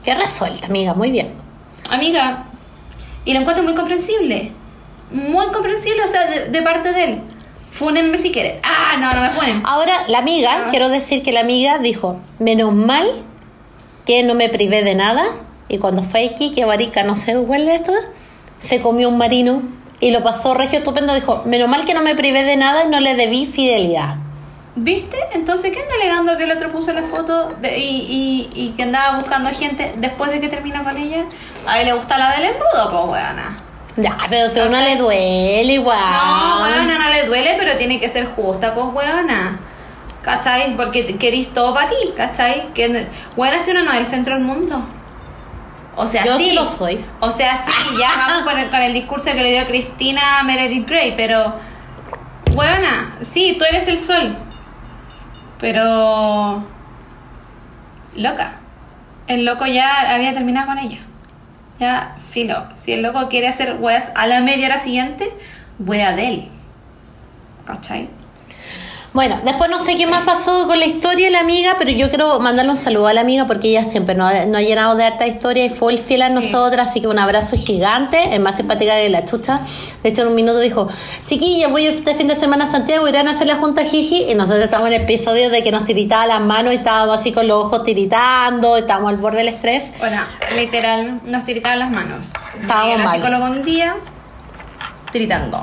Qué 0.05 0.15
resuelta, 0.15 0.67
amiga, 0.67 0.95
muy 0.95 1.11
bien. 1.11 1.33
Amiga, 1.91 2.45
y 3.25 3.35
lo 3.35 3.41
encuentro 3.41 3.63
muy 3.65 3.75
comprensible. 3.75 4.53
Muy 5.11 5.47
comprensible, 5.47 6.05
o 6.05 6.09
sea, 6.09 6.27
de, 6.27 6.49
de 6.51 6.63
parte 6.63 6.93
de 6.93 7.05
él. 7.05 7.21
Fúnenme 7.73 8.17
si 8.19 8.31
quieren. 8.33 8.61
Ah, 8.63 8.97
no, 8.99 9.13
no 9.13 9.21
me 9.21 9.31
funen. 9.31 9.63
Ahora, 9.65 10.05
la 10.09 10.19
amiga, 10.19 10.65
Ah. 10.67 10.69
quiero 10.71 10.89
decir 10.89 11.23
que 11.23 11.33
la 11.33 11.41
amiga 11.41 11.79
dijo, 11.79 12.17
menos 12.39 12.73
mal 12.73 13.07
que 14.07 14.23
no 14.23 14.35
me 14.35 14.49
privé 14.49 14.83
de 14.85 14.95
nada. 14.95 15.25
Y 15.69 15.79
cuando 15.79 16.03
fue 16.03 16.29
aquí, 16.29 16.53
que 16.53 16.65
Barica, 16.65 17.03
no 17.03 17.17
sé 17.17 17.35
cuál 17.47 17.69
es 17.69 17.81
esto, 17.81 17.93
se 18.61 18.81
comió 18.81 19.09
un 19.09 19.19
marino 19.19 19.63
y 20.01 20.11
lo 20.11 20.23
pasó 20.23 20.55
regio 20.55 20.79
estupendo. 20.79 21.15
Dijo, 21.15 21.43
menos 21.45 21.69
mal 21.69 21.85
que 21.85 21.95
no 21.95 22.03
me 22.03 22.15
privé 22.15 22.43
de 22.45 22.57
nada 22.57 22.85
y 22.85 22.89
no 22.89 22.99
le 23.01 23.15
debí 23.15 23.47
fidelidad. 23.47 24.17
¿Viste? 24.77 25.17
Entonces, 25.33 25.73
¿qué 25.73 25.81
anda 25.81 25.95
alegando 26.01 26.37
que 26.39 26.45
el 26.45 26.53
otro 26.53 26.71
puso 26.73 26.93
la 26.93 27.03
foto 27.03 27.49
de- 27.61 27.79
y, 27.79 28.51
y, 28.55 28.63
y 28.63 28.69
que 28.77 28.85
andaba 28.85 29.19
buscando 29.19 29.51
gente 29.51 29.93
después 29.97 30.31
de 30.31 30.41
que 30.41 30.49
terminó 30.49 30.83
con 30.85 30.97
ella? 30.97 31.25
A 31.67 31.81
él 31.81 31.87
le 31.87 31.93
gusta 31.93 32.17
la 32.17 32.33
del 32.37 32.45
embudo, 32.45 32.91
pues, 32.91 33.05
weona. 33.23 33.59
Ya, 33.97 34.17
pero 34.31 34.49
si 34.49 34.61
a 34.61 34.67
uno 34.67 34.81
le 34.81 34.97
duele 34.97 35.73
igual. 35.75 35.99
No, 36.01 36.63
weona, 36.63 36.99
no 36.99 37.11
le 37.11 37.25
duele, 37.27 37.57
pero 37.59 37.77
tiene 37.77 37.99
que 38.01 38.09
ser 38.09 38.27
justa, 38.27 38.73
pues, 38.75 38.87
weona. 38.95 39.61
¿Cachai? 40.23 40.77
Porque 40.77 41.17
querís 41.17 41.53
todo 41.53 41.75
para 41.75 41.89
ti, 41.89 41.97
¿cachai? 42.17 42.73
Que, 42.73 43.07
weona, 43.37 43.63
si 43.63 43.73
uno 43.73 43.83
no 43.83 43.93
es 43.93 44.01
el 44.01 44.07
centro 44.07 44.35
del 44.35 44.45
mundo. 44.45 44.81
O 46.01 46.07
sea, 46.07 46.25
Yo 46.25 46.39
sí. 46.39 46.45
sí 46.45 46.53
lo 46.55 46.65
soy. 46.65 47.05
O 47.21 47.31
sea, 47.31 47.59
sí, 47.59 47.99
ya 47.99 48.09
vamos 48.27 48.45
con 48.45 48.59
el, 48.59 48.71
con 48.71 48.81
el 48.81 48.95
discurso 48.95 49.27
que 49.33 49.43
le 49.43 49.53
dio 49.53 49.67
Cristina 49.67 50.43
Meredith 50.45 50.89
Grey, 50.89 51.13
pero. 51.15 51.57
Weona, 52.55 53.19
sí, 53.21 53.57
tú 53.59 53.67
eres 53.67 53.87
el 53.87 54.01
sol. 54.01 54.35
Pero. 55.61 56.65
Loca. 58.17 58.61
El 59.27 59.45
loco 59.45 59.67
ya 59.67 60.15
había 60.15 60.33
terminado 60.33 60.69
con 60.69 60.79
ella. 60.79 61.01
Ya, 61.79 62.17
filo. 62.31 62.67
Si 62.77 62.93
el 62.93 63.03
loco 63.03 63.29
quiere 63.29 63.49
hacer 63.49 63.77
weas 63.79 64.11
a 64.15 64.27
la 64.27 64.41
media 64.41 64.69
hora 64.69 64.79
siguiente, 64.79 65.31
wea 65.79 66.15
de 66.15 66.29
él. 66.29 66.49
¿Cachai? 67.67 68.09
Bueno, 69.13 69.41
después 69.45 69.69
no 69.69 69.81
sé 69.81 69.97
qué 69.97 70.07
más 70.07 70.23
pasó 70.25 70.69
con 70.69 70.79
la 70.79 70.87
historia 70.87 71.27
de 71.27 71.33
la 71.33 71.41
amiga, 71.41 71.75
pero 71.77 71.91
yo 71.91 72.09
quiero 72.11 72.39
mandarle 72.39 72.71
un 72.71 72.77
saludo 72.77 73.09
a 73.09 73.13
la 73.13 73.23
amiga 73.23 73.45
porque 73.45 73.67
ella 73.71 73.83
siempre 73.83 74.15
nos 74.15 74.33
ha, 74.33 74.45
nos 74.47 74.59
ha 74.59 74.61
llenado 74.63 74.95
de 74.95 75.03
harta 75.03 75.27
historia 75.27 75.65
y 75.65 75.69
fue 75.69 75.99
fiel 75.99 76.23
a 76.23 76.29
Sí. 76.29 76.35
nosotras, 76.35 76.91
así 76.91 77.01
que 77.01 77.09
un 77.09 77.19
abrazo 77.19 77.57
gigante, 77.57 78.33
es 78.33 78.39
más 78.39 78.55
simpática 78.57 78.95
que 78.95 79.11
la 79.11 79.25
chucha. 79.25 79.63
De 80.05 80.11
hecho, 80.11 80.23
en 80.23 80.29
un 80.29 80.37
minuto 80.37 80.61
dijo, 80.61 80.87
chiquillas, 81.27 81.69
voy 81.73 81.87
este 81.89 82.15
fin 82.15 82.29
de 82.29 82.37
semana 82.37 82.67
a 82.67 82.69
Santiago, 82.69 83.09
irán 83.09 83.27
a 83.27 83.33
hacer 83.33 83.49
la 83.49 83.57
junta 83.57 83.85
Jiji, 83.85 84.31
y 84.31 84.35
nosotros 84.37 84.63
estamos 84.65 84.87
en 84.87 84.93
el 84.93 85.03
episodio 85.03 85.51
de 85.51 85.65
que 85.65 85.73
nos 85.73 85.85
tiritaba 85.85 86.29
las 86.29 86.41
manos 86.41 86.73
y 86.73 86.77
estábamos 86.77 87.17
así 87.19 87.33
con 87.33 87.49
los 87.49 87.65
ojos 87.65 87.83
tiritando, 87.83 88.77
estábamos 88.77 89.11
al 89.11 89.17
borde 89.17 89.39
del 89.39 89.49
estrés. 89.49 89.91
Bueno, 89.99 90.23
literal, 90.55 91.21
nos 91.25 91.45
tiritaban 91.45 91.81
las 91.81 91.91
manos. 91.91 92.29
Estábamos 92.61 92.99
mal. 92.99 93.17
psicóloga 93.17 93.51
un 93.51 93.63
día, 93.65 93.97
tiritando. 95.11 95.61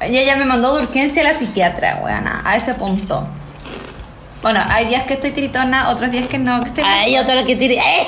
Ella 0.00 0.36
me 0.36 0.44
mandó 0.44 0.76
de 0.76 0.82
urgencia 0.84 1.22
a 1.22 1.26
la 1.26 1.34
psiquiatra, 1.34 2.00
weona, 2.02 2.42
a 2.44 2.56
ese 2.56 2.74
punto. 2.74 3.26
Bueno, 4.42 4.60
hay 4.68 4.86
días 4.86 5.04
que 5.04 5.14
estoy 5.14 5.32
tiritona, 5.32 5.90
otros 5.90 6.10
días 6.10 6.26
que 6.28 6.38
no, 6.38 6.60
que 6.62 6.68
estoy... 6.68 6.84
Ay, 6.86 7.18
otra 7.18 7.44
que 7.44 7.56
tiri... 7.56 7.76
¡Eh! 7.76 8.06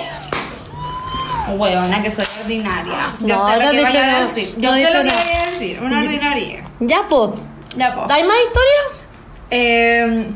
Weona, 1.56 2.02
que 2.02 2.10
soy 2.10 2.24
ordinaria. 2.40 3.12
Yo 3.20 3.36
No, 3.36 3.46
sé 3.48 3.56
lo 3.58 3.64
no 3.64 3.70
que 3.72 3.82
vaya 3.82 4.16
a 4.16 4.20
decir. 4.22 4.54
No 4.56 4.62
Yo 4.62 4.74
he 4.74 4.78
sé 4.78 4.84
lo 4.84 5.02
que 5.02 5.16
vaya 5.16 5.42
a 5.42 5.50
decir, 5.50 5.82
una 5.82 6.00
ordinaria. 6.00 6.64
Ya, 6.80 7.02
po. 7.08 7.34
Ya, 7.76 7.94
po. 7.94 8.06
¿Hay 8.10 8.24
más 8.24 8.36
historia? 8.46 9.02
Eh, 9.50 10.30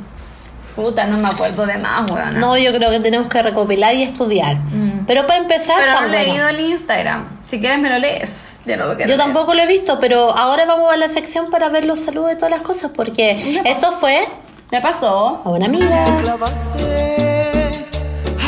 puta, 0.74 1.07
no 1.07 1.16
me 1.16 1.28
acuerdo 1.28 1.64
de 1.64 1.78
más, 1.78 2.11
weona. 2.11 2.32
No, 2.32 2.59
yo 2.59 2.72
creo 2.74 2.90
que 2.90 3.00
tenemos 3.00 3.28
que 3.28 3.40
recopilar 3.42 3.94
y 3.94 4.02
estudiar. 4.02 4.57
Mm. 4.57 5.07
Pero 5.07 5.26
para 5.26 5.38
empezar, 5.38 5.76
Pero 5.80 6.00
no 6.00 6.07
he 6.07 6.24
leído 6.24 6.48
el 6.48 6.61
Instagram. 6.61 7.36
Si 7.47 7.61
quieres 7.61 7.78
me 7.78 7.88
lo 7.90 7.99
lees. 7.99 8.61
Yo 8.66 8.76
no 8.76 8.86
lo 8.86 8.97
quiero 8.97 9.11
Yo 9.11 9.16
leer. 9.16 9.18
tampoco 9.18 9.55
lo 9.55 9.62
he 9.62 9.66
visto, 9.66 9.99
pero 10.01 10.30
ahora 10.36 10.66
vamos 10.66 10.92
a 10.92 10.97
la 10.97 11.09
sección 11.09 11.49
para 11.51 11.68
ver 11.68 11.84
los 11.84 12.01
saludos 12.01 12.30
de 12.30 12.36
todas 12.36 12.51
las 12.51 12.62
cosas, 12.62 12.90
porque 12.94 13.61
esto 13.64 13.92
fue 14.01 14.26
¿Le 14.70 14.80
pasó? 14.80 15.42
a 15.44 15.49
una 15.51 15.66
amiga. 15.66 16.05
clavaste 16.22 17.86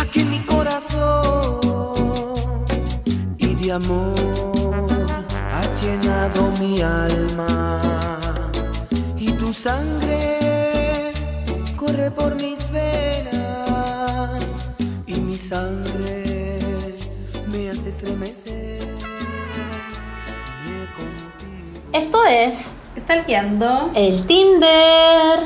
aquí 0.00 0.24
mi 0.24 0.40
corazón 0.40 1.60
y 3.38 3.54
de 3.54 3.72
amor 3.72 4.12
has 5.54 5.82
llenado 5.82 6.50
mi 6.58 6.80
alma 6.82 7.78
y 9.16 9.30
tu 9.32 9.54
sangre 9.54 11.12
corre 11.76 12.10
por 12.10 12.34
mis 12.42 12.68
venas 12.72 14.40
y 15.06 15.20
mi 15.20 15.38
sangre 15.38 16.37
me 17.52 17.70
hace 17.70 17.88
estremecer. 17.90 18.78
Esto 21.92 22.24
es 22.26 22.74
Está 22.96 23.22
guiando. 23.22 23.90
el 23.94 24.26
Tinder. 24.26 25.38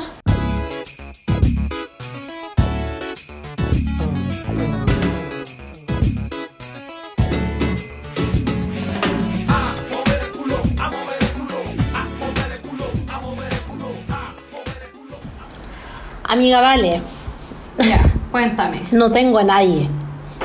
Amiga, 16.23 16.61
vale, 16.61 17.01
Ya, 17.79 17.97
cuéntame. 18.31 18.81
no 18.91 19.11
tengo 19.11 19.39
a 19.39 19.43
nadie. 19.43 19.89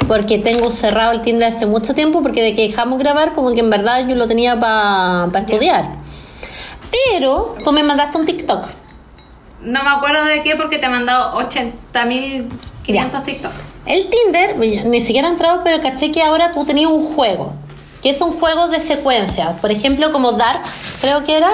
Porque 0.08 0.38
tengo 0.38 0.70
cerrado 0.70 1.12
el 1.12 1.22
Tinder 1.22 1.48
hace 1.48 1.66
mucho 1.66 1.94
tiempo, 1.94 2.22
porque 2.22 2.42
de 2.42 2.56
que 2.56 2.62
dejamos 2.68 2.98
grabar, 2.98 3.34
como 3.34 3.52
que 3.52 3.60
en 3.60 3.70
verdad 3.70 4.08
yo 4.08 4.16
lo 4.16 4.26
tenía 4.26 4.58
para 4.58 5.30
estudiar. 5.38 5.96
Pero 6.90 7.56
tú 7.62 7.72
me 7.72 7.82
mandaste 7.82 8.18
un 8.18 8.24
TikTok. 8.24 8.66
No 9.62 9.82
me 9.82 9.90
acuerdo 9.90 10.24
de 10.24 10.42
qué 10.42 10.56
porque 10.56 10.78
te 10.78 10.86
he 10.86 10.88
mandado 10.88 11.38
80.500 11.38 12.48
Ya. 12.86 13.22
TikTok. 13.22 13.52
El 13.86 14.06
Tinder, 14.08 14.56
ni 14.86 15.00
siquiera 15.00 15.28
he 15.28 15.30
entrado, 15.30 15.60
pero 15.64 15.80
caché 15.80 16.10
que 16.10 16.22
ahora 16.22 16.52
tú 16.52 16.64
tenías 16.64 16.90
un 16.90 17.14
juego. 17.14 17.52
Que 18.02 18.10
es 18.10 18.20
un 18.20 18.38
juego 18.38 18.68
de 18.68 18.78
secuencia. 18.78 19.56
Por 19.60 19.72
ejemplo, 19.72 20.12
como 20.12 20.32
Dark, 20.32 20.62
creo 21.00 21.24
que 21.24 21.36
era, 21.36 21.50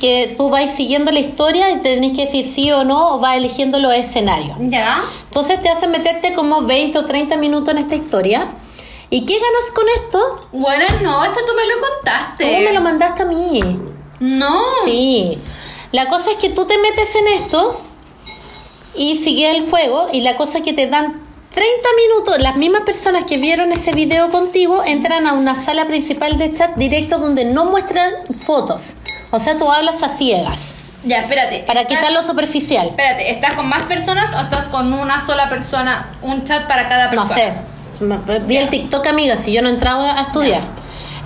que 0.00 0.34
tú 0.36 0.50
vas 0.50 0.74
siguiendo 0.74 1.12
la 1.12 1.20
historia 1.20 1.70
y 1.70 1.80
tenés 1.80 2.12
que 2.14 2.22
decir 2.22 2.44
sí 2.44 2.70
o 2.72 2.84
no, 2.84 3.14
o 3.14 3.18
vas 3.20 3.36
eligiendo 3.36 3.78
los 3.78 3.92
escenarios. 3.94 4.56
Ya. 4.60 5.04
Entonces 5.26 5.62
te 5.62 5.68
hacen 5.68 5.92
meterte 5.92 6.34
como 6.34 6.62
20 6.62 6.98
o 6.98 7.04
30 7.04 7.36
minutos 7.36 7.68
en 7.68 7.78
esta 7.78 7.94
historia. 7.94 8.48
¿Y 9.10 9.24
qué 9.26 9.34
ganas 9.34 9.70
con 9.72 9.84
esto? 9.94 10.48
Bueno, 10.50 10.84
no, 11.02 11.24
esto 11.24 11.40
tú 11.46 11.52
me 11.54 11.66
lo 11.66 11.80
contaste. 11.80 12.44
Tú 12.44 12.64
me 12.64 12.72
lo 12.72 12.80
mandaste 12.80 13.22
a 13.22 13.26
mí. 13.26 13.60
No. 14.18 14.60
Sí. 14.84 15.38
La 15.92 16.08
cosa 16.08 16.32
es 16.32 16.38
que 16.38 16.48
tú 16.48 16.66
te 16.66 16.76
metes 16.78 17.14
en 17.14 17.28
esto 17.28 17.78
y 18.96 19.16
sigues 19.16 19.56
el 19.56 19.70
juego 19.70 20.08
y 20.12 20.22
la 20.22 20.36
cosa 20.36 20.58
es 20.58 20.64
que 20.64 20.72
te 20.72 20.88
dan 20.88 21.23
30 21.54 21.88
minutos, 22.08 22.38
las 22.40 22.56
mismas 22.56 22.82
personas 22.82 23.24
que 23.24 23.38
vieron 23.38 23.70
ese 23.72 23.92
video 23.92 24.28
contigo 24.30 24.82
entran 24.84 25.26
a 25.26 25.34
una 25.34 25.54
sala 25.54 25.86
principal 25.86 26.36
de 26.36 26.52
chat 26.52 26.74
directo 26.76 27.18
donde 27.18 27.44
no 27.44 27.66
muestran 27.66 28.12
fotos. 28.44 28.94
O 29.30 29.38
sea, 29.38 29.56
tú 29.56 29.70
hablas 29.70 30.02
a 30.02 30.08
ciegas 30.08 30.74
Ya, 31.04 31.18
espérate. 31.20 31.62
para 31.64 31.82
¿Estás- 31.82 31.98
quitar 31.98 32.12
lo 32.12 32.22
superficial. 32.24 32.88
Espérate, 32.88 33.30
¿estás 33.30 33.54
con 33.54 33.68
más 33.68 33.82
personas 33.84 34.34
o 34.34 34.40
estás 34.40 34.64
con 34.64 34.92
una 34.92 35.20
sola 35.24 35.48
persona? 35.48 36.10
Un 36.22 36.44
chat 36.44 36.66
para 36.66 36.88
cada 36.88 37.12
No 37.12 37.22
persona. 37.22 37.34
sé. 37.34 37.52
Me- 38.00 38.38
Vi 38.40 38.56
el 38.56 38.68
TikTok, 38.70 39.06
amiga, 39.06 39.36
si 39.36 39.52
yo 39.52 39.62
no 39.62 39.68
he 39.68 39.72
entrado 39.72 40.04
a 40.04 40.22
estudiar. 40.22 40.62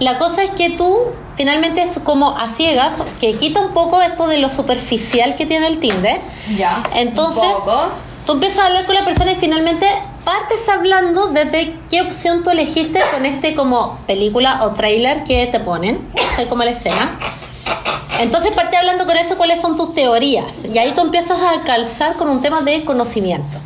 La 0.00 0.18
cosa 0.18 0.42
es 0.42 0.50
que 0.50 0.70
tú 0.70 0.94
finalmente 1.36 1.80
es 1.82 1.98
como 2.00 2.36
a 2.36 2.46
ciegas, 2.48 3.02
que 3.18 3.34
quita 3.34 3.60
un 3.60 3.72
poco 3.72 4.00
esto 4.02 4.26
de 4.26 4.36
lo 4.38 4.50
superficial 4.50 5.36
que 5.36 5.46
tiene 5.46 5.66
el 5.68 5.78
Tinder. 5.78 6.20
Ya. 6.56 6.82
Entonces, 6.94 7.42
Un 7.44 7.54
poco. 7.64 7.88
Tú 8.28 8.34
empiezas 8.34 8.58
a 8.58 8.66
hablar 8.66 8.84
con 8.84 8.94
la 8.94 9.06
persona 9.06 9.32
y 9.32 9.36
finalmente 9.36 9.86
partes 10.22 10.68
hablando 10.68 11.28
desde 11.28 11.74
qué 11.88 12.02
opción 12.02 12.44
tú 12.44 12.50
elegiste 12.50 13.00
con 13.10 13.24
este 13.24 13.54
como 13.54 13.98
película 14.06 14.66
o 14.66 14.72
trailer 14.72 15.24
que 15.24 15.46
te 15.46 15.60
ponen, 15.60 15.98
¿sabes? 16.32 16.46
como 16.46 16.62
la 16.62 16.72
escena. 16.72 17.18
Entonces 18.20 18.52
parte 18.52 18.76
hablando 18.76 19.06
con 19.06 19.16
eso 19.16 19.38
cuáles 19.38 19.62
son 19.62 19.78
tus 19.78 19.94
teorías 19.94 20.66
y 20.66 20.76
ahí 20.76 20.92
tú 20.92 21.00
empiezas 21.00 21.38
a 21.40 21.62
calzar 21.62 22.16
con 22.16 22.28
un 22.28 22.42
tema 22.42 22.60
de 22.60 22.84
conocimiento. 22.84 23.56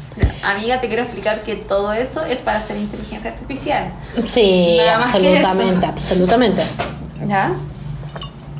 Amiga, 0.45 0.81
te 0.81 0.87
quiero 0.87 1.03
explicar 1.03 1.43
que 1.43 1.57
todo 1.57 1.93
eso 1.93 2.25
es 2.25 2.39
para 2.39 2.59
hacer 2.59 2.77
inteligencia 2.77 3.33
artificial. 3.33 3.91
Sí, 4.29 4.77
Nada 4.79 4.99
absolutamente, 4.99 5.87
absolutamente. 5.87 6.63
¿Ya? 7.27 7.53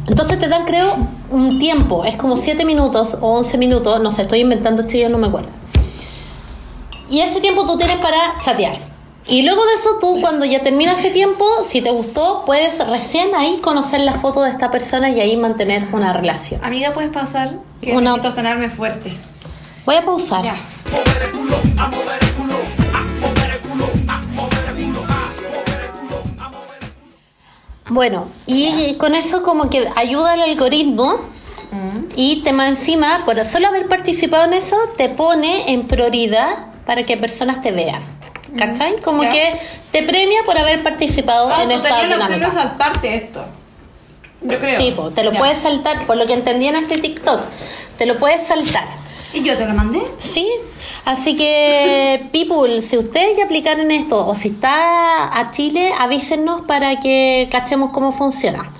Entonces 0.09 0.37
te 0.41 0.49
dan, 0.49 0.65
creo, 0.65 0.97
un 1.31 1.61
tiempo, 1.61 2.05
es 2.05 2.17
como 2.17 2.37
7 2.37 2.65
minutos 2.65 3.19
o 3.21 3.39
11 3.39 3.57
minutos, 3.59 4.01
no 4.01 4.11
sé, 4.11 4.23
estoy 4.23 4.41
inventando 4.41 4.83
esto 4.83 4.97
y 4.97 5.03
yo 5.03 5.09
no 5.09 5.19
me 5.19 5.29
acuerdo. 5.29 5.62
Y 7.13 7.21
ese 7.21 7.43
tiempo 7.43 7.67
tú 7.67 7.77
tienes 7.77 7.97
para 7.99 8.39
chatear. 8.43 8.79
Y 9.27 9.43
luego 9.43 9.63
de 9.67 9.75
eso 9.75 9.91
tú, 10.01 10.19
cuando 10.23 10.47
ya 10.47 10.63
termina 10.63 10.93
ese 10.93 11.11
tiempo, 11.11 11.45
si 11.63 11.83
te 11.83 11.91
gustó, 11.91 12.45
puedes 12.47 12.85
recién 12.89 13.35
ahí 13.35 13.59
conocer 13.63 14.01
la 14.01 14.15
foto 14.15 14.41
de 14.43 14.49
esta 14.49 14.71
persona 14.71 15.11
y 15.11 15.21
ahí 15.21 15.37
mantener 15.37 15.89
una 15.93 16.15
relación. 16.15 16.65
Amiga, 16.65 16.93
¿puedes 16.95 17.11
pausar? 17.11 17.51
Que 17.83 17.93
Una- 17.95 18.13
necesito 18.13 18.33
sonarme 18.35 18.71
fuerte. 18.71 19.13
Voy 19.85 19.97
a 19.97 20.05
pausar. 20.07 20.43
Ya. 20.43 20.57
Bueno, 27.89 28.29
y 28.47 28.95
con 28.95 29.15
eso 29.15 29.43
como 29.43 29.69
que 29.69 29.87
ayuda 29.97 30.33
al 30.33 30.41
algoritmo 30.43 31.21
y 32.17 32.43
te 32.43 32.53
más 32.53 32.69
encima, 32.71 33.21
por 33.25 33.43
solo 33.45 33.69
haber 33.69 33.87
participado 33.89 34.45
en 34.45 34.55
eso, 34.55 34.77
te 34.97 35.09
pone 35.09 35.73
en 35.73 35.87
prioridad 35.87 36.51
para 36.87 37.03
que 37.05 37.17
personas 37.17 37.63
te 37.63 37.73
vean. 37.73 38.03
¿Cachai? 38.57 39.01
Como 39.01 39.23
que 39.23 39.59
te 39.93 40.03
premia 40.03 40.41
por 40.45 40.59
haber 40.59 40.83
participado 40.83 41.49
Ah, 41.51 41.63
en 41.63 41.71
tú 41.71 41.75
esta 41.77 41.89
tenías 42.01 42.09
la 42.19 42.25
opción 42.25 42.41
de 42.41 42.47
dinámica. 42.47 42.63
saltarte 42.63 43.15
esto. 43.15 43.45
Yo 44.43 44.59
creo. 44.59 44.79
Sí, 44.79 44.91
po, 44.95 45.11
te 45.11 45.23
lo 45.25 45.33
puedes 45.33 45.59
saltar, 45.59 46.05
por 46.07 46.17
lo 46.17 46.27
que 46.27 46.35
entendí 46.35 46.67
en 46.67 46.77
este 46.77 46.99
TikTok, 46.99 47.41
te 47.97 48.07
lo 48.07 48.19
puedes 48.19 48.47
saltar. 48.47 48.85
¿Y 49.33 49.43
yo 49.43 49.57
te 49.57 49.65
lo 49.65 49.73
mandé? 49.73 50.03
Sí, 50.19 50.47
así 51.07 51.35
que, 51.37 52.27
people, 52.33 52.83
si 52.83 52.99
ustedes 52.99 53.39
ya 53.39 53.45
aplicaron 53.45 53.91
esto 53.91 54.27
o 54.27 54.35
si 54.35 54.49
está 54.49 55.39
a 55.39 55.51
Chile, 55.53 55.93
avísenos 55.99 56.63
para 56.63 57.01
que 57.01 57.49
cachemos 57.51 57.91
cómo 57.91 58.13
funciona. 58.13 58.71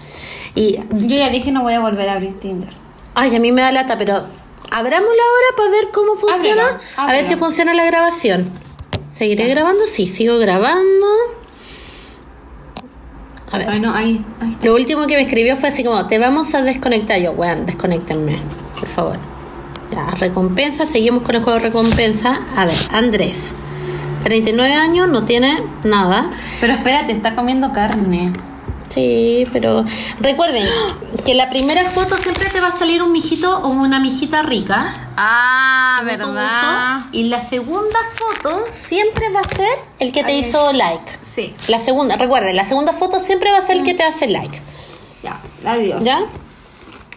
Y, 0.55 0.77
Yo 0.91 1.17
ya 1.17 1.31
dije 1.31 1.51
no 1.53 1.63
voy 1.63 1.73
a 1.75 1.81
volver 1.81 2.09
a 2.11 2.15
abrir 2.15 2.39
Tinder. 2.39 2.69
ay, 3.15 3.35
a 3.35 3.41
mí 3.41 3.53
me 3.53 3.63
da 3.63 3.73
lata, 3.73 3.97
pero 3.97 4.25
abrámosla 4.73 5.23
ahora 5.23 5.57
para 5.57 5.71
ver 5.71 5.91
cómo 5.93 6.17
funciona. 6.17 6.79
A 6.97 7.13
ver 7.13 7.25
si 7.25 7.37
funciona 7.37 7.75
la 7.75 7.85
grabación. 7.85 8.51
¿Seguiré 9.11 9.47
grabando? 9.49 9.85
Sí, 9.85 10.07
sigo 10.07 10.39
grabando. 10.39 11.07
A 13.51 13.59
ver. 13.59 13.67
Bueno, 13.67 13.93
ahí. 13.95 14.25
ahí. 14.41 14.57
Lo 14.63 14.75
último 14.75 15.07
que 15.07 15.17
me 15.17 15.23
escribió 15.23 15.57
fue 15.57 15.69
así 15.69 15.85
como, 15.85 16.07
te 16.07 16.19
vamos 16.19 16.55
a 16.55 16.63
desconectar. 16.63 17.21
Yo, 17.21 17.33
weón, 17.33 17.67
desconectenme, 17.67 18.41
por 18.79 18.89
favor. 18.89 19.19
Ya, 19.91 20.07
recompensa, 20.13 20.87
seguimos 20.87 21.23
con 21.23 21.35
el 21.35 21.43
juego 21.43 21.59
de 21.59 21.67
recompensa. 21.67 22.41
A 22.57 22.65
ver, 22.65 22.75
Andrés, 22.93 23.55
39 24.23 24.73
años, 24.75 25.09
no 25.09 25.27
tiene 25.27 25.63
nada. 25.85 26.31
Pero 26.63 26.73
espérate, 26.73 27.13
está 27.13 27.35
comiendo 27.35 27.73
carne. 27.75 28.33
Sí, 28.93 29.47
pero 29.53 29.87
recuerden 30.21 30.69
que 31.25 31.35
la 31.35 31.49
primera 31.49 31.89
foto 31.91 32.19
siempre 32.19 32.51
te 32.51 32.61
va 32.61 32.69
a 32.69 32.73
salir 32.73 33.03
un 33.03 33.11
mijito 33.11 33.61
o 33.61 33.69
una 33.69 34.01
mijita 34.01 34.43
rica. 34.43 35.09
Ah, 35.17 36.03
esto, 36.07 37.09
Y 37.13 37.25
la 37.25 37.41
segunda 37.41 37.99
foto 38.15 38.65
siempre 38.71 39.31
va 39.31 39.41
a 39.41 39.45
ser 39.45 39.79
el 39.99 40.13
que 40.13 40.23
te 40.25 40.33
Ay, 40.33 40.41
hizo 40.41 40.73
like. 40.75 41.05
Sí. 41.23 41.55
La 41.69 41.79
segunda, 41.79 42.17
recuerden, 42.17 42.55
la 42.55 42.65
segunda 42.65 42.93
foto 42.93 43.19
siempre 43.19 43.51
va 43.51 43.59
a 43.59 43.63
ser 43.63 43.77
el 43.77 43.83
que 43.83 43.95
te 43.95 44.03
hace 44.03 44.29
like. 44.29 44.61
Ya, 45.23 45.41
adiós. 45.65 46.05
¿Ya? 46.05 46.21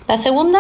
La 0.08 0.18
segunda, 0.18 0.60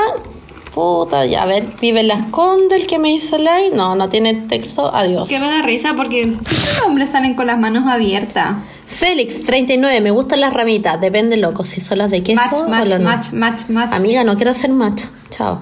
puta, 0.73 1.25
ya, 1.25 1.43
a 1.43 1.45
ver, 1.45 1.65
vive 1.79 2.03
las 2.03 2.23
Conde, 2.31 2.75
el 2.75 2.87
que 2.87 2.99
me 2.99 3.11
hizo 3.11 3.37
like. 3.37 3.73
No, 3.73 3.95
no 3.95 4.09
tiene 4.09 4.33
texto, 4.33 4.93
adiós. 4.93 5.29
Que 5.29 5.39
me 5.39 5.47
da 5.47 5.61
risa 5.61 5.93
porque 5.95 6.25
los 6.25 6.81
hombres 6.85 7.11
salen 7.11 7.35
con 7.35 7.47
las 7.47 7.57
manos 7.57 7.87
abiertas. 7.87 8.55
Félix, 8.87 9.43
39, 9.43 9.99
me 10.01 10.11
gustan 10.11 10.39
las 10.41 10.53
ramitas, 10.53 10.99
depende 11.01 11.37
loco, 11.37 11.63
si 11.65 11.81
son 11.81 11.97
las 11.97 12.11
de 12.11 12.21
queso 12.23 12.41
Match, 12.43 12.59
o 12.61 12.67
match, 12.69 12.87
las 12.89 12.99
no. 12.99 13.05
match, 13.09 13.31
match, 13.33 13.69
match. 13.69 13.93
Amiga, 13.99 14.23
no 14.23 14.35
quiero 14.35 14.51
hacer 14.51 14.69
match, 14.71 15.03
chao. 15.31 15.59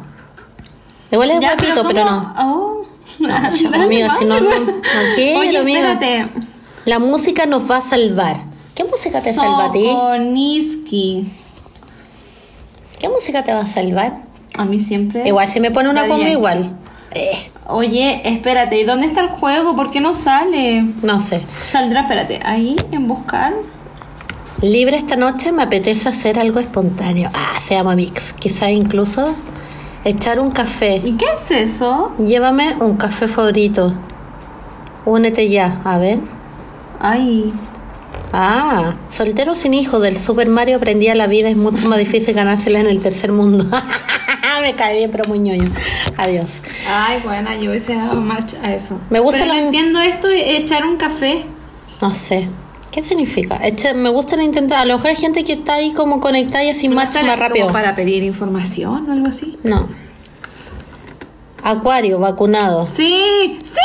Igual 1.11 1.32
es 1.32 1.39
Ya, 1.39 1.55
guapito, 1.55 1.84
pero, 1.88 2.03
¿cómo? 2.03 2.11
no. 2.11 2.36
Oh. 2.39 2.86
No, 3.19 3.30
chao, 3.30 3.74
amiga, 3.84 4.09
si 4.09 4.26
no, 4.26 4.39
no, 4.39 4.49
dale. 4.49 4.65
no 4.65 4.71
quiero, 5.15 5.39
Oye, 5.39 5.57
amiga. 5.57 5.93
espérate. 5.93 6.30
La 6.86 6.99
música 6.99 7.45
nos 7.45 7.69
va 7.69 7.78
a 7.78 7.82
salvar. 7.82 8.36
¿Qué 8.76 8.84
música 8.84 9.21
te 9.21 9.32
salva 9.34 9.65
a 9.65 9.71
ti? 9.71 9.86
Sokoniski. 9.86 11.32
¿Qué 12.99 13.07
música 13.09 13.43
te 13.43 13.53
va 13.53 13.61
a 13.61 13.65
salvar? 13.65 14.24
A 14.57 14.65
mí 14.65 14.80
siempre. 14.80 15.28
Igual, 15.28 15.47
si 15.47 15.59
me 15.59 15.71
pone 15.71 15.89
una 15.89 16.01
Daddy 16.01 16.11
Yankee. 16.19 16.32
igual. 16.32 16.78
Eh, 17.11 17.51
Oye, 17.68 18.22
espérate, 18.26 18.80
¿y 18.80 18.84
dónde 18.84 19.05
está 19.05 19.22
el 19.22 19.30
juego? 19.30 19.76
¿Por 19.76 19.91
qué 19.91 20.01
no 20.01 20.14
sale? 20.14 20.82
no 21.01 21.20
sé. 21.20 21.41
Saldrá, 21.66 22.01
espérate, 22.01 22.39
ahí 22.43 22.76
en 22.91 23.07
buscar. 23.07 23.53
Libre 24.61 24.97
esta 24.97 25.16
noche 25.16 25.51
me 25.51 25.64
apetece 25.64 26.09
hacer 26.09 26.39
algo 26.39 26.59
espontáneo. 26.59 27.30
Ah, 27.34 27.59
se 27.59 27.76
llama 27.76 27.95
Mix. 27.95 28.34
Quizá 28.34 28.70
incluso 28.70 29.36
echar 30.03 30.39
un 30.39 30.51
café. 30.51 31.01
¿Y 31.03 31.14
qué 31.14 31.26
es 31.34 31.51
eso? 31.51 32.14
Llévame 32.18 32.76
un 32.80 32.97
café 32.97 33.28
favorito. 33.28 33.93
Únete 35.05 35.49
ya, 35.49 35.82
a 35.84 35.97
ver. 35.97 36.20
Ay, 36.99 37.53
Ah, 38.36 38.95
soltero 39.11 39.53
sin 39.53 39.76
hijo 39.76 39.99
del 39.99 40.18
Super 40.18 40.49
Mario 40.49 40.78
aprendía 40.78 41.14
la 41.14 41.28
vida 41.28 41.49
es 41.49 41.55
mucho 41.55 41.88
más 41.88 41.99
difícil 41.99 42.34
ganársela 42.34 42.80
en 42.80 42.88
el 42.88 42.99
tercer 42.99 43.32
mundo. 43.32 43.64
me 44.62 44.74
cae 44.76 44.97
bien, 44.97 45.12
pero 45.12 45.24
muy 45.28 45.39
ñoño. 45.39 45.70
Adiós. 46.18 46.64
ay, 46.88 47.20
buena, 47.24 47.56
yo 47.56 47.70
hubiese 47.70 47.95
dado 47.95 48.16
match 48.22 48.54
a 48.64 48.74
eso. 48.74 48.99
Me 49.10 49.20
gusta 49.20 49.39
Pero 49.39 49.54
la- 49.54 49.60
no 49.60 49.66
entiendo 49.68 49.99
esto 50.01 50.28
de 50.28 50.58
echar 50.58 50.86
un 50.86 50.97
café. 50.97 51.43
No 52.01 52.14
sé. 52.14 52.47
¿Qué 52.91 53.01
significa? 53.01 53.60
Eche- 53.64 53.95
me 53.95 54.10
gusta 54.10 54.41
intentar. 54.41 54.80
A 54.80 54.86
lo 54.86 54.95
mejor 54.95 55.10
hay 55.10 55.16
gente 55.16 55.43
que 55.43 55.54
está 55.54 55.76
ahí 55.76 55.93
como 55.93 56.20
conectada 56.22 56.64
y 56.64 56.70
así 56.70 56.88
¿No 56.88 57.08
sale 57.08 57.28
más 57.28 57.39
rápido. 57.39 57.66
como 57.66 57.74
para 57.74 57.95
pedir 57.95 58.22
información 58.24 59.10
o 59.10 59.14
algo 59.14 59.28
así? 59.28 59.58
No. 59.64 59.88
Acuario, 61.64 62.20
vacunado. 62.20 62.88
Sí, 62.91 63.58
sí. 63.64 63.76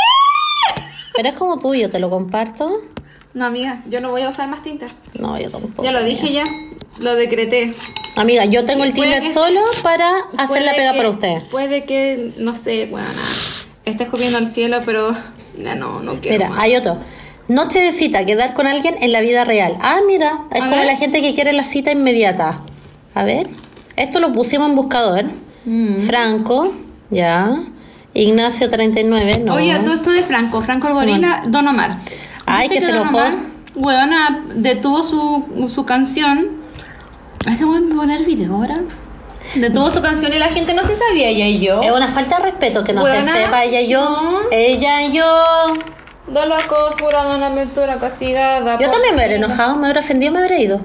Pero 1.15 1.29
es 1.29 1.35
como 1.35 1.57
tuyo, 1.59 1.89
te 1.89 1.99
lo 1.99 2.09
comparto. 2.09 2.69
No, 3.33 3.45
amiga, 3.45 3.81
yo 3.89 4.01
no 4.01 4.11
voy 4.11 4.21
a 4.23 4.29
usar 4.29 4.47
más 4.49 4.61
Tinder. 4.63 4.89
No, 5.19 5.39
yo 5.39 5.49
tampoco. 5.49 5.83
Ya 5.83 5.91
lo 5.91 6.03
dije 6.03 6.31
ya, 6.33 6.43
lo 6.99 7.15
decreté. 7.15 7.73
Amiga, 8.15 8.45
yo 8.45 8.65
tengo 8.65 8.83
el 8.83 8.93
Tinder 8.93 9.21
que- 9.21 9.31
solo 9.31 9.61
para 9.83 10.09
hacer 10.37 10.63
la 10.63 10.73
pega 10.73 10.91
que- 10.91 10.97
para 10.97 11.09
usted. 11.09 11.41
Puede 11.51 11.83
que, 11.85 12.31
no 12.37 12.55
sé, 12.55 12.87
bueno, 12.89 13.07
estés 13.85 14.07
comiendo 14.09 14.37
al 14.37 14.47
cielo, 14.47 14.79
pero 14.85 15.15
no, 15.57 16.01
no 16.01 16.19
quiero. 16.19 16.37
Mira, 16.37 16.49
más. 16.49 16.59
hay 16.59 16.75
otro. 16.75 16.97
Noche 17.47 17.79
de 17.79 17.91
cita, 17.93 18.25
quedar 18.25 18.53
con 18.53 18.67
alguien 18.67 18.95
en 19.01 19.11
la 19.11 19.21
vida 19.21 19.43
real. 19.43 19.75
Ah, 19.81 19.99
mira, 20.05 20.41
es 20.51 20.61
A 20.61 20.65
como 20.65 20.77
ver. 20.77 20.85
la 20.85 20.95
gente 20.97 21.21
que 21.21 21.33
quiere 21.33 21.51
la 21.53 21.63
cita 21.63 21.91
inmediata. 21.91 22.59
A 23.15 23.23
ver, 23.23 23.47
esto 23.95 24.19
lo 24.19 24.31
pusimos 24.31 24.69
en 24.69 24.75
buscador. 24.75 25.25
Mm. 25.65 25.97
Franco, 26.05 26.73
ya. 27.09 27.57
Ignacio 28.13 28.69
39, 28.69 29.39
no. 29.43 29.55
Oye, 29.55 29.75
todo 29.79 29.93
esto 29.95 30.11
de 30.11 30.23
Franco, 30.23 30.61
Franco 30.61 30.87
el 30.89 30.93
gorila, 30.93 31.43
Don 31.47 31.67
Omar. 31.67 31.97
Ay, 32.45 32.67
¿Viste 32.69 32.85
que 32.85 32.91
se 32.91 32.97
enojó. 32.99 33.19
Weona, 33.75 34.43
detuvo 34.55 35.03
su, 35.03 35.67
su 35.69 35.85
canción. 35.85 36.58
¿A 37.49 37.53
ese 37.53 37.65
weón 37.65 37.87
me 37.87 37.95
a 37.95 37.97
poner 37.97 38.23
video 38.25 38.53
ahora? 38.53 38.75
Detuvo 39.55 39.89
su 39.89 40.03
canción 40.03 40.31
y 40.31 40.37
la 40.37 40.49
gente 40.49 40.75
no 40.75 40.83
se 40.83 40.95
sabía, 40.95 41.29
ella 41.29 41.47
y 41.47 41.59
yo. 41.59 41.81
Es 41.81 41.91
una 41.91 42.07
falta 42.07 42.37
de 42.37 42.43
respeto 42.43 42.83
que 42.83 42.93
no 42.93 43.03
se 43.03 43.11
Buena. 43.11 43.33
sepa 43.33 43.63
ella 43.63 43.81
y 43.81 43.87
yo. 43.87 44.01
No. 44.01 44.41
Ella 44.51 45.01
y 45.01 45.13
yo. 45.13 45.25
De 46.27 46.45
la 46.45 46.67
costura, 46.67 47.25
una 47.35 47.47
aventura 47.47 47.95
castigada. 47.95 48.77
Yo 48.77 48.91
también 48.91 49.15
me 49.15 49.25
hubiera 49.25 49.33
enojado, 49.33 49.77
me 49.77 49.85
hubiera 49.85 49.99
ofendido, 49.99 50.31
me 50.31 50.41
hubiera 50.41 50.59
ido. 50.59 50.81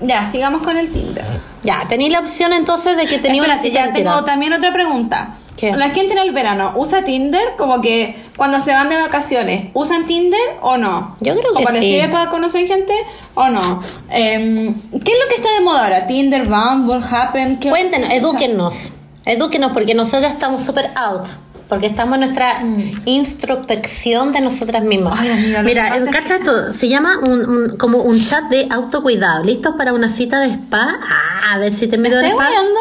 Ya, 0.00 0.26
sigamos 0.26 0.62
con 0.62 0.76
el 0.76 0.90
Tinder. 0.90 1.24
Ya, 1.62 1.86
tenía 1.88 2.10
la 2.10 2.18
opción 2.18 2.52
entonces 2.52 2.96
de 2.96 3.06
que 3.06 3.18
tenía 3.18 3.44
una 3.44 3.56
cita 3.56 3.86
ya 3.86 3.92
tengo 3.92 4.24
también 4.24 4.52
otra 4.54 4.72
pregunta. 4.72 5.36
¿Qué? 5.56 5.70
La 5.76 5.90
gente 5.90 6.12
en 6.14 6.18
el 6.18 6.32
verano 6.32 6.72
usa 6.76 7.04
Tinder 7.04 7.42
como 7.58 7.80
que 7.82 8.16
cuando 8.36 8.58
se 8.60 8.72
van 8.72 8.88
de 8.88 8.96
vacaciones, 8.96 9.70
¿usan 9.74 10.06
Tinder 10.06 10.40
o 10.62 10.76
no? 10.76 11.16
Yo 11.20 11.34
creo 11.36 11.52
que 11.54 11.64
¿O 11.64 11.70
les 11.70 11.80
sí. 11.80 11.90
sirve 11.92 12.08
para 12.08 12.30
conocer 12.30 12.66
gente 12.66 12.92
o 13.34 13.48
no? 13.48 13.82
Em, 14.10 14.74
¿Qué 14.74 15.12
es 15.12 15.18
lo 15.18 15.28
que 15.28 15.34
está 15.36 15.52
de 15.54 15.60
moda 15.60 15.84
ahora? 15.84 16.06
¿Tinder, 16.06 16.46
Bumble, 16.46 17.00
Happen? 17.08 17.58
¿Qué- 17.58 17.68
Cuéntenos, 17.70 18.08
edúquennos. 18.10 18.92
Edúquenos 19.24 19.72
porque 19.72 19.94
nosotros 19.94 20.32
estamos 20.32 20.64
súper 20.64 20.90
out. 20.96 21.26
Porque 21.68 21.86
estamos 21.86 22.14
en 22.16 22.20
nuestra 22.20 22.60
introspección 23.06 24.32
de 24.32 24.40
nosotras 24.40 24.82
mismas. 24.82 25.18
Mm. 25.18 25.22
Ay, 25.22 25.30
amiga, 25.30 25.58
lo 25.62 25.64
Mira, 25.64 26.10
cacha 26.10 26.36
esto, 26.36 26.72
se 26.72 26.88
llama 26.88 27.18
un, 27.18 27.48
un- 27.48 27.76
como 27.76 27.98
un 27.98 28.22
chat 28.24 28.44
de 28.50 28.68
autocuidado. 28.70 29.42
¿Listos 29.44 29.74
para 29.76 29.92
una 29.92 30.08
cita 30.08 30.38
de 30.40 30.48
spa? 30.48 30.98
Ah, 31.02 31.52
a 31.54 31.58
ver 31.58 31.72
si 31.72 31.86
te 31.88 31.96
meto 31.98 32.16
¿Estás 32.16 32.32
spa. 32.32 32.48
guiando? 32.48 32.80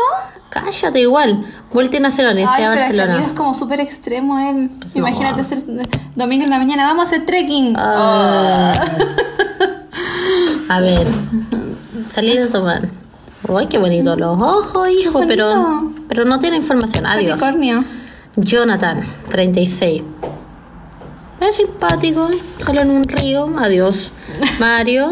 Cállate 0.49 0.99
igual. 0.99 1.45
Ay, 2.32 2.34
Universidad 2.34 2.72
de 2.72 2.76
pero 2.76 2.82
este 2.82 2.97
Barcelona. 2.97 3.13
amigo 3.15 3.28
es 3.28 3.38
como 3.38 3.53
súper 3.53 3.80
extremo 3.80 4.39
él. 4.39 4.69
Pues 4.80 4.95
no. 4.95 5.07
Imagínate 5.07 5.43
ser 5.43 5.59
domingo 6.15 6.43
en 6.43 6.49
la 6.49 6.57
mañana, 6.57 6.86
vamos 6.86 7.05
a 7.05 7.07
hacer 7.07 7.26
trekking. 7.26 7.74
Ah. 7.78 8.74
A 10.69 10.80
ver. 10.80 11.07
Salir 12.09 12.41
a 12.41 12.49
tomar. 12.49 12.82
Uy, 13.47 13.67
qué 13.67 13.78
bonito 13.78 14.15
los 14.15 14.39
ojos, 14.39 14.89
hijo, 14.89 15.24
pero, 15.28 15.91
pero 16.07 16.26
no 16.26 16.39
tiene 16.39 16.57
información. 16.57 17.05
Adiós. 17.05 17.39
Capricornio. 17.39 17.84
Jonathan, 18.36 19.01
36. 19.30 20.03
Es 21.41 21.55
simpático, 21.55 22.30
solo 22.59 22.82
en 22.82 22.91
un 22.91 23.03
río. 23.03 23.51
Adiós. 23.57 24.11
Mario. 24.59 25.09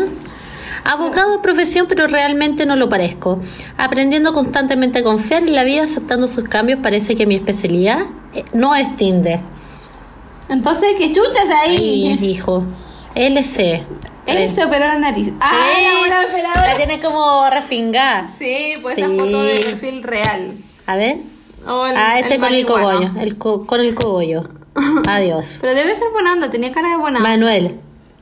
Abogado 0.83 1.31
de 1.33 1.39
profesión, 1.39 1.85
pero 1.87 2.07
realmente 2.07 2.65
no 2.65 2.75
lo 2.75 2.89
parezco. 2.89 3.39
Aprendiendo 3.77 4.33
constantemente 4.33 4.99
a 4.99 5.03
confiar 5.03 5.43
en 5.43 5.55
la 5.55 5.63
vida, 5.63 5.83
aceptando 5.83 6.27
sus 6.27 6.43
cambios, 6.45 6.79
parece 6.81 7.15
que 7.15 7.25
mi 7.25 7.35
especialidad 7.35 7.99
eh, 8.33 8.45
no 8.53 8.75
es 8.75 8.95
Tinder. 8.95 9.39
Entonces, 10.49 10.93
¿qué 10.97 11.11
chuchas 11.13 11.49
ahí? 11.63 12.17
Ay, 12.19 12.25
hijo. 12.29 12.63
LC. 13.15 13.83
Él 14.25 14.47
se 14.49 14.63
operó 14.63 14.85
la 14.85 14.99
nariz. 14.99 15.31
Ah, 15.41 15.51
Sí. 15.75 15.83
la 15.91 15.99
buena 15.99 16.21
La 16.21 16.27
operadora. 16.29 16.77
tiene 16.77 16.99
como 17.01 17.49
respingada. 17.49 18.27
Sí, 18.27 18.73
pues 18.81 18.95
Sí. 18.95 19.01
esa 19.01 19.09
foto 19.11 19.41
de 19.43 19.59
perfil 19.59 20.03
real. 20.03 20.53
A 20.85 20.95
ver. 20.95 21.17
Oh, 21.67 21.85
el- 21.85 21.97
ah, 21.97 22.19
este 22.19 22.35
el 22.35 22.39
con 22.41 22.53
el 22.53 22.65
cogollo. 22.65 23.09
El 23.19 23.37
co- 23.37 23.65
con 23.65 23.81
el 23.81 23.95
cogollo. 23.95 24.43
Adiós. 25.07 25.57
Pero 25.61 25.73
debe 25.75 25.93
ser 25.95 26.09
buena 26.13 26.33
onda, 26.33 26.49
tenía 26.49 26.71
cara 26.71 26.89
de 26.89 26.97
buena 26.97 27.17
onda. 27.17 27.29
Manuel. 27.29 27.79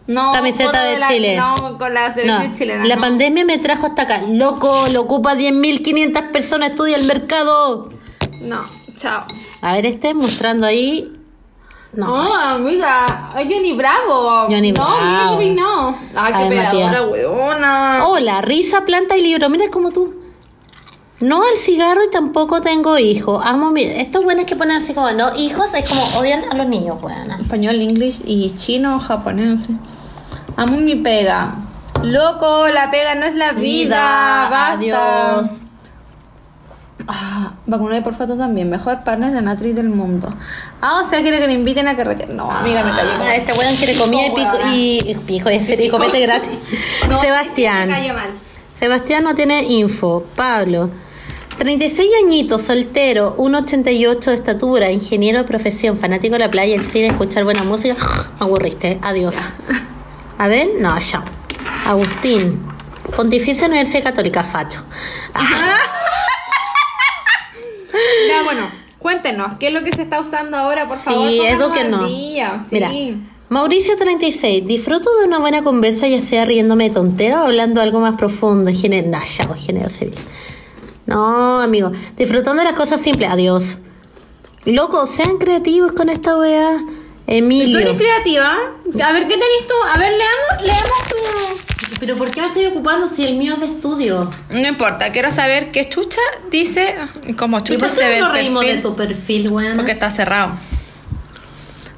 No, 0.08 0.32
Camiseta 0.32 0.84
de 0.84 0.97
la- 0.99 1.08
Chile. 1.10 1.36
No, 1.36 1.78
con 1.78 1.93
la 1.93 2.14
selección 2.14 2.51
No, 2.51 2.58
chilena. 2.58 2.86
la 2.86 2.95
no. 2.95 3.01
pandemia 3.01 3.43
me 3.45 3.58
trajo 3.58 3.88
hasta 3.88 4.03
acá. 4.03 4.22
Loco, 4.28 4.88
lo 4.89 5.01
ocupa 5.01 5.36
10.500 5.36 6.32
personas, 6.32 6.70
estudia 6.72 6.95
el 6.95 7.03
mercado. 7.03 7.89
No, 8.41 8.62
chao. 8.95 9.26
A 9.62 9.74
ver, 9.74 9.86
este 9.86 10.14
mostrando 10.14 10.66
ahí. 10.66 11.12
No. 11.93 12.24
No, 12.24 12.34
amiga, 12.55 13.28
ay, 13.36 13.49
Johnny 13.51 13.74
Bravo. 13.74 14.45
Johnny 14.49 14.72
no, 14.72 14.84
Bravo. 14.86 15.38
Mira, 15.38 15.53
no. 15.62 15.97
Ay, 16.16 16.34
qué 16.38 16.43
operadora, 16.45 17.01
weona. 17.08 17.99
Hola, 18.08 18.41
risa, 18.41 18.86
planta 18.86 19.18
y 19.18 19.22
libro. 19.24 19.49
Mira 19.49 19.66
como 19.72 19.91
tú. 19.91 20.14
No 21.20 21.38
al 21.43 21.58
cigarro 21.58 22.01
y 22.08 22.12
tampoco 22.12 22.62
tengo 22.62 22.99
hijos. 22.99 23.41
Amo 23.43 23.72
mi... 23.72 23.82
Estos 23.84 24.24
buenos 24.24 24.45
que 24.45 24.55
ponen 24.55 24.78
así 24.78 24.93
como, 24.93 25.10
no, 25.12 25.36
hijos, 25.36 25.74
es 25.74 25.89
como 25.89 26.03
odian 26.20 26.43
a 26.51 26.53
los 26.53 26.68
niños, 26.68 27.01
buena. 27.01 27.38
Español, 27.39 27.82
inglés 27.82 28.22
y 28.24 28.51
chino, 28.51 28.99
japonés, 28.99 29.47
no 29.47 29.58
sé. 29.60 29.74
Amo 30.58 30.78
mi 30.78 30.95
pega. 30.95 31.55
Loco, 32.03 32.68
la 32.68 32.91
pega 32.91 33.16
no 33.16 33.26
es 33.26 33.36
la 33.36 33.53
vida. 33.53 34.49
basta. 34.49 34.72
adiós. 34.74 35.47
Ah, 37.08 37.53
vacunado 37.66 38.03
por 38.03 38.16
foto 38.16 38.36
también. 38.36 38.70
Mejor 38.70 39.03
partner 39.03 39.32
de 39.32 39.41
matriz 39.41 39.76
del 39.76 39.89
mundo. 39.89 40.34
Ah, 40.82 41.01
o 41.05 41.08
sea, 41.10 41.22
quiere 41.22 41.39
que 41.39 41.47
le 41.47 41.53
inviten 41.53 41.88
a 41.88 41.95
carretera. 41.95 42.34
No, 42.34 42.51
amiga, 42.51 42.84
me 42.84 42.91
cayó. 42.91 43.10
Ah, 43.22 43.36
Este 43.36 43.53
weón 43.53 43.76
quiere 43.78 43.95
comida 43.95 44.26
y 44.28 44.30
pico, 44.32 44.58
y, 44.74 44.99
y 45.12 45.16
pico, 45.16 45.49
y 45.49 45.55
hacer- 45.55 45.80
y 45.80 45.89
copete 45.89 46.20
gratis. 46.20 46.60
No, 47.10 47.18
Sebastián. 47.20 47.88
Me 47.88 47.95
cayó 47.95 48.14
mal. 48.14 48.30
Sebastián 48.74 49.24
no 49.24 49.36
tiene 49.36 49.64
info. 49.64 50.26
Pablo. 50.36 50.89
36 51.58 52.10
añitos, 52.26 52.62
soltero, 52.64 53.36
1,88 53.38 54.20
de 54.26 54.34
estatura, 54.36 54.91
ingeniero 54.91 55.39
de 55.39 55.43
profesión, 55.45 55.97
fanático 55.97 56.34
de 56.34 56.39
la 56.39 56.51
playa, 56.51 56.76
el 56.76 56.84
cine, 56.84 57.08
escuchar 57.08 57.43
buena 57.45 57.64
música. 57.64 57.95
Me 57.95 58.01
aburriste. 58.45 58.99
Adiós. 59.01 59.53
A 60.38 60.47
ver, 60.47 60.67
no, 60.79 60.97
ya. 60.99 61.23
Agustín. 61.85 62.61
Pontificia 63.15 63.67
Universidad 63.67 64.03
Católica, 64.03 64.43
facho. 64.43 64.83
Ah, 65.33 65.43
Ya, 68.29 68.43
bueno, 68.43 68.69
cuéntenos, 68.99 69.57
¿qué 69.57 69.67
es 69.67 69.73
lo 69.73 69.81
que 69.83 69.91
se 69.95 70.01
está 70.03 70.19
usando 70.19 70.57
ahora, 70.57 70.88
por 70.88 70.97
favor? 70.97 71.29
sí, 71.29 71.38
Pónganos 71.39 71.61
edúquenos. 71.63 72.01
al 72.03 72.07
día, 72.09 72.59
sí. 72.61 72.67
Mira, 72.71 72.91
Mauricio 73.49 73.95
36, 73.95 74.67
disfruto 74.67 75.09
de 75.19 75.25
una 75.27 75.39
buena 75.39 75.63
conversa, 75.63 76.07
ya 76.07 76.21
sea 76.21 76.45
riéndome 76.45 76.89
de 76.89 76.95
tontera 76.95 77.41
o 77.43 77.47
hablando 77.47 77.81
algo 77.81 78.01
más 78.01 78.15
profundo, 78.17 78.69
ingeniero, 78.69 79.07
nah, 79.09 79.23
ya, 79.23 79.47
pues, 79.47 79.61
ingeniero 79.61 79.89
civil. 79.89 80.13
No, 81.05 81.61
amigo, 81.61 81.91
disfrutando 82.17 82.61
de 82.61 82.67
las 82.69 82.77
cosas 82.77 83.01
simples, 83.01 83.29
adiós. 83.29 83.79
Loco, 84.65 85.07
sean 85.07 85.38
creativos 85.38 85.93
con 85.93 86.09
esta 86.09 86.38
wea. 86.38 86.77
¿Tú 87.28 87.34
Emilio. 87.34 87.80
eres 87.80 87.93
creativa? 87.97 88.55
A 89.03 89.11
ver, 89.11 89.23
¿qué 89.23 89.34
tenés 89.34 89.67
tú? 89.67 89.73
A 89.93 89.97
ver, 89.97 90.11
leamos, 90.11 90.61
leamos 90.65 90.97
tu... 91.09 91.97
Pero 91.99 92.15
¿por 92.15 92.32
qué 92.32 92.41
me 92.41 92.47
estoy 92.47 92.65
ocupando 92.67 93.09
si 93.09 93.23
el 93.25 93.36
mío 93.38 93.55
es 93.55 93.59
de 93.59 93.65
estudio? 93.65 94.30
No 94.49 94.67
importa, 94.67 95.11
quiero 95.11 95.30
saber 95.32 95.71
qué 95.71 95.89
chucha 95.89 96.21
dice, 96.51 96.95
como 97.38 97.57
¿Y 97.59 97.63
chucha 97.63 97.89
se 97.89 98.07
ve 98.07 98.19
no 98.19 98.28
el 98.28 98.32
reímos 98.34 98.61
de 98.63 98.67
perfil, 98.67 98.84
tu 98.84 98.95
perfil, 98.95 99.51
weón? 99.51 99.75
porque 99.75 99.91
está 99.91 100.09
cerrado. 100.09 100.57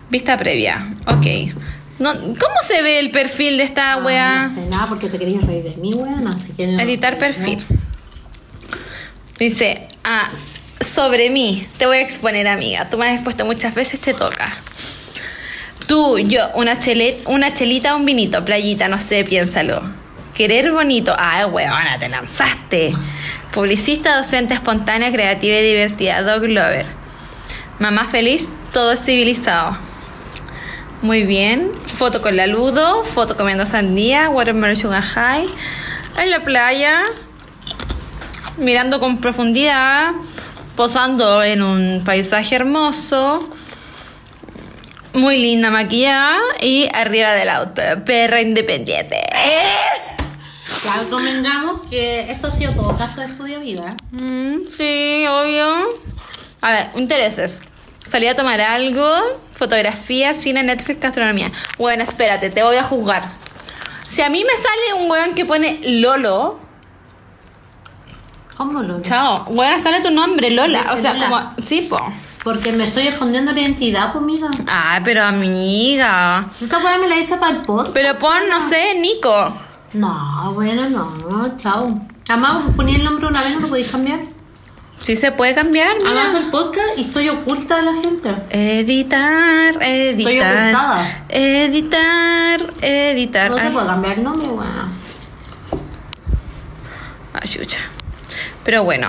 Vista 0.10 0.36
previa, 0.38 0.94
ok. 1.06 1.54
No, 2.00 2.14
¿Cómo 2.14 2.56
se 2.66 2.82
ve 2.82 3.00
el 3.00 3.12
perfil 3.12 3.58
de 3.58 3.64
esta 3.64 3.94
Ah, 3.94 3.98
weá? 3.98 4.44
No 4.48 4.56
sé 4.56 4.66
nada 4.68 4.88
porque 4.88 5.10
te 5.10 5.20
querías 5.20 5.44
reír 5.46 5.64
de 5.64 5.76
mí, 5.76 5.92
no. 5.92 6.36
Editar 6.82 7.18
perfil. 7.20 7.62
Dice, 9.38 9.88
ah, 10.04 10.30
sobre 10.80 11.30
mí, 11.30 11.68
te 11.78 11.86
voy 11.86 11.98
a 11.98 12.02
exponer, 12.02 12.48
amiga. 12.48 12.90
Tú 12.90 12.98
me 12.98 13.08
has 13.08 13.16
expuesto 13.16 13.46
muchas 13.46 13.76
veces, 13.76 14.00
te 14.00 14.14
toca. 14.14 14.56
Tú, 15.90 16.20
yo, 16.20 16.42
una, 16.54 16.80
chele, 16.80 17.20
una 17.26 17.52
chelita, 17.52 17.96
un 17.96 18.06
vinito, 18.06 18.46
playita, 18.46 18.88
no 18.88 19.00
sé, 19.00 19.24
piénsalo. 19.24 19.82
Querer 20.36 20.72
bonito. 20.72 21.16
Ah, 21.18 21.48
weona, 21.48 21.98
te 21.98 22.08
lanzaste. 22.08 22.94
Publicista, 23.52 24.16
docente, 24.16 24.54
espontánea, 24.54 25.12
creativa 25.12 25.56
y 25.56 25.64
divertida. 25.64 26.22
Dog 26.22 26.44
Lover. 26.44 26.86
Mamá 27.80 28.06
feliz, 28.06 28.50
todo 28.72 28.96
civilizado. 28.96 29.80
Muy 31.02 31.24
bien. 31.24 31.72
Foto 31.88 32.22
con 32.22 32.38
la 32.38 32.46
Ludo, 32.46 33.04
foto 33.04 33.36
comiendo 33.36 33.66
sandía, 33.66 34.30
watermelon 34.30 34.76
sugar 34.76 35.02
high. 35.02 35.48
En 36.20 36.30
la 36.30 36.42
playa, 36.42 37.02
mirando 38.58 39.00
con 39.00 39.18
profundidad, 39.18 40.12
posando 40.76 41.42
en 41.42 41.64
un 41.64 42.04
paisaje 42.06 42.58
hermoso. 42.58 43.50
Muy 45.20 45.38
linda 45.38 45.70
maquillada 45.70 46.38
y 46.62 46.88
arriba 46.94 47.32
del 47.34 47.50
auto, 47.50 47.82
perra 48.06 48.40
independiente. 48.42 49.18
Ya 50.86 51.04
convengamos 51.10 51.86
que 51.88 52.32
esto 52.32 52.48
ha 52.48 52.52
sido 52.52 52.72
todo 52.72 52.96
caso 52.98 53.20
de 53.20 53.28
estudio 53.28 53.60
vida. 53.60 53.94
Mm, 54.12 54.60
sí, 54.70 55.26
obvio. 55.28 55.76
A 56.62 56.72
ver, 56.72 56.88
intereses. 56.96 57.62
Salir 58.08 58.30
a 58.30 58.36
tomar 58.36 58.62
algo, 58.62 59.06
fotografía, 59.54 60.34
cine, 60.34 60.64
Netflix, 60.64 61.02
gastronomía. 61.02 61.52
Bueno, 61.78 62.04
espérate, 62.04 62.50
te 62.50 62.64
voy 62.64 62.78
a 62.78 62.84
juzgar. 62.84 63.24
Si 64.06 64.22
a 64.22 64.30
mí 64.30 64.44
me 64.46 64.56
sale 64.56 65.04
un 65.04 65.12
weón 65.12 65.36
que 65.36 65.44
pone 65.46 65.82
Lolo, 65.84 66.62
¿Cómo 68.56 68.82
lo 68.84 69.02
chao, 69.02 69.46
weón, 69.50 69.80
sale 69.80 70.02
tu 70.02 70.12
nombre, 70.12 70.50
Lola. 70.52 70.94
O 70.94 70.98
sea, 70.98 71.14
Lola. 71.14 71.30
como, 71.30 71.64
sí, 71.66 71.82
po. 71.82 71.98
Porque 72.44 72.72
me 72.72 72.86
estoy 72.86 73.08
escondiendo 73.08 73.52
la 73.52 73.60
identidad, 73.60 74.14
pues, 74.14 74.24
amiga. 74.24 74.50
Ah, 74.68 75.02
pero 75.04 75.24
amiga. 75.24 76.46
Esta 76.62 76.78
weá 76.80 76.98
me 76.98 77.08
la 77.08 77.18
hice 77.18 77.38
para 77.38 77.58
el 77.58 77.62
podcast. 77.64 77.92
Pero 77.94 78.16
pon, 78.18 78.48
no 78.50 78.60
sé, 78.62 78.96
Nico. 79.00 79.54
No, 79.94 80.54
bueno, 80.54 80.90
no, 80.90 81.58
chao. 81.58 81.88
Además, 82.30 82.64
ponía 82.76 82.96
el 82.96 83.04
nombre 83.04 83.28
una 83.28 83.42
vez, 83.42 83.56
no 83.56 83.62
lo 83.62 83.68
podéis 83.70 83.92
cambiar. 83.92 84.20
Sí 85.02 85.16
se 85.16 85.32
puede 85.32 85.56
cambiar, 85.56 85.88
Además, 86.06 86.28
mira. 86.34 86.40
el 86.40 86.50
podcast 86.52 86.98
y 86.98 87.02
estoy 87.02 87.30
oculta 87.30 87.78
de 87.78 87.82
la 87.84 87.94
gente. 87.94 88.36
Editar, 88.50 89.82
editar. 89.82 90.54
ocultada. 90.66 91.24
Editar, 91.30 92.62
editar. 92.82 93.50
No 93.52 93.58
se 93.58 93.64
Ay, 93.64 93.72
puede 93.74 93.88
cambiar 93.88 94.18
el 94.18 94.24
nombre, 94.24 94.48
weón. 94.50 95.00
chucha. 97.46 97.80
Pero 98.64 98.84
bueno. 98.84 99.08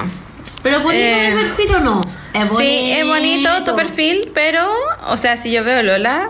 Pero 0.63 0.81
bonito 0.81 1.03
Eh, 1.05 1.29
el 1.29 1.35
perfil 1.35 1.75
o 1.75 1.81
no? 1.81 2.01
Es 2.35 2.51
Sí, 2.57 2.93
es 2.93 3.07
bonito 3.07 3.65
tu 3.65 3.75
perfil, 3.75 4.31
pero, 4.35 4.71
o 5.09 5.17
sea, 5.17 5.37
si 5.37 5.51
yo 5.51 5.65
veo 5.65 5.83
Lola, 5.83 6.29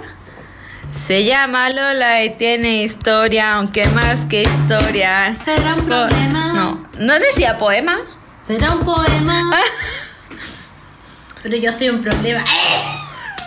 se 0.93 1.25
llama 1.25 1.69
Lola 1.71 2.25
y 2.25 2.31
tiene 2.37 2.83
historia, 2.83 3.55
aunque 3.55 3.87
más 3.89 4.25
que 4.25 4.43
historia. 4.43 5.37
¿Será 5.37 5.75
un 5.75 5.85
problema? 5.85 6.53
No, 6.53 6.81
no 6.99 7.19
decía 7.19 7.59
poema. 7.59 7.99
¿Será 8.47 8.73
un 8.73 8.85
poema? 8.85 9.43
Pero 11.43 11.57
yo 11.57 11.73
soy 11.73 11.89
un 11.91 12.01
problema. 12.03 12.45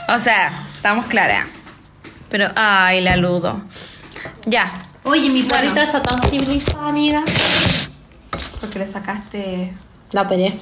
O 0.10 0.20
sea, 0.20 0.52
estamos 0.76 1.06
claras. 1.08 1.48
Pero, 2.30 2.50
ay, 2.56 3.02
la 3.02 3.18
ludo. 3.18 3.62
Ya. 4.46 4.74
Oye, 5.04 5.30
mi 5.30 5.42
Bueno. 5.42 5.74
perrita 5.74 5.84
está 5.84 6.02
tan 6.02 6.22
civilizada, 6.30 6.88
amiga. 6.88 7.24
Porque 8.62 8.80
le 8.80 8.88
sacaste. 8.88 9.74
La 10.12 10.22
operé. 10.24 10.54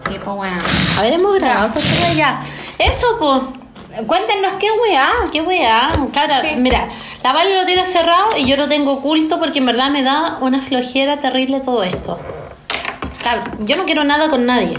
Sí, 0.00 0.16
pues 0.22 0.36
bueno. 0.36 0.56
A 0.98 1.02
ver, 1.02 1.12
hemos 1.14 1.34
grabado 1.38 1.66
esta 1.66 1.78
historia 1.78 2.12
ya. 2.12 2.40
Eso, 2.78 3.06
pues. 3.18 3.40
Cuéntenos 4.06 4.54
qué 4.54 4.66
weá. 4.82 5.08
Qué 5.32 5.40
weá, 5.40 5.92
cara. 6.12 6.40
Sí. 6.40 6.54
Mira, 6.56 6.88
la 7.22 7.32
Vale 7.32 7.54
lo 7.54 7.64
tiene 7.64 7.84
cerrado 7.84 8.36
y 8.36 8.44
yo 8.44 8.56
lo 8.56 8.66
tengo 8.66 8.94
oculto 8.94 9.38
porque 9.38 9.60
en 9.60 9.66
verdad 9.66 9.90
me 9.90 10.02
da 10.02 10.38
una 10.40 10.60
flojera 10.60 11.18
terrible 11.18 11.60
todo 11.60 11.82
esto. 11.84 12.18
Claro, 13.22 13.42
yo 13.60 13.76
no 13.76 13.84
quiero 13.84 14.02
nada 14.04 14.28
con 14.30 14.44
nadie. 14.46 14.78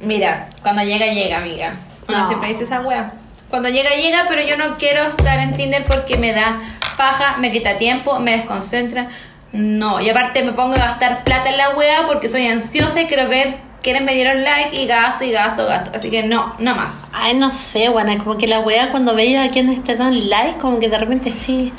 Mira, 0.00 0.48
cuando 0.62 0.82
llega, 0.82 1.06
llega, 1.06 1.38
amiga. 1.38 1.74
Uno 2.08 2.18
No. 2.18 2.24
siempre 2.26 2.48
dice 2.50 2.64
esa 2.64 2.80
weá. 2.82 3.12
Cuando 3.50 3.68
llega, 3.68 3.90
llega, 3.90 4.24
pero 4.28 4.42
yo 4.42 4.56
no 4.56 4.76
quiero 4.76 5.02
estar 5.04 5.38
en 5.40 5.54
Tinder 5.56 5.84
porque 5.84 6.16
me 6.16 6.32
da 6.32 6.58
paja, 6.96 7.36
me 7.38 7.50
quita 7.52 7.76
tiempo, 7.78 8.18
me 8.18 8.32
desconcentra. 8.36 9.08
No, 9.56 10.00
y 10.00 10.10
aparte 10.10 10.42
me 10.42 10.52
pongo 10.52 10.74
a 10.74 10.78
gastar 10.78 11.24
plata 11.24 11.48
en 11.50 11.56
la 11.56 11.70
weá 11.76 12.06
porque 12.06 12.28
soy 12.30 12.46
ansiosa 12.46 13.00
y 13.00 13.06
quiero 13.06 13.28
ver 13.28 13.54
quiénes 13.82 14.02
me 14.02 14.14
dieron 14.14 14.42
like 14.44 14.76
y 14.76 14.86
gasto 14.86 15.24
y 15.24 15.30
gasto, 15.32 15.66
gasto. 15.66 15.90
Así 15.94 16.10
que 16.10 16.22
no, 16.24 16.54
no 16.58 16.74
más. 16.74 17.04
Ay, 17.12 17.34
no 17.34 17.50
sé, 17.50 17.88
bueno, 17.88 18.22
como 18.22 18.36
que 18.36 18.46
la 18.46 18.60
weá 18.60 18.90
cuando 18.90 19.14
veía 19.14 19.44
a 19.44 19.48
quienes 19.48 19.82
te 19.84 19.96
dan 19.96 20.28
like, 20.28 20.58
como 20.58 20.78
que 20.78 20.88
de 20.88 20.98
repente 20.98 21.32
sí. 21.32 21.72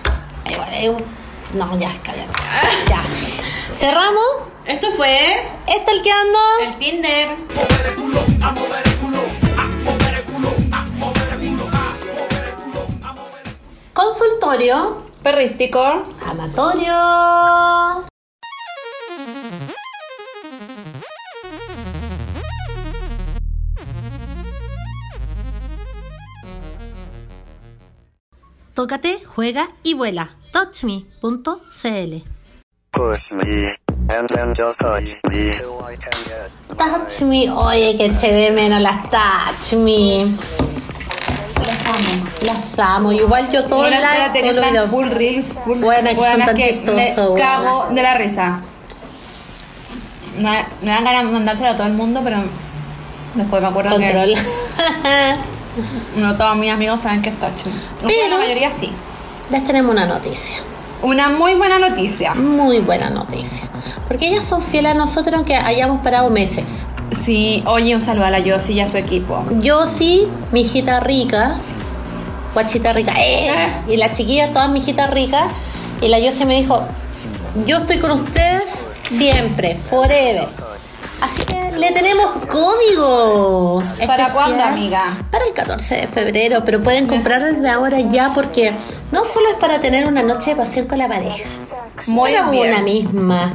Ay, 0.45 0.55
bueno, 0.55 0.71
ay, 0.71 1.05
no, 1.53 1.79
ya, 1.79 1.91
cállate. 2.03 2.31
Ya. 2.89 3.03
Cerramos. 3.71 4.23
Esto 4.65 4.87
fue 4.97 5.17
Está 5.67 5.91
el 5.91 6.01
que 6.01 6.11
ando. 6.11 6.39
el 6.63 6.75
Tinder. 6.77 7.29
Consultorio. 13.93 15.06
Perrístico. 15.23 16.03
Amatorio. 16.25 18.05
Tócate, 28.73 29.19
juega 29.25 29.69
y 29.81 29.95
vuela. 29.95 30.35
Touchme.cl 30.51 32.23
Push 32.91 33.31
me, 33.31 33.75
and 34.09 34.29
then 34.29 34.53
just 34.55 34.79
touch 34.79 35.09
me. 35.29 35.51
Touch 36.77 37.21
me. 37.23 37.49
Oye, 37.49 37.97
que 37.97 38.09
de 38.09 38.51
menos 38.51 38.79
las 38.81 39.09
Touch 39.09 39.79
me. 39.79 40.66
Amo. 41.87 42.29
Las 42.45 42.79
amo. 42.79 43.11
Igual 43.11 43.49
yo 43.51 43.65
todo 43.65 43.85
el 43.87 43.93
live, 43.93 44.31
que 44.33 44.53
todo 44.53 44.61
video. 44.65 44.87
full 44.87 45.07
reels, 45.07 45.53
full 45.53 45.79
Buena, 45.79 46.09
que 46.09 46.15
son 46.15 46.25
buenas 46.25 46.47
tan 46.47 46.55
que 46.55 46.83
chistosos, 46.85 47.33
Me 47.35 47.39
cago 47.41 47.87
de 47.91 48.03
la 48.03 48.13
risa. 48.15 48.59
Me, 50.37 50.61
me 50.81 50.91
dan 50.91 51.03
ganas 51.03 51.23
de 51.25 51.31
mandárselo 51.31 51.69
a 51.69 51.75
todo 51.75 51.87
el 51.87 51.93
mundo, 51.93 52.21
pero 52.23 52.37
después 53.33 53.61
me 53.61 53.67
acuerdo 53.67 53.91
Control. 53.95 54.33
que 54.35 55.35
no 56.19 56.35
todos 56.37 56.55
mis 56.57 56.71
amigos 56.71 56.99
saben 57.01 57.21
que 57.21 57.29
es 57.29 57.39
touch. 57.39 57.63
Pero- 57.63 58.07
Pero 58.07 58.29
la 58.29 58.37
mayoría 58.37 58.71
sí. 58.71 58.91
Les 59.49 59.63
tenemos 59.63 59.91
una 59.91 60.05
noticia. 60.05 60.57
Una 61.01 61.29
muy 61.29 61.53
buena 61.55 61.79
noticia. 61.79 62.33
Muy 62.35 62.79
buena 62.79 63.09
noticia. 63.09 63.65
Porque 64.07 64.27
ellas 64.27 64.43
son 64.43 64.61
fieles 64.61 64.91
a 64.91 64.95
nosotros 64.95 65.33
aunque 65.35 65.55
hayamos 65.55 66.01
parado 66.01 66.29
meses. 66.29 66.87
Sí, 67.11 67.63
oye, 67.65 67.95
un 67.95 68.01
saludo 68.01 68.25
a 68.25 68.31
la 68.31 68.39
Yossi 68.39 68.73
y 68.73 68.79
a 68.81 68.87
su 68.87 68.97
equipo. 68.97 69.43
Yo 69.61 69.85
sí, 69.85 70.27
mi 70.51 70.61
hijita 70.61 70.99
rica, 70.99 71.55
guachita 72.57 72.91
rica, 72.91 73.13
¡eh! 73.19 73.71
y 73.87 73.97
la 73.97 74.11
chiquilla, 74.11 74.51
todas 74.51 74.67
mi 74.71 74.79
hijita 74.79 75.05
rica, 75.05 75.51
y 76.01 76.07
la 76.07 76.17
Yossi 76.17 76.43
me 76.43 76.55
dijo, 76.55 76.81
yo 77.67 77.77
estoy 77.77 77.99
con 77.99 78.09
ustedes 78.09 78.89
siempre, 79.03 79.75
forever. 79.75 80.47
Así 81.21 81.43
que 81.43 81.71
le 81.77 81.91
tenemos 81.91 82.25
código. 82.49 83.83
¿Para 84.07 84.29
cuándo, 84.29 84.63
amiga? 84.63 85.23
Para 85.29 85.45
el 85.45 85.53
14 85.53 85.97
de 85.97 86.07
febrero, 86.07 86.63
pero 86.65 86.81
pueden 86.81 87.05
comprar 87.05 87.43
desde 87.43 87.69
ahora 87.69 87.99
ya 87.99 88.31
porque 88.33 88.73
no 89.11 89.23
solo 89.23 89.49
es 89.49 89.55
para 89.55 89.79
tener 89.79 90.07
una 90.07 90.23
noche 90.23 90.51
de 90.51 90.55
pasión 90.55 90.87
con 90.87 90.97
la 90.97 91.07
pareja, 91.07 91.47
Muy 92.07 92.33
para 92.33 92.49
bien. 92.49 92.69
una 92.71 92.81
misma, 92.81 93.53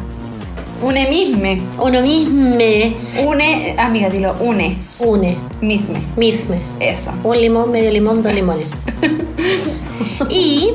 Une 0.82 1.06
misme. 1.08 1.62
uno 1.78 2.00
misme, 2.02 2.96
Une, 3.24 3.74
amiga, 3.78 4.10
dilo, 4.10 4.34
une. 4.40 4.76
une, 4.98 5.36
Misme. 5.60 6.00
misme. 6.16 6.60
Eso. 6.80 7.12
Un 7.22 7.36
limón, 7.40 7.70
medio 7.70 7.90
limón, 7.92 8.20
dos 8.22 8.34
limones. 8.34 8.66
y 10.30 10.72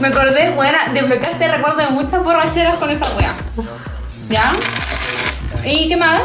Me 0.00 0.08
acordé, 0.08 0.50
buena, 0.54 0.78
desbloqueaste 0.92 1.48
recuerdo 1.48 1.78
de 1.78 1.90
muchas 1.90 2.22
borracheras 2.24 2.76
con 2.76 2.90
esa 2.90 3.06
wea. 3.16 3.36
¿Ya? 4.28 4.52
¿Y 5.64 5.88
qué 5.88 5.96
más? 5.96 6.22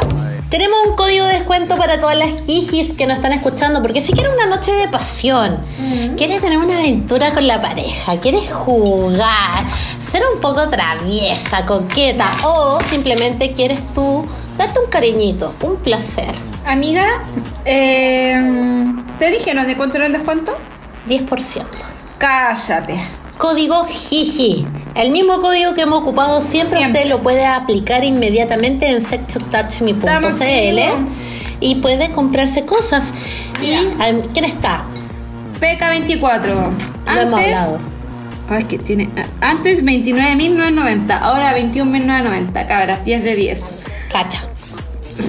Tenemos 0.50 0.78
un 0.88 0.96
código 0.96 1.24
de 1.26 1.34
descuento 1.34 1.76
para 1.76 2.00
todas 2.00 2.16
las 2.16 2.46
jijis 2.46 2.92
que 2.92 3.06
nos 3.06 3.16
están 3.16 3.32
escuchando, 3.32 3.82
porque 3.82 4.00
si 4.00 4.12
quieres 4.12 4.32
una 4.32 4.46
noche 4.46 4.72
de 4.72 4.88
pasión, 4.88 5.58
quieres 6.16 6.40
tener 6.40 6.58
una 6.58 6.78
aventura 6.78 7.32
con 7.32 7.46
la 7.46 7.60
pareja, 7.60 8.18
quieres 8.20 8.52
jugar, 8.52 9.64
ser 10.00 10.22
un 10.32 10.40
poco 10.40 10.68
traviesa, 10.68 11.66
coqueta, 11.66 12.30
o 12.44 12.80
simplemente 12.80 13.52
quieres 13.54 13.86
tú 13.92 14.24
darte 14.56 14.78
un 14.80 14.90
cariñito, 14.90 15.54
un 15.62 15.76
placer. 15.76 16.32
Amiga, 16.64 17.04
eh, 17.64 18.40
¿te 19.18 19.30
dijeron 19.30 19.66
de 19.66 19.76
cuánto 19.76 19.96
era 19.98 20.06
el 20.06 20.12
descuento? 20.12 20.56
10%. 21.08 21.64
Cállate. 22.18 23.25
Código 23.38 23.84
Jiji. 23.84 24.66
El 24.94 25.10
mismo 25.10 25.40
código 25.42 25.74
que 25.74 25.82
hemos 25.82 25.98
ocupado 25.98 26.40
siempre, 26.40 26.78
Siempre. 26.78 27.00
usted 27.02 27.10
lo 27.14 27.20
puede 27.22 27.44
aplicar 27.44 28.02
inmediatamente 28.02 28.88
en 28.88 28.96
activos. 28.96 30.40
y 31.60 31.74
puede 31.76 32.10
comprarse 32.12 32.64
cosas. 32.64 33.12
¿Y 33.62 33.72
em, 34.02 34.22
quién 34.32 34.44
está? 34.46 34.84
PK24. 35.60 36.46
Lo 36.46 36.52
hemos 37.20 37.40
Antes. 37.40 37.54
hablado. 37.54 37.78
A 38.48 38.54
ver 38.54 38.66
qué 38.66 38.78
tiene. 38.78 39.10
Antes 39.40 39.84
29.990, 39.84 41.18
ahora 41.20 41.54
21.990. 41.58 42.66
Cabras, 42.66 43.04
10 43.04 43.22
de 43.24 43.36
10. 43.36 43.78
Cacha. 44.12 44.40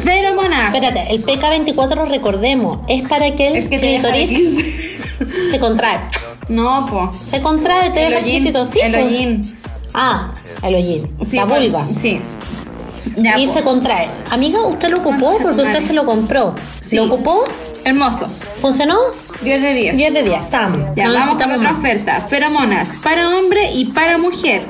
Feromonas. 0.04 0.74
Espérate, 0.76 1.14
el 1.14 1.26
PK24, 1.26 2.08
recordemos, 2.10 2.80
es 2.88 3.04
para 3.04 3.34
que 3.36 3.48
el 3.48 3.56
Es 3.56 3.68
que 3.68 3.80
te 3.80 3.86
deja 3.88 4.08
de 4.08 4.14
clítoris 4.26 4.38
15. 4.38 5.50
se 5.50 5.60
contrae. 5.60 6.00
No, 6.50 6.86
po. 6.90 7.20
Se 7.26 7.42
contrae, 7.42 7.90
te 7.90 8.06
El 8.06 8.12
deja 8.12 8.24
chiquitito. 8.24 8.66
Sí, 8.66 8.80
el 8.82 8.96
hollín. 8.96 9.60
Ah, 9.94 10.32
el 10.64 10.76
hollín. 10.76 11.12
Sí, 11.22 11.36
la 11.36 11.46
vulva. 11.46 11.88
Sí. 11.96 12.22
Ya, 13.16 13.38
y 13.38 13.48
po. 13.48 13.54
se 13.54 13.64
contrae. 13.64 14.10
Amiga, 14.30 14.62
usted 14.62 14.90
lo 14.90 14.98
ocupó 14.98 15.32
Concha 15.32 15.44
porque 15.44 15.62
usted 15.64 15.82
se 15.82 15.94
lo 15.94 16.06
compró. 16.06 16.56
Sí. 16.82 16.96
¿Lo 16.96 17.06
ocupó? 17.06 17.44
Hermoso. 17.84 18.30
¿Funcionó? 18.58 18.98
10 19.42 19.62
de 19.62 19.74
10. 19.74 19.98
10 19.98 20.14
de 20.14 20.24
10, 20.24 20.42
estamos. 20.44 20.80
Ya, 20.96 21.08
no 21.08 21.14
vamos 21.14 21.36
con 21.36 21.52
otra 21.52 21.72
más. 21.72 21.80
oferta. 21.80 22.22
Feromonas 22.28 22.98
para 23.04 23.30
hombre 23.30 23.72
y 23.72 23.86
para 23.86 24.18
mujer. 24.18 24.66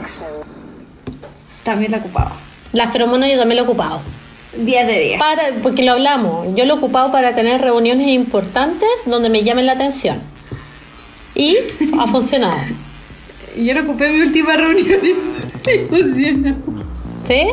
También 1.63 1.91
la 1.91 1.97
ocupaba. 1.97 2.37
La 2.73 2.87
feromona 2.87 3.27
yo 3.27 3.37
también 3.37 3.57
lo 3.57 3.63
he 3.63 3.67
ocupado. 3.67 4.01
10 4.57 4.87
de 4.87 4.99
10. 4.99 5.19
Para, 5.19 5.43
porque 5.61 5.83
lo 5.83 5.93
hablamos. 5.93 6.47
Yo 6.55 6.65
lo 6.65 6.75
he 6.75 6.77
ocupado 6.77 7.11
para 7.11 7.33
tener 7.33 7.61
reuniones 7.61 8.07
importantes 8.09 8.89
donde 9.05 9.29
me 9.29 9.43
llamen 9.43 9.65
la 9.65 9.73
atención. 9.73 10.21
Y 11.37 11.55
ha 11.99 12.07
funcionado. 12.07 12.57
Yo 13.55 13.73
lo 13.73 13.81
ocupé 13.81 14.09
mi 14.09 14.21
última 14.21 14.55
reunión 14.55 14.99
y 15.05 15.85
funciona. 15.89 16.55
¿Sí? 17.27 17.45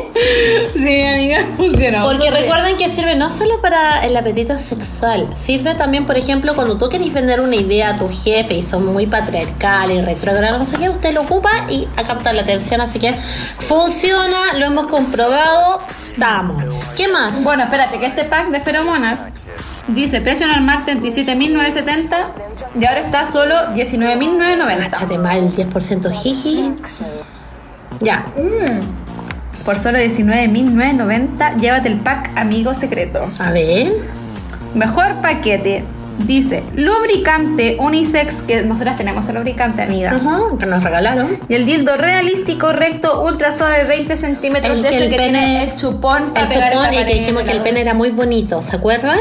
Sí, 0.77 1.01
amiga, 1.01 1.45
funcionó. 1.57 2.05
Porque 2.05 2.31
recuerden 2.31 2.77
que 2.77 2.89
sirve 2.89 3.15
no 3.15 3.29
solo 3.29 3.61
para 3.61 4.05
el 4.05 4.15
apetito 4.15 4.57
sexual, 4.57 5.27
sirve 5.35 5.75
también, 5.75 6.05
por 6.05 6.17
ejemplo, 6.17 6.55
cuando 6.55 6.77
tú 6.77 6.87
querés 6.87 7.11
vender 7.13 7.41
una 7.41 7.57
idea 7.57 7.89
a 7.89 7.97
tu 7.97 8.07
jefe 8.07 8.53
y 8.53 8.63
son 8.63 8.85
muy 8.85 9.05
patriarcales 9.05 9.99
y 9.99 10.01
retrógrados, 10.01 10.59
no 10.59 10.65
sé 10.65 10.77
qué, 10.77 10.89
usted 10.89 11.13
lo 11.13 11.23
ocupa 11.23 11.51
y 11.69 11.87
a 11.97 12.05
captar 12.05 12.35
la 12.35 12.43
atención, 12.43 12.79
así 12.79 12.99
que 12.99 13.15
funciona, 13.59 14.53
lo 14.57 14.65
hemos 14.65 14.87
comprobado, 14.87 15.81
damos. 16.15 16.63
¿Qué 16.95 17.09
más? 17.09 17.43
Bueno, 17.43 17.63
espérate, 17.63 17.99
que 17.99 18.05
este 18.05 18.23
pack 18.23 18.51
de 18.51 18.61
feromonas 18.61 19.27
dice 19.87 20.21
precio 20.21 20.47
normal 20.47 20.83
37.970 20.85 22.27
y 22.79 22.85
ahora 22.85 23.01
está 23.01 23.25
solo 23.27 23.55
19.990. 23.73 24.87
Échate 24.87 25.17
mal 25.17 25.37
el 25.39 25.49
10% 25.49 26.11
jiji. 26.11 26.73
Ya. 27.99 28.25
Por 29.63 29.79
solo 29.79 29.97
19.990 29.99 31.59
llévate 31.59 31.87
el 31.89 31.99
pack 31.99 32.31
amigo 32.37 32.73
secreto. 32.75 33.29
A 33.39 33.51
ver. 33.51 33.91
Mejor 34.73 35.21
paquete. 35.21 35.85
Dice, 36.17 36.63
lubricante 36.75 37.75
unisex, 37.77 38.41
que 38.41 38.61
nosotras 38.63 38.95
tenemos 38.95 39.27
el 39.27 39.35
lubricante, 39.35 39.81
amiga. 39.83 40.11
Ajá, 40.11 40.39
que 40.57 40.65
nos 40.65 40.81
regalaron. 40.81 41.27
Y 41.49 41.55
el 41.55 41.65
dildo 41.65 41.97
realístico, 41.97 42.71
recto, 42.71 43.21
ultra 43.21 43.55
suave, 43.55 43.83
20 43.83 44.15
centímetros. 44.15 44.77
El 44.77 44.81
de 44.83 44.89
que 44.89 44.95
ese 44.95 45.03
el 45.05 45.11
que 45.11 45.17
pene- 45.17 45.39
tiene 45.43 45.63
el 45.65 45.75
chupón 45.75 46.29
para 46.33 46.45
El 46.45 46.53
pegar 46.53 46.71
chupón 46.71 46.93
y 46.93 46.97
que 47.05 47.13
dijimos 47.15 47.43
que 47.43 47.51
el 47.51 47.59
pene 47.61 47.81
era 47.81 47.93
muy 47.93 48.11
bonito, 48.11 48.61
¿se 48.61 48.77
acuerdan? 48.77 49.19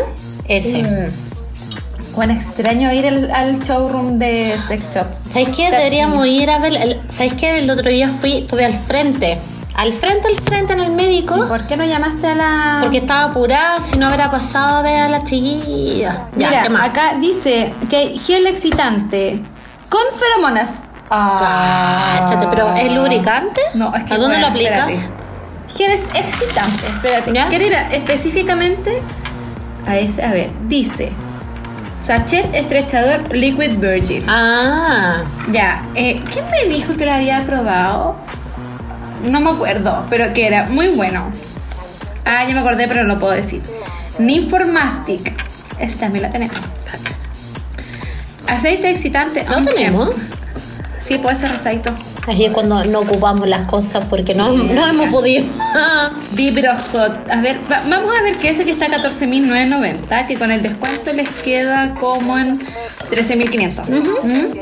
Ese. 0.48 0.82
Mm. 0.82 2.14
Bueno, 2.14 2.32
extraño 2.32 2.92
ir 2.92 3.06
al, 3.08 3.30
al 3.32 3.60
showroom 3.60 4.18
de 4.18 4.56
sex 4.58 4.84
shop. 4.94 5.06
¿Sabéis 5.28 5.48
qué? 5.56 5.64
Está 5.64 5.78
Deberíamos 5.78 6.26
ir 6.26 6.48
a 6.50 6.58
ver. 6.58 7.00
¿Sabéis 7.10 7.34
qué? 7.34 7.58
El 7.58 7.68
otro 7.70 7.90
día 7.90 8.08
fui, 8.08 8.38
estuve 8.38 8.64
al 8.64 8.74
frente. 8.74 9.38
Al 9.74 9.92
frente, 9.92 10.28
al 10.28 10.36
frente 10.36 10.72
en 10.74 10.80
el 10.80 10.92
médico. 10.92 11.36
¿Y 11.44 11.48
por 11.48 11.66
qué 11.66 11.76
no 11.76 11.84
llamaste 11.84 12.28
a 12.28 12.34
la...? 12.36 12.78
Porque 12.82 12.98
estaba 12.98 13.24
apurada, 13.24 13.80
si 13.80 13.98
no 13.98 14.06
hubiera 14.06 14.30
pasado 14.30 14.76
a 14.76 14.82
ver 14.82 15.00
a 15.00 15.08
la 15.08 15.24
chiquilla. 15.24 16.28
Ya, 16.36 16.48
Mira, 16.50 16.62
¿qué 16.62 16.68
más? 16.68 16.88
acá 16.90 17.14
dice 17.20 17.74
que 17.90 18.16
gel 18.24 18.46
excitante 18.46 19.42
con 19.88 20.02
feromonas. 20.16 20.82
Cáchate, 21.08 22.46
pero 22.50 22.72
¿es 22.76 22.92
lubricante? 22.92 23.60
No, 23.74 23.92
es 23.96 24.04
que 24.04 24.14
¿A 24.14 24.18
dónde 24.18 24.36
bueno, 24.36 24.42
lo 24.42 24.46
aplicas? 24.52 24.92
espérate. 24.92 25.24
Gel 25.76 25.90
es 25.90 26.04
excitante. 26.14 26.86
Espérate. 26.86 27.32
¿Ya? 27.34 27.48
¿Quieres 27.48 27.66
ir 27.68 27.74
a- 27.76 27.88
específicamente 27.94 29.02
a 29.86 29.98
ese? 29.98 30.22
A 30.24 30.30
ver, 30.32 30.50
dice 30.68 31.12
sachet 31.98 32.54
estrechador 32.54 33.34
liquid 33.34 33.78
virgin. 33.78 34.22
Ah, 34.28 35.22
Ya, 35.52 35.86
eh, 35.94 36.20
¿quién 36.32 36.44
me 36.50 36.64
dijo 36.74 36.96
que 36.96 37.06
lo 37.06 37.12
había 37.12 37.44
probado? 37.44 38.16
No 39.24 39.40
me 39.40 39.50
acuerdo, 39.50 40.04
pero 40.10 40.34
que 40.34 40.46
era 40.46 40.64
muy 40.66 40.88
bueno. 40.88 41.32
Ah, 42.26 42.44
ya 42.46 42.52
me 42.54 42.60
acordé, 42.60 42.88
pero 42.88 43.04
no 43.04 43.14
lo 43.14 43.20
puedo 43.20 43.32
decir. 43.32 43.62
Nymphomastic. 44.18 45.32
Ese 45.78 45.98
también 45.98 46.24
la 46.24 46.30
tenemos. 46.30 46.56
Aceite 48.46 48.90
excitante. 48.90 49.44
¿Lo 49.48 49.56
on 49.56 49.64
tenemos? 49.64 50.10
Sí, 50.98 51.18
puede 51.18 51.36
ser 51.36 51.50
rosadito. 51.52 51.92
Ahí 52.26 52.44
es 52.46 52.52
cuando 52.52 52.82
no 52.84 53.00
ocupamos 53.00 53.46
las 53.48 53.66
cosas 53.68 54.06
porque 54.08 54.34
no, 54.34 54.50
Sí, 54.50 54.62
no 54.74 54.86
hemos 54.86 55.08
podido. 55.10 55.44
Vibro 56.32 56.72
Hot. 56.92 57.28
A 57.30 57.40
ver, 57.42 57.58
va- 57.70 57.82
vamos 57.86 58.16
a 58.18 58.22
ver 58.22 58.36
que 58.38 58.48
ese 58.50 58.64
que 58.64 58.70
está 58.72 58.86
a 58.86 58.88
14.990, 58.88 60.26
que 60.26 60.38
con 60.38 60.50
el 60.50 60.62
descuento 60.62 61.12
les 61.12 61.28
queda 61.28 61.94
como 61.94 62.38
en 62.38 62.60
13.500. 63.10 63.88
¿Mm? 63.88 64.58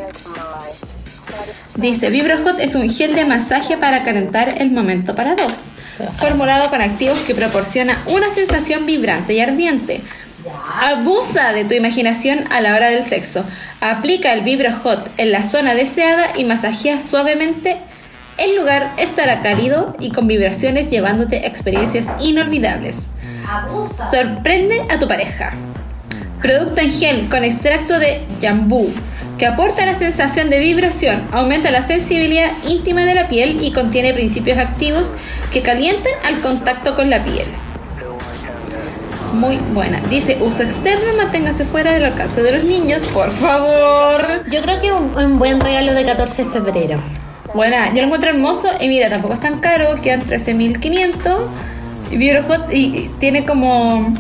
Dice, 1.77 2.11
Vibro 2.11 2.37
Hot 2.45 2.61
es 2.61 2.75
un 2.75 2.91
gel 2.91 3.15
de 3.15 3.25
masaje 3.25 3.77
para 3.79 4.03
calentar 4.03 4.57
el 4.61 4.71
momento 4.71 5.15
para 5.15 5.35
dos, 5.37 5.71
formulado 6.17 6.69
con 6.69 6.83
activos 6.83 7.21
que 7.21 7.35
proporciona 7.35 7.97
una 8.09 8.31
sensación 8.31 8.85
vibrante 8.87 9.35
y 9.35 9.41
ardiente. 9.41 10.03
Abusa 10.81 11.53
de 11.53 11.65
tu 11.65 11.75
imaginación 11.75 12.45
a 12.51 12.61
la 12.61 12.75
hora 12.75 12.91
del 12.91 13.05
sexo. 13.05 13.45
Aplica 13.81 14.33
el 14.33 14.43
Vibro 14.43 14.73
Hot 14.83 15.11
en 15.17 15.33
la 15.33 15.43
zona 15.43 15.75
deseada 15.75 16.37
y 16.37 16.45
masajea 16.45 17.01
suavemente. 17.01 17.79
El 18.39 18.57
lugar 18.57 18.93
estará 18.99 19.43
cálido 19.43 19.97
y 20.01 20.11
con 20.11 20.27
vibraciones 20.27 20.91
llevándote 20.91 21.47
experiencias 21.47 22.09
inolvidables. 22.21 23.03
Sorprende 24.11 24.83
a 24.89 24.99
tu 24.99 25.07
pareja. 25.07 25.55
Producto 26.41 26.81
en 26.81 26.91
gel 26.91 27.29
con 27.29 27.45
extracto 27.45 27.99
de 27.99 28.27
jambú 28.41 28.93
que 29.39 29.47
aporta 29.47 29.87
la 29.87 29.95
sensación 29.95 30.51
de 30.51 30.59
vibración, 30.59 31.23
aumenta 31.33 31.71
la 31.71 31.83
sensibilidad 31.83 32.53
íntima 32.69 33.03
de 33.03 33.15
la 33.15 33.29
piel 33.29 33.63
y 33.63 33.73
contiene 33.73 34.13
principios 34.13 34.59
activos 34.59 35.13
que 35.53 35.63
calientan 35.63 36.13
al 36.25 36.41
contacto 36.41 36.95
con 36.95 37.11
la 37.11 37.23
piel. 37.25 37.47
Muy 39.33 39.57
buena. 39.73 40.01
Dice 40.09 40.39
uso 40.41 40.63
externo, 40.63 41.15
manténgase 41.17 41.65
fuera 41.65 41.93
del 41.93 42.05
alcance 42.05 42.43
de 42.43 42.53
los 42.53 42.65
niños, 42.65 43.07
por 43.07 43.31
favor. 43.31 44.23
Yo 44.51 44.61
creo 44.63 44.81
que 44.81 44.87
es 44.89 44.93
un, 44.93 45.17
un 45.17 45.39
buen 45.39 45.61
regalo 45.61 45.95
de 45.95 46.05
14 46.05 46.45
de 46.45 46.51
febrero. 46.51 47.03
Buena, 47.55 47.89
yo 47.89 47.97
lo 47.97 48.05
encuentro 48.05 48.31
hermoso 48.31 48.69
y 48.81 48.89
mira, 48.89 49.09
tampoco 49.11 49.35
es 49.35 49.41
tan 49.41 49.61
caro, 49.61 50.01
quedan 50.01 50.25
13.500 50.25 51.39
y 52.11 52.17
Vibro 52.17 52.43
Hot 52.45 52.73
y, 52.73 52.77
y 52.77 53.11
tiene 53.19 53.45
como 53.45 54.15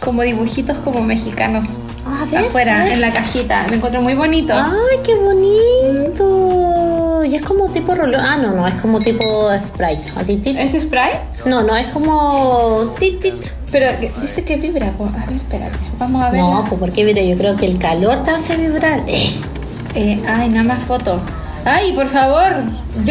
como 0.00 0.22
dibujitos 0.22 0.76
como 0.78 1.00
mexicanos 1.00 1.78
A 2.06 2.24
ver, 2.24 2.36
a 2.36 2.40
afuera 2.40 2.84
ver. 2.84 2.92
en 2.92 3.00
la 3.00 3.12
cajita. 3.12 3.66
Lo 3.68 3.74
encuentro 3.74 4.02
muy 4.02 4.14
bonito. 4.14 4.54
¡Ay, 4.54 4.98
qué 5.02 5.14
bonito! 5.14 7.24
Y 7.24 7.34
es 7.34 7.42
como 7.42 7.70
tipo 7.70 7.94
rollo. 7.94 8.18
Ah, 8.20 8.36
no, 8.36 8.52
no, 8.52 8.66
es 8.68 8.74
como 8.76 9.00
tipo 9.00 9.24
Sprite. 9.58 10.02
Así, 10.16 10.36
tit. 10.36 10.58
¿Es 10.58 10.80
spray? 10.80 11.12
No, 11.46 11.62
no, 11.62 11.74
es 11.76 11.86
como. 11.88 12.94
Tit, 12.98 13.20
tit. 13.20 13.46
Pero 13.70 13.86
dice 14.20 14.44
que 14.44 14.56
vibra. 14.56 14.88
A 14.88 15.26
ver, 15.26 15.36
espérate. 15.36 15.78
Vamos 15.98 16.22
a 16.22 16.30
ver. 16.30 16.40
No, 16.40 16.64
pues 16.68 16.78
porque 16.78 17.04
mira, 17.04 17.22
yo 17.22 17.36
creo 17.36 17.56
que 17.56 17.66
el 17.66 17.78
calor 17.78 18.22
te 18.24 18.32
hace 18.32 18.56
vibrar. 18.56 19.02
Eh. 19.06 19.30
Eh, 19.94 20.22
ay, 20.28 20.48
nada 20.48 20.64
más 20.64 20.82
foto. 20.82 21.20
Ay, 21.64 21.92
por 21.92 22.08
favor. 22.08 22.52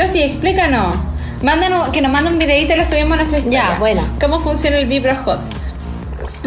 Sí, 0.07 0.21
explícanos. 0.21 0.95
Mándanos, 1.41 1.89
que 1.89 2.01
nos 2.01 2.11
mande 2.11 2.31
un 2.31 2.39
videito 2.39 2.73
y 2.73 2.77
lo 2.77 2.85
subimos 2.85 3.13
a 3.13 3.15
nuestra 3.17 3.39
historia. 3.39 3.69
Ya, 3.73 3.79
bueno. 3.79 4.03
¿Cómo 4.21 4.39
funciona 4.39 4.77
el 4.77 4.85
Vibro 4.85 5.15
Hot? 5.25 5.41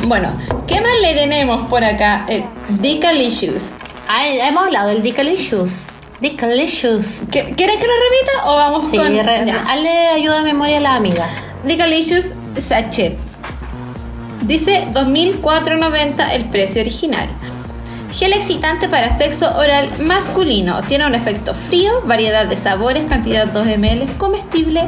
Bueno, 0.04 0.30
¿qué 0.66 0.80
más 0.80 0.92
le 1.02 1.14
tenemos 1.14 1.66
por 1.68 1.82
acá? 1.82 2.26
El 2.28 2.44
Decalicious. 2.80 3.74
Ay, 4.08 4.38
hemos 4.40 4.64
hablado 4.64 4.88
del 4.88 5.02
Decalicious. 5.02 5.86
Decalicious. 6.20 7.22
¿Qué- 7.30 7.54
¿Quieres 7.56 7.76
que 7.76 7.86
lo 7.86 7.92
repita 7.92 8.50
o 8.50 8.56
vamos 8.56 8.88
Sí, 8.88 8.96
con...? 8.96 9.12
Ya. 9.14 9.64
hazle 9.68 10.08
ayuda 10.08 10.38
de 10.38 10.42
memoria 10.44 10.78
a 10.78 10.80
la 10.80 10.94
amiga. 10.96 11.28
Decalicious 11.64 12.34
Sachet. 12.56 13.16
Dice 14.42 14.86
2.490 14.92 16.30
el 16.32 16.50
precio 16.50 16.80
original. 16.82 17.28
Gel 18.12 18.32
excitante 18.32 18.88
para 18.88 19.10
sexo 19.10 19.50
oral 19.58 19.90
masculino. 19.98 20.82
Tiene 20.84 21.06
un 21.06 21.14
efecto 21.14 21.52
frío, 21.52 22.00
variedad 22.04 22.46
de 22.46 22.56
sabores, 22.56 23.04
cantidad 23.08 23.46
2 23.46 23.66
ml, 23.76 24.06
comestible 24.16 24.84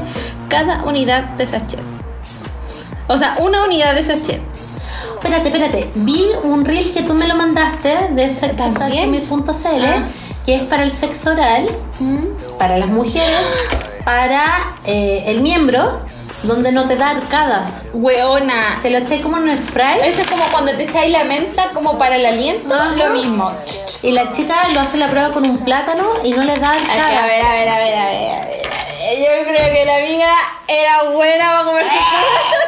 cada 0.49 0.85
unidad 0.85 1.25
de 1.31 1.47
sachet. 1.47 1.81
O 3.09 3.19
sea, 3.19 3.37
una 3.41 3.65
unidad 3.65 3.95
de 3.95 4.03
sachet. 4.03 4.41
Espérate, 5.23 5.49
espérate. 5.49 5.91
Vi 5.97 6.25
un 6.45 6.65
reel 6.65 6.93
que 6.95 7.03
tú 7.03 7.15
me 7.15 7.27
lo 7.27 7.35
mandaste 7.35 8.09
de 8.11 8.31
sexotalchimil.cl 8.31 9.85
Ah. 9.85 10.05
que 10.47 10.55
es 10.57 10.63
para 10.63 10.83
el 10.85 10.91
sexo 10.93 11.31
oral, 11.33 11.69
para 12.59 12.79
las 12.79 12.89
mujeres, 12.89 13.59
para 14.05 14.77
eh, 14.85 15.25
el 15.27 15.41
miembro, 15.43 16.01
donde 16.45 16.71
no 16.73 16.87
te 16.87 16.97
da 16.97 17.11
arcadas. 17.11 17.89
Weona. 17.93 18.79
Te 18.81 18.91
lo 18.91 18.99
eché 18.99 19.21
como 19.21 19.39
en 19.39 19.49
un 19.49 19.57
spray 19.59 19.99
Eso 20.05 20.23
es 20.23 20.27
como 20.31 20.45
cuando 20.53 20.71
te 20.77 20.85
echáis 20.85 21.11
la 21.11 21.25
menta 21.25 21.71
como 21.75 21.99
para 21.99 22.15
el 22.17 22.25
aliento. 22.25 22.75
Ajá. 22.75 22.93
Lo 22.97 23.11
mismo. 23.11 23.53
y 24.03 24.13
la 24.13 24.31
chica 24.31 24.69
lo 24.73 24.81
hace 24.81 24.99
la 24.99 25.11
prueba 25.11 25.33
con 25.33 25.45
un 25.45 25.59
plátano 25.59 26.09
y 26.25 26.31
no 26.31 26.43
le 26.45 26.57
da 26.59 26.71
arcadas. 26.71 27.17
a 27.17 27.27
ver, 27.27 27.45
a 27.45 27.53
ver, 27.53 27.69
a 27.69 27.79
ver, 27.79 27.95
a 27.95 28.07
ver, 28.07 28.31
a 28.31 28.47
ver. 28.47 28.59
Yo 29.19 29.45
creo 29.53 29.73
que 29.75 29.85
la 29.85 29.97
amiga 29.97 30.31
era 30.69 31.11
buena 31.11 31.51
para 31.51 31.65
comer 31.65 31.87
su 31.87 32.68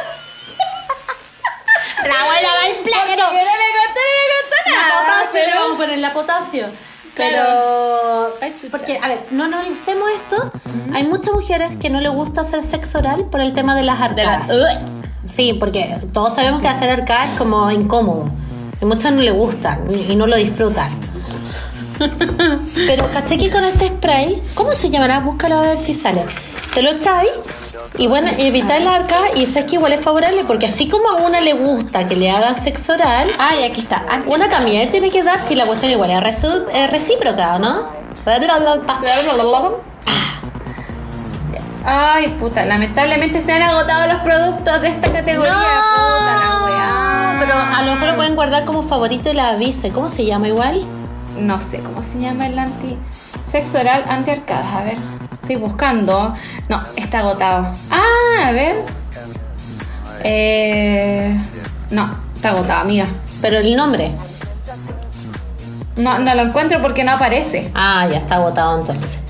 La 2.07 2.21
abuela 2.21 2.47
va 2.49 2.65
al 2.65 2.75
Porque 2.75 2.91
yo 2.91 3.25
no 3.25 3.31
le 3.33 3.69
conté, 3.79 4.01
no 4.17 4.23
le 4.27 4.37
conté 4.41 4.71
La 4.71 4.75
nada. 4.75 5.21
potasio, 5.21 5.39
le 5.45 5.53
vamos 5.53 5.73
a 5.73 5.77
poner 5.77 5.99
la 5.99 6.13
potasio. 6.13 6.65
Pero, 7.13 7.43
porque, 8.71 8.97
a 9.01 9.07
ver, 9.09 9.27
no 9.31 9.43
analicemos 9.43 10.09
esto. 10.15 10.51
Hay 10.93 11.03
muchas 11.05 11.33
mujeres 11.33 11.75
que 11.75 11.89
no 11.89 11.99
les 11.99 12.11
gusta 12.11 12.41
hacer 12.41 12.63
sexo 12.63 12.99
oral 12.99 13.25
por 13.25 13.41
el 13.41 13.53
tema 13.53 13.75
de 13.75 13.83
las 13.83 13.99
De 14.15 14.23
la- 14.23 14.33
arcadas. 14.35 14.57
Sí, 15.29 15.53
porque 15.59 15.97
todos 16.13 16.33
sabemos 16.35 16.61
que 16.61 16.67
hacer 16.69 16.89
arcadas 16.89 17.33
es 17.33 17.37
como 17.37 17.69
incómodo. 17.69 18.29
Y 18.81 18.85
muchas 18.85 19.11
no 19.11 19.21
le 19.21 19.31
gustan 19.31 19.93
y 19.93 20.15
no 20.15 20.25
lo 20.25 20.35
disfrutan. 20.37 20.99
Pero 22.87 23.11
caché 23.11 23.37
que 23.37 23.51
con 23.51 23.63
este 23.63 23.89
spray, 23.89 24.41
¿cómo 24.55 24.71
se 24.71 24.89
llamará? 24.89 25.19
Búscalo 25.19 25.57
a 25.59 25.61
ver 25.61 25.77
si 25.77 25.93
sale. 25.93 26.25
Te 26.73 26.81
lo 26.81 26.91
echáis 26.91 27.29
y 27.97 28.07
bueno, 28.07 28.29
evitáis 28.37 28.83
la 28.83 28.95
arcada 28.95 29.27
y 29.35 29.45
sabes 29.45 29.65
que 29.65 29.75
igual 29.75 29.91
es 29.91 30.01
favorable 30.01 30.43
porque 30.45 30.67
así 30.67 30.87
como 30.87 31.09
a 31.09 31.15
una 31.15 31.41
le 31.41 31.53
gusta 31.53 32.05
que 32.05 32.15
le 32.15 32.31
hagan 32.31 32.55
sexo 32.55 32.93
oral, 32.93 33.29
Ay, 33.37 33.63
aquí 33.63 33.81
está. 33.81 34.05
Aquí 34.09 34.23
una 34.27 34.49
también 34.49 34.89
tiene 34.89 35.11
que 35.11 35.23
dar 35.23 35.39
si 35.39 35.55
la 35.55 35.65
cuestión 35.65 35.91
igual 35.91 36.09
es 36.11 36.91
recíproca, 36.91 37.59
¿no? 37.59 37.89
Ay, 41.83 42.27
puta, 42.39 42.65
lamentablemente 42.65 43.41
se 43.41 43.53
han 43.53 43.63
agotado 43.63 44.07
los 44.07 44.21
productos 44.21 44.81
de 44.81 44.87
esta 44.87 45.11
categoría. 45.11 45.51
Puta 45.51 46.37
la 46.37 46.63
weá. 46.65 47.37
Pero 47.39 47.53
a 47.55 47.83
lo 47.83 47.93
mejor 47.93 48.09
lo 48.09 48.15
pueden 48.15 48.35
guardar 48.35 48.65
como 48.65 48.83
favorito 48.83 49.31
y 49.31 49.33
la 49.33 49.49
avise. 49.49 49.91
¿Cómo 49.91 50.07
se 50.07 50.25
llama 50.25 50.47
igual? 50.47 50.85
No 51.35 51.59
sé 51.59 51.81
cómo 51.81 52.03
se 52.03 52.19
llama 52.19 52.47
el 52.47 52.59
anti. 52.59 52.97
Sexo 53.41 53.79
oral 53.79 54.03
anti-arcadas. 54.07 54.73
A 54.73 54.83
ver, 54.83 54.97
estoy 55.41 55.55
buscando. 55.55 56.35
No, 56.69 56.81
está 56.95 57.19
agotado. 57.19 57.75
Ah, 57.89 58.47
a 58.47 58.51
ver. 58.51 58.85
Eh. 60.23 61.35
No, 61.89 62.09
está 62.35 62.49
agotado, 62.49 62.81
amiga. 62.81 63.07
Pero 63.41 63.57
el 63.57 63.75
nombre. 63.75 64.11
No, 65.95 66.19
no 66.19 66.35
lo 66.35 66.43
encuentro 66.43 66.81
porque 66.81 67.03
no 67.03 67.11
aparece. 67.11 67.71
Ah, 67.73 68.07
ya 68.09 68.17
está 68.17 68.35
agotado 68.35 68.79
entonces. 68.79 69.23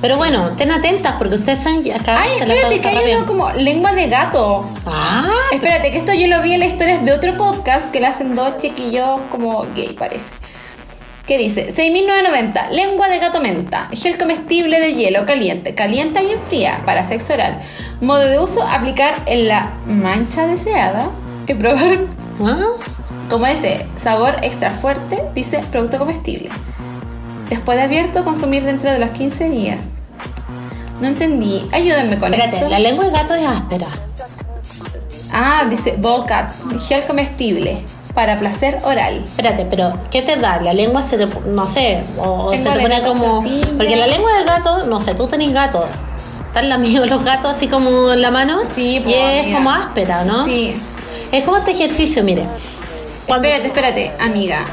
Pero 0.00 0.16
bueno, 0.16 0.52
ten 0.56 0.70
atentas 0.70 1.16
porque 1.18 1.34
ustedes 1.34 1.60
saben 1.60 1.82
que 1.82 1.92
acá 1.92 2.18
Ay, 2.22 2.30
se 2.38 2.46
la 2.46 2.54
espérate, 2.54 2.80
que 2.80 2.88
hay 2.88 3.14
uno 3.14 3.26
como 3.26 3.50
lengua 3.52 3.92
de 3.92 4.08
gato. 4.08 4.70
Ah, 4.86 5.30
Espérate, 5.52 5.92
que 5.92 5.98
esto 5.98 6.14
yo 6.14 6.26
lo 6.26 6.40
vi 6.40 6.54
en 6.54 6.60
las 6.60 6.70
historias 6.70 7.04
de 7.04 7.12
otro 7.12 7.36
podcast 7.36 7.90
que 7.90 8.00
le 8.00 8.06
hacen 8.06 8.34
dos 8.34 8.56
chiquillos 8.56 9.20
como 9.30 9.66
gay, 9.74 9.94
parece. 9.98 10.36
¿Qué 11.30 11.38
dice? 11.38 11.68
6.990. 11.68 12.70
Lengua 12.70 13.08
de 13.08 13.20
gato 13.20 13.40
menta. 13.40 13.88
Gel 13.92 14.18
comestible 14.18 14.80
de 14.80 14.94
hielo 14.94 15.26
caliente. 15.26 15.76
Calienta 15.76 16.24
y 16.24 16.32
enfría 16.32 16.82
para 16.84 17.04
sexo 17.04 17.34
oral. 17.34 17.60
Modo 18.00 18.22
de 18.22 18.40
uso, 18.40 18.66
aplicar 18.66 19.22
en 19.26 19.46
la 19.46 19.74
mancha 19.86 20.48
deseada 20.48 21.08
y 21.46 21.54
probar 21.54 22.00
¿Ah? 22.44 22.66
como 23.28 23.46
ese 23.46 23.86
sabor 23.94 24.38
extra 24.42 24.72
fuerte, 24.72 25.22
dice 25.32 25.64
producto 25.70 26.00
comestible. 26.00 26.50
Después 27.48 27.78
de 27.78 27.84
abierto, 27.84 28.24
consumir 28.24 28.64
dentro 28.64 28.90
de 28.90 28.98
los 28.98 29.10
15 29.10 29.50
días. 29.50 29.84
No 31.00 31.06
entendí. 31.06 31.64
Ayúdenme 31.70 32.18
con 32.18 32.34
Espérate, 32.34 32.56
esto. 32.56 32.68
la 32.68 32.80
lengua 32.80 33.04
de 33.04 33.12
gato 33.12 33.34
es 33.36 33.46
áspera. 33.46 34.00
Ah, 35.30 35.64
dice 35.70 35.94
Bocat, 35.96 36.56
gel 36.88 37.04
comestible 37.04 37.84
para 38.14 38.38
placer 38.38 38.80
oral. 38.82 39.18
Espérate, 39.30 39.66
pero 39.68 39.94
¿qué 40.10 40.22
te 40.22 40.36
da? 40.36 40.60
La 40.60 40.72
lengua 40.74 41.02
se 41.02 41.18
te, 41.18 41.26
no 41.26 41.66
sé, 41.66 42.02
o, 42.18 42.52
se 42.56 42.68
te 42.70 42.80
pone 42.80 43.02
como... 43.02 43.42
Porque 43.76 43.96
la 43.96 44.06
lengua 44.06 44.32
del 44.34 44.44
gato, 44.46 44.84
no 44.86 45.00
sé, 45.00 45.14
tú 45.14 45.26
tenés 45.28 45.52
gato. 45.52 45.86
Están 46.48 46.68
la 46.68 46.78
mío 46.78 47.06
los 47.06 47.24
gatos 47.24 47.52
así 47.52 47.68
como 47.68 48.12
en 48.12 48.22
la 48.22 48.30
mano. 48.30 48.60
Sí, 48.64 48.96
y 48.96 49.00
pues, 49.00 49.14
es 49.14 49.42
amiga. 49.44 49.58
como 49.58 49.70
áspera, 49.70 50.24
¿no? 50.24 50.44
Sí. 50.44 50.80
Es 51.30 51.44
como 51.44 51.58
este 51.58 51.70
ejercicio, 51.70 52.24
mire. 52.24 52.44
Cuando- 53.26 53.46
Espérate, 53.46 53.68
espérate, 53.68 54.12
amiga. 54.18 54.66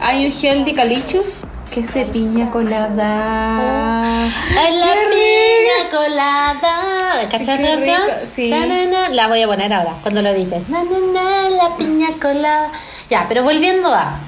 Hay 0.00 0.26
un 0.26 0.32
gel 0.32 0.64
de 0.64 0.74
calichus 0.74 1.40
que 1.70 1.80
es 1.80 1.92
de 1.92 2.04
piña 2.04 2.50
colada. 2.52 4.26
¡Ay, 4.26 4.76
la 4.78 4.86
¡Qué 4.86 5.08
piña 5.44 5.90
colada! 5.90 7.28
¿Cachai 7.30 7.46
Qué 7.46 7.52
esa 7.52 7.74
canción? 7.74 8.02
rico, 8.06 8.30
sí. 8.34 8.48
Na, 8.48 8.66
na, 8.66 8.86
na. 8.86 9.08
La 9.10 9.28
voy 9.28 9.42
a 9.42 9.46
poner 9.46 9.72
ahora, 9.72 9.96
cuando 10.02 10.22
lo 10.22 10.30
edite. 10.30 10.62
Na, 10.68 10.82
na, 10.84 10.98
na, 11.12 11.48
la 11.50 11.76
piña 11.76 12.08
colada. 12.20 12.70
Ya, 13.10 13.26
pero 13.28 13.42
volviendo 13.42 13.88
a... 13.92 14.20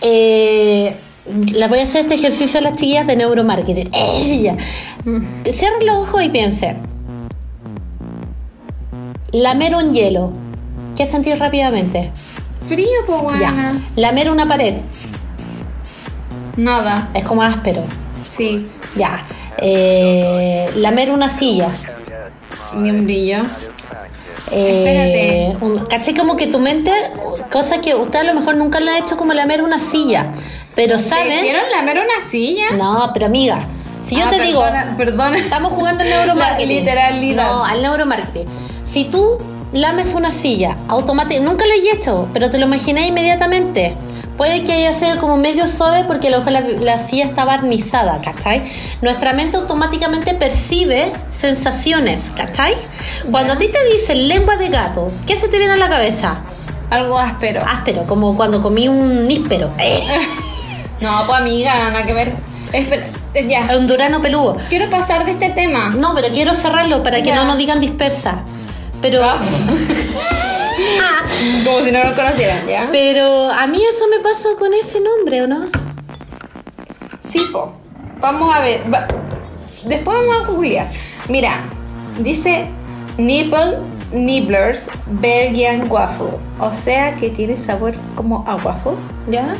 Eh, 0.00 0.96
les 1.52 1.68
voy 1.68 1.80
a 1.80 1.82
hacer 1.82 2.02
este 2.02 2.14
ejercicio 2.14 2.60
a 2.60 2.62
las 2.62 2.74
chiquillas 2.76 3.06
de 3.06 3.16
neuromarketing. 3.16 3.90
Ella. 3.92 4.56
Cierren 5.50 5.86
los 5.86 5.96
ojos 6.08 6.22
y 6.22 6.28
piensen. 6.28 6.78
Lamer 9.32 9.74
un 9.74 9.92
hielo. 9.92 10.32
¿Qué 10.96 11.06
sentís 11.06 11.38
rápidamente? 11.38 12.10
Frío, 12.66 12.86
pues. 13.06 13.40
Ya. 13.40 13.74
Lamer 13.96 14.30
una 14.30 14.46
pared. 14.46 14.80
Nada. 16.56 17.10
Es 17.14 17.24
como 17.24 17.42
áspero. 17.42 17.84
Sí. 18.24 18.66
Ya. 18.96 19.24
Eh, 19.60 20.70
lamer 20.76 21.10
una 21.10 21.28
silla. 21.28 21.68
Ni 22.74 22.90
un 22.90 23.04
brillo. 23.04 23.38
Eh, 24.50 25.52
un- 25.60 25.86
¿Cachai? 25.86 26.14
Como 26.14 26.36
que 26.36 26.46
tu 26.46 26.58
mente, 26.58 26.92
cosas 27.50 27.78
que 27.80 27.94
usted 27.94 28.20
a 28.20 28.24
lo 28.24 28.34
mejor 28.34 28.56
nunca 28.56 28.80
le 28.80 28.90
ha 28.90 28.98
hecho 28.98 29.16
como 29.16 29.34
lamer 29.34 29.62
una 29.62 29.78
silla. 29.78 30.26
Pero 30.74 30.96
¿Te 30.96 31.02
¿saben? 31.02 31.32
hicieron 31.38 31.62
lamer 31.76 31.96
una 31.98 32.20
silla? 32.26 32.70
No, 32.76 33.10
pero 33.12 33.26
amiga, 33.26 33.66
si 34.04 34.14
yo 34.16 34.22
Ah, 34.26 34.30
te 34.30 34.40
digo, 34.40 34.60
perdona, 34.62 34.94
Perdona. 34.96 35.36
estamos 35.38 35.72
jugando 35.72 36.02
al 36.02 36.08
neuromarketing. 36.10 36.68
La 36.68 36.74
literalidad. 36.80 37.50
No, 37.50 37.64
al 37.64 37.82
neuromarketing. 37.82 38.46
Si 38.86 39.04
tú 39.04 39.38
lames 39.72 40.14
una 40.14 40.30
silla, 40.30 40.78
automáticamente, 40.88 41.50
nunca 41.50 41.66
lo 41.66 41.72
he 41.72 41.94
hecho, 41.96 42.28
pero 42.32 42.48
te 42.48 42.58
lo 42.58 42.66
imaginé 42.66 43.06
inmediatamente. 43.08 43.96
Puede 44.38 44.64
que 44.64 44.72
haya 44.72 44.94
sido 44.94 45.18
como 45.18 45.36
medio 45.36 45.66
suave 45.66 46.04
porque 46.04 46.28
a 46.28 46.30
lo 46.30 46.38
mejor 46.38 46.52
la, 46.52 46.60
la 46.60 46.98
silla 46.98 47.24
está 47.26 47.44
barnizada, 47.44 48.20
¿cachai? 48.22 48.62
Nuestra 49.02 49.32
mente 49.34 49.56
automáticamente 49.58 50.32
percibe 50.32 51.12
sensaciones, 51.30 52.32
¿cachai? 52.36 52.74
Cuando 53.30 53.52
a 53.54 53.58
ti 53.58 53.66
te 53.68 53.84
dicen 53.92 54.28
lengua 54.28 54.56
de 54.56 54.68
gato, 54.68 55.12
¿qué 55.26 55.36
se 55.36 55.48
te 55.48 55.58
viene 55.58 55.74
a 55.74 55.76
la 55.76 55.88
cabeza? 55.90 56.38
Algo 56.88 57.18
áspero. 57.18 57.62
Áspero, 57.66 58.04
como 58.06 58.34
cuando 58.36 58.62
comí 58.62 58.88
un 58.88 59.26
níspero. 59.28 59.70
No, 61.00 61.22
pues 61.26 61.38
amiga, 61.40 61.78
nada 61.90 62.04
que 62.04 62.12
ver. 62.12 62.32
Espera, 62.72 63.06
eh, 63.34 63.46
ya. 63.48 63.68
un 63.78 63.86
durano 63.86 64.20
peludo. 64.20 64.56
Quiero 64.68 64.90
pasar 64.90 65.24
de 65.24 65.30
este 65.30 65.50
tema. 65.50 65.90
No, 65.90 66.12
pero 66.14 66.28
quiero 66.32 66.54
cerrarlo 66.54 67.04
para 67.04 67.18
que 67.22 67.28
Ya. 67.28 67.36
no 67.36 67.44
nos 67.44 67.56
digan 67.56 67.78
dispersa. 67.80 68.40
Pero, 69.00 69.22
Ah. 69.24 69.38
Como 71.64 71.84
si 71.84 71.92
no 71.92 72.04
lo 72.04 72.14
conocieran, 72.14 72.66
¿ya? 72.66 72.88
pero 72.90 73.50
a 73.50 73.66
mí 73.66 73.82
eso 73.84 74.04
me 74.08 74.22
pasa 74.22 74.48
con 74.58 74.72
ese 74.74 75.00
nombre, 75.00 75.42
¿o 75.42 75.46
no? 75.46 75.66
Sí, 77.28 77.40
po. 77.52 77.72
Vamos 78.20 78.54
a 78.54 78.60
ver. 78.60 78.80
va- 78.92 79.06
Después 79.84 80.16
vamos 80.18 80.36
a 80.44 80.46
googlear. 80.50 80.88
Mira, 81.28 81.52
dice 82.18 82.68
Nipple 83.16 83.78
Nibblers 84.12 84.90
Belgian 85.06 85.90
Waffle. 85.90 86.30
O 86.58 86.72
sea 86.72 87.14
que 87.16 87.30
tiene 87.30 87.56
sabor 87.56 87.94
como 88.14 88.44
a 88.46 88.56
waffle. 88.56 88.92
¿Ya? 89.30 89.56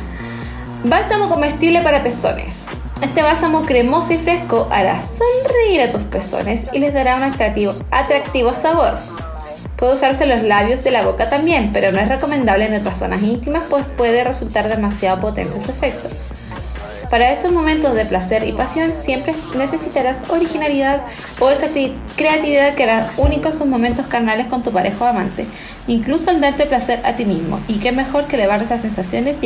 Bálsamo 0.85 1.29
comestible 1.29 1.81
para 1.83 2.03
pezones. 2.03 2.69
Este 3.03 3.23
bálsamo 3.23 3.65
cremoso 3.67 4.13
y 4.15 4.19
fresco 4.19 4.69
hará 4.71 5.01
sonreír 5.03 5.83
a 5.83 5.93
tus 5.93 6.03
pezones 6.05 6.67
y 6.73 6.79
les 6.79 6.93
dará 6.95 7.17
un 7.17 7.23
atractivo, 7.25 7.75
atractivo 7.91 8.55
sabor. 8.55 8.99
Puede 9.79 9.95
usarse 9.95 10.27
los 10.27 10.43
labios 10.43 10.83
de 10.83 10.91
la 10.91 11.03
boca 11.05 11.29
también, 11.31 11.71
pero 11.73 11.93
no 11.93 12.01
es 12.01 12.09
recomendable 12.09 12.67
en 12.67 12.75
otras 12.75 12.99
zonas 12.99 13.23
íntimas 13.23 13.63
pues 13.71 13.87
puede 13.97 14.25
resultar 14.25 14.69
demasiado 14.69 15.21
potente 15.21 15.61
su 15.61 15.71
efecto. 15.71 16.09
Para 17.11 17.33
esos 17.33 17.53
momentos 17.53 17.95
de 17.95 18.05
placer 18.05 18.47
y 18.47 18.53
pasión 18.53 18.93
siempre 18.93 19.35
necesitarás 19.57 20.25
originalidad 20.29 21.01
o 21.41 21.49
esa 21.49 21.69
cre- 21.69 21.95
creatividad 22.17 22.75
que 22.75 22.83
hará 22.83 23.13
únicos 23.17 23.57
sus 23.57 23.67
momentos 23.67 24.07
carnales 24.09 24.47
con 24.49 24.63
tu 24.63 24.73
pareja 24.73 25.05
o 25.05 25.09
amante, 25.09 25.47
incluso 25.87 26.29
al 26.31 26.43
darte 26.43 26.67
placer 26.67 27.01
a 27.05 27.15
ti 27.15 27.25
mismo. 27.25 27.61
Y 27.67 27.79
qué 27.79 27.93
mejor 27.93 28.27
que 28.27 28.37
elevar 28.37 28.61
esas 28.61 28.83
sensaciones 28.83 29.41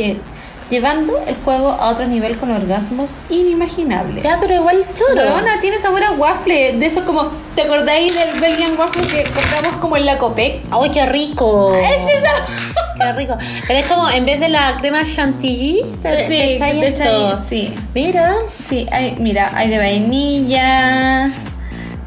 llevando 0.69 1.17
el 1.27 1.35
juego 1.43 1.69
a 1.69 1.89
otro 1.89 2.07
nivel 2.07 2.37
con 2.37 2.51
orgasmos 2.51 3.11
inimaginables. 3.29 4.23
Ya, 4.23 4.37
pero 4.39 4.55
igual 4.55 4.77
choro. 4.93 5.21
Weona, 5.21 5.59
tiene 5.61 5.79
sabor 5.79 6.03
a 6.03 6.11
waffle, 6.11 6.73
de 6.73 6.85
eso 6.85 7.05
como, 7.05 7.29
¿te 7.55 7.63
acordáis 7.63 8.13
del 8.15 8.39
Belgian 8.39 8.77
waffle 8.77 9.05
que 9.07 9.23
compramos 9.23 9.75
como 9.79 9.97
en 9.97 10.05
la 10.05 10.17
Copec? 10.17 10.61
¡Ay, 10.71 10.91
qué 10.91 11.05
rico! 11.05 11.73
Es 11.75 12.15
eso. 12.17 12.31
¡Qué 12.97 13.13
rico! 13.13 13.37
Pero 13.67 13.79
es 13.79 13.85
como, 13.87 14.09
en 14.09 14.25
vez 14.25 14.39
de 14.39 14.49
la 14.49 14.77
crema 14.77 15.03
chantilly, 15.03 15.83
te, 16.01 16.17
Sí, 16.17 16.27
te 16.27 16.53
echáis 16.55 16.79
te 16.79 16.87
esto. 16.87 17.35
sí. 17.47 17.73
Mira. 17.93 18.33
Sí, 18.59 18.87
hay, 18.91 19.15
mira, 19.19 19.51
hay 19.55 19.69
de 19.69 19.77
vainilla, 19.77 21.33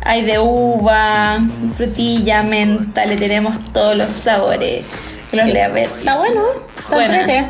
hay 0.02 0.22
de 0.24 0.38
uva, 0.38 1.38
frutilla, 1.72 2.42
menta, 2.42 3.04
le 3.04 3.16
tenemos 3.16 3.56
todos 3.72 3.96
los 3.96 4.12
sabores. 4.12 4.84
Los 5.32 5.46
ver. 5.52 5.90
Está 5.98 6.16
bueno. 6.16 6.42
Entrete. 6.90 7.46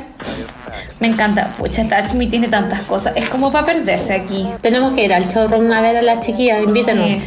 Me 1.01 1.09
encanta. 1.09 1.49
Pucha, 1.59 1.87
Tachmi 1.89 2.27
tiene 2.27 2.49
tantas 2.49 2.83
cosas. 2.83 3.13
Es 3.17 3.29
como 3.29 3.53
para 3.53 3.67
perderse 3.67 4.15
aquí. 4.15 4.49
Tenemos 4.63 4.93
que 4.95 5.05
ir 5.05 5.13
al 5.13 5.29
showroom 5.29 5.71
a 5.73 5.81
ver 5.81 5.97
a 5.99 6.03
las 6.03 6.25
chiquillas. 6.25 6.63
Invítenos. 6.63 7.07
Sí. 7.07 7.23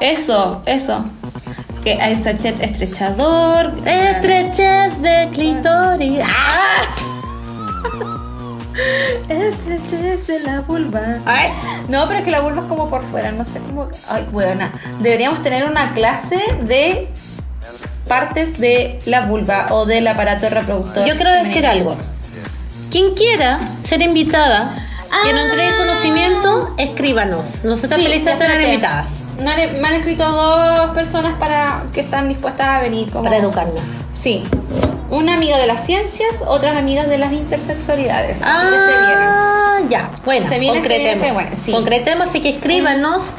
Eso, 0.00 0.62
eso. 0.66 1.04
Que 1.84 2.00
hay 2.00 2.16
sachet 2.16 2.60
estrechador. 2.60 3.74
Estrechez 3.86 5.00
de 5.00 5.28
clitoris. 5.32 6.22
¡Ah! 6.24 6.82
Estrechez 9.28 10.26
de 10.26 10.40
la 10.40 10.60
vulva. 10.60 11.20
Ay. 11.24 11.50
No, 11.88 12.06
pero 12.06 12.18
es 12.18 12.24
que 12.24 12.30
la 12.30 12.40
vulva 12.40 12.62
es 12.62 12.66
como 12.66 12.88
por 12.88 13.04
fuera, 13.04 13.30
no 13.30 13.44
sé 13.44 13.60
cómo. 13.60 13.88
Ay, 14.06 14.26
buena. 14.32 14.72
Deberíamos 15.00 15.42
tener 15.42 15.64
una 15.64 15.92
clase 15.94 16.40
de 16.62 17.08
partes 18.08 18.58
de 18.58 19.00
la 19.04 19.22
vulva 19.22 19.68
o 19.70 19.86
del 19.86 20.06
aparato 20.06 20.48
reproductor. 20.50 21.06
Yo 21.06 21.16
quiero 21.16 21.32
decir 21.32 21.66
algo. 21.66 21.96
Quien 22.90 23.14
quiera 23.14 23.72
ser 23.82 24.02
invitada, 24.02 24.86
que 25.24 25.32
no 25.32 25.40
entregue 25.40 25.76
conocimiento, 25.78 26.74
escríbanos. 26.78 27.64
Nosotros 27.64 27.98
Sí, 28.00 28.06
felices 28.06 28.38
de 28.38 28.44
tener 28.46 28.60
invitadas 28.60 29.22
No, 29.38 29.52
me 29.54 29.88
han 29.88 29.94
escrito 29.94 30.30
dos 30.30 30.90
personas 30.90 31.34
para 31.38 31.84
que 31.92 32.00
están 32.00 32.28
dispuestas 32.28 32.68
a 32.68 32.80
venir 32.80 33.10
como 33.10 33.24
para 33.24 33.36
educarnos. 33.38 33.82
Sí. 34.12 34.44
Una 35.10 35.34
amiga 35.34 35.56
de 35.58 35.66
las 35.66 35.84
ciencias, 35.84 36.42
otras 36.46 36.76
amigas 36.76 37.08
de 37.08 37.18
las 37.18 37.32
intersexualidades. 37.32 38.42
Así 38.42 38.66
que 38.68 38.78
se 38.78 38.86
vienen. 38.98 39.28
Ah, 39.28 39.78
ya. 39.88 40.10
Bueno, 40.24 40.48
Se 40.48 40.58
viene, 40.58 40.82
se 40.82 40.88
concretemos. 40.88 41.20
viene, 41.20 41.28
se 41.28 41.32
viene, 41.40 41.56
sí. 41.56 41.72
Concretemos, 41.72 42.28
así 42.28 42.40
que 42.42 42.48
escríbanos 42.50 43.34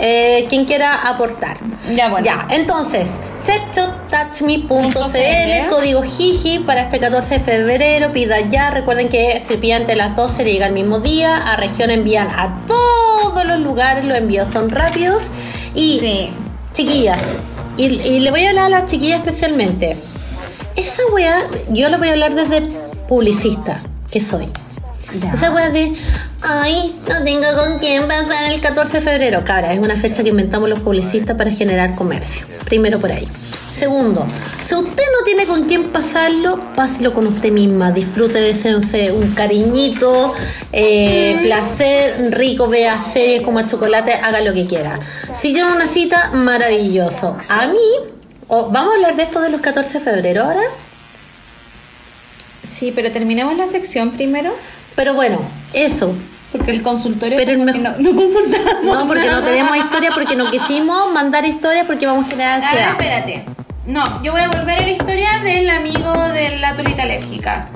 eh, 0.00 0.46
quien 0.48 0.64
quiera 0.64 1.08
aportar. 1.08 1.58
Ya, 1.94 2.08
bueno. 2.08 2.24
Ya, 2.24 2.46
entonces, 2.50 3.20
sexotouchme.cl, 3.42 4.92
.cl. 4.92 5.68
código 5.68 6.02
Jiji 6.02 6.58
para 6.60 6.82
este 6.82 6.98
14 6.98 7.38
de 7.38 7.40
febrero. 7.40 8.12
Pida 8.12 8.40
ya. 8.40 8.70
Recuerden 8.70 9.08
que 9.08 9.40
si 9.40 9.56
pide 9.56 9.74
antes 9.74 9.88
de 9.88 9.96
las 9.96 10.16
12 10.16 10.44
llega 10.44 10.66
el 10.66 10.72
mismo 10.72 11.00
día. 11.00 11.36
A 11.36 11.56
región 11.56 11.90
envían 11.90 12.28
a 12.28 12.64
todos 12.66 13.44
los 13.46 13.60
lugares. 13.60 14.04
Los 14.04 14.18
envíos 14.18 14.50
son 14.50 14.70
rápidos. 14.70 15.30
Y, 15.74 15.98
Sí. 16.00 16.30
chiquillas, 16.72 17.36
y, 17.76 17.84
y 17.86 18.20
le 18.20 18.30
voy 18.30 18.44
a 18.46 18.50
hablar 18.50 18.66
a 18.66 18.68
las 18.68 18.86
chiquillas 18.90 19.18
especialmente. 19.18 19.96
Esa 20.76 21.02
wea, 21.12 21.48
yo 21.70 21.88
les 21.88 21.98
voy 21.98 22.08
a 22.08 22.12
hablar 22.12 22.34
desde 22.34 22.62
publicista 23.08 23.82
que 24.10 24.20
soy. 24.20 24.48
Ya. 25.20 25.32
Esa 25.32 25.50
wea 25.52 25.70
de, 25.70 25.92
ay, 26.42 26.94
no 27.08 27.24
tengo 27.24 27.46
con 27.56 27.78
quién 27.78 28.06
pasar 28.06 28.52
el 28.52 28.60
14 28.60 28.98
de 29.00 29.04
febrero. 29.04 29.42
Cabra, 29.44 29.72
es 29.72 29.80
una 29.80 29.96
fecha 29.96 30.22
que 30.22 30.28
inventamos 30.28 30.68
los 30.68 30.80
publicistas 30.80 31.36
para 31.36 31.50
generar 31.50 31.94
comercio. 31.96 32.46
Primero 32.64 32.98
por 33.00 33.10
ahí. 33.10 33.26
Segundo, 33.70 34.26
si 34.60 34.74
usted 34.74 35.02
no 35.18 35.24
tiene 35.24 35.46
con 35.46 35.64
quién 35.66 35.90
pasarlo, 35.90 36.60
páselo 36.74 37.12
con 37.12 37.26
usted 37.26 37.50
misma. 37.52 37.92
Disfrute 37.92 38.40
de 38.40 38.50
ese, 38.50 38.70
no 38.70 38.82
sé, 38.82 39.10
un 39.12 39.32
cariñito, 39.34 40.32
eh, 40.72 41.38
placer, 41.42 42.32
rico, 42.32 42.68
vea 42.68 42.98
series 42.98 43.42
como 43.42 43.60
chocolate, 43.66 44.12
haga 44.14 44.40
lo 44.40 44.52
que 44.52 44.66
quiera. 44.66 44.98
Si 45.32 45.54
lleva 45.54 45.72
una 45.74 45.86
cita, 45.86 46.30
maravilloso. 46.34 47.36
A 47.48 47.66
mí, 47.68 47.78
o- 48.48 48.70
vamos 48.70 48.92
a 48.92 48.96
hablar 48.96 49.16
de 49.16 49.22
esto 49.24 49.40
de 49.40 49.50
los 49.50 49.60
14 49.60 49.98
de 49.98 50.04
febrero 50.04 50.44
ahora. 50.44 50.60
Sí, 52.62 52.92
pero 52.94 53.10
terminemos 53.10 53.56
la 53.56 53.66
sección 53.68 54.10
primero. 54.12 54.54
Pero 54.94 55.14
bueno, 55.14 55.40
eso. 55.72 56.14
Porque 56.52 56.72
el 56.72 56.82
consultorio 56.82 57.36
Pero 57.38 57.52
el 57.52 57.64
no, 57.64 57.92
no 57.98 58.10
consultamos. 58.14 58.82
No, 58.82 59.06
porque 59.06 59.30
no 59.30 59.42
tenemos 59.44 59.76
historia, 59.76 60.10
porque 60.12 60.34
no 60.34 60.50
quisimos 60.50 61.12
mandar 61.12 61.44
historias 61.46 61.86
porque 61.86 62.06
vamos 62.06 62.26
a 62.26 62.30
generar 62.30 62.52
A 62.54 62.56
ver, 62.56 62.64
ansiedad. 62.66 62.90
espérate. 62.90 63.44
No, 63.86 64.22
yo 64.22 64.32
voy 64.32 64.40
a 64.40 64.48
volver 64.48 64.78
a 64.78 64.82
la 64.82 64.90
historia 64.90 65.28
del 65.44 65.70
amigo 65.70 66.28
de 66.30 66.58
la 66.58 66.74
tulita 66.74 67.04
alérgica. 67.04 67.68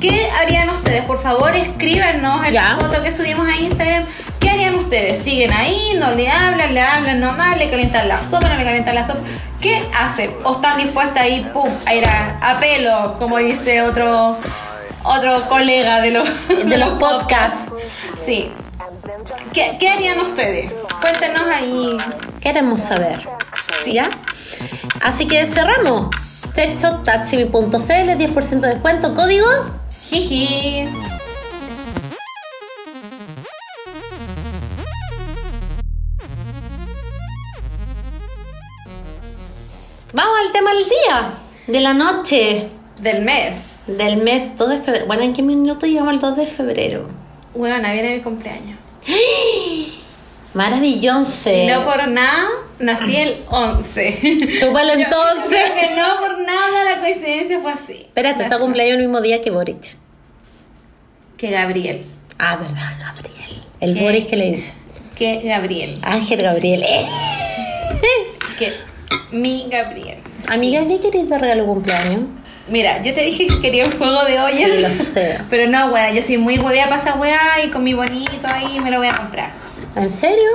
¿Qué 0.00 0.28
harían 0.30 0.68
ustedes? 0.70 1.04
Por 1.04 1.22
favor, 1.22 1.54
escríbanos 1.54 2.44
en 2.46 2.54
la 2.54 2.76
foto 2.80 3.02
que 3.02 3.12
subimos 3.12 3.46
a 3.46 3.54
Instagram. 3.56 4.04
¿Qué 4.40 4.50
harían 4.50 4.74
ustedes? 4.74 5.18
¿Siguen 5.20 5.52
ahí? 5.52 5.78
¿No 5.98 6.10
le 6.12 6.28
hablan? 6.28 6.74
¿Le 6.74 6.80
hablan 6.80 7.20
nomás? 7.20 7.56
¿Le 7.56 7.70
calientan 7.70 8.08
la 8.08 8.24
sopa? 8.24 8.48
¿No 8.48 8.56
le 8.56 8.64
calientan 8.64 8.94
la 8.96 9.04
sopa? 9.04 9.20
¿Qué 9.60 9.88
hacen? 9.96 10.32
¿O 10.42 10.54
están 10.54 10.78
dispuestas 10.78 11.22
ahí, 11.22 11.48
pum, 11.52 11.70
a 11.86 11.94
ir 11.94 12.04
a, 12.04 12.38
a 12.40 12.58
pelo, 12.58 13.16
como 13.20 13.38
dice 13.38 13.82
otro 13.82 14.38
otro 15.04 15.48
colega 15.48 16.00
de 16.00 16.10
los, 16.12 16.48
De 16.48 16.78
los 16.78 16.98
podcasts. 16.98 17.72
Sí. 18.24 18.52
¿Qué, 19.52 19.76
qué 19.78 19.88
harían 19.88 20.20
ustedes? 20.20 20.72
Cuéntenos 21.00 21.42
ahí. 21.42 21.96
Queremos 22.40 22.80
saber. 22.80 23.18
¿Ya? 23.86 24.10
Así 25.02 25.26
que 25.26 25.46
cerramos. 25.46 26.08
TechShop.taximi.cl 26.54 27.76
10% 27.76 28.60
de 28.60 28.68
descuento. 28.68 29.14
Código. 29.14 29.46
Jiji. 30.02 30.88
Vamos 40.14 40.34
al 40.46 40.52
tema 40.52 40.70
del 40.72 40.84
día. 40.84 41.30
De 41.66 41.80
la 41.80 41.94
noche. 41.94 42.68
Del 43.00 43.22
mes. 43.22 43.71
Del 43.86 44.22
mes 44.22 44.56
2 44.56 44.70
de 44.70 44.78
febrero. 44.78 45.06
Bueno, 45.06 45.22
¿en 45.22 45.34
qué 45.34 45.42
minuto 45.42 45.86
llegamos 45.86 46.14
al 46.14 46.20
2 46.20 46.36
de 46.36 46.46
febrero? 46.46 47.08
Bueno, 47.54 47.76
viene 47.92 48.16
mi 48.16 48.20
cumpleaños. 48.22 48.78
Maravilloso. 50.54 51.50
Y 51.50 51.66
no 51.66 51.84
por 51.84 52.06
nada, 52.08 52.48
nací 52.78 53.16
el 53.16 53.42
11. 53.48 54.56
Chúpalo 54.60 54.92
entonces. 54.92 55.50
yo 55.50 55.74
creo 55.74 55.74
que 55.74 55.96
no 55.96 56.20
por 56.20 56.38
nada 56.40 56.84
la 56.94 57.00
coincidencia 57.00 57.60
fue 57.60 57.72
así. 57.72 58.02
Espérate, 58.02 58.44
está 58.44 58.58
cumpleaños 58.58 58.96
el 58.96 59.00
mismo 59.00 59.20
día 59.20 59.40
que 59.40 59.50
Boric. 59.50 59.96
Que 61.36 61.50
Gabriel. 61.50 62.04
Ah, 62.38 62.56
verdad, 62.56 62.92
Gabriel. 63.00 63.62
El 63.80 63.94
¿Qué? 63.94 64.02
Boris 64.02 64.26
que 64.26 64.36
le 64.36 64.52
dice. 64.52 64.74
Que 65.16 65.40
Gabriel. 65.40 65.98
Ángel 66.02 66.42
Gabriel. 66.42 66.82
Eh. 66.82 67.06
Que 68.58 68.72
mi 69.32 69.66
Gabriel. 69.70 70.18
Amiga, 70.48 70.86
¿qué 70.86 71.00
querés 71.00 71.28
de 71.28 71.38
regalo 71.38 71.64
cumpleaños? 71.64 72.28
Mira, 72.68 73.02
yo 73.02 73.12
te 73.12 73.22
dije 73.22 73.46
que 73.46 73.60
quería 73.60 73.84
un 73.84 73.92
juego 73.92 74.24
de 74.24 74.40
ollas. 74.40 74.58
Sí, 74.58 74.80
lo 74.80 74.90
sé. 74.90 75.38
Pero 75.50 75.70
no, 75.70 75.88
weá, 75.92 76.12
yo 76.12 76.22
soy 76.22 76.38
muy 76.38 76.58
huevea 76.58 76.88
para 76.88 77.00
esa 77.00 77.14
weá 77.14 77.64
y 77.64 77.70
con 77.70 77.82
mi 77.82 77.94
bonito 77.94 78.46
ahí 78.46 78.80
me 78.80 78.90
lo 78.90 78.98
voy 78.98 79.08
a 79.08 79.16
comprar. 79.16 79.50
¿En 79.96 80.10
serio? 80.10 80.48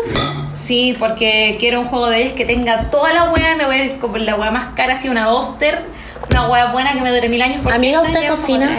Sí, 0.55 0.95
porque 0.97 1.57
quiero 1.59 1.81
un 1.81 1.85
juego 1.85 2.07
de 2.09 2.23
ollas 2.23 2.34
que 2.34 2.45
tenga 2.45 2.89
toda 2.89 3.13
la 3.13 3.31
weá. 3.31 3.55
Me 3.55 3.65
voy 3.65 3.75
a 3.75 3.84
ir 3.84 3.97
con 3.97 4.25
la 4.25 4.35
weá 4.35 4.51
más 4.51 4.73
cara, 4.75 4.95
así 4.95 5.09
una 5.09 5.31
Oster. 5.34 5.79
Una 6.31 6.49
weá 6.49 6.71
buena 6.71 6.93
que 6.93 7.01
me 7.01 7.13
dure 7.13 7.29
mil 7.29 7.41
años. 7.41 7.59
porque 7.61 7.75
Amiga, 7.75 8.01
¿usted 8.01 8.27
cocina? 8.29 8.69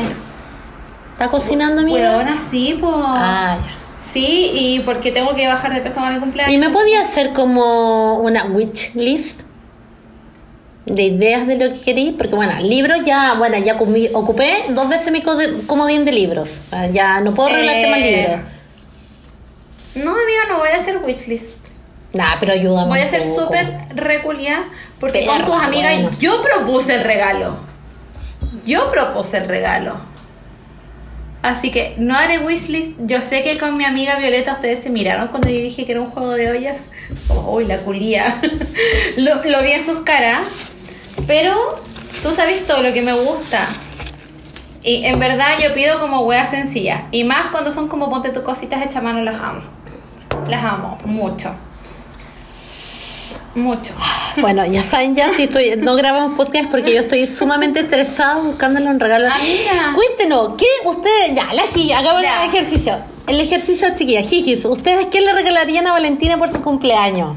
¿Está 1.12 1.28
cocinando, 1.28 1.82
amiga? 1.82 2.16
Weona, 2.16 2.40
sí, 2.40 2.76
pues. 2.80 2.94
Ah, 2.96 3.58
ya. 3.60 3.74
Sí, 4.00 4.50
y 4.54 4.80
porque 4.80 5.10
tengo 5.10 5.34
que 5.34 5.46
bajar 5.48 5.74
de 5.74 5.80
peso 5.80 5.96
para 5.96 6.12
mi 6.12 6.20
cumpleaños. 6.20 6.54
¿Y 6.54 6.58
me 6.58 6.70
podía 6.70 7.02
hacer 7.02 7.32
como 7.32 8.18
una 8.20 8.44
wish 8.44 8.94
list 8.94 9.40
de 10.90 11.02
ideas 11.02 11.46
de 11.46 11.56
lo 11.56 11.74
que 11.74 11.80
quería? 11.80 12.12
Porque 12.16 12.34
bueno, 12.34 12.52
libros 12.60 12.98
ya, 13.04 13.34
bueno, 13.34 13.56
ya 13.58 13.76
ocupé 13.76 14.64
dos 14.70 14.88
veces 14.88 15.12
mi 15.12 15.22
co- 15.22 15.36
comodín 15.66 16.04
de 16.04 16.12
libros. 16.12 16.60
Ah, 16.72 16.86
Ya 16.86 17.20
no 17.20 17.34
puedo 17.34 17.48
regalarte 17.50 17.86
Eh, 17.86 17.90
más 17.90 18.00
libros. 18.00 18.40
No, 19.94 20.10
amiga, 20.12 20.42
no 20.48 20.58
voy 20.58 20.68
a 20.68 20.76
hacer 20.76 20.98
wishlist. 21.04 21.56
Nah, 22.12 22.36
pero 22.40 22.52
ayúdame. 22.52 22.88
Voy 22.88 23.00
a 23.00 23.06
ser 23.06 23.24
súper 23.24 23.66
reculia 23.94 24.64
porque 25.00 25.26
con 25.26 25.44
tus 25.44 25.54
amigas 25.54 25.92
bueno. 25.94 26.10
yo 26.20 26.42
propuse 26.42 26.94
el 26.94 27.04
regalo. 27.04 27.56
Yo 28.64 28.90
propuse 28.90 29.38
el 29.38 29.48
regalo. 29.48 29.94
Así 31.42 31.70
que 31.70 31.94
no 31.98 32.16
haré 32.16 32.38
wishlist. 32.40 32.98
Yo 33.06 33.20
sé 33.22 33.42
que 33.44 33.58
con 33.58 33.76
mi 33.76 33.84
amiga 33.84 34.18
Violeta 34.18 34.54
ustedes 34.54 34.80
se 34.80 34.90
miraron 34.90 35.28
cuando 35.28 35.48
yo 35.48 35.56
dije 35.60 35.84
que 35.86 35.92
era 35.92 36.00
un 36.00 36.10
juego 36.10 36.32
de 36.32 36.50
ollas. 36.50 36.80
Uy, 37.46 37.64
la 37.66 37.78
culía. 37.78 38.40
lo, 39.16 39.34
lo 39.44 39.62
vi 39.62 39.72
en 39.72 39.84
sus 39.84 40.00
caras. 40.00 40.48
Pero 41.26 41.54
tú 42.22 42.32
sabes 42.32 42.66
todo 42.66 42.82
lo 42.82 42.92
que 42.92 43.02
me 43.02 43.12
gusta. 43.12 43.66
Y 44.82 45.04
en 45.04 45.18
verdad 45.18 45.58
yo 45.62 45.74
pido 45.74 46.00
como 46.00 46.20
hueas 46.22 46.50
sencillas. 46.50 47.02
Y 47.10 47.24
más 47.24 47.46
cuando 47.50 47.72
son 47.72 47.88
como 47.88 48.08
ponte 48.08 48.30
tus 48.30 48.42
cositas 48.42 48.82
hechas 48.82 48.96
a 48.96 49.02
mano, 49.02 49.22
las 49.22 49.40
amo. 49.40 49.62
Las 50.48 50.64
amo 50.64 50.98
mucho. 51.04 51.54
Mucho. 53.54 53.92
Bueno, 54.36 54.64
ya 54.66 54.82
saben 54.82 55.16
ya 55.16 55.32
si 55.34 55.44
estoy, 55.44 55.74
no 55.76 55.96
grabamos 55.96 56.36
podcast 56.36 56.70
porque 56.70 56.94
yo 56.94 57.00
estoy 57.00 57.26
sumamente 57.26 57.80
estresada 57.80 58.36
buscándole 58.36 58.86
un 58.88 59.00
regalo. 59.00 59.26
Amiga. 59.26 59.94
Cuéntenos, 59.94 60.52
¿qué 60.56 60.66
ustedes, 60.84 61.34
ya, 61.34 61.52
la 61.52 61.62
hagamos 61.98 62.22
el 62.22 62.48
ejercicio. 62.48 62.96
El 63.26 63.40
ejercicio, 63.40 63.88
chiquilla, 63.94 64.22
Gigis, 64.22 64.64
¿ustedes 64.64 65.08
qué 65.08 65.20
le 65.20 65.32
regalarían 65.32 65.86
a 65.86 65.92
Valentina 65.92 66.38
por 66.38 66.50
su 66.50 66.62
cumpleaños? 66.62 67.36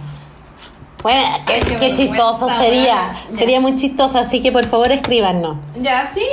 Bueno, 1.04 1.22
qué, 1.48 1.54
Ay, 1.54 1.60
qué 1.62 1.66
qué 1.68 1.74
vergüenza, 1.76 2.04
chistoso 2.04 2.50
sería. 2.60 3.14
Ya. 3.32 3.38
Sería 3.38 3.60
muy 3.60 3.76
chistoso, 3.76 4.20
así 4.20 4.42
que 4.42 4.52
por 4.52 4.66
favor 4.66 4.92
escríbanos. 4.92 5.58
¿Ya 5.76 6.06
sí? 6.06 6.26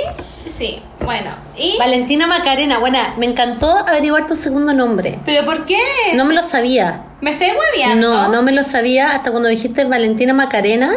Sí. 0.47 0.81
Bueno. 1.03 1.31
¿Y? 1.57 1.77
Valentina 1.77 2.27
Macarena, 2.27 2.79
bueno, 2.79 2.99
me 3.17 3.25
encantó 3.25 3.69
averiguar 3.87 4.27
tu 4.27 4.35
segundo 4.35 4.73
nombre. 4.73 5.19
¿Pero 5.25 5.45
por 5.45 5.65
qué? 5.65 5.79
No 6.15 6.25
me 6.25 6.33
lo 6.33 6.43
sabía. 6.43 7.03
¿Me 7.21 7.31
estoy 7.31 7.49
hueviando? 7.49 8.13
No, 8.13 8.27
no 8.29 8.41
me 8.43 8.51
lo 8.51 8.63
sabía 8.63 9.11
hasta 9.15 9.31
cuando 9.31 9.49
dijiste 9.49 9.83
Valentina 9.85 10.33
Macarena. 10.33 10.93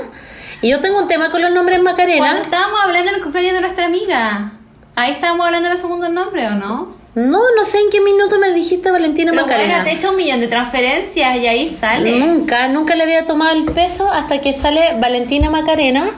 Y 0.60 0.68
yo 0.70 0.80
tengo 0.80 1.00
un 1.00 1.08
tema 1.08 1.30
con 1.30 1.40
los 1.42 1.50
nombres 1.50 1.82
Macarena. 1.82 2.18
Cuando 2.18 2.40
estábamos 2.42 2.78
hablando 2.84 3.10
del 3.10 3.22
cumpleaños 3.22 3.54
de 3.54 3.60
nuestra 3.62 3.86
amiga. 3.86 4.52
Ahí 4.94 5.12
estábamos 5.12 5.46
hablando 5.46 5.68
de 5.68 5.74
los 5.74 5.80
segundos 5.80 6.10
nombres, 6.10 6.50
¿o 6.50 6.54
no? 6.54 7.01
No, 7.14 7.38
no 7.56 7.64
sé 7.64 7.78
en 7.78 7.90
qué 7.90 8.00
minuto 8.00 8.38
me 8.38 8.52
dijiste 8.52 8.90
Valentina 8.90 9.32
Pero 9.32 9.44
Macarena. 9.44 9.68
bueno, 9.74 9.84
te 9.84 9.90
he 9.90 9.94
hecho 9.94 10.10
un 10.10 10.16
millón 10.16 10.40
de 10.40 10.48
transferencias 10.48 11.36
y 11.36 11.46
ahí 11.46 11.68
sale. 11.68 12.18
Nunca, 12.18 12.68
nunca 12.68 12.94
le 12.94 13.02
había 13.02 13.24
tomado 13.26 13.54
el 13.54 13.64
peso 13.64 14.10
hasta 14.10 14.40
que 14.40 14.52
sale 14.54 14.94
Valentina 14.98 15.50
Macarena. 15.50 16.08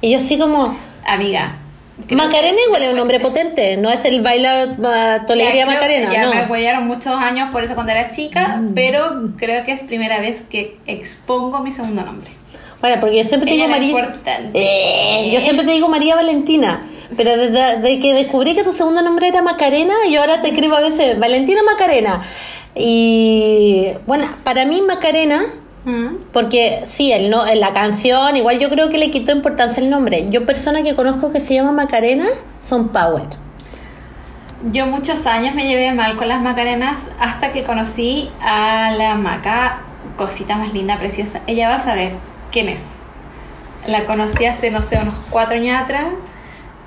Y 0.00 0.10
yo 0.10 0.18
así 0.18 0.38
como... 0.38 0.76
Amiga. 1.06 1.58
Macarena 2.10 2.58
igual 2.66 2.82
es 2.82 2.88
un 2.90 2.96
nombre 2.96 3.20
potente, 3.20 3.76
no 3.76 3.90
es 3.90 4.04
el 4.04 4.22
baila 4.22 4.66
uh, 4.66 5.26
tolería 5.26 5.52
creo 5.52 5.66
que 5.66 5.74
Macarena, 5.74 6.12
Ya 6.12 6.24
no. 6.24 6.34
me 6.34 6.46
huellaron 6.46 6.86
muchos 6.86 7.14
años 7.14 7.50
por 7.52 7.62
eso 7.62 7.74
cuando 7.74 7.92
era 7.92 8.10
chica, 8.10 8.60
pero 8.74 9.30
creo 9.36 9.64
que 9.64 9.72
es 9.72 9.82
primera 9.84 10.18
vez 10.18 10.42
que 10.42 10.78
expongo 10.86 11.60
mi 11.60 11.70
segundo 11.72 12.02
nombre. 12.02 12.30
Bueno, 12.80 12.96
porque 12.98 13.18
yo 13.18 13.24
siempre 13.24 13.48
te 13.50 13.56
digo 13.56 13.68
María... 13.68 14.18
Eh, 14.54 15.30
yo 15.32 15.40
siempre 15.40 15.64
te 15.64 15.72
digo 15.72 15.88
María 15.88 16.16
Valentina. 16.16 16.84
Pero 17.16 17.36
desde 17.36 17.78
de 17.78 17.98
que 17.98 18.14
descubrí 18.14 18.54
que 18.54 18.64
tu 18.64 18.72
segundo 18.72 19.02
nombre 19.02 19.28
era 19.28 19.42
Macarena, 19.42 19.94
y 20.08 20.16
ahora 20.16 20.40
te 20.40 20.48
escribo 20.48 20.76
a 20.76 20.80
veces 20.80 21.18
Valentina 21.18 21.62
Macarena. 21.62 22.22
Y 22.74 23.88
bueno, 24.06 24.26
para 24.44 24.64
mí 24.64 24.80
Macarena, 24.82 25.42
¿Mm? 25.84 26.16
porque 26.32 26.82
sí, 26.84 27.12
el 27.12 27.28
no, 27.28 27.44
la 27.54 27.72
canción, 27.72 28.36
igual 28.36 28.58
yo 28.58 28.70
creo 28.70 28.88
que 28.88 28.98
le 28.98 29.10
quitó 29.10 29.32
importancia 29.32 29.82
el 29.82 29.90
nombre. 29.90 30.26
Yo 30.30 30.46
personas 30.46 30.82
que 30.82 30.94
conozco 30.94 31.32
que 31.32 31.40
se 31.40 31.54
llama 31.54 31.72
Macarena 31.72 32.26
son 32.62 32.88
Power. 32.88 33.42
Yo 34.70 34.86
muchos 34.86 35.26
años 35.26 35.56
me 35.56 35.66
llevé 35.66 35.92
mal 35.92 36.16
con 36.16 36.28
las 36.28 36.40
macarenas 36.40 37.08
hasta 37.18 37.52
que 37.52 37.64
conocí 37.64 38.30
a 38.40 38.92
la 38.96 39.16
maca, 39.16 39.80
cosita 40.16 40.56
más 40.56 40.72
linda, 40.72 40.98
preciosa. 40.98 41.42
Ella 41.48 41.68
va 41.68 41.76
a 41.76 41.80
saber 41.80 42.12
quién 42.52 42.68
es. 42.68 42.80
La 43.88 44.04
conocí 44.04 44.44
hace, 44.44 44.70
no 44.70 44.82
sé, 44.82 44.98
unos 45.02 45.16
cuatro 45.30 45.56
años 45.56 45.82
atrás, 45.82 46.06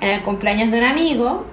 en 0.00 0.10
el 0.10 0.22
cumpleaños 0.22 0.70
de 0.70 0.78
un 0.78 0.84
amigo. 0.84 1.46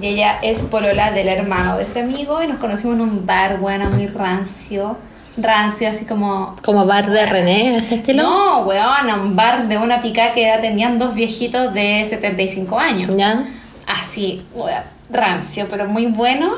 Y 0.00 0.06
ella 0.06 0.38
es 0.42 0.62
polola 0.62 1.12
del 1.12 1.28
hermano 1.28 1.76
de 1.76 1.84
ese 1.84 2.00
amigo 2.00 2.42
y 2.42 2.46
nos 2.46 2.58
conocimos 2.58 2.96
en 2.96 3.02
un 3.02 3.26
bar, 3.26 3.58
bueno, 3.58 3.90
muy 3.90 4.06
rancio. 4.06 4.96
Rancio, 5.36 5.88
así 5.88 6.06
como... 6.06 6.56
Como 6.64 6.86
bar 6.86 7.10
de 7.10 7.26
René, 7.26 7.76
ese 7.76 7.96
estilo. 7.96 8.22
No, 8.22 8.60
weón, 8.62 9.20
un 9.20 9.36
bar 9.36 9.68
de 9.68 9.78
una 9.78 10.00
pica 10.00 10.32
que 10.32 10.50
atendían 10.50 10.98
dos 10.98 11.14
viejitos 11.14 11.72
de 11.72 12.04
75 12.08 12.78
años 12.78 13.14
¿Ya? 13.16 13.44
así, 13.86 14.44
wea, 14.54 14.84
rancio, 15.10 15.66
pero 15.70 15.86
muy 15.86 16.06
bueno. 16.06 16.52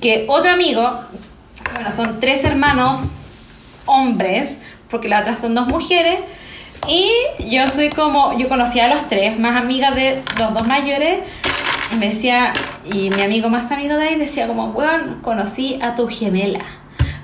Que 0.00 0.24
otro 0.28 0.50
amigo, 0.50 0.90
bueno, 1.72 1.92
son 1.92 2.20
tres 2.20 2.44
hermanos 2.44 3.12
hombres, 3.86 4.58
porque 4.90 5.08
las 5.08 5.22
otras 5.22 5.40
son 5.40 5.54
dos 5.54 5.68
mujeres, 5.68 6.18
Y 6.88 7.10
yo 7.50 7.66
soy 7.68 7.90
como, 7.90 8.36
yo 8.38 8.48
conocía 8.48 8.86
a 8.86 8.94
los 8.94 9.08
tres, 9.08 9.38
más 9.38 9.56
amigas 9.56 9.94
de 9.94 10.22
los 10.38 10.52
dos 10.52 10.66
mayores. 10.66 11.20
y 11.92 11.96
Me 11.96 12.08
decía, 12.08 12.52
y 12.84 13.10
mi 13.10 13.22
amigo 13.22 13.48
más 13.48 13.70
amigo 13.70 13.96
de 13.96 14.08
ahí 14.08 14.16
decía 14.16 14.46
como, 14.46 14.66
weón, 14.70 15.18
conocí 15.22 15.78
a 15.82 15.94
tu 15.94 16.08
gemela. 16.08 16.60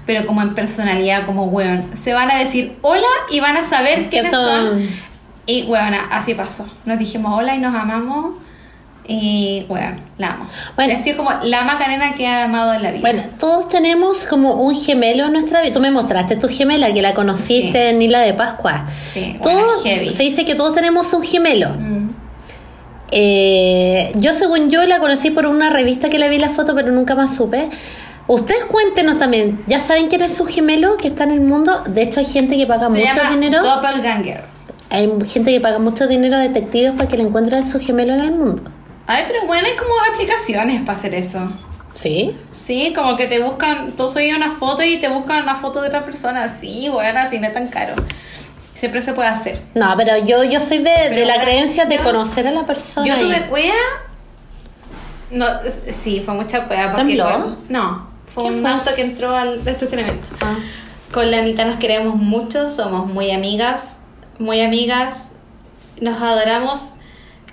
Pero 0.06 0.24
como 0.26 0.40
en 0.42 0.54
personalidad, 0.54 1.26
como 1.26 1.44
weón. 1.46 1.90
Se 1.96 2.14
van 2.14 2.30
a 2.30 2.36
decir 2.38 2.76
hola 2.82 3.06
y 3.30 3.40
van 3.40 3.56
a 3.56 3.64
saber 3.64 4.08
quiénes 4.08 4.30
son- 4.30 4.70
son. 4.70 4.88
Y 5.46 5.64
weón, 5.64 5.94
así 6.10 6.34
pasó. 6.34 6.70
Nos 6.84 6.98
dijimos 6.98 7.32
hola 7.36 7.54
y 7.54 7.58
nos 7.58 7.74
amamos. 7.74 8.36
Y 9.10 9.64
weón, 9.70 9.96
la 10.18 10.34
amo. 10.34 10.44
Bueno. 10.44 10.72
Bueno. 10.76 10.94
Ha 10.94 10.98
sido 11.02 11.16
como 11.16 11.30
la 11.42 11.64
Macarena 11.64 12.14
que 12.14 12.26
ha 12.26 12.44
amado 12.44 12.74
en 12.74 12.82
la 12.82 12.90
vida. 12.90 13.00
Bueno, 13.00 13.22
todos 13.40 13.68
tenemos 13.70 14.26
como 14.26 14.52
un 14.62 14.74
gemelo 14.76 15.24
en 15.24 15.32
nuestra 15.32 15.62
vida. 15.62 15.72
Tú 15.72 15.80
me 15.80 15.90
mostraste 15.90 16.36
tu 16.36 16.46
gemela 16.48 16.92
que 16.92 17.00
la 17.00 17.14
conociste 17.14 17.72
Sí. 17.72 17.88
en 17.94 18.02
Isla 18.02 18.20
de 18.20 18.34
Pascua. 18.34 18.84
Sí, 19.14 19.34
bueno, 19.40 19.60
Todos- 19.60 19.84
heavy. 19.84 20.12
se 20.12 20.24
dice 20.24 20.44
que 20.44 20.54
todos 20.54 20.74
tenemos 20.74 21.10
un 21.14 21.22
gemelo. 21.22 21.70
Mm. 21.70 22.10
Eh, 23.10 24.12
yo, 24.16 24.32
según 24.34 24.68
yo, 24.68 24.84
la 24.86 25.00
conocí 25.00 25.30
por 25.30 25.46
una 25.46 25.70
revista 25.70 26.10
que 26.10 26.18
le 26.18 26.28
vi 26.28 26.36
la 26.38 26.50
foto, 26.50 26.74
pero 26.74 26.90
nunca 26.92 27.14
más 27.14 27.34
supe. 27.34 27.68
Ustedes 28.26 28.66
cuéntenos 28.66 29.18
también, 29.18 29.58
¿ya 29.66 29.78
saben 29.78 30.08
quién 30.08 30.20
es 30.22 30.36
su 30.36 30.44
gemelo 30.44 30.98
que 30.98 31.08
está 31.08 31.24
en 31.24 31.30
el 31.30 31.40
mundo? 31.40 31.82
De 31.86 32.02
hecho, 32.02 32.20
hay 32.20 32.26
gente 32.26 32.58
que 32.58 32.66
paga 32.66 32.88
Se 32.88 32.90
mucho 32.90 33.04
llama 33.16 33.30
dinero. 33.30 33.62
Doppelganger. 33.62 34.42
Hay 34.90 35.10
gente 35.26 35.50
que 35.50 35.60
paga 35.60 35.78
mucho 35.78 36.06
dinero 36.06 36.36
a 36.36 36.40
detectives 36.40 36.92
para 36.92 37.08
que 37.08 37.16
le 37.16 37.22
encuentren 37.22 37.66
su 37.66 37.80
gemelo 37.80 38.12
en 38.12 38.20
el 38.20 38.30
mundo. 38.32 38.62
Ay, 39.08 39.24
pero 39.26 39.46
bueno, 39.46 39.66
hay 39.66 39.74
como 39.76 39.90
aplicaciones 40.14 40.82
para 40.82 40.96
hacer 40.96 41.14
eso. 41.14 41.40
¿Sí? 41.94 42.36
Sí, 42.52 42.92
como 42.94 43.16
que 43.16 43.26
te 43.26 43.42
buscan, 43.42 43.92
tú 43.92 44.08
subes 44.08 44.36
una 44.36 44.52
foto 44.52 44.82
y 44.84 44.98
te 44.98 45.08
buscan 45.08 45.42
una 45.42 45.56
foto 45.56 45.80
de 45.82 45.88
otra 45.88 46.04
persona. 46.04 46.48
Sí, 46.48 46.88
bueno, 46.88 47.18
así 47.18 47.40
no 47.40 47.48
es 47.48 47.54
tan 47.54 47.68
caro. 47.68 47.94
Siempre 48.74 49.02
se 49.02 49.14
puede 49.14 49.28
hacer. 49.28 49.60
No, 49.74 49.94
pero 49.96 50.16
yo, 50.24 50.44
yo 50.44 50.60
soy 50.60 50.78
de, 50.78 51.10
de 51.10 51.26
la 51.26 51.40
creencia 51.40 51.86
de 51.86 51.96
yo- 51.96 52.04
conocer 52.04 52.46
a 52.46 52.52
la 52.52 52.64
persona. 52.66 53.06
Yo 53.08 53.18
tuve 53.18 53.40
cuea. 53.48 53.74
No, 55.30 55.46
sí, 55.92 56.22
fue 56.24 56.34
mucha 56.34 56.64
cuea. 56.66 56.92
Porque 56.92 57.16
no, 57.68 58.08
fue 58.32 58.44
¿Qué 58.44 58.50
un 58.50 58.60
fue? 58.62 58.70
auto 58.70 58.94
que 58.94 59.02
entró 59.02 59.34
al 59.34 59.66
estacionamiento. 59.66 60.28
Ah. 60.40 60.54
Con 61.12 61.30
la 61.30 61.38
Anita 61.38 61.64
nos 61.64 61.78
queremos 61.78 62.14
mucho, 62.16 62.68
somos 62.70 63.06
muy 63.06 63.30
amigas, 63.30 63.94
muy 64.38 64.60
amigas, 64.60 65.30
nos 66.00 66.20
adoramos 66.22 66.90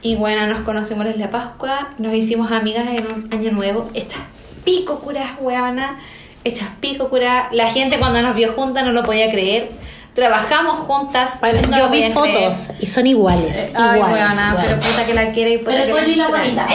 y 0.06 0.16
bueno, 0.16 0.46
nos 0.46 0.60
conocimos 0.60 1.08
en 1.08 1.20
la 1.20 1.32
Pascua, 1.32 1.90
nos 1.98 2.14
hicimos 2.14 2.52
amigas 2.52 2.86
en 2.90 3.12
un 3.12 3.34
año 3.34 3.52
nuevo. 3.52 3.90
Estas 3.96 4.20
pico 4.64 5.00
curas, 5.00 5.32
weona, 5.42 6.00
estas 6.44 6.68
pico 6.80 7.10
curas. 7.10 7.48
La 7.52 7.72
gente 7.72 7.98
cuando 7.98 8.22
nos 8.22 8.36
vio 8.36 8.54
juntas 8.54 8.86
no 8.86 8.92
lo 8.92 9.02
podía 9.02 9.32
creer. 9.32 9.72
Trabajamos 10.14 10.78
juntas. 10.78 11.40
No 11.42 11.76
yo 11.80 11.90
vi 11.90 11.98
creer. 12.02 12.14
fotos 12.14 12.70
y 12.80 12.86
son 12.86 13.08
iguales. 13.08 13.70
Eh, 13.70 13.74
Ay, 13.74 13.96
iguales, 13.98 14.20
weona, 14.20 14.50
iguales. 14.52 14.66
pero 14.66 14.80
puta 14.80 15.06
que 15.08 15.14
la 15.16 15.32
quiere 15.32 15.54
y 15.54 15.58
puta 15.58 15.72
Pero 15.72 15.96
que 15.96 16.16
la 16.16 16.28
bonita. 16.28 16.68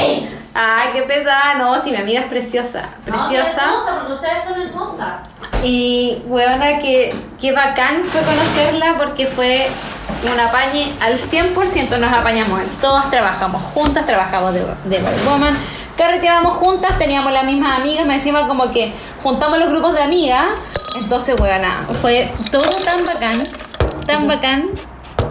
Ay, 0.55 0.91
qué 0.93 1.03
pesada. 1.03 1.55
No, 1.55 1.81
si 1.83 1.91
mi 1.91 1.97
amiga 1.97 2.21
es 2.21 2.27
preciosa. 2.27 2.89
Preciosa. 3.05 3.63
porque 3.99 4.15
ustedes 4.15 4.45
son 4.45 4.61
hermosas. 4.61 5.21
Y 5.63 6.23
weona, 6.27 6.79
que, 6.79 7.15
que 7.41 7.53
bacán 7.53 8.05
fue 8.05 8.21
conocerla 8.23 8.97
porque 8.99 9.27
fue 9.27 9.69
un 10.25 10.41
apañe 10.41 10.93
al 11.01 11.19
100% 11.19 11.99
nos 11.99 12.13
apañamos. 12.13 12.61
Todos 12.81 13.11
trabajamos 13.11 13.63
juntas, 13.63 14.07
trabajamos 14.07 14.55
de, 14.55 14.61
de 14.61 15.01
Woman, 15.29 15.57
carreteábamos 15.97 16.55
juntas, 16.55 16.99
teníamos 16.99 17.33
las 17.33 17.45
mismas 17.45 17.79
amigas, 17.79 18.07
me 18.07 18.15
decimos 18.15 18.43
como 18.45 18.71
que 18.71 18.93
juntamos 19.23 19.59
los 19.59 19.69
grupos 19.69 19.95
de 19.95 20.03
amigas. 20.03 20.47
Entonces, 20.97 21.39
weona, 21.39 21.87
fue 22.01 22.31
todo 22.51 22.69
tan 22.85 23.05
bacán, 23.05 23.43
tan 24.07 24.27
bacán. 24.27 24.67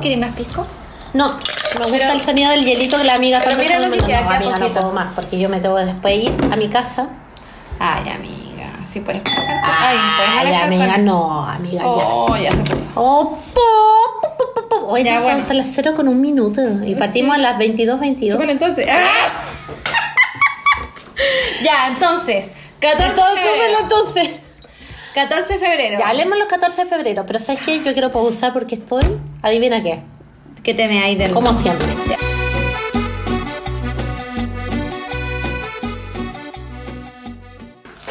¿Quieres 0.01 0.19
más 0.19 0.33
pisco? 0.35 0.65
No, 1.13 1.25
me 1.27 1.31
gusta 1.85 1.89
Pero- 1.91 2.11
el 2.13 2.21
sonido 2.21 2.51
del 2.51 2.63
hielito 2.65 2.97
que 2.97 3.03
la 3.03 3.15
amiga 3.15 3.41
Pero 3.43 3.57
mira 3.57 3.79
lo 3.79 3.91
que 3.91 3.97
queda, 3.97 4.21
no, 4.21 4.29
amiga, 4.31 4.59
no 4.59 4.67
puedo 4.69 4.91
más 4.91 5.13
porque 5.15 5.39
yo 5.39 5.49
me 5.49 5.59
tengo 5.59 5.75
que 5.77 5.85
después 5.85 6.23
ir 6.23 6.31
a 6.51 6.55
mi 6.55 6.67
casa. 6.69 7.07
Ay, 7.79 8.09
amiga, 8.09 8.69
sí 8.85 8.99
puedes. 8.99 9.21
Ay, 9.25 9.97
puedes 10.17 10.53
Ay, 10.53 10.53
amiga, 10.61 10.93
con- 10.95 11.05
no, 11.05 11.43
amiga, 11.45 11.81
Oh, 11.85 12.35
ya 12.37 12.51
se 12.51 12.57
puso. 12.63 12.89
Oh, 12.95 13.37
po, 13.53 13.61
po, 14.21 14.53
po, 14.53 14.69
po. 14.69 14.75
Hoy 14.91 15.03
Ya, 15.03 15.19
bueno. 15.19 15.41
son 15.43 15.57
las 15.57 15.67
0 15.73 15.93
con 15.95 16.07
un 16.07 16.19
minuto 16.21 16.61
y 16.85 16.95
partimos 16.95 17.35
a 17.35 17.39
las 17.39 17.57
22.22. 17.57 18.31
Chúpalo 18.33 18.51
entonces. 18.51 18.87
¡Ah! 18.91 19.29
ya, 21.63 21.87
entonces. 21.87 22.51
14 22.79 23.03
de 23.09 23.17
Entonces, 23.17 23.77
entonces. 23.81 24.29
14 25.13 25.53
de 25.53 25.59
febrero. 25.59 25.99
Ya, 25.99 26.07
hablemos 26.09 26.37
los 26.37 26.47
14 26.47 26.83
de 26.83 26.89
febrero, 26.89 27.25
pero 27.25 27.39
¿sabes 27.39 27.61
qué? 27.63 27.83
Yo 27.83 27.93
quiero 27.93 28.11
pausar 28.11 28.53
porque 28.53 28.75
estoy, 28.75 29.03
adivina 29.41 29.81
qué, 29.81 30.01
Que 30.63 30.73
te 30.73 30.87
me 30.87 31.01
hay 31.03 31.15
del. 31.15 31.31
como 31.31 31.53
siempre. 31.53 31.87
Ya. 32.09 32.17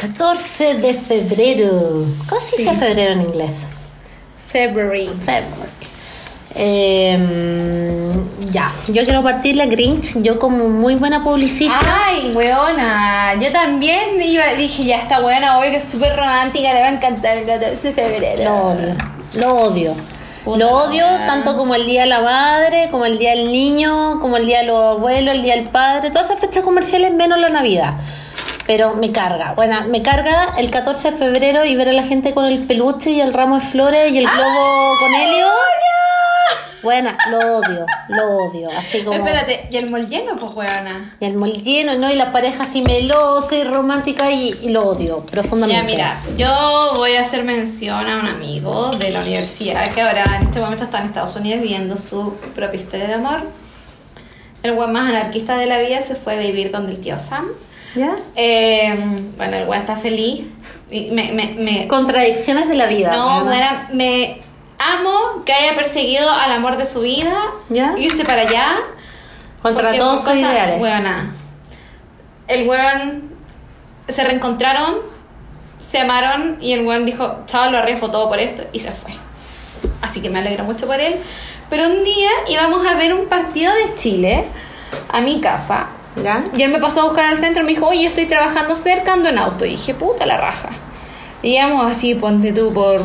...14 0.01 0.75
de 0.79 0.93
febrero. 0.93 2.05
¿Cómo 2.29 2.39
se 2.41 2.57
dice 2.57 2.69
Sí. 2.73 2.75
febrero 2.79 3.11
en 3.11 3.21
inglés? 3.21 3.67
February. 4.47 5.07
February. 5.25 5.69
Eh, 6.55 7.17
ya, 8.51 8.73
yo 8.87 9.03
quiero 9.03 9.21
partir 9.23 9.55
la 9.57 9.65
Grinch. 9.65 10.21
Yo 10.21 10.39
como 10.39 10.69
muy 10.69 10.95
buena 10.95 11.23
publicista. 11.23 11.77
Ay, 12.05 12.31
weona. 12.33 13.35
Yo 13.41 13.51
también 13.51 14.21
iba, 14.23 14.53
dije, 14.55 14.85
ya 14.85 14.97
está 14.97 15.19
buena, 15.19 15.57
obvio 15.59 15.71
que 15.71 15.77
es 15.77 15.85
súper 15.85 16.15
romántica, 16.15 16.73
le 16.73 16.79
va 16.81 16.87
a 16.87 16.91
encantar 16.91 17.37
el 17.37 17.45
14 17.45 17.87
de 17.89 17.93
febrero. 17.93 18.43
Lo 18.43 18.55
odio, 18.71 18.95
lo 19.35 19.55
odio. 19.55 19.95
Puta 20.43 20.57
Lo 20.57 20.69
odio 20.69 21.05
tanto 21.25 21.57
como 21.57 21.75
el 21.75 21.85
Día 21.85 22.01
de 22.01 22.07
la 22.07 22.21
Madre, 22.21 22.89
como 22.91 23.05
el 23.05 23.17
Día 23.17 23.31
del 23.31 23.51
Niño, 23.51 24.19
como 24.21 24.37
el 24.37 24.45
Día 24.45 24.59
de 24.59 24.67
los 24.67 24.97
Abuelos, 24.97 25.35
el 25.35 25.43
Día 25.43 25.55
del 25.55 25.69
Padre, 25.69 26.11
todas 26.11 26.29
esas 26.29 26.39
fechas 26.39 26.63
comerciales 26.63 27.13
menos 27.13 27.39
la 27.39 27.49
Navidad. 27.49 27.95
Pero 28.65 28.93
me 28.93 29.11
carga, 29.11 29.53
bueno, 29.53 29.81
me 29.87 30.01
carga 30.01 30.55
el 30.57 30.69
14 30.69 31.11
de 31.11 31.17
febrero 31.17 31.65
y 31.65 31.75
ver 31.75 31.89
a 31.89 31.93
la 31.93 32.03
gente 32.03 32.33
con 32.33 32.45
el 32.45 32.59
peluche 32.67 33.11
y 33.11 33.21
el 33.21 33.33
ramo 33.33 33.55
de 33.55 33.61
flores 33.61 34.11
y 34.11 34.19
el 34.19 34.25
globo 34.25 34.95
con 34.99 35.13
helio. 35.13 35.47
Bueno, 36.81 37.11
lo 37.29 37.57
odio, 37.57 37.85
lo 38.07 38.23
odio, 38.45 38.69
así 38.77 39.01
como... 39.01 39.17
Espérate, 39.17 39.67
¿y 39.69 39.75
el 39.77 39.89
mol 39.89 40.07
lleno, 40.07 40.35
pues, 40.37 40.53
weona? 40.55 41.15
Y 41.19 41.25
el 41.25 41.33
mol 41.35 41.51
lleno, 41.51 41.95
¿no? 41.97 42.09
Y 42.09 42.15
la 42.15 42.31
pareja 42.31 42.63
así 42.63 42.81
melosa 42.81 43.55
y 43.55 43.63
romántica 43.65 44.31
y, 44.31 44.57
y 44.61 44.69
lo 44.69 44.83
odio 44.87 45.19
profundamente. 45.25 45.75
Ya, 45.75 45.83
mira, 45.83 46.17
yo 46.37 46.93
voy 46.95 47.15
a 47.15 47.21
hacer 47.21 47.43
mención 47.43 48.07
a 48.09 48.19
un 48.19 48.27
amigo 48.27 48.91
de 48.91 49.11
la 49.11 49.19
universidad 49.19 49.93
que 49.93 50.01
ahora 50.01 50.23
en 50.39 50.43
este 50.47 50.59
momento 50.61 50.85
está 50.85 50.99
en 50.99 51.07
Estados 51.07 51.35
Unidos 51.35 51.61
viviendo 51.61 51.97
su 51.97 52.33
propia 52.55 52.79
historia 52.79 53.07
de 53.07 53.13
amor. 53.15 53.41
El 54.63 54.73
buen 54.73 54.91
más 54.91 55.09
anarquista 55.09 55.57
de 55.57 55.65
la 55.65 55.79
vida 55.79 56.01
se 56.01 56.15
fue 56.15 56.33
a 56.33 56.39
vivir 56.39 56.71
con 56.71 56.89
el 56.89 56.99
tío 57.01 57.19
Sam. 57.19 57.45
¿Ya? 57.95 58.15
Eh, 58.35 58.93
bueno, 59.37 59.57
el 59.57 59.65
buen 59.65 59.81
está 59.81 59.97
feliz. 59.97 60.45
Y 60.91 61.11
me, 61.11 61.31
me, 61.33 61.55
me- 61.57 61.87
Contradicciones 61.87 62.67
de 62.67 62.75
la 62.75 62.85
vida. 62.85 63.15
no, 63.15 63.45
¿verdad? 63.45 63.87
bueno, 63.89 63.93
me 63.93 64.41
amo 64.79 65.43
que 65.45 65.53
haya 65.53 65.75
perseguido 65.75 66.31
al 66.31 66.51
amor 66.51 66.77
de 66.77 66.85
su 66.85 67.01
vida. 67.01 67.37
¿Ya? 67.69 67.95
Irse 67.97 68.25
para 68.25 68.41
allá. 68.41 68.77
Contra 69.61 69.95
todos 69.95 70.23
sus 70.23 70.35
ideales. 70.35 70.81
Weona, 70.81 71.33
el 72.47 72.67
weón 72.67 73.29
se 74.07 74.23
reencontraron, 74.23 74.95
se 75.79 75.99
amaron 75.99 76.57
y 76.61 76.73
el 76.73 76.85
weón 76.85 77.05
dijo, 77.05 77.43
chao, 77.45 77.69
lo 77.69 77.77
arriesgo 77.77 78.09
todo 78.09 78.29
por 78.29 78.39
esto 78.39 78.63
y 78.71 78.79
se 78.79 78.91
fue. 78.91 79.11
Así 80.01 80.21
que 80.21 80.29
me 80.29 80.39
alegro 80.39 80.63
mucho 80.63 80.87
por 80.87 80.99
él. 80.99 81.15
Pero 81.69 81.87
un 81.87 82.03
día 82.03 82.29
íbamos 82.47 82.87
a 82.87 82.95
ver 82.95 83.13
un 83.13 83.27
partido 83.27 83.73
de 83.73 83.93
Chile 83.95 84.45
a 85.09 85.21
mi 85.21 85.41
casa. 85.41 85.87
¿Ya? 86.23 86.43
Y 86.57 86.63
él 86.63 86.71
me 86.71 86.79
pasó 86.79 87.01
a 87.01 87.03
buscar 87.05 87.25
al 87.25 87.37
centro 87.37 87.61
y 87.61 87.65
me 87.65 87.71
dijo, 87.73 87.87
oye, 87.87 88.05
estoy 88.07 88.25
trabajando 88.25 88.75
cerca, 88.75 89.13
ando 89.13 89.29
en 89.29 89.37
auto. 89.37 89.65
Y 89.65 89.71
dije, 89.71 89.93
puta 89.93 90.25
la 90.25 90.37
raja. 90.37 90.69
Y 91.41 91.55
íbamos 91.55 91.89
así, 91.89 92.15
ponte 92.15 92.51
tú 92.51 92.73
por, 92.73 93.01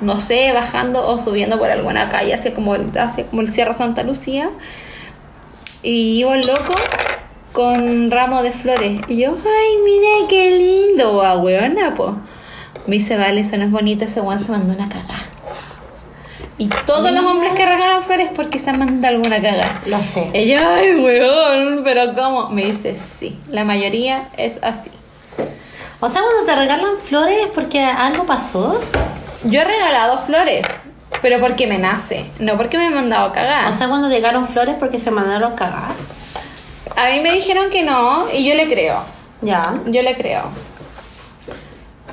no 0.00 0.20
sé, 0.20 0.52
bajando 0.52 1.06
o 1.06 1.18
subiendo 1.18 1.58
por 1.58 1.70
alguna 1.70 2.08
calle, 2.08 2.34
hacia 2.34 2.54
como, 2.54 2.74
el- 2.74 2.96
hacia 2.98 3.26
como 3.26 3.42
el 3.42 3.48
Cierro 3.50 3.72
Santa 3.72 4.02
Lucía. 4.02 4.50
Y 5.82 6.18
iba 6.20 6.34
el 6.34 6.46
loco 6.46 6.74
con 7.52 8.10
ramo 8.10 8.42
de 8.42 8.52
flores. 8.52 9.00
Y 9.08 9.18
yo, 9.18 9.30
ay, 9.36 9.76
mira 9.84 10.28
qué 10.28 10.50
lindo, 10.58 11.16
va, 11.16 11.38
weona, 11.38 11.94
po. 11.94 12.16
Me 12.86 12.96
dice, 12.96 13.16
vale, 13.16 13.40
eso 13.42 13.56
no 13.56 13.64
es 13.64 13.70
bonito, 13.70 14.04
ese 14.04 14.20
weón 14.20 14.38
se 14.38 14.50
mandó 14.50 14.72
una 14.72 14.88
cagada. 14.88 15.26
Y 16.60 16.68
todos 16.86 17.12
los 17.12 17.22
hombres 17.24 17.52
que 17.52 17.64
regalan 17.64 18.02
flores 18.02 18.30
porque 18.34 18.58
se 18.58 18.70
han 18.70 18.80
mandado 18.80 19.14
alguna 19.14 19.40
cagada. 19.40 19.80
Lo 19.86 20.02
sé. 20.02 20.28
Ella, 20.32 20.76
ay, 20.76 20.96
weón, 20.96 21.82
pero 21.84 22.14
¿cómo? 22.14 22.50
Me 22.50 22.64
dice, 22.64 22.96
sí, 22.96 23.38
la 23.50 23.64
mayoría 23.64 24.28
es 24.36 24.58
así. 24.62 24.90
O 26.00 26.08
sea, 26.08 26.22
cuando 26.22 26.44
te 26.44 26.56
regalan 26.58 26.96
flores 27.04 27.38
es 27.42 27.48
porque 27.48 27.80
algo 27.84 28.24
pasó. 28.24 28.80
Yo 29.44 29.60
he 29.60 29.64
regalado 29.64 30.18
flores, 30.18 30.66
pero 31.22 31.40
porque 31.40 31.66
me 31.66 31.78
nace, 31.78 32.30
no 32.38 32.56
porque 32.56 32.76
me 32.76 32.86
he 32.86 32.90
mandado 32.90 33.26
a 33.26 33.32
cagar. 33.32 33.70
O 33.72 33.74
sea, 33.74 33.88
cuando 33.88 34.08
llegaron 34.08 34.46
flores 34.48 34.76
porque 34.78 34.98
se 34.98 35.10
mandaron 35.10 35.54
cagar. 35.54 35.92
a 36.96 37.10
mí 37.10 37.20
me 37.20 37.32
dijeron 37.32 37.70
que 37.70 37.82
no 37.84 38.26
y 38.32 38.44
yo 38.48 38.54
le 38.54 38.68
creo, 38.68 39.02
Ya. 39.42 39.74
yo 39.86 40.02
le 40.02 40.16
creo. 40.16 40.42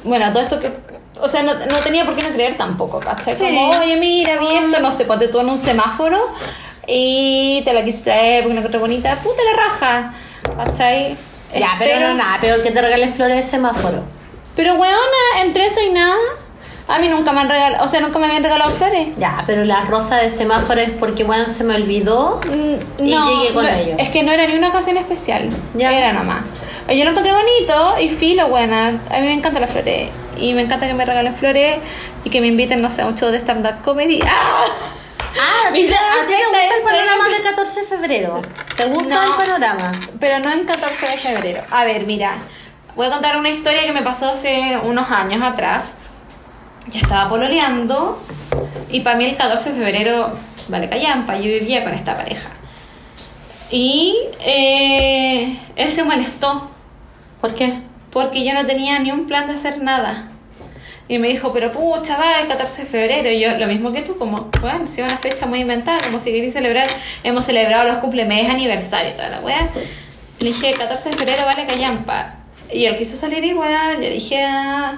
Bueno, 0.04 0.32
todo 0.32 0.44
esto 0.44 0.60
que 0.60 0.72
O 1.20 1.28
sea, 1.28 1.42
no, 1.44 1.54
no 1.54 1.78
tenía 1.80 2.06
por 2.06 2.16
qué 2.16 2.22
no 2.24 2.30
creer 2.30 2.56
tampoco, 2.58 3.00
¿cachai? 3.00 3.38
Como, 3.38 3.70
oye, 3.72 3.96
mira, 3.98 4.38
vi 4.38 4.54
esto, 4.56 4.80
no 4.80 4.92
sé, 4.92 5.06
ponte 5.06 5.28
tú 5.30 5.40
en 5.40 5.50
un 5.50 5.58
semáforo 5.58 6.20
y 6.88 7.62
te 7.66 7.74
la 7.74 7.84
quise 7.84 8.04
traer 8.04 8.44
porque 8.44 8.54
la 8.54 8.60
encontré 8.60 8.80
bonita, 8.80 9.16
puta 9.24 9.42
la 9.44 9.64
raja, 9.64 10.14
¿cachai? 10.58 11.18
Ya, 11.58 11.76
pero 11.80 12.10
no 12.10 12.14
nada, 12.16 12.40
peor 12.42 12.62
que 12.62 12.70
te 12.72 12.82
regalen 12.82 13.14
flores 13.14 13.38
de 13.38 13.44
semáforo. 13.50 14.04
Pero, 14.58 14.74
weona, 14.76 15.42
entre 15.42 15.66
eso 15.66 15.80
y 15.82 15.90
nada, 15.92 16.16
a 16.88 17.00
mí 17.00 17.08
nunca 17.10 17.32
me 17.32 17.42
han 17.42 17.50
regalado, 17.50 17.84
o 17.84 17.88
sea, 17.88 18.00
nunca 18.02 18.20
me 18.20 18.26
habían 18.28 18.44
regalado 18.44 18.72
flores. 18.72 19.08
Ya, 19.18 19.44
pero 19.48 19.66
la 19.66 19.82
rosa 19.86 20.18
de 20.18 20.30
semáforo 20.30 20.80
es 20.82 20.92
porque, 20.92 21.24
bueno, 21.24 21.46
se 21.50 21.64
me 21.64 21.76
olvidó. 21.76 22.40
Mm, 22.46 23.04
Y 23.04 23.10
llegué 23.10 23.54
con 23.54 23.64
no, 23.66 23.70
ello. 23.72 23.96
Es 23.98 24.10
que 24.10 24.24
no 24.24 24.32
era 24.32 24.46
ni 24.46 24.56
una 24.56 24.70
ocasión 24.70 24.98
especial. 24.98 25.50
Ya. 25.74 25.92
Era 25.92 26.14
nomás. 26.14 26.42
Yo 26.88 27.04
lo 27.04 27.10
encontré 27.12 27.32
bonito 27.34 27.96
y 28.00 28.10
filo, 28.10 28.48
buena. 28.50 28.90
A 28.90 29.20
mí 29.20 29.22
me 29.26 29.34
encantan 29.34 29.62
las 29.62 29.72
flores. 29.72 30.10
Y 30.38 30.54
me 30.54 30.62
encanta 30.62 30.86
que 30.86 30.94
me 30.94 31.06
regalen 31.06 31.34
flores 31.34 31.78
y 32.24 32.30
que 32.30 32.42
me 32.42 32.48
inviten, 32.48 32.82
no 32.82 32.90
sé, 32.92 33.02
a 33.02 33.08
un 33.08 33.16
show 33.16 33.32
de 33.32 33.38
stand-up 33.40 33.82
comedy. 33.84 34.22
¡Ah! 34.28 34.66
Ah, 35.38 35.70
¿a 35.70 35.72
ti 35.74 35.82
te, 35.82 35.88
gusta 35.90 36.64
el 36.78 36.84
panorama 36.84 37.28
la- 37.30 37.34
del 37.36 37.44
14 37.44 37.82
de 37.82 37.88
febrero? 37.88 38.42
¿Te 38.78 38.86
gusta 38.86 39.16
No. 39.16 39.24
el 39.24 39.32
panorama? 39.34 39.92
Pero 40.20 40.40
no 40.40 40.52
en 40.52 40.66
14 40.66 41.08
de 41.08 41.18
febrero. 41.18 41.64
A 41.72 41.84
ver, 41.86 42.06
mira. 42.06 42.38
Voy 42.96 43.08
a 43.08 43.12
contar 43.12 43.36
una 43.38 43.50
historia 43.50 43.84
que 43.84 43.92
me 43.92 44.02
pasó 44.04 44.30
hace 44.32 44.78
unos 44.84 45.10
años 45.10 45.42
atrás. 45.44 45.98
Ya 46.92 47.00
estaba 47.00 47.30
pololeando. 47.30 48.22
Y 48.92 49.02
para 49.02 49.18
mí 49.18 49.26
el 49.26 49.36
14 49.36 49.74
de 49.74 49.80
febrero, 49.80 50.32
vale, 50.70 50.90
callampa. 50.90 51.38
Yo 51.38 51.44
vivía 51.44 51.84
con 51.84 51.94
esta 51.94 52.16
pareja. 52.16 52.50
Y 53.72 54.16
eh, 54.42 55.60
él 55.76 55.90
se 55.90 56.04
molestó. 56.04 56.70
¿Por 57.42 57.54
qué? 57.56 57.82
porque 58.16 58.46
yo 58.46 58.54
no 58.54 58.66
tenía 58.66 58.98
ni 59.00 59.12
un 59.12 59.28
plan 59.28 59.46
de 59.46 59.56
hacer 59.56 59.84
nada. 59.84 60.30
Y 61.10 61.20
me 61.20 61.28
dijo, 61.28 61.52
pero 61.52 61.74
pucha, 61.74 62.18
va, 62.18 62.40
el 62.40 62.48
14 62.48 62.84
de 62.84 62.88
febrero. 62.88 63.30
Y 63.30 63.42
yo, 63.42 63.58
lo 63.58 63.68
mismo 63.68 63.92
que 63.92 64.04
tú, 64.04 64.18
como, 64.18 64.50
bueno, 64.62 64.88
si 64.88 65.02
es 65.02 65.08
una 65.08 65.18
fecha 65.18 65.48
muy 65.48 65.60
inventada, 65.60 66.00
como 66.02 66.22
si 66.22 66.32
queréis 66.32 66.54
celebrar, 66.54 66.88
hemos 67.26 67.44
celebrado 67.44 67.86
los 67.90 67.98
cumplemes, 67.98 68.50
aniversario, 68.50 69.12
y 69.12 69.16
toda 69.18 69.28
la 69.32 69.42
weá. 69.42 69.70
Le 70.40 70.48
dije, 70.48 70.72
14 70.76 71.10
de 71.10 71.18
febrero 71.18 71.44
vale 71.44 71.68
callampa. 71.68 72.38
Y 72.72 72.86
él 72.86 72.98
quiso 72.98 73.18
salir 73.18 73.44
igual, 73.44 74.00
le 74.00 74.12
dije, 74.12 74.42
ah, 74.46 74.98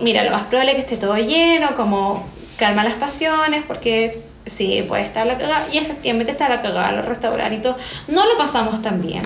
mira, 0.00 0.24
lo 0.24 0.30
más 0.32 0.42
probable 0.44 0.72
es 0.72 0.76
que 0.76 0.82
esté 0.82 0.96
todo 0.96 1.16
lleno, 1.16 1.74
como 1.76 2.26
calma 2.56 2.84
las 2.84 2.94
pasiones, 2.94 3.62
porque 3.66 4.22
sí, 4.46 4.84
puede 4.88 5.04
estar 5.04 5.26
la 5.26 5.38
cagada. 5.38 5.66
Y 5.72 5.78
efectivamente 5.78 6.32
está 6.32 6.48
la 6.48 6.62
cagada, 6.62 6.92
los 6.92 7.04
restaurantes 7.04 7.58
y 7.58 7.62
todo. 7.62 7.76
No 8.08 8.24
lo 8.26 8.36
pasamos 8.38 8.82
tan 8.82 9.00
bien. 9.02 9.24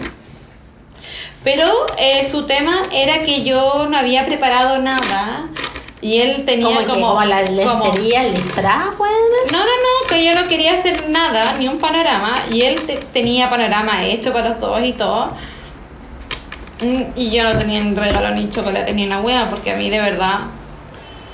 Pero 1.45 1.67
eh, 1.99 2.25
su 2.25 2.47
tema 2.47 2.83
era 2.93 3.23
que 3.23 3.43
yo 3.43 3.87
no 3.91 3.97
había 3.99 4.25
preparado 4.27 4.79
nada 4.79 5.47
y 6.01 6.19
él 6.21 6.45
tenía 6.45 6.67
Como, 6.67 6.81
como... 6.83 6.95
que, 6.95 7.01
como 7.01 7.25
la 7.25 7.43
lencería, 7.43 8.27
el 8.27 8.35
disfraz, 8.35 8.97
bueno. 8.99 9.15
no, 9.51 9.59
no, 9.59 9.65
no, 9.65 10.09
que 10.09 10.25
yo 10.25 10.35
no 10.35 10.49
quería 10.49 10.75
hacer 10.75 11.09
nada, 11.11 11.55
ni 11.59 11.69
un 11.69 11.79
panorama, 11.79 12.35
y 12.51 12.63
él 12.63 12.81
te- 12.83 12.97
tenía 13.13 13.49
panorama 13.51 14.05
hecho 14.05 14.33
para 14.33 14.51
los 14.51 14.61
dos 14.61 14.81
y 14.85 14.93
todo. 14.95 15.33
Mm, 16.81 17.03
Y 17.15 17.31
yo 17.31 17.45
no 17.45 17.59
tenía 17.59 17.81
ni 17.83 17.95
regalo 17.95 18.35
ni 18.35 18.51
chocolate 18.51 18.93
ni 18.95 19.07
una 19.07 19.21
hueá, 19.21 19.49
porque 19.51 19.71
a 19.73 19.77
mí 19.77 19.91
de 19.91 20.01
verdad 20.01 20.41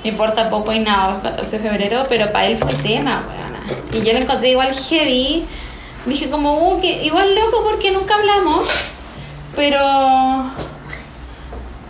me 0.05 0.11
importa 0.11 0.49
poco 0.51 0.73
y 0.73 0.81
nada 0.81 1.15
los 1.15 1.23
14 1.23 1.59
de 1.59 1.69
febrero, 1.69 2.07
pero 2.09 2.33
para 2.33 2.47
él 2.47 2.59
fue 2.59 2.73
tema, 2.75 3.25
weona. 3.29 3.61
Y 3.93 4.07
yo 4.07 4.13
lo 4.13 4.21
encontré 4.21 4.51
igual 4.51 4.75
heavy. 4.75 5.47
Dije 6.07 6.31
como, 6.31 6.69
uh, 6.69 6.81
que 6.81 7.05
igual 7.05 7.35
loco 7.35 7.65
porque 7.65 7.91
nunca 7.91 8.15
hablamos, 8.15 8.67
pero... 9.57 10.51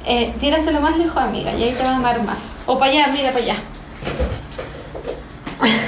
Eh, 0.07 0.33
tíraselo 0.41 0.81
más 0.81 0.97
lejos, 0.97 1.19
amiga, 1.19 1.53
y 1.53 1.65
ahí 1.65 1.73
te 1.73 1.83
vas 1.83 1.93
a 1.93 1.97
amar 1.97 2.23
más. 2.23 2.39
O 2.65 2.79
para 2.79 2.91
allá, 2.93 3.09
mira 3.09 3.31
para 3.31 3.45
allá. 3.45 3.57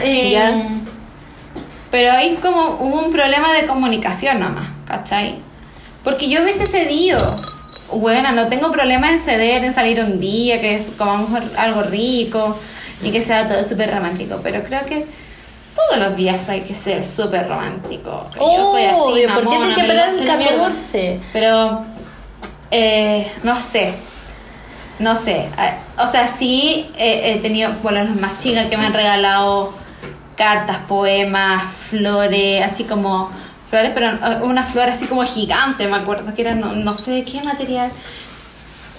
Eh. 0.02 0.64
Pero 1.90 2.12
ahí 2.12 2.38
como 2.40 2.78
hubo 2.80 3.04
un 3.04 3.12
problema 3.12 3.52
de 3.52 3.66
comunicación 3.66 4.40
nomás, 4.40 4.68
¿cachai? 4.86 5.40
Porque 6.04 6.28
yo 6.28 6.42
hubiese 6.42 6.66
cedido. 6.66 7.36
Bueno, 7.92 8.32
no 8.32 8.48
tengo 8.48 8.70
problema 8.70 9.10
en 9.10 9.18
ceder, 9.18 9.64
en 9.64 9.74
salir 9.74 10.00
un 10.00 10.20
día, 10.20 10.60
que 10.60 10.84
comamos 10.96 11.30
algo 11.56 11.82
rico 11.82 12.56
y 13.02 13.10
que 13.10 13.22
sea 13.22 13.48
todo 13.48 13.64
súper 13.64 13.90
romántico. 13.92 14.40
Pero 14.42 14.62
creo 14.62 14.84
que 14.86 15.06
todos 15.74 16.00
los 16.02 16.16
días 16.16 16.48
hay 16.48 16.62
que 16.62 16.74
ser 16.74 17.06
súper 17.06 17.48
romántico. 17.48 18.28
Yo 18.36 18.70
soy 18.70 18.84
así, 18.84 19.32
¿por 19.34 19.42
qué 19.42 19.56
tienes 19.56 19.74
que 19.74 19.80
esperar 19.80 20.08
el 20.10 20.26
la 20.26 20.36
mierda. 20.36 20.56
14? 20.58 21.20
Pero, 21.32 21.84
eh, 22.70 23.30
no 23.42 23.60
sé. 23.60 23.94
No 24.98 25.16
sé. 25.16 25.48
Eh, 25.58 25.74
O 25.98 26.06
sea, 26.06 26.28
sí 26.28 26.90
eh, 26.98 27.32
he 27.34 27.38
tenido, 27.40 27.72
bueno, 27.82 28.04
los 28.04 28.16
más 28.16 28.38
chicas 28.40 28.66
que 28.66 28.76
me 28.76 28.86
han 28.86 28.92
regalado 28.92 29.72
cartas, 30.36 30.78
poemas, 30.88 31.62
flores, 31.90 32.62
así 32.64 32.84
como 32.84 33.30
flores, 33.70 33.92
pero 33.94 34.08
eh, 34.08 34.40
una 34.42 34.64
flor 34.64 34.88
así 34.90 35.06
como 35.06 35.24
gigante, 35.24 35.86
me 35.88 35.96
acuerdo 35.96 36.34
que 36.34 36.42
era, 36.42 36.54
no, 36.54 36.72
no 36.74 36.96
sé 36.96 37.12
de 37.12 37.24
qué 37.24 37.40
material. 37.42 37.90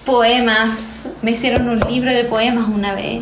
Poemas. 0.06 1.08
Me 1.22 1.32
hicieron 1.32 1.70
un 1.70 1.80
libro 1.92 2.12
de 2.12 2.24
poemas 2.24 2.68
una 2.68 2.96
vez. 2.96 3.22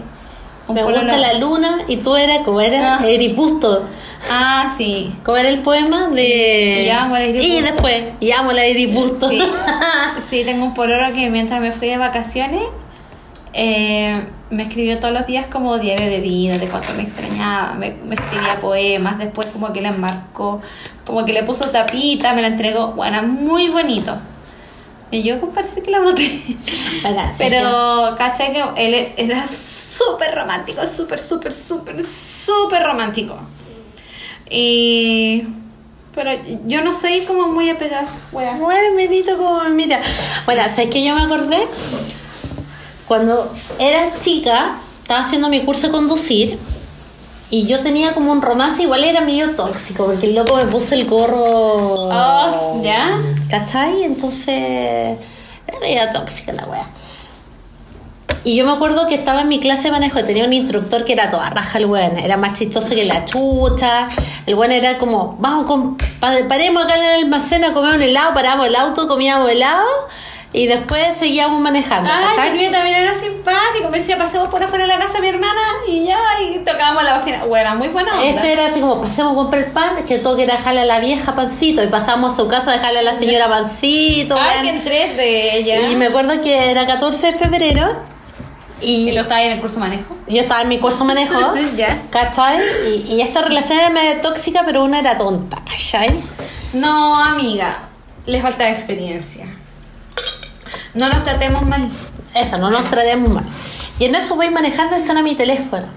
Un 0.68 0.76
Me 0.76 0.84
gusta 0.84 1.18
la 1.18 1.34
luna 1.34 1.80
y 1.88 1.98
tú 1.98 2.16
eras 2.16 2.44
como 2.46 2.62
era 2.62 3.00
Ah. 3.00 3.06
Eripusto. 3.06 3.86
Ah, 4.30 4.74
sí. 4.78 5.14
¿Cómo 5.26 5.38
era 5.38 5.50
el 5.50 5.60
poema 5.60 6.08
de. 6.10 6.84
Y 6.86 6.90
amo 6.90 7.16
a 7.16 7.20
Lady 7.20 7.40
Y 7.40 7.62
después, 7.62 8.14
y 8.20 8.32
amo 8.32 8.52
a 8.52 8.54
Lady 8.54 8.86
Busto. 8.86 9.28
Sí, 9.30 9.42
sí, 10.30 10.44
tengo 10.46 10.66
un 10.66 10.74
pololo 10.74 11.12
que 11.14 11.30
mientras 11.30 11.60
me 11.60 11.72
fui 11.72 11.88
de 11.90 11.98
vacaciones 11.98 12.62
eh, 13.54 14.22
me 14.50 14.64
escribió 14.64 15.00
todos 15.00 15.14
los 15.14 15.28
días 15.28 15.46
como 15.48 15.78
diario 15.78 16.08
de 16.08 16.22
vida, 16.22 16.58
de 16.58 16.68
cuánto 16.68 16.94
me 16.94 17.04
extrañaba, 17.04 17.74
me, 17.74 17.92
me 17.92 18.16
escribía 18.16 18.60
poemas, 18.60 19.20
después 19.20 19.48
como 19.48 19.72
que 19.72 19.82
le 19.82 19.92
marcó, 19.92 20.62
como 21.06 21.26
que 21.26 21.34
le 21.34 21.44
puso 21.44 21.70
tapita, 21.70 22.34
me 22.34 22.42
la 22.42 22.48
entregó, 22.48 22.94
bueno, 22.94 23.22
muy 23.24 23.70
bonito. 23.70 24.18
Y 25.12 25.24
yo 25.24 25.40
pues, 25.40 25.54
parece 25.54 25.82
que 25.82 25.92
la 25.92 26.02
maté. 26.02 26.42
Bueno, 27.02 27.32
Pero, 27.38 28.16
¿cachai? 28.18 28.54
Que 28.54 28.64
él 28.78 29.14
era 29.18 29.48
súper 29.48 30.36
romántico, 30.36 30.86
súper, 30.86 31.20
súper, 31.20 31.54
súper, 31.54 32.04
súper 32.04 32.84
romántico. 32.84 33.40
Y... 34.50 35.44
Pero 36.14 36.32
yo 36.66 36.84
no 36.84 36.94
soy 36.94 37.22
como 37.22 37.48
muy 37.48 37.70
apegada 37.70 38.02
a 38.02 38.06
esa 38.06 38.20
wea. 38.32 38.58
Bueno, 38.58 38.96
bendito 38.96 39.38
como 39.38 39.64
me 39.64 39.70
mira. 39.70 40.02
Bueno, 40.46 40.64
¿sabes 40.68 40.90
que 40.90 41.04
yo 41.04 41.16
me 41.16 41.22
acordé? 41.22 41.60
Cuando 43.10 43.52
era 43.80 44.18
chica, 44.20 44.78
estaba 45.02 45.20
haciendo 45.20 45.50
mi 45.50 45.66
curso 45.66 45.88
de 45.88 45.92
conducir 45.94 46.60
y 47.50 47.66
yo 47.66 47.82
tenía 47.82 48.14
como 48.14 48.32
un 48.32 48.42
romance, 48.42 48.84
igual 48.84 49.04
era 49.04 49.22
medio 49.22 49.56
tóxico, 49.56 50.06
porque 50.06 50.28
el 50.28 50.36
loco 50.36 50.56
me 50.56 50.66
puso 50.66 50.94
el 50.94 51.06
gorro. 51.06 51.96
Oh, 51.96 52.82
¿ya? 52.84 53.20
¿Cachai? 53.50 54.04
Entonces, 54.04 55.18
era 55.68 55.80
medio 55.82 56.02
tóxica 56.14 56.54
la 56.54 56.66
wea. 56.66 56.88
Y 58.44 58.56
yo 58.56 58.66
me 58.66 58.72
acuerdo 58.72 59.08
que 59.08 59.16
estaba 59.16 59.42
en 59.42 59.48
mi 59.50 59.60
clase 59.60 59.86
de 59.86 59.92
manejo 59.92 60.24
tenía 60.24 60.46
un 60.46 60.54
instructor 60.54 61.04
que 61.04 61.14
era 61.14 61.30
toda 61.30 61.50
raja 61.50 61.78
el 61.80 61.88
weón, 61.88 62.20
era 62.20 62.38
más 62.38 62.58
chistoso 62.58 62.90
que 62.90 63.04
la 63.06 63.26
chucha. 63.26 64.08
El 64.46 64.54
weón 64.56 64.72
era 64.72 64.98
como, 65.00 65.36
vamos, 65.40 65.66
con, 65.66 65.98
pa- 66.20 66.48
paremos 66.48 66.86
acá 66.86 66.96
en 66.96 67.04
el 67.04 67.24
almacén 67.26 67.66
a 67.66 67.74
comer 67.74 67.96
un 67.96 68.02
helado, 68.04 68.34
paramos 68.36 68.68
el 68.68 68.76
auto, 68.76 69.08
comíamos 69.08 69.50
helado 69.52 69.84
y 70.52 70.66
después 70.66 71.16
seguíamos 71.16 71.60
manejando. 71.62 72.10
Ay, 72.12 72.54
mío 72.58 72.72
también 72.72 72.96
era 72.98 73.20
simpático. 73.20 73.90
Me 73.92 74.00
decía, 74.00 74.18
pasemos 74.18 74.48
por 74.50 74.64
afuera 74.64 74.86
de 74.86 74.90
la 74.90 74.98
casa 74.98 75.16
de 75.18 75.22
mi 75.22 75.30
hermana 75.30 75.62
y 75.88 76.06
ya, 76.06 76.18
y 76.42 76.58
tocábamos 76.66 77.04
la 77.04 77.18
bocina. 77.20 77.44
Bueno, 77.46 77.76
muy 77.76 77.90
buena 77.90 78.14
onda. 78.14 78.26
Este 78.26 78.54
era 78.54 78.66
así 78.66 78.80
como, 78.82 79.00
pasemos 79.02 79.34
a 79.34 79.36
comprar 79.36 79.66
pan, 79.74 80.04
que 80.08 80.18
todo 80.18 80.36
que 80.36 80.44
era 80.46 80.58
dejarle 80.58 80.82
a 80.82 80.86
la 80.86 81.00
vieja 81.00 81.36
pancito, 81.36 81.84
y 81.84 81.88
pasamos 81.88 82.34
a 82.34 82.36
su 82.38 82.48
casa 82.48 82.72
a 82.72 82.74
dejarle 82.74 83.00
a 83.00 83.04
la 83.04 83.14
señora 83.14 83.48
pancito. 83.48 84.36
Ay, 84.40 84.62
que 84.64 84.70
en 84.70 84.84
tres 84.84 85.18
de 85.18 85.58
ella. 85.58 85.88
Y 85.90 85.96
me 85.96 86.08
acuerdo 86.08 86.42
que 86.42 86.72
era 86.72 86.88
14 86.88 87.32
de 87.32 87.38
febrero 87.38 87.88
y 88.82 89.10
Y 89.10 89.12
lo 89.12 89.22
estaba 89.22 89.42
ahí 89.42 89.48
en 89.48 89.54
el 89.54 89.60
curso 89.62 89.80
manejo. 89.80 90.18
yo 90.28 90.42
estaba 90.42 90.62
en 90.64 90.70
mi 90.70 90.80
curso 90.80 91.06
manejo, 91.06 91.38
Ya. 91.78 92.02
¿cachai? 92.10 92.60
Y, 92.88 93.14
y 93.14 93.22
esta 93.22 93.42
relación 93.42 93.78
era 93.78 93.90
medio 93.92 94.22
tóxica, 94.22 94.64
pero 94.66 94.84
una 94.84 95.00
era 95.00 95.16
tonta, 95.16 95.58
¿cachai? 95.70 96.08
No, 96.74 97.22
amiga. 97.24 97.84
Les 98.26 98.42
falta 98.42 98.70
experiencia. 98.70 99.46
No 100.94 101.10
nos 101.10 101.24
tratemos 101.24 101.66
mal. 101.66 101.88
Eso, 102.34 102.58
no 102.58 102.70
nos 102.70 102.90
tratemos 102.90 103.30
mal. 103.34 103.46
Y 104.00 104.06
en 104.06 104.16
eso 104.16 104.36
voy 104.36 104.50
manejando 104.50 104.98
y 104.98 105.02
suena 105.02 105.22
mi 105.22 105.36
teléfono. 105.36 105.88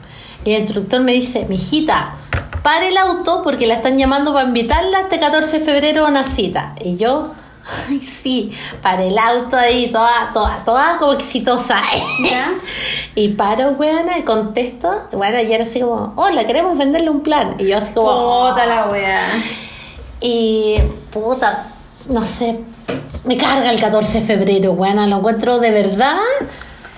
Y 0.45 0.53
el 0.53 0.63
instructor 0.63 1.01
me 1.01 1.13
dice, 1.13 1.47
mijita, 1.49 2.15
pare 2.63 2.89
el 2.89 2.97
auto 2.97 3.43
porque 3.45 3.67
la 3.67 3.75
están 3.75 3.97
llamando 3.99 4.33
para 4.33 4.47
invitarla 4.47 5.01
este 5.03 5.21
14 5.21 5.61
de 5.61 5.65
febrero 5.65 6.05
a 6.07 6.09
una 6.11 6.25
cita. 6.25 6.75
Y 6.81 6.97
yo, 6.97 7.33
ay, 7.89 8.01
sí, 8.01 8.53
pare 8.83 9.09
el 9.09 9.19
auto 9.19 9.57
ahí, 9.57 9.91
toda, 9.93 10.31
toda, 10.33 10.65
toda 10.65 10.99
como 10.99 11.13
exitosa. 11.13 11.81
¿Ya? 12.29 12.51
Y 13.15 13.29
paro, 13.29 13.73
weona, 13.79 14.17
y 14.17 14.23
contesto, 14.23 14.91
bueno, 15.13 15.39
y 15.43 15.53
era 15.53 15.65
así 15.65 15.83
como, 15.83 16.15
hola, 16.17 16.47
queremos 16.47 16.79
venderle 16.79 17.11
un 17.11 17.21
plan. 17.21 17.57
Y 17.59 17.67
yo 17.69 17.77
así 17.77 17.93
como, 17.93 18.49
Puta 18.49 18.65
la 18.65 18.87
wea. 18.87 19.45
y 20.19 20.77
puta, 21.13 21.72
no 22.09 22.25
sé, 22.25 22.61
me 23.25 23.37
carga 23.37 23.71
el 23.73 23.81
14 23.81 24.21
de 24.21 24.27
febrero, 24.27 24.73
bueno, 24.75 25.07
lo 25.07 25.19
encuentro 25.19 25.61
de 25.61 25.71
verdad 25.71 26.19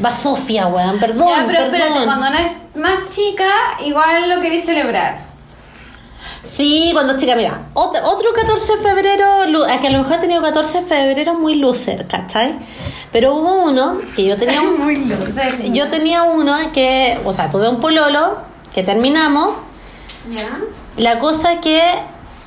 Va 0.04 0.10
Sofía, 0.10 0.66
weón, 0.66 0.98
perdón, 0.98 1.28
ya, 1.28 1.44
pero 1.46 1.58
espérate, 1.60 1.90
perdón. 1.90 2.04
cuando 2.06 2.30
no 2.30 2.36
es 2.36 2.76
más 2.76 3.10
chica, 3.10 3.44
igual 3.84 4.28
lo 4.28 4.40
queréis 4.40 4.64
celebrar. 4.64 5.18
Sí, 6.44 6.90
cuando 6.92 7.16
chica, 7.16 7.36
mira, 7.36 7.66
otro, 7.74 8.00
otro 8.04 8.32
14 8.34 8.76
de 8.76 8.82
febrero, 8.82 9.66
es 9.66 9.80
que 9.80 9.86
a 9.86 9.90
lo 9.90 9.98
mejor 9.98 10.14
he 10.14 10.18
tenido 10.18 10.42
14 10.42 10.80
de 10.80 10.86
febrero 10.86 11.34
muy 11.34 11.54
loser, 11.54 12.08
¿cachai? 12.08 12.56
Pero 13.12 13.36
hubo 13.36 13.62
uno 13.66 14.00
que 14.16 14.24
yo 14.24 14.36
tenía 14.36 14.60
un, 14.62 14.80
Muy 14.80 14.96
loser. 14.96 15.70
yo 15.72 15.88
tenía 15.88 16.24
uno 16.24 16.56
que, 16.72 17.20
o 17.24 17.32
sea, 17.32 17.48
tuve 17.48 17.68
un 17.68 17.80
pololo 17.80 18.38
que 18.74 18.82
terminamos. 18.82 19.54
¿Ya? 20.28 20.58
La 20.96 21.20
cosa 21.20 21.60
que 21.60 21.80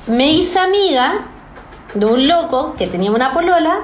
me 0.06 0.30
hice 0.32 0.58
amiga 0.58 1.24
de 1.94 2.06
un 2.06 2.28
loco 2.28 2.74
que 2.78 2.86
tenía 2.86 3.10
una 3.10 3.32
polola. 3.32 3.80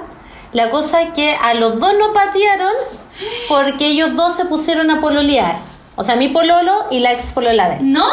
La 0.52 0.70
cosa 0.70 1.12
que 1.12 1.34
a 1.34 1.54
los 1.54 1.80
dos 1.80 1.94
nos 1.98 2.10
patearon 2.12 2.72
porque 3.48 3.86
ellos 3.88 4.14
dos 4.16 4.36
se 4.36 4.44
pusieron 4.44 4.90
a 4.90 5.00
pololear. 5.00 5.56
O 5.96 6.04
sea, 6.04 6.16
mi 6.16 6.28
pololo 6.28 6.86
y 6.90 7.00
la 7.00 7.12
ex 7.12 7.32
polola 7.32 7.68
de 7.68 7.76
él. 7.76 7.92
¡No! 7.92 8.06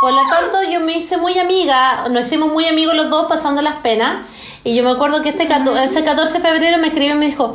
Por 0.00 0.12
lo 0.12 0.20
tanto, 0.28 0.62
yo 0.70 0.80
me 0.80 0.98
hice 0.98 1.16
muy 1.16 1.38
amiga, 1.38 2.06
nos 2.10 2.26
hicimos 2.26 2.52
muy 2.52 2.66
amigos 2.66 2.94
los 2.94 3.08
dos 3.08 3.26
pasando 3.26 3.62
las 3.62 3.76
penas. 3.76 4.26
Y 4.62 4.74
yo 4.74 4.82
me 4.82 4.90
acuerdo 4.90 5.22
que 5.22 5.30
este 5.30 5.48
ese 5.82 6.04
14 6.04 6.38
de 6.38 6.40
febrero 6.40 6.78
me 6.78 6.88
escribió 6.88 7.14
y 7.14 7.18
me 7.18 7.26
dijo, 7.26 7.54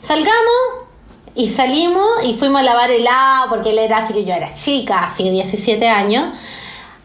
salgamos. 0.00 0.86
Y 1.34 1.48
salimos 1.48 2.24
y 2.24 2.34
fuimos 2.34 2.62
a 2.62 2.64
lavar 2.64 2.90
helado, 2.90 3.50
porque 3.50 3.70
él 3.70 3.78
era 3.78 3.98
así 3.98 4.14
que 4.14 4.24
yo 4.24 4.32
era 4.32 4.50
chica, 4.50 5.04
así 5.04 5.24
de 5.24 5.32
17 5.32 5.86
años. 5.86 6.34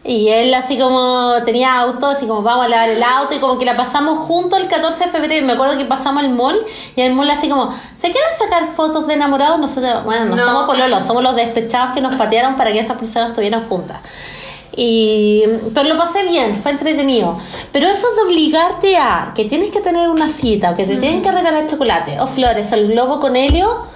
Y 0.04 0.28
él 0.30 0.52
así 0.54 0.78
como 0.78 1.34
tenía 1.44 1.78
auto, 1.78 2.08
así 2.08 2.26
como 2.26 2.42
vamos 2.42 2.66
a 2.66 2.68
lavar 2.68 2.88
el 2.90 3.02
auto 3.02 3.34
y 3.34 3.38
como 3.38 3.56
que 3.56 3.64
la 3.64 3.76
pasamos 3.76 4.26
juntos 4.26 4.58
el 4.60 4.66
14 4.66 5.04
de 5.04 5.10
febrero. 5.12 5.46
Me 5.46 5.52
acuerdo 5.52 5.78
que 5.78 5.84
pasamos 5.84 6.24
al 6.24 6.30
mall 6.30 6.58
y 6.96 7.00
el 7.02 7.14
mall 7.14 7.30
así 7.30 7.48
como, 7.48 7.70
¿se 7.96 8.10
quieren 8.10 8.30
sacar 8.36 8.66
fotos 8.74 9.06
de 9.06 9.14
enamorados? 9.14 9.60
Nosotros, 9.60 10.04
bueno, 10.04 10.24
no, 10.24 10.34
No. 10.36 10.44
somos 10.44 10.64
pololos, 10.64 11.04
somos 11.04 11.22
los 11.22 11.36
despechados 11.36 11.94
que 11.94 12.00
nos 12.00 12.16
patearon 12.16 12.56
para 12.56 12.72
que 12.72 12.80
estas 12.80 12.98
personas 12.98 13.28
estuvieran 13.28 13.68
juntas. 13.68 13.98
Y, 14.74 15.44
pero 15.74 15.88
lo 15.88 15.96
pasé 15.98 16.24
bien, 16.24 16.60
fue 16.62 16.72
entretenido. 16.72 17.38
Pero 17.72 17.86
eso 17.88 18.06
de 18.16 18.22
obligarte 18.22 18.96
a 18.96 19.32
que 19.36 19.44
tienes 19.44 19.70
que 19.70 19.80
tener 19.80 20.08
una 20.08 20.26
cita, 20.26 20.70
o 20.72 20.76
que 20.76 20.84
te 20.84 20.96
tienen 20.96 21.22
que 21.22 21.30
regalar 21.30 21.66
chocolate, 21.66 22.18
o 22.20 22.26
flores, 22.26 22.72
o 22.72 22.74
el 22.76 22.88
globo 22.88 23.20
con 23.20 23.36
helio, 23.36 23.86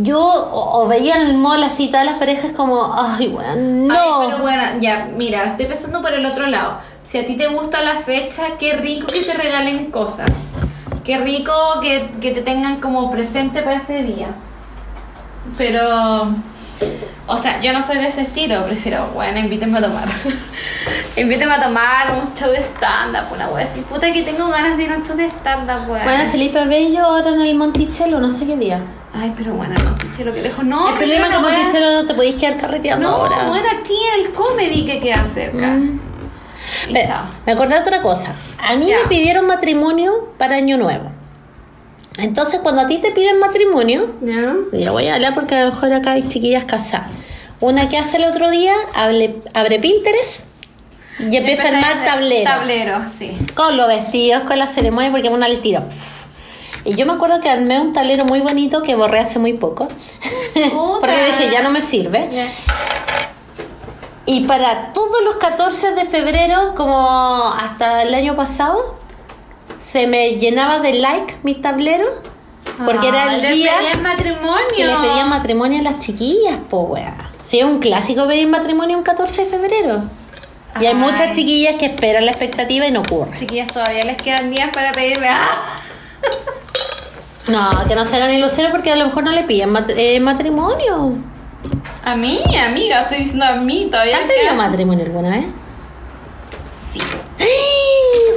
yo 0.00 0.18
o, 0.20 0.88
veía 0.88 1.16
en 1.16 1.28
el 1.28 1.34
mall 1.36 1.68
cita 1.70 2.00
de 2.00 2.06
las 2.06 2.18
parejas 2.18 2.52
como, 2.52 2.94
ay, 2.96 3.28
bueno, 3.28 3.54
no. 3.56 3.94
Ay, 3.94 4.26
pero 4.26 4.42
bueno, 4.42 4.62
ya, 4.80 5.08
mira, 5.16 5.44
estoy 5.44 5.66
pensando 5.66 6.00
por 6.00 6.12
el 6.12 6.24
otro 6.24 6.46
lado. 6.46 6.78
Si 7.04 7.18
a 7.18 7.26
ti 7.26 7.36
te 7.36 7.48
gusta 7.48 7.82
la 7.82 7.96
fecha, 7.96 8.42
qué 8.58 8.74
rico 8.74 9.06
que 9.06 9.20
te 9.20 9.34
regalen 9.34 9.90
cosas. 9.90 10.50
Qué 11.04 11.18
rico 11.18 11.52
que, 11.80 12.10
que 12.20 12.30
te 12.30 12.42
tengan 12.42 12.80
como 12.80 13.10
presente 13.10 13.62
para 13.62 13.76
ese 13.76 14.02
día. 14.02 14.28
Pero, 15.58 16.28
o 17.26 17.38
sea, 17.38 17.60
yo 17.60 17.72
no 17.72 17.82
soy 17.82 17.98
de 17.98 18.08
ese 18.08 18.22
estilo, 18.22 18.64
prefiero, 18.64 19.06
bueno, 19.14 19.38
invítenme 19.38 19.78
a 19.78 19.82
tomar. 19.82 20.08
invítenme 21.16 21.54
a 21.54 21.62
tomar 21.62 22.10
un 22.20 22.34
show 22.34 22.50
de 22.50 22.58
stand-up, 22.58 23.32
una 23.32 23.48
wea 23.48 23.64
así. 23.64 23.80
Puta 23.80 24.12
que 24.12 24.22
tengo 24.22 24.48
ganas 24.48 24.76
de 24.76 24.84
ir 24.84 24.92
a 24.92 24.96
un 24.96 25.04
show 25.06 25.16
de 25.16 25.26
stand-up, 25.30 25.88
weón. 25.90 26.04
Bueno, 26.04 26.26
Felipe 26.30 26.64
Bello 26.66 27.04
ahora 27.04 27.30
en 27.30 27.40
el 27.42 27.54
Monticello, 27.56 28.18
no 28.20 28.30
sé 28.30 28.46
qué 28.46 28.56
día. 28.56 28.80
Ay, 29.14 29.32
pero 29.36 29.52
bueno, 29.54 29.74
no 29.84 29.96
escuché 29.96 30.24
lo 30.24 30.32
que 30.32 30.40
lejos. 30.42 30.64
No, 30.64 30.88
el 30.88 30.94
problema 30.96 31.28
es 31.28 31.34
que 31.36 31.38
Monticello 31.42 31.92
no 31.92 32.06
te 32.06 32.14
podéis 32.14 32.34
quedar 32.36 32.56
carreteando 32.58 33.08
No, 33.08 33.14
ahora. 33.16 33.44
bueno, 33.48 33.66
aquí 33.80 33.94
en 34.14 34.24
el 34.24 34.32
comedy 34.32 34.84
que 34.86 35.00
queda 35.00 35.24
cerca. 35.24 35.68
Mm. 35.74 36.00
Chao. 37.06 37.24
me 37.46 37.52
acordé 37.52 37.74
de 37.74 37.80
otra 37.80 38.00
cosa. 38.00 38.34
A 38.58 38.74
mí 38.76 38.86
Ya. 38.86 38.98
me 39.02 39.08
pidieron 39.08 39.46
matrimonio 39.46 40.28
para 40.38 40.56
Año 40.56 40.78
Nuevo. 40.78 41.10
Entonces, 42.18 42.60
cuando 42.60 42.82
a 42.82 42.86
ti 42.86 42.98
te 42.98 43.10
piden 43.12 43.38
matrimonio, 43.38 44.14
¿Ya? 44.20 44.54
y 44.72 44.84
lo 44.84 44.92
voy 44.92 45.08
a 45.08 45.14
hablar 45.14 45.34
porque 45.34 45.54
a 45.54 45.64
lo 45.64 45.72
mejor 45.72 45.92
acá 45.94 46.12
hay 46.12 46.28
chiquillas 46.28 46.64
casadas. 46.64 47.10
Una 47.60 47.88
que 47.88 47.96
hace 47.96 48.18
el 48.18 48.24
otro 48.24 48.50
día, 48.50 48.74
hable- 48.94 49.36
abre 49.54 49.78
Pinterest 49.78 50.44
y 51.18 51.36
empieza 51.36 51.64
a 51.64 51.68
armar 51.68 52.04
tablero. 52.04 52.44
Tablero, 52.50 52.98
sí. 53.10 53.36
Con 53.54 53.76
los 53.76 53.86
vestidos, 53.88 54.42
con 54.42 54.58
la 54.58 54.66
ceremonia, 54.66 55.10
porque 55.10 55.28
es 55.28 55.32
una 55.34 55.46
al 55.46 55.58
tiro. 55.60 55.82
Y 56.84 56.96
yo 56.96 57.06
me 57.06 57.12
acuerdo 57.12 57.40
que 57.40 57.48
armé 57.48 57.80
un 57.80 57.92
tablero 57.92 58.24
muy 58.24 58.40
bonito 58.40 58.82
que 58.82 58.94
borré 58.96 59.20
hace 59.20 59.38
muy 59.38 59.52
poco. 59.52 59.86
porque 61.00 61.24
dije, 61.26 61.50
ya 61.52 61.62
no 61.62 61.70
me 61.70 61.80
sirve. 61.80 62.28
Y 64.26 64.44
para 64.46 64.92
todos 64.92 65.22
los 65.24 65.34
14 65.36 65.92
de 65.92 66.04
febrero, 66.06 66.74
como 66.76 67.48
hasta 67.54 68.02
el 68.02 68.12
año 68.14 68.34
pasado, 68.36 68.96
se 69.82 70.06
me 70.06 70.36
llenaba 70.36 70.78
de 70.78 70.94
like 70.94 71.34
mi 71.42 71.54
tablero. 71.56 72.06
Porque 72.84 73.08
era 73.08 73.34
el 73.34 73.42
le 73.42 73.52
día 73.52 73.72
pedían 73.78 74.02
matrimonio. 74.02 74.56
que 74.76 74.86
les 74.86 74.96
pedían 74.96 75.28
matrimonio 75.28 75.80
a 75.80 75.82
las 75.82 75.98
chiquillas, 76.00 76.56
po 76.70 76.82
weá. 76.84 77.14
Sí, 77.42 77.58
es 77.58 77.64
un 77.64 77.80
clásico 77.80 78.26
pedir 78.26 78.46
matrimonio 78.46 78.96
un 78.96 79.02
14 79.02 79.44
de 79.44 79.50
febrero. 79.50 80.02
Y 80.80 80.86
hay 80.86 80.92
Ay. 80.92 80.94
muchas 80.94 81.32
chiquillas 81.36 81.76
que 81.76 81.86
esperan 81.86 82.24
la 82.24 82.30
expectativa 82.30 82.86
y 82.86 82.90
no 82.92 83.00
ocurre. 83.00 83.36
Chiquillas, 83.38 83.66
todavía 83.66 84.04
les 84.04 84.16
quedan 84.16 84.50
días 84.50 84.70
para 84.72 84.92
pedirme. 84.92 85.28
¡Ah! 85.28 85.80
No, 87.48 87.70
que 87.88 87.96
no 87.96 88.04
se 88.04 88.14
hagan 88.16 88.32
ilusiones 88.32 88.70
porque 88.70 88.92
a 88.92 88.96
lo 88.96 89.04
mejor 89.06 89.24
no 89.24 89.32
le 89.32 89.42
piden 89.42 89.70
mat- 89.70 89.90
eh, 89.96 90.20
matrimonio. 90.20 91.14
A 92.04 92.14
mí, 92.14 92.38
amiga, 92.56 93.02
estoy 93.02 93.18
diciendo 93.18 93.44
a 93.46 93.56
mí, 93.56 93.84
¿Te 93.86 93.90
todavía 93.90 94.16
han 94.18 94.22
les 94.22 94.30
pedido 94.30 94.44
quedan- 94.52 94.56
matrimonio 94.58 95.04
alguna 95.06 95.30
vez? 95.30 95.46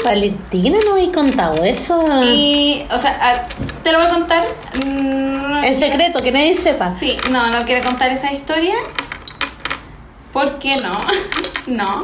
Valentina, 0.03 0.77
no 0.85 0.91
habéis 0.91 1.09
contado 1.09 1.63
eso. 1.63 2.05
Y, 2.23 2.85
o 2.91 2.97
sea, 2.97 3.47
te 3.83 3.91
lo 3.91 3.99
voy 3.99 4.07
a 4.07 4.11
contar. 4.11 4.45
Mm, 4.85 5.63
En 5.63 5.75
secreto, 5.75 6.21
que 6.21 6.31
nadie 6.31 6.55
sepa. 6.55 6.91
Sí, 6.91 7.17
no, 7.31 7.49
no 7.49 7.65
quiero 7.65 7.83
contar 7.85 8.11
esa 8.11 8.31
historia. 8.31 8.75
¿Por 10.31 10.59
qué 10.59 10.75
no? 10.77 10.99
no. 11.67 12.01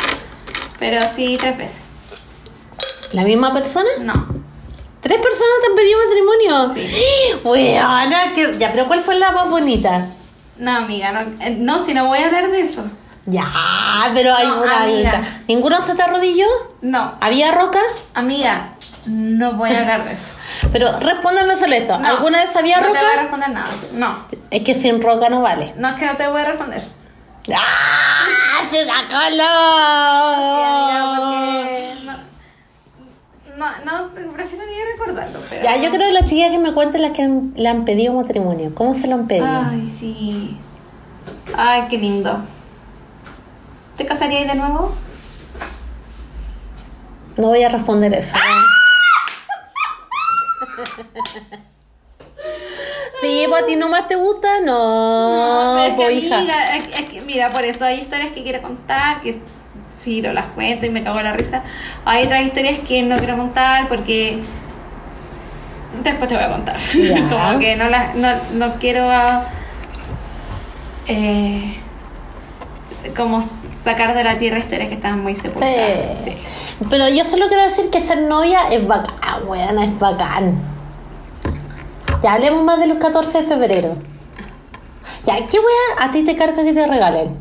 Pero 0.80 1.00
sí, 1.14 1.38
tres 1.40 1.58
veces. 1.58 1.82
¿La 3.14 3.24
misma 3.24 3.54
persona? 3.54 3.90
No. 4.02 4.14
¿Tres 5.02 5.20
personas 5.20 5.54
te 5.62 5.70
han 5.70 5.76
pedido 5.76 6.00
matrimonio? 6.08 6.74
Sí. 6.74 7.38
Weona, 7.44 8.34
que... 8.34 8.58
Ya, 8.58 8.72
pero 8.72 8.88
¿cuál 8.88 9.02
fue 9.02 9.16
la 9.16 9.32
más 9.32 9.50
bonita? 9.50 10.08
No, 10.58 10.72
amiga, 10.78 11.12
no, 11.12 11.20
eh, 11.44 11.56
no, 11.58 11.84
si 11.84 11.94
no 11.94 12.06
voy 12.08 12.20
a 12.20 12.28
hablar 12.28 12.52
de 12.52 12.62
eso. 12.62 12.84
Ya, 13.28 13.46
pero 14.16 14.34
hay 14.36 14.48
No, 14.48 14.62
una... 14.64 14.84
amiga. 14.84 15.42
¿Ninguno 15.48 15.82
se 15.82 15.94
te 15.96 16.02
arrodilló? 16.02 16.48
No, 16.82 17.14
¿Había 17.22 17.52
roca? 17.52 17.80
amiga, 18.16 18.70
no 19.06 19.54
voy 19.54 19.72
a 19.72 19.82
hablar 19.82 20.06
de 20.06 20.14
eso. 20.14 20.34
Pero 20.72 21.00
respóndeme 21.00 21.56
solo 21.58 21.74
esto. 21.76 21.98
No, 22.00 22.08
¿Alguna 22.08 22.40
vez 22.44 22.56
había 22.56 22.80
no 22.82 22.88
roca? 22.88 23.00
te 23.00 23.06
voy 23.06 23.16
a 23.16 23.22
responder 23.22 23.50
nada. 23.50 23.72
No, 23.94 24.16
Es 24.52 24.64
que 24.64 24.76
sin 24.76 25.02
roca 25.02 25.30
no 25.30 25.42
vale. 25.42 25.74
no 25.78 25.90
es 25.90 25.96
que 25.96 26.06
no 26.06 26.18
te 26.18 26.28
voy 26.28 26.42
a 26.42 26.46
responder. 26.46 26.82
¡Ah! 27.56 28.26
¡Se 28.70 28.86
porque 28.86 29.32
no, 33.58 33.68
no, 33.86 34.02
no, 34.08 34.34
prefiero 34.34 34.66
ni 34.66 34.74
recordarlo. 34.94 35.40
Pero... 35.50 35.64
Ya, 35.64 35.78
yo 35.78 35.90
creo 35.92 36.08
que 36.08 36.14
las 36.14 36.24
chiquillas 36.26 36.52
que 36.52 36.58
me 36.60 36.74
cuenten 36.74 37.02
las 37.02 37.12
que 37.12 37.24
han- 37.24 37.54
le 37.56 37.70
han 37.70 37.86
pedido 37.86 38.14
matrimonio. 38.14 38.74
¿Cómo 38.74 38.94
se 38.94 39.08
lo 39.08 39.16
han 39.16 39.28
pedido? 39.28 39.48
Ay, 39.70 39.86
sí. 39.86 40.58
Ay, 41.56 41.84
qué 41.90 41.98
lindo. 41.98 42.40
¿Te 44.02 44.08
casarías 44.08 44.48
de 44.48 44.56
nuevo? 44.56 44.96
No 47.38 47.50
voy 47.50 47.62
a 47.62 47.70
responder 47.70 48.12
eso. 48.16 48.34
Sí, 53.22 53.46
pues 53.48 53.62
a 53.62 53.66
ti 53.68 53.76
nomás 53.76 54.08
te 54.08 54.16
gusta, 54.16 54.60
no, 54.66 55.74
Pero 55.76 55.84
es 55.86 55.90
que, 55.92 55.96
pues 56.14 56.24
hija. 56.24 56.38
amiga, 56.40 56.76
es- 56.78 57.00
es 57.00 57.10
que, 57.12 57.22
mira, 57.22 57.52
por 57.52 57.64
eso 57.64 57.86
hay 57.86 58.00
historias 58.00 58.32
que 58.32 58.42
quiero 58.42 58.64
contar, 58.64 59.22
que 59.22 59.40
sí, 60.04 60.20
lo 60.24 60.34
las 60.34 60.48
cuento 60.48 60.88
y 60.88 60.90
me 60.90 61.04
cago 61.04 61.20
en 61.20 61.26
la 61.26 61.34
risa. 61.34 61.62
Hay 62.04 62.26
otras 62.26 62.42
historias 62.42 62.80
que 62.80 63.04
no 63.04 63.18
quiero 63.18 63.38
contar 63.38 63.88
porque 63.88 64.42
después 66.04 66.28
te 66.28 66.34
voy 66.38 66.44
a 66.44 66.50
contar. 66.50 66.78
Ya. 66.96 67.30
Como 67.30 67.60
que 67.60 67.76
no, 67.76 67.88
las 67.88 68.16
no, 68.16 68.30
no 68.54 68.74
quiero 68.80 69.08
ah, 69.12 69.44
eh, 71.08 71.78
como 73.16 73.42
sacar 73.84 74.14
de 74.16 74.24
la 74.24 74.38
tierra 74.38 74.60
historias 74.60 74.90
que 74.90 74.96
están 74.96 75.22
muy 75.22 75.36
sepultadas. 75.36 76.14
Sí. 76.14 76.32
Sí. 76.32 76.38
Pero 76.90 77.10
yo 77.10 77.24
solo 77.24 77.48
quiero 77.48 77.64
decir 77.64 77.90
que 77.90 78.00
ser 78.00 78.24
novia 78.24 78.72
es 78.72 78.86
bacán, 78.88 79.48
weona, 79.48 79.86
es 79.86 79.98
bacán. 80.00 80.60
Ya 82.24 82.34
hablemos 82.34 82.64
más 82.64 82.80
de 82.80 82.88
los 82.88 82.98
14 82.98 83.42
de 83.42 83.48
febrero. 83.48 83.98
Ya, 85.26 85.36
¿qué 85.36 85.58
wea 85.58 86.06
a 86.06 86.12
ti 86.12 86.24
te 86.24 86.36
carga 86.36 86.64
que 86.64 86.74
te 86.74 86.88
regalen? 86.88 87.36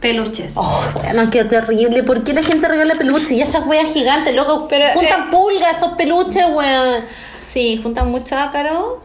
Peluches. 0.00 0.54
Oh, 0.56 0.84
weona, 0.96 1.28
qué 1.30 1.44
terrible. 1.44 2.02
¿Por 2.02 2.24
qué 2.24 2.32
la 2.32 2.42
gente 2.42 2.66
regala 2.66 2.94
peluches? 2.94 3.32
Y 3.32 3.42
esas 3.42 3.66
weas 3.66 3.92
gigantes, 3.92 4.34
loco. 4.34 4.66
Pero, 4.68 4.86
juntan 4.94 5.30
pulgas 5.30 5.76
esos 5.76 5.92
peluches, 5.92 6.46
weón. 6.52 7.04
Sí, 7.52 7.80
juntan 7.82 8.10
mucho 8.10 8.36
ácaro. 8.36 9.02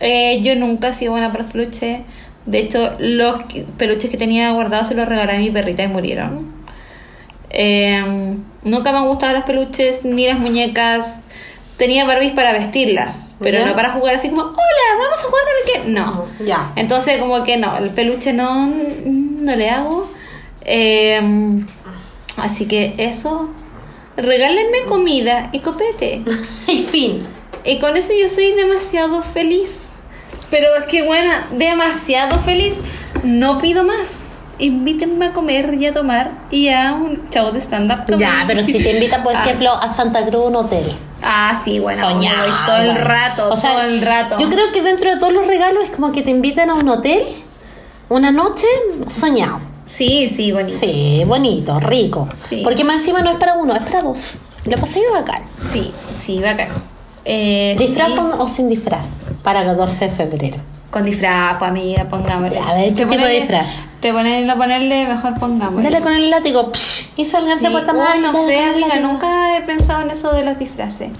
Eh, 0.00 0.40
yo 0.42 0.56
nunca 0.56 0.88
he 0.88 0.92
sido 0.92 1.12
buena 1.12 1.30
para 1.30 1.44
los 1.44 1.52
peluches. 1.52 2.00
De 2.46 2.58
hecho, 2.58 2.96
los 2.98 3.42
peluches 3.78 4.10
que 4.10 4.16
tenía 4.16 4.50
guardados 4.50 4.88
se 4.88 4.94
los 4.94 5.08
regalé 5.08 5.32
a 5.34 5.38
mi 5.38 5.50
perrita 5.50 5.82
y 5.84 5.88
murieron. 5.88 6.52
Eh, 7.50 8.02
nunca 8.64 8.92
me 8.92 8.98
han 8.98 9.06
gustado 9.08 9.34
los 9.34 9.44
peluches 9.44 10.04
ni 10.04 10.26
las 10.26 10.38
muñecas. 10.38 11.24
tenía 11.76 12.04
Barbies 12.04 12.32
para 12.32 12.52
vestirlas, 12.52 13.36
pero 13.40 13.58
Ya. 13.58 13.66
no 13.66 13.74
para 13.74 13.90
jugar 13.92 14.14
así 14.14 14.28
como, 14.28 14.42
hola, 14.42 14.54
vamos 14.98 15.18
a 15.18 15.26
jugar 15.26 15.42
con 15.44 15.52
el 15.56 15.84
que. 15.84 15.90
No. 15.90 16.26
Ya. 16.46 16.72
Entonces, 16.76 17.18
como 17.18 17.42
que 17.44 17.56
no, 17.56 17.76
el 17.76 17.90
peluche 17.90 18.32
no, 18.32 18.66
no 19.04 19.56
le 19.56 19.68
hago. 19.70 20.08
Eh, 20.60 21.64
así 22.36 22.66
que 22.66 22.94
eso. 22.98 23.50
Regálenme 24.16 24.82
comida 24.86 25.48
y 25.52 25.60
copete. 25.60 26.22
Y 26.68 26.82
fin. 26.84 27.22
Y 27.64 27.78
con 27.78 27.96
eso 27.96 28.12
yo 28.20 28.28
soy 28.28 28.52
demasiado 28.52 29.22
feliz. 29.22 29.88
Pero 30.52 30.68
es 30.78 30.84
que, 30.84 31.02
bueno, 31.02 31.32
demasiado 31.52 32.38
feliz. 32.38 32.80
No 33.24 33.58
pido 33.58 33.82
más. 33.84 34.28
Invítenme 34.58 35.26
a 35.26 35.32
comer 35.32 35.74
y 35.80 35.86
a 35.86 35.92
tomar 35.92 36.42
y 36.50 36.68
a 36.68 36.92
un 36.92 37.28
chavo 37.30 37.50
de 37.50 37.60
stand-up. 37.60 38.04
Ya, 38.18 38.44
pero 38.46 38.62
si 38.62 38.74
te 38.80 38.90
invitan, 38.92 39.22
por 39.24 39.32
Ah. 39.36 39.42
ejemplo, 39.44 39.72
a 39.72 39.92
Santa 39.92 40.24
Cruz, 40.26 40.46
un 40.46 40.56
hotel. 40.56 40.92
Ah, 41.22 41.58
sí, 41.64 41.80
bueno, 41.80 42.06
Soñado. 42.06 42.42
voy 42.46 42.56
todo 42.66 42.76
el 42.76 42.94
rato, 42.96 43.48
O 43.48 43.56
sea, 43.56 43.72
todo 43.72 43.82
el 43.84 44.02
rato. 44.02 44.38
Yo 44.38 44.48
creo 44.50 44.70
que 44.72 44.82
dentro 44.82 45.10
de 45.10 45.16
todos 45.18 45.32
los 45.32 45.46
regalos 45.46 45.84
es 45.84 45.90
como 45.90 46.12
que 46.12 46.22
te 46.22 46.30
invitan 46.30 46.68
a 46.70 46.74
un 46.74 46.88
hotel 46.88 47.22
una 48.08 48.30
noche 48.30 48.66
soñado. 49.08 49.60
Sí, 49.86 50.28
sí, 50.28 50.52
bonito. 50.52 50.78
Sí, 50.78 51.22
bonito, 51.26 51.80
rico. 51.80 52.28
Sí. 52.48 52.60
Porque 52.62 52.84
más 52.84 52.96
encima 52.96 53.20
no 53.22 53.30
es 53.30 53.38
para 53.38 53.54
uno, 53.54 53.74
es 53.74 53.82
para 53.82 54.02
dos. 54.02 54.34
Lo 54.66 54.76
pasé 54.76 55.00
bacán. 55.12 55.42
Sí, 55.56 55.92
sí, 56.14 56.40
bacán. 56.40 56.68
Eh, 57.24 57.74
¿Disfraz 57.78 58.08
sí. 58.10 58.14
o 58.38 58.46
sin 58.48 58.68
disfraz? 58.68 59.00
Para 59.42 59.64
14 59.64 60.08
de 60.08 60.10
febrero. 60.14 60.56
Con 60.90 61.04
disfraz, 61.04 61.56
pues 61.58 61.70
amiga, 61.70 62.04
pongámosle. 62.04 62.58
A 62.58 62.74
ver, 62.74 62.94
¿qué 62.94 63.04
Te 63.04 63.06
tipo 63.06 63.24
de 63.24 63.40
disfraz? 63.40 63.66
Te 64.00 64.12
ponen 64.12 64.46
no 64.46 64.56
ponerle, 64.56 65.06
mejor 65.06 65.38
pongámosle. 65.38 65.88
Dale 65.90 66.02
con 66.02 66.12
el 66.12 66.28
látigo 66.28 66.70
psh, 66.72 67.12
y 67.16 67.24
salganse 67.24 67.66
Sí, 67.66 67.72
por 67.72 67.80
esta 67.80 67.92
uy, 67.92 67.98
mano, 67.98 68.32
no 68.32 68.46
sé, 68.46 68.60
amiga, 68.60 69.00
nunca 69.00 69.56
he 69.56 69.62
pensado 69.62 70.02
en 70.02 70.10
eso 70.10 70.32
de 70.32 70.44
los 70.44 70.58
disfraces. 70.58 71.10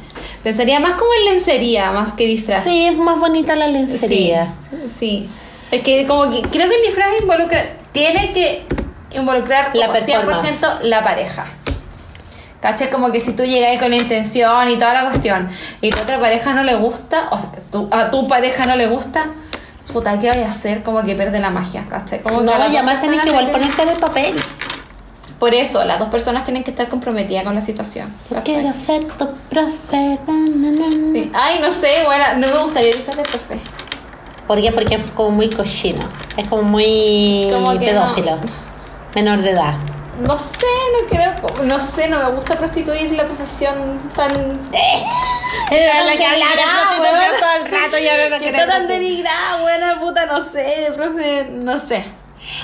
Pensaría 0.43 0.81
más 0.81 0.93
como 0.93 1.11
en 1.21 1.35
lencería, 1.35 1.93
más 1.93 2.13
que 2.13 2.27
disfraz. 2.27 2.65
Sí, 2.65 2.87
es 2.87 2.97
más 2.97 3.19
bonita 3.19 3.55
la 3.57 3.69
lencería. 3.69 4.53
Sí, 4.71 4.89
sí. 4.99 5.29
Es 5.71 5.83
que 5.83 6.07
como 6.07 6.31
que 6.31 6.43
creo 6.43 6.69
que 6.69 6.75
el 6.75 6.83
disfraz 6.83 7.09
involucra, 7.21 7.63
tiene 7.93 8.33
que 8.33 8.67
involucrar 9.13 9.71
La 9.75 9.87
como 9.87 9.99
performance. 9.99 10.61
100% 10.61 10.81
la 10.83 11.03
pareja. 11.03 11.47
¿Cachai? 12.63 12.91
Como 12.91 13.11
que 13.11 13.19
si 13.21 13.33
tú 13.35 13.43
llegas 13.45 13.71
ahí 13.71 13.79
con 13.79 13.91
la 13.91 13.97
intención 13.97 14.69
y 14.71 14.77
toda 14.79 14.95
la 14.95 15.11
cuestión 15.11 15.49
y 15.81 15.91
la 15.91 16.01
otra 16.03 16.21
pareja 16.21 16.55
no 16.55 16.63
le 16.63 16.77
gusta, 16.77 17.27
o 17.33 17.39
sea, 17.39 17.51
tú- 17.73 17.89
a 17.91 18.11
tu 18.11 18.29
pareja 18.29 18.65
no 18.67 18.77
le 18.77 18.87
gusta, 18.87 19.27
puta, 19.93 20.19
¿qué 20.21 20.31
voy 20.31 20.43
a 20.45 20.49
hacer? 20.49 20.85
Como 20.85 21.03
que 21.03 21.17
pierde 21.17 21.41
la 21.41 21.51
magia, 21.51 21.85
¿cachai? 21.91 22.21
Como 22.23 22.41
No, 22.41 22.53
dos 22.53 22.61
además 22.61 23.03
tenés 23.03 23.21
que 23.23 23.31
igual 23.31 23.51
ponerte 23.51 23.83
en 23.83 23.89
el 23.89 23.97
papel. 23.97 24.35
Por 25.41 25.53
eso, 25.55 25.85
las 25.85 25.99
dos 25.99 26.09
personas 26.09 26.45
tienen 26.45 26.63
que 26.63 26.71
estar 26.71 26.89
comprometidas 26.89 27.43
con 27.43 27.57
la 27.57 27.63
situación. 27.63 28.15
¿cachai? 28.29 28.45
quiero 28.45 28.73
ser 28.73 29.05
tu 29.07 29.29
profe. 29.51 30.19
na, 30.29 30.71
na, 30.71 30.71
na. 30.71 31.13
Sí. 31.13 31.33
Ay, 31.35 31.59
no 31.61 31.73
sé, 31.73 31.89
bueno, 32.05 32.25
no 32.37 32.47
me 32.47 32.59
gustaría 32.63 32.95
disfraz 32.95 33.17
de 33.17 33.23
profe. 33.25 33.61
¿Por 34.47 34.61
qué? 34.61 34.71
Porque 34.71 34.95
es 34.95 35.11
como 35.11 35.31
muy 35.33 35.51
cochino. 35.51 36.09
Es 36.37 36.47
como 36.47 36.63
muy 36.63 37.49
Como 37.53 37.77
pedófilo. 37.77 38.39
Menor 39.17 39.41
de 39.43 39.51
edad. 39.51 39.75
No 40.21 40.39
sé, 40.39 40.67
no 41.01 41.09
creo, 41.09 41.65
no 41.65 41.81
sé, 41.81 42.09
no 42.09 42.19
me 42.23 42.31
gusta 42.33 42.57
prostituir 42.57 43.13
la 43.13 43.25
profesión 43.25 44.01
tan... 44.15 44.31
Era 45.71 46.05
la 46.05 46.17
que 46.17 46.25
hablara 46.27 46.63
denigrada, 46.91 47.39
todo 47.39 47.65
el 47.65 47.71
rato 47.73 47.99
y 47.99 48.09
ahora 48.09 48.29
no 48.29 48.37
está 48.45 48.67
tan 48.67 48.89
denigrada, 48.89 49.57
buena 49.63 50.01
puta, 50.01 50.27
no 50.27 50.41
sé, 50.43 50.93
profe, 50.95 51.49
no 51.51 51.81
sé. 51.81 52.05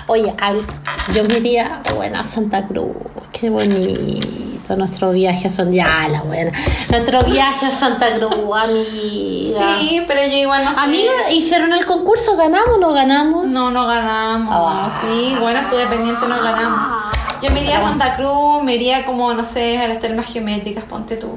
Oye, 0.09 0.35
al- 0.41 0.67
yo 1.15 1.25
me 1.25 1.39
iría 1.39 1.81
buena 1.95 2.21
a 2.21 2.25
Santa 2.25 2.67
Cruz. 2.67 2.97
Qué 3.33 3.49
bonito. 3.51 4.77
Nuestro 4.77 5.13
viaje 5.13 5.49
son 5.49 5.73
ya 5.73 6.07
la 6.11 6.21
buena. 6.23 6.53
Nuestro 6.91 7.23
viaje 7.25 7.67
a 7.67 7.71
Santa 7.71 8.13
Cruz, 8.17 8.33
amiga. 8.55 9.77
Sí, 9.81 10.05
pero 10.07 10.21
yo 10.27 10.37
igual 10.37 10.65
no 10.65 10.75
sé. 10.75 10.81
Amiga, 10.81 11.13
¿hicieron 11.31 11.73
el 11.73 11.87
concurso? 11.87 12.37
¿Ganamos 12.37 12.77
o 12.77 12.79
no 12.79 12.93
ganamos? 12.93 13.47
No, 13.47 13.71
no 13.71 13.87
ganamos. 13.87 14.55
Ah. 14.55 14.91
Sí, 15.01 15.35
bueno, 15.41 15.61
estuve 15.61 15.87
pendiente, 15.87 16.27
no 16.29 16.43
ganamos. 16.43 17.08
Yo 17.43 17.51
me 17.51 17.61
iría 17.63 17.79
a 17.79 17.83
Santa 17.83 18.17
Cruz, 18.17 18.63
me 18.63 18.75
iría 18.77 19.05
como, 19.07 19.33
no 19.35 19.45
sé, 19.47 19.79
a 19.79 19.89
las 19.89 20.01
termas 20.01 20.27
geométricas, 20.27 20.85
ponte 20.85 21.17
tú. 21.17 21.31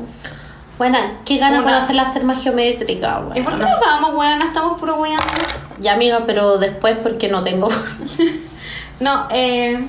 Bueno, 0.77 0.97
¿qué 1.25 1.37
gana 1.37 1.59
Una. 1.59 1.63
con 1.63 1.73
hacer 1.73 1.95
las 1.95 2.13
termas 2.13 2.41
geométricas? 2.41 3.19
¿Y 3.35 3.41
por 3.41 3.53
qué 3.55 3.63
no 3.63 3.79
vamos, 3.79 4.13
weón? 4.15 4.41
Estamos 4.41 4.79
puro 4.79 4.95
weando. 4.95 5.23
Ya, 5.79 5.93
amiga, 5.93 6.23
pero 6.25 6.57
después 6.57 6.97
porque 7.03 7.27
no 7.29 7.43
tengo. 7.43 7.69
No, 8.99 9.27
eh. 9.31 9.83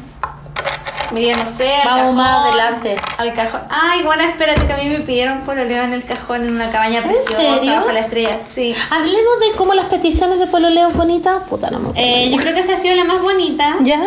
Me 1.13 1.21
iría, 1.21 1.37
no 1.37 1.47
sé, 1.47 1.71
al 1.75 1.85
Vamos 1.85 2.01
cajón, 2.01 2.17
más 2.17 2.47
adelante. 2.47 2.97
Al 3.19 3.35
cajón. 3.35 3.61
Ay, 3.69 4.03
bueno, 4.03 4.23
espérate 4.23 4.67
que 4.67 4.73
a 4.73 4.79
mí 4.79 4.89
me 4.89 5.01
pidieron 5.01 5.41
pololeo 5.41 5.83
en 5.83 5.93
el 5.93 6.03
cajón 6.05 6.45
en 6.45 6.55
una 6.55 6.71
cabaña 6.73 7.03
preciosa 7.03 7.37
serio? 7.37 7.75
bajo 7.75 7.93
la 7.93 8.01
estrella. 8.01 8.39
Sí. 8.41 8.75
Hablemos 8.91 9.41
de 9.41 9.53
cómo 9.59 9.75
las 9.75 9.85
peticiones 9.87 10.39
de 10.39 10.47
pololeo 10.47 10.89
bonitas. 10.89 11.43
Puta, 11.51 11.71
no 11.71 11.81
me 11.81 11.89
acuerdo. 11.91 12.09
Eh, 12.09 12.31
yo 12.31 12.39
creo 12.39 12.55
que 12.55 12.61
esa 12.61 12.77
ha 12.77 12.79
sido 12.79 12.97
la 12.97 13.05
más 13.05 13.21
bonita. 13.21 13.77
¿Ya? 13.83 14.01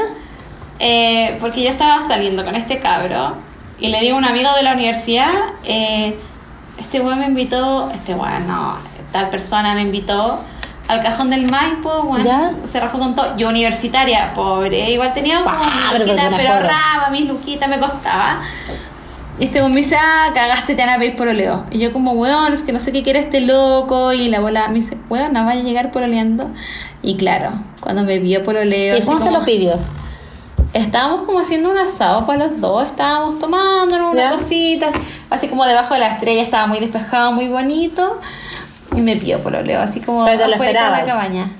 Eh, 0.79 1.37
porque 1.39 1.63
yo 1.63 1.69
estaba 1.69 2.01
saliendo 2.01 2.43
con 2.43 2.55
este 2.55 2.79
cabro 2.79 3.35
y 3.79 3.87
le 3.87 4.01
digo 4.01 4.15
a 4.15 4.19
un 4.19 4.25
amigo 4.25 4.49
de 4.55 4.63
la 4.63 4.73
universidad, 4.73 5.31
eh, 5.63 6.15
este 6.79 6.99
weón 6.99 7.19
me 7.19 7.27
invitó, 7.27 7.89
este 7.91 8.13
weón 8.13 8.47
no, 8.47 8.77
tal 9.11 9.29
persona 9.29 9.73
me 9.75 9.81
invitó 9.83 10.39
al 10.87 11.01
cajón 11.01 11.29
del 11.29 11.49
Maipo, 11.49 12.01
weón, 12.01 12.57
se 12.67 12.79
rajó 12.79 12.99
con 12.99 13.15
todo. 13.15 13.35
Yo 13.37 13.49
universitaria, 13.49 14.33
pobre, 14.33 14.91
igual 14.91 15.13
tenía 15.13 15.39
como 15.39 15.49
Ah, 15.49 15.65
mis 15.65 15.91
pero 15.91 16.05
luquitas, 16.05 16.33
pero 16.35 16.53
ahorraba, 16.53 17.09
mis 17.11 17.27
luquitas 17.27 17.69
me 17.69 17.79
costaba. 17.79 18.41
Y 19.39 19.45
este 19.45 19.59
weón 19.59 19.73
me 19.73 19.81
dice, 19.81 19.97
ah, 19.97 20.31
cagaste, 20.33 20.75
te 20.75 20.85
van 20.85 20.95
a 20.95 20.99
pedir 20.99 21.15
pololeo. 21.15 21.65
Y 21.71 21.79
yo 21.79 21.91
como, 21.91 22.13
weón, 22.13 22.53
es 22.53 22.61
que 22.61 22.71
no 22.71 22.79
sé 22.79 22.93
qué 22.93 23.03
quiere 23.03 23.19
este 23.19 23.41
loco. 23.41 24.13
Y 24.13 24.29
la 24.29 24.39
bola 24.39 24.67
me 24.69 24.75
dice, 24.75 24.97
weón, 25.09 25.33
no 25.33 25.43
vaya 25.43 25.59
a 25.59 25.63
llegar 25.63 25.91
pololeando. 25.91 26.49
Y 27.01 27.17
claro, 27.17 27.51
cuando 27.81 28.03
me 28.03 28.19
vio 28.19 28.43
pololeo... 28.43 28.95
¿Y 28.97 29.01
cómo 29.01 29.19
te 29.19 29.31
lo 29.31 29.43
pidió? 29.43 29.77
Estábamos 30.75 31.21
como 31.21 31.39
haciendo 31.39 31.71
un 31.71 31.77
asado 31.77 32.25
para 32.25 32.47
los 32.47 32.59
dos, 32.59 32.87
estábamos 32.87 33.39
tomándonos 33.39 34.13
¿Ya? 34.13 34.23
una 34.23 34.31
cosita, 34.31 34.91
así 35.29 35.47
como 35.47 35.63
debajo 35.63 35.93
de 35.93 36.01
la 36.01 36.07
estrella, 36.07 36.41
estaba 36.41 36.67
muy 36.67 36.79
despejado, 36.79 37.31
muy 37.31 37.47
bonito, 37.47 38.19
y 38.93 38.99
me 38.99 39.15
pidió 39.15 39.41
pololeo, 39.41 39.79
así 39.79 40.01
como 40.01 40.25
Pero 40.25 40.43
afuera 40.43 40.57
de 40.57 40.65
esperabas. 40.65 40.99
la 40.99 41.05
cabaña. 41.05 41.51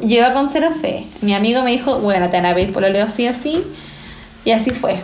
Yo 0.00 0.16
iba 0.16 0.32
con 0.32 0.48
cero 0.48 0.70
fe, 0.80 1.06
mi 1.20 1.34
amigo 1.34 1.62
me 1.62 1.70
dijo, 1.70 1.98
bueno, 1.98 2.30
te 2.30 2.38
van 2.38 2.46
a 2.46 2.54
pedir 2.54 2.72
pololeo 2.72 3.08
sí 3.08 3.28
o 3.28 3.34
sí, 3.34 3.62
y 4.42 4.52
así 4.52 4.70
fue. 4.70 5.02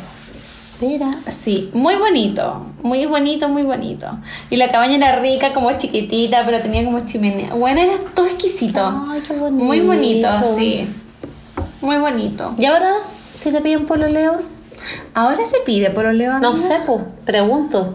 Mira. 0.80 1.18
Sí, 1.30 1.68
muy 1.74 1.96
bonito, 1.96 2.64
muy 2.82 3.04
bonito, 3.04 3.50
muy 3.50 3.64
bonito. 3.64 4.18
Y 4.48 4.56
la 4.56 4.70
cabaña 4.70 4.96
era 4.96 5.16
rica, 5.16 5.52
como 5.52 5.70
chiquitita, 5.76 6.42
pero 6.46 6.62
tenía 6.62 6.82
como 6.86 7.00
chimenea. 7.00 7.52
Bueno, 7.52 7.82
era 7.82 7.98
todo 8.14 8.24
exquisito. 8.24 8.82
Ay, 9.10 9.20
qué 9.28 9.34
bonito. 9.34 9.62
Muy 9.62 9.80
bonito, 9.80 10.28
sí. 10.56 10.88
Muy 11.84 11.96
bonito. 11.98 12.54
¿Y 12.58 12.64
ahora? 12.64 12.92
Si 13.38 13.50
te 13.52 13.60
piden 13.60 13.84
pololeo. 13.86 14.40
¿Ahora 15.14 15.46
se 15.46 15.58
pide 15.60 15.90
pololeo? 15.90 16.38
No 16.40 16.48
amiga? 16.50 16.66
sé, 16.66 16.76
pues, 16.86 17.02
pregunto. 17.24 17.94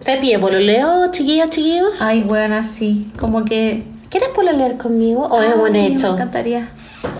¿Se 0.00 0.16
pide 0.18 0.38
pololeo, 0.38 1.10
chiquillas, 1.10 1.50
chiquillos? 1.50 2.00
Ay, 2.00 2.22
bueno, 2.22 2.54
así, 2.56 3.10
como 3.18 3.44
que... 3.44 3.82
¿Quieres 4.10 4.28
pololear 4.30 4.76
conmigo 4.78 5.26
o 5.26 5.42
es 5.42 5.54
un 5.54 5.66
Ay, 5.66 5.72
Me 5.72 5.86
hecho? 5.88 6.14
encantaría. 6.14 6.68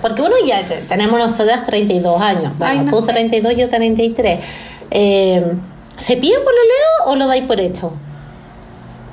Porque 0.00 0.22
uno 0.22 0.34
ya 0.46 0.64
te- 0.64 0.76
tenemos 0.82 1.18
nosotras 1.18 1.64
32 1.64 2.20
años. 2.22 2.52
Bueno, 2.58 2.72
Ay, 2.80 2.86
no 2.86 2.90
tú 2.92 2.98
sé. 2.98 3.12
32, 3.12 3.56
yo 3.56 3.68
33. 3.68 4.40
Eh, 4.90 5.52
¿Se 5.98 6.16
pide 6.16 6.36
pololeo 6.38 7.06
o 7.06 7.16
lo 7.16 7.26
dais 7.26 7.44
por 7.44 7.60
hecho? 7.60 7.92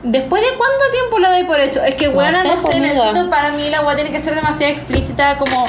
¿Después 0.03 0.41
de 0.41 0.47
cuánto 0.57 0.83
tiempo 0.93 1.19
lo 1.19 1.29
doy 1.29 1.43
por 1.45 1.59
hecho? 1.59 1.83
Es 1.83 1.95
que, 1.95 2.07
bueno, 2.09 2.37
sé, 2.39 2.47
no 2.47 2.57
sé, 2.57 2.61
pues, 2.63 2.75
amiga. 2.75 2.93
necesito 2.93 3.29
para 3.29 3.51
mí 3.51 3.69
la 3.71 3.79
agua 3.79 3.95
tiene 3.95 4.11
que 4.11 4.21
ser 4.21 4.35
demasiado 4.35 4.71
explícita, 4.71 5.37
como... 5.37 5.65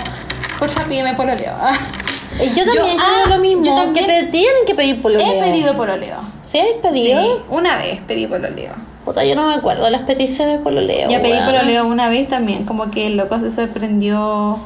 Porfa, 0.59 0.85
pídeme 0.85 1.15
pololeo. 1.15 1.55
Yo 2.39 2.65
también 2.65 2.97
creo 2.97 3.25
ah, 3.25 3.29
lo 3.31 3.39
mismo, 3.39 3.65
yo 3.65 3.75
también 3.75 4.05
que 4.07 4.13
te 4.13 4.25
tienen 4.25 4.67
que 4.67 4.75
pedir 4.75 5.01
pololeo. 5.01 5.27
He 5.27 5.41
pedido 5.41 5.73
pololeo. 5.73 6.17
¿Sí 6.43 6.59
has 6.59 6.67
pedido? 6.83 7.23
Sí, 7.23 7.29
una 7.49 7.79
vez 7.79 8.01
pedí 8.07 8.27
pololeo. 8.27 8.73
Puta, 9.07 9.25
yo 9.25 9.35
no 9.37 9.47
me 9.47 9.55
acuerdo 9.55 9.85
de 9.85 9.91
las 9.93 10.03
peticiones 10.03 10.59
de 10.59 10.63
pololeo. 10.63 11.09
Ya 11.09 11.23
pedí 11.23 11.39
pololeo 11.47 11.87
una 11.87 12.11
vez 12.11 12.29
también, 12.29 12.65
como 12.65 12.91
que 12.91 13.07
el 13.07 13.17
loco 13.17 13.41
se 13.41 13.51
sorprendió. 13.51 14.59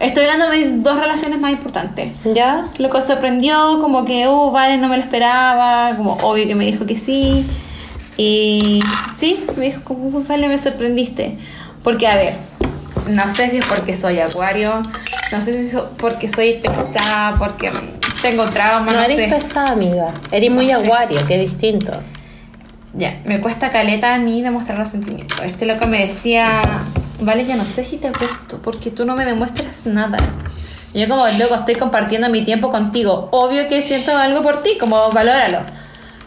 Estoy 0.00 0.24
hablando 0.24 0.50
de 0.50 0.78
dos 0.78 0.98
relaciones 0.98 1.38
más 1.38 1.52
importantes. 1.52 2.12
¿Ya? 2.24 2.66
Loco 2.78 3.00
se 3.00 3.08
sorprendió, 3.08 3.78
como 3.80 4.04
que, 4.04 4.26
oh, 4.26 4.50
vale, 4.50 4.78
no 4.78 4.88
me 4.88 4.96
lo 4.96 5.02
esperaba, 5.02 5.94
como 5.96 6.14
obvio 6.14 6.48
que 6.48 6.56
me 6.56 6.64
dijo 6.66 6.84
que 6.84 6.96
sí. 6.96 7.46
Y 8.16 8.80
sí, 9.16 9.44
me 9.56 9.66
dijo, 9.66 9.82
como, 9.84 10.18
"Oh, 10.18 10.22
vale, 10.26 10.48
me 10.48 10.58
sorprendiste. 10.58 11.38
Porque, 11.84 12.06
a 12.08 12.16
ver, 12.16 12.34
no 13.08 13.30
sé 13.30 13.50
si 13.50 13.58
es 13.58 13.66
porque 13.66 13.96
soy 13.96 14.20
acuario, 14.20 14.82
no 15.32 15.40
sé 15.40 15.52
si 15.60 15.76
es 15.76 15.82
porque 15.98 16.28
soy 16.28 16.54
pesada, 16.62 17.36
porque 17.38 17.70
tengo 18.22 18.44
trauma, 18.46 18.86
No, 18.92 18.98
no, 18.98 19.04
eres 19.04 19.16
sé. 19.16 19.28
pesada, 19.28 19.72
amiga. 19.72 20.12
Eres 20.30 20.50
muy 20.50 20.66
sé. 20.68 20.74
aguario, 20.74 21.24
que 21.26 21.38
distinto. 21.38 21.92
Ya, 22.94 23.20
me 23.24 23.40
cuesta 23.40 23.70
caleta 23.70 24.14
a 24.14 24.18
mí 24.18 24.40
demostrar 24.42 24.78
los 24.78 24.88
sentimientos. 24.88 25.38
Este 25.44 25.66
loco 25.66 25.86
me 25.86 25.98
decía, 26.06 26.62
vale, 27.20 27.44
ya 27.44 27.56
no 27.56 27.64
sé 27.64 27.84
si 27.84 27.96
te 27.96 28.10
gusto, 28.10 28.60
porque 28.62 28.90
tú 28.90 29.04
no 29.04 29.16
me 29.16 29.24
demuestras 29.24 29.86
nada. 29.86 30.18
Y 30.92 31.00
yo 31.00 31.08
como, 31.08 31.26
loco, 31.26 31.56
estoy 31.56 31.74
compartiendo 31.74 32.28
mi 32.28 32.42
tiempo 32.42 32.70
contigo. 32.70 33.28
Obvio 33.32 33.68
que 33.68 33.82
siento 33.82 34.16
algo 34.16 34.42
por 34.42 34.62
ti, 34.62 34.78
como 34.78 35.10
valóralo. 35.10 35.58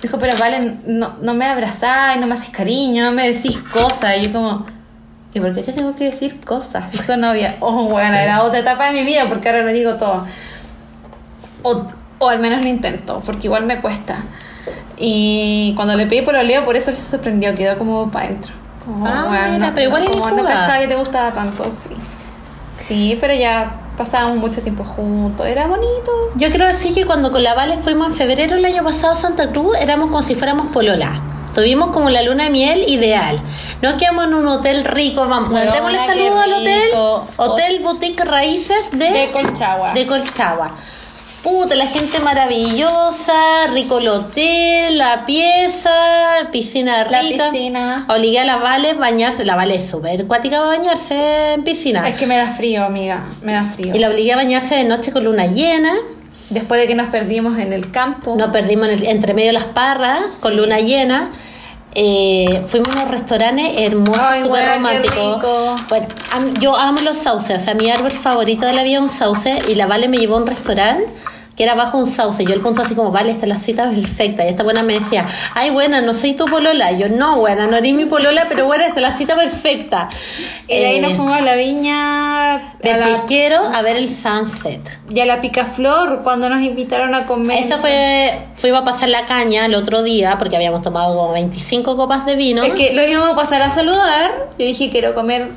Dijo, 0.02 0.20
pero 0.20 0.38
vale, 0.38 0.76
no, 0.86 1.16
no 1.22 1.34
me 1.34 1.46
abrazáis, 1.46 2.20
no 2.20 2.28
me 2.28 2.34
haces 2.34 2.50
cariño, 2.50 3.06
no 3.06 3.12
me 3.14 3.30
decís 3.32 3.58
cosas. 3.72 4.18
Y 4.18 4.26
yo 4.26 4.34
como, 4.34 4.66
¿y 5.38 5.40
por 5.42 5.54
qué 5.56 5.64
te 5.64 5.74
tengo 5.74 5.96
que 5.96 6.06
decir 6.06 6.40
cosas? 6.42 6.92
Si 6.92 6.98
soy 6.98 7.18
novia. 7.18 7.56
Oh, 7.60 7.86
bueno, 7.86 8.16
era 8.16 8.44
otra 8.44 8.60
etapa 8.60 8.88
de 8.88 8.92
mi 8.94 9.04
vida 9.04 9.26
porque 9.30 9.50
ahora 9.50 9.64
lo 9.64 9.72
digo 9.72 9.96
todo. 9.96 10.26
O, 11.64 11.86
o 12.20 12.30
al 12.30 12.40
menos 12.40 12.62
lo 12.62 12.68
intento, 12.68 13.22
porque 13.26 13.48
igual 13.48 13.66
me 13.66 13.80
cuesta. 13.80 14.20
Y 14.98 15.74
cuando 15.76 15.96
le 15.96 16.08
pedí 16.08 16.22
por 16.24 16.36
oleo, 16.36 16.66
por 16.66 16.76
eso 16.76 16.92
él 16.92 16.98
se 16.98 17.06
sorprendió, 17.06 17.56
quedó 17.56 17.78
como 17.78 18.10
para 18.10 18.26
adentro. 18.26 18.54
Como, 18.84 19.06
Ah, 19.06 19.48
mira, 19.52 19.72
pero 19.74 19.88
igual 19.88 20.06
como 20.06 20.28
eres 20.28 20.44
no 20.44 20.48
cachaba 20.48 20.80
que 20.80 20.88
te 20.88 20.96
gustaba 20.96 21.32
tanto, 21.34 21.66
sí. 21.72 21.96
Sí, 22.88 23.18
pero 23.20 23.34
ya 23.34 23.82
pasábamos 23.98 24.38
mucho 24.38 24.62
tiempo 24.62 24.84
juntos, 24.84 25.46
era 25.46 25.68
bonito. 25.68 26.12
Yo 26.36 26.50
creo 26.52 26.72
sí 26.74 26.94
que 26.94 27.06
cuando 27.06 27.32
con 27.32 27.44
la 27.44 27.54
Vale 27.54 27.78
fuimos 27.78 28.08
en 28.08 28.16
febrero 28.16 28.56
el 28.56 28.66
año 28.66 28.84
pasado 28.84 29.14
a 29.14 29.16
Santa 29.16 29.52
Cruz, 29.52 29.76
éramos 29.80 30.08
como 30.10 30.22
si 30.22 30.36
fuéramos 30.36 30.68
polola. 30.68 31.22
Tuvimos 31.58 31.90
como 31.90 32.12
la 32.12 32.22
luna 32.22 32.44
de 32.44 32.50
miel 32.52 32.84
ideal. 32.88 33.36
Nos 33.82 33.96
quedamos 33.96 34.26
en 34.26 34.36
un 34.36 34.48
hotel 34.48 34.86
rico, 34.86 35.28
vamos, 35.28 35.50
Weona, 35.50 35.74
démosle 35.74 35.98
qué 35.98 36.06
saludo 36.06 36.40
al 36.40 36.54
hotel. 36.54 36.90
Hotel 37.38 37.80
Boutique 37.80 38.24
Raíces 38.24 38.92
de, 38.92 39.10
De 39.10 39.32
Colchagua. 39.32 39.92
de 39.94 40.06
Colchagua. 40.06 40.76
Puta, 41.42 41.74
la 41.74 41.88
gente 41.88 42.20
maravillosa, 42.20 43.34
rico 43.74 43.98
el 43.98 44.08
hotel, 44.08 45.00
la 45.00 45.26
pieza, 45.26 45.92
piscina 46.52 47.06
La 47.10 47.22
rica. 47.22 47.50
piscina. 47.50 48.06
Obligué 48.08 48.38
a 48.42 48.46
la 48.46 48.58
Vale 48.58 48.92
a 48.92 48.94
bañarse. 48.94 49.44
La 49.44 49.56
Vale 49.56 49.78
es 49.78 49.90
súper 49.90 50.28
cuática 50.28 50.58
para 50.60 50.78
bañarse 50.78 51.54
en 51.54 51.64
piscina. 51.64 52.08
Es 52.08 52.14
que 52.16 52.28
me 52.28 52.38
da 52.38 52.52
frío, 52.52 52.84
amiga, 52.84 53.26
me 53.42 53.54
da 53.54 53.64
frío. 53.66 53.96
Y 53.96 53.98
la 54.00 54.10
obligué 54.10 54.34
a 54.34 54.36
bañarse 54.36 54.76
de 54.76 54.84
noche 54.84 55.12
con 55.12 55.24
luna 55.24 55.48
llena. 55.48 55.96
Después 56.50 56.80
de 56.80 56.88
que 56.88 56.96
nos 56.96 57.08
perdimos 57.10 57.58
en 57.60 57.74
el 57.74 57.92
campo. 57.92 58.36
Nos 58.38 58.50
perdimos 58.52 58.88
en 58.88 58.94
el- 59.00 59.08
entre 59.08 59.34
medio 59.34 59.48
de 59.50 59.54
las 59.54 59.66
parras, 59.66 60.36
con 60.40 60.56
luna 60.56 60.80
llena. 60.80 61.32
Eh, 62.00 62.62
fuimos 62.68 62.90
a 62.90 62.92
unos 62.94 63.08
restaurantes 63.12 63.72
hermosos, 63.80 64.22
súper 64.44 64.66
románticos. 64.76 65.82
am- 66.32 66.54
yo 66.62 66.76
amo 66.76 67.02
los 67.02 67.18
sauces, 67.18 67.58
o 67.62 67.66
sea, 67.66 67.74
mi 67.74 67.90
árbol 67.90 68.12
favorito 68.12 68.66
de 68.68 68.74
la 68.74 68.84
vida 68.84 68.98
es 68.98 69.02
un 69.02 69.10
sauce 69.10 69.62
y 69.68 69.74
la 69.76 69.88
Vale 69.88 70.08
me 70.08 70.18
llevó 70.18 70.36
a 70.36 70.42
un 70.42 70.48
restaurante 70.48 71.06
que 71.58 71.64
era 71.64 71.74
bajo 71.74 71.98
un 71.98 72.06
sauce. 72.06 72.46
Yo 72.46 72.54
el 72.54 72.62
punto 72.62 72.84
así 72.84 72.94
como, 72.94 73.12
vale, 73.12 73.32
esta 73.32 73.46
es 73.46 73.50
la 73.50 73.58
cita 73.60 73.90
perfecta. 73.90 74.46
Y 74.46 74.50
esta 74.50 74.62
buena 74.64 74.84
me 74.84 74.94
decía, 74.94 75.26
ay, 75.56 75.72
buena, 75.72 76.02
no 76.02 76.14
soy 76.14 76.34
tu 76.36 76.46
polola. 76.46 76.92
Y 76.92 77.00
yo, 77.00 77.10
no, 77.10 77.40
buena, 77.40 77.66
no 77.66 77.76
eres 77.78 77.94
mi 77.96 78.06
polola, 78.06 78.46
pero 78.48 78.66
buena, 78.68 78.86
esta 78.86 78.98
es 78.98 79.02
la 79.02 79.12
cita 79.12 79.36
perfecta. 79.36 80.08
Y 80.68 80.78
de 80.78 80.86
ahí 80.86 80.98
Eh, 80.98 81.02
nos 81.02 81.14
fuimos 81.14 81.36
a 81.36 81.42
la 81.42 81.56
viña. 81.56 82.54
A 82.56 82.74
del 82.80 83.00
la, 83.00 83.06
pesquero 83.08 83.60
a 83.74 83.82
ver 83.82 83.98
el 83.98 84.14
sunset. 84.14 84.82
y 85.10 85.20
a 85.20 85.26
la 85.26 85.42
picaflor 85.42 86.22
cuando 86.22 86.48
nos 86.48 86.62
invitaron 86.62 87.16
a 87.16 87.26
comer. 87.26 87.58
Eso 87.64 87.80
fue, 87.80 88.40
fuimos 88.56 88.82
a 88.82 88.86
pasar 88.86 89.10
la 89.10 89.26
caña 89.26 89.66
el 89.66 89.74
otro 89.74 90.04
día 90.04 90.36
porque 90.38 90.56
habíamos 90.58 90.84
tomado 90.84 91.16
como 91.18 91.34
25 91.34 91.98
copas 91.98 92.26
de 92.28 92.36
vino. 92.36 92.62
Es 92.62 92.74
que 92.74 92.94
lo 92.94 93.04
íbamos 93.04 93.32
a 93.32 93.36
pasar 93.36 93.64
a 93.64 93.74
saludar. 93.74 94.32
Yo 94.60 94.66
dije, 94.66 94.92
quiero 94.92 95.16
comer. 95.16 95.48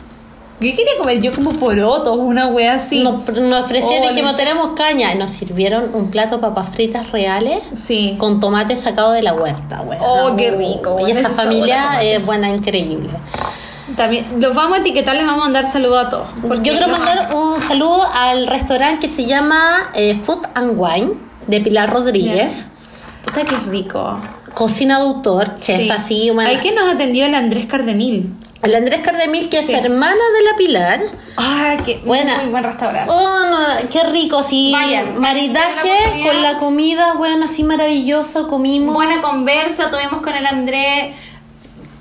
¿Qué 0.61 0.77
quería 0.77 0.93
comer? 0.99 1.21
Yo 1.23 1.33
como 1.33 1.53
porotos, 1.53 2.17
una 2.19 2.47
wea 2.49 2.75
así. 2.75 3.03
Nos, 3.03 3.27
nos 3.41 3.65
ofrecieron, 3.65 4.07
Oh, 4.07 4.11
dijimos, 4.11 4.37
tenemos 4.37 4.69
caña. 4.77 5.15
Y 5.15 5.19
nos 5.19 5.31
sirvieron 5.31 5.95
un 5.95 6.11
plato 6.11 6.37
de 6.37 6.43
papas 6.43 6.69
fritas 6.69 7.11
reales 7.13 7.61
Sí. 7.83 8.17
con 8.19 8.41
tomate 8.41 8.77
sacado 8.77 9.13
de 9.13 9.23
la 9.23 9.33
huerta, 9.33 9.81
güey. 9.81 9.99
Oh, 10.03 10.37
qué 10.37 10.51
rico, 10.51 10.99
Y 11.07 11.11
esa 11.13 11.31
familia 11.31 12.03
es 12.03 12.25
buena, 12.25 12.51
increíble. 12.51 13.09
También, 13.97 14.27
los 14.39 14.55
vamos 14.55 14.79
a 14.79 14.81
etiquetar, 14.83 15.17
les 15.17 15.25
vamos 15.27 15.41
a 15.41 15.45
mandar 15.45 15.65
saludos 15.65 16.05
a 16.07 16.09
todos. 16.11 16.27
Yo 16.63 16.73
quiero 16.73 16.89
mandar 16.89 17.35
un 17.35 17.61
saludo 17.61 18.07
al 18.15 18.47
restaurante 18.47 19.07
que 19.07 19.13
se 19.13 19.25
llama 19.25 19.91
eh, 19.95 20.21
Food 20.23 20.47
and 20.55 20.75
Wine 20.79 21.13
de 21.47 21.61
Pilar 21.61 21.91
Rodríguez. 21.91 22.69
Puta 23.25 23.45
que 23.45 23.57
rico. 23.71 24.19
Cocina 24.55 24.99
de 24.99 25.05
autor, 25.07 25.57
chef 25.59 25.83
Sí. 25.83 25.91
así, 25.91 26.31
bueno. 26.31 26.51
Ahí 26.51 26.59
que 26.59 26.73
nos 26.73 26.93
atendió 26.95 27.25
el 27.27 27.35
Andrés 27.35 27.67
Cardemil. 27.67 28.33
El 28.63 28.75
Andrés 28.75 29.01
Cardemil, 29.01 29.49
que 29.49 29.63
Sí. 29.63 29.73
es 29.73 29.79
hermana 29.85 30.15
de 30.15 30.51
la 30.51 30.57
Pilar. 30.59 31.01
Ay, 31.37 31.79
qué 31.85 32.01
Buena. 32.05 32.37
muy 32.43 32.51
buen 32.51 32.65
restaurante. 32.65 33.11
Oh, 33.11 33.39
no, 33.51 33.89
qué 33.91 34.03
rico, 34.05 34.43
sí. 34.43 34.71
Vayan, 34.75 35.19
Maridaje 35.19 35.89
la 36.19 36.27
con 36.27 36.43
la 36.43 36.59
comida, 36.59 37.15
bueno, 37.15 37.47
así 37.47 37.65
maravilloso, 37.65 38.49
comimos. 38.49 38.95
Buena 38.95 39.23
conversa, 39.23 39.91
tuvimos 39.91 40.21
con 40.23 40.35
el 40.35 40.47
Andrés. 40.47 41.15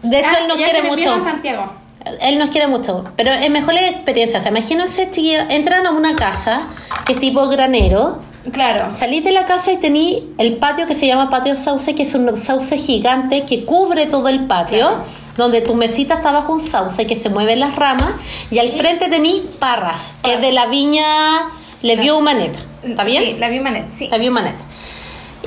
de 0.01 0.19
hecho, 0.19 0.29
Ah, 0.33 0.39
él 0.41 0.47
nos 0.49 0.57
quiere 0.57 0.81
mucho. 0.83 1.13
a 1.13 1.21
Santiago. 1.21 1.73
Él 2.21 2.39
nos 2.39 2.49
quiere 2.49 2.67
mucho, 2.67 3.03
pero 3.17 3.31
es 3.31 3.49
mejor 3.49 3.73
la 3.73 3.87
experiencia. 3.89 4.39
O 4.39 4.41
sea, 4.41 4.51
imagínense, 4.51 5.11
chiquillos, 5.11 5.43
entran 5.49 5.85
a 5.85 5.91
una 5.91 6.15
casa 6.15 6.61
que 7.05 7.13
es 7.13 7.19
tipo 7.19 7.47
granero, 7.49 8.19
Claro. 8.53 8.95
salís 8.95 9.23
de 9.25 9.31
la 9.33 9.45
casa 9.45 9.71
y 9.73 9.77
tení 9.77 10.23
el 10.37 10.55
patio 10.57 10.87
que 10.87 10.95
se 10.95 11.05
llama 11.07 11.29
patio 11.29 11.55
sauce, 11.57 11.93
que 11.95 12.03
es 12.03 12.15
un 12.15 12.35
sauce 12.37 12.77
gigante 12.77 13.43
que 13.43 13.65
cubre 13.65 14.07
todo 14.07 14.29
el 14.29 14.45
patio, 14.45 14.87
Claro. 14.87 15.03
Donde 15.39 15.61
tu 15.61 15.73
mesita 15.73 16.15
está 16.15 16.31
bajo 16.31 16.53
un 16.53 16.61
sauce 16.61 17.07
que 17.07 17.15
se 17.15 17.29
mueve 17.29 17.53
en 17.53 17.61
las 17.61 17.75
ramas, 17.75 18.11
y 18.51 18.59
al 18.59 18.69
frente 18.69 19.07
tení 19.09 19.43
parras, 19.57 20.15
que 20.23 20.35
es 20.35 20.41
de 20.41 20.51
la 20.51 20.67
viña 20.67 21.47
Le 21.81 21.95
Vieux 21.95 22.21
Manet. 22.21 22.55
¿Está 22.83 23.03
bien? 23.03 23.23
Sí, 23.23 23.33
la 23.39 23.49
vi 23.49 23.59
Manet, 23.59 23.87
sí. 23.95 24.07
La 24.11 24.17
Vieux 24.17 24.31
Manet. 24.31 24.55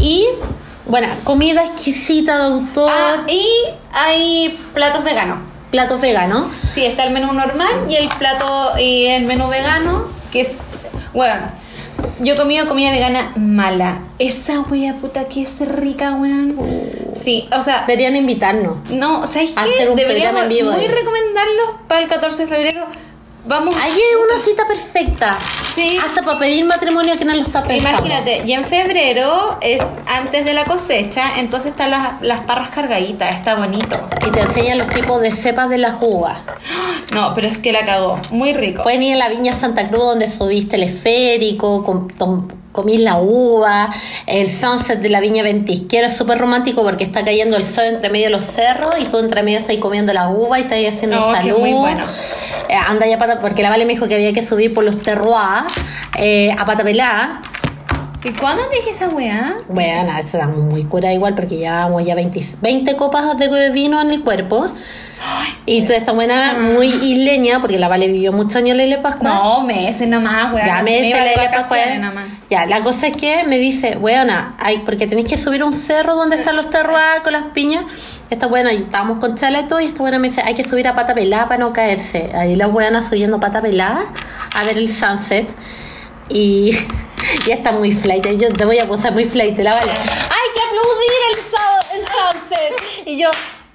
Y, 0.01 0.27
bueno, 0.87 1.07
comida 1.25 1.65
exquisita 1.65 2.37
de 2.39 2.45
autor, 2.55 2.91
Ah, 2.93 3.25
y 3.29 3.47
hay 3.93 4.59
platos 4.75 5.05
veganos. 5.05 5.39
platos 5.71 6.01
veganos. 6.01 6.49
Sí, 6.71 6.85
está 6.85 7.05
el 7.05 7.13
menú 7.15 7.33
normal 7.33 7.87
y 7.89 7.95
el 7.95 8.09
plato 8.09 8.73
y 8.79 9.07
el 9.07 9.25
menú 9.25 9.49
vegano, 9.49 10.07
que 10.31 10.41
es, 10.43 10.53
bueno, 11.15 11.35
yo 12.21 12.35
he 12.35 12.37
comido 12.37 12.67
comida 12.67 12.91
vegana 12.91 13.33
mala. 13.37 14.01
Esa 14.19 14.61
wea 14.61 14.95
puta 14.95 15.25
que 15.29 15.43
es 15.43 15.59
rica, 15.69 16.15
weón. 16.15 16.57
Sí, 17.15 17.49
o 17.57 17.63
sea, 17.63 17.85
Deberían 17.87 18.17
invitarnos. 18.17 18.89
no, 18.91 19.27
¿sabes 19.27 19.53
Hacer 19.57 19.85
qué? 19.87 19.91
un 19.91 19.97
Deberíamos 19.97 20.41
programa 20.41 20.43
en 20.43 20.49
vivo 20.49 20.73
muy 20.73 20.87
recomendarlos 20.87 21.67
para 21.89 22.01
el 22.03 22.09
14 22.09 22.43
de 22.43 22.49
febrero. 22.49 22.87
Vamos. 23.45 23.75
Ahí 23.81 23.91
es 23.93 24.17
una 24.31 24.39
cita 24.39 24.67
perfecta. 24.69 25.37
Sí. 25.75 25.99
Hasta 26.05 26.23
para 26.23 26.39
pedir 26.39 26.65
matrimonio 26.65 27.19
que 27.19 27.25
no 27.25 27.35
lo 27.35 27.43
está 27.43 27.63
pensando. 27.65 28.07
Imagínate, 28.07 28.43
y 28.47 28.53
en 28.53 28.65
febrero 28.65 29.59
es 29.61 29.83
antes 30.07 30.45
de 30.45 30.55
la 30.55 30.65
cosecha, 30.65 31.39
entonces 31.41 31.73
están 31.73 31.91
las, 31.91 32.23
las 32.23 32.41
parras 32.41 32.71
cargaditas, 32.71 33.35
está 33.35 33.57
bonito. 33.57 33.99
Y 34.27 34.31
te 34.31 34.41
enseñan 34.41 34.79
los 34.79 34.89
tipos 34.89 35.21
de 35.21 35.33
cepas 35.33 35.69
de 35.71 35.79
las 35.79 35.97
uvas. 36.01 36.39
No, 37.13 37.35
pero 37.35 37.49
es 37.49 37.59
que 37.59 37.73
la 37.73 37.85
cagó, 37.85 38.21
muy 38.31 38.53
rico. 38.55 38.85
Pueden 38.85 39.03
ir 39.03 39.15
a 39.15 39.19
la 39.19 39.29
Viña 39.29 39.55
Santa 39.57 39.89
Cruz 39.89 40.05
donde 40.05 40.29
subiste 40.31 40.77
el 40.77 40.85
esférico, 40.85 41.83
com- 41.83 42.09
tom- 42.09 42.49
comís 42.71 43.01
la 43.01 43.19
uva, 43.19 43.91
el 44.27 44.49
sunset 44.51 45.01
de 45.01 45.11
la 45.11 45.21
Viña 45.21 45.43
Ventisquera 45.43 46.07
es 46.07 46.17
súper 46.17 46.39
romántico 46.39 46.83
porque 46.83 47.05
está 47.05 47.23
cayendo 47.23 47.57
el 47.59 47.67
sol 47.67 47.85
entre 47.85 48.09
medio 48.09 48.27
de 48.27 48.31
los 48.31 48.47
cerros 48.47 48.95
y 48.99 49.05
tú 49.07 49.19
entre 49.19 49.43
medio 49.43 49.59
estás 49.59 49.77
comiendo 49.77 50.13
la 50.15 50.29
uva 50.31 50.59
y 50.59 50.63
estás 50.63 50.79
haciendo 50.95 51.21
No, 51.21 51.29
que 51.33 51.37
salud. 51.37 51.59
muy 51.59 51.73
bueno. 51.75 52.05
Eh, 52.73 52.75
anda 52.75 53.07
ya 53.07 53.19
pata, 53.19 53.39
porque 53.39 53.63
la 53.63 53.69
Vale 53.69 53.85
me 53.85 53.93
dijo 53.93 54.09
que 54.09 54.15
había 54.15 54.33
que 54.33 54.41
subir 54.41 54.73
por 54.73 54.83
los 54.83 55.03
terroirs 55.03 55.71
eh, 56.17 56.55
a 56.57 56.65
pata 56.65 56.83
pelada. 56.83 57.43
¿Y 58.25 58.31
cuándo 58.33 58.63
dije 58.71 58.93
esa 58.93 59.11
weá? 59.11 59.57
Bueno, 59.69 60.17
estamos 60.19 60.57
muy 60.57 60.85
cura 60.85 61.13
igual 61.13 61.35
porque 61.35 61.59
llevamos 61.59 62.03
ya 62.03 62.15
20, 62.15 62.41
20 62.63 62.97
copas 62.97 63.37
de 63.37 63.71
vino 63.73 64.01
en 64.01 64.11
el 64.11 64.23
cuerpo. 64.23 64.73
Y 65.67 65.83
tú 65.83 65.93
estás 65.93 66.15
buena, 66.15 66.55
muy 66.55 66.87
isleña, 66.87 67.61
porque 67.61 67.79
la 67.79 67.89
Vale 67.89 68.09
vivió 68.09 68.33
muchos 68.33 68.57
años 68.57 68.71
en 68.71 68.79
la 68.79 68.85
Isla 68.85 68.97
de 68.97 69.03
Pascua. 69.03 69.29
No, 69.29 69.61
meses 69.65 70.09
nomás, 70.09 70.55
weá. 70.55 70.65
ya 70.65 70.79
no 70.79 70.85
me 70.85 70.93
la 70.93 71.01
de 71.01 71.09
Isla 71.09 71.25
de 71.25 71.37
vacaciones 71.37 71.69
Pascua. 71.69 71.99
nada 71.99 72.15
más. 72.15 72.25
Ya, 72.49 72.65
la 72.65 72.83
cosa 72.83 73.09
es 73.09 73.17
que 73.19 73.45
me 73.45 73.59
dice, 73.59 73.99
weona, 73.99 74.55
hay, 74.59 74.79
porque 74.79 75.07
tenéis 75.07 75.29
que 75.29 75.37
subir 75.37 75.63
un 75.63 75.75
cerro 75.75 76.15
donde 76.15 76.37
están 76.37 76.57
los 76.57 76.71
terroirs 76.71 77.21
con 77.23 77.35
las 77.35 77.45
piñas. 77.53 77.85
Esta 78.33 78.47
buena, 78.47 78.73
estábamos 78.73 79.19
con 79.19 79.35
chala 79.37 79.61
y 79.61 79.67
todo, 79.69 79.79
y 79.81 79.85
esta 79.85 79.99
buena 80.01 80.19
me 80.19 80.29
dice, 80.29 80.41
hay 80.43 80.55
que 80.55 80.65
subir 80.65 80.89
a 80.89 80.95
pata 80.95 81.15
pelada 81.15 81.49
para 81.49 81.59
no 81.59 81.71
caerse. 81.75 82.31
Ahí 82.35 82.57
la 82.57 82.67
buena 82.67 83.03
subiendo 83.03 83.39
pata 83.39 83.61
pelada 83.61 84.07
a 84.57 84.65
ver 84.65 84.79
el 84.79 84.91
sunset. 84.91 85.51
Y 86.31 86.71
ya 87.47 87.57
está 87.57 87.73
muy 87.73 87.93
flight. 87.93 88.27
Yo 88.39 88.51
te 88.55 88.65
voy 88.65 88.79
a 88.79 88.87
posar 88.89 89.13
muy 89.13 89.27
flight, 89.27 89.59
la 89.59 89.75
vale. 89.75 89.91
Hay 89.93 90.49
que 90.55 90.63
aplaudir 90.67 91.21
el, 91.31 91.43
so- 91.45 91.95
el 91.95 92.01
sunset. 92.07 93.07
Y 93.07 93.19
yo, 93.19 93.29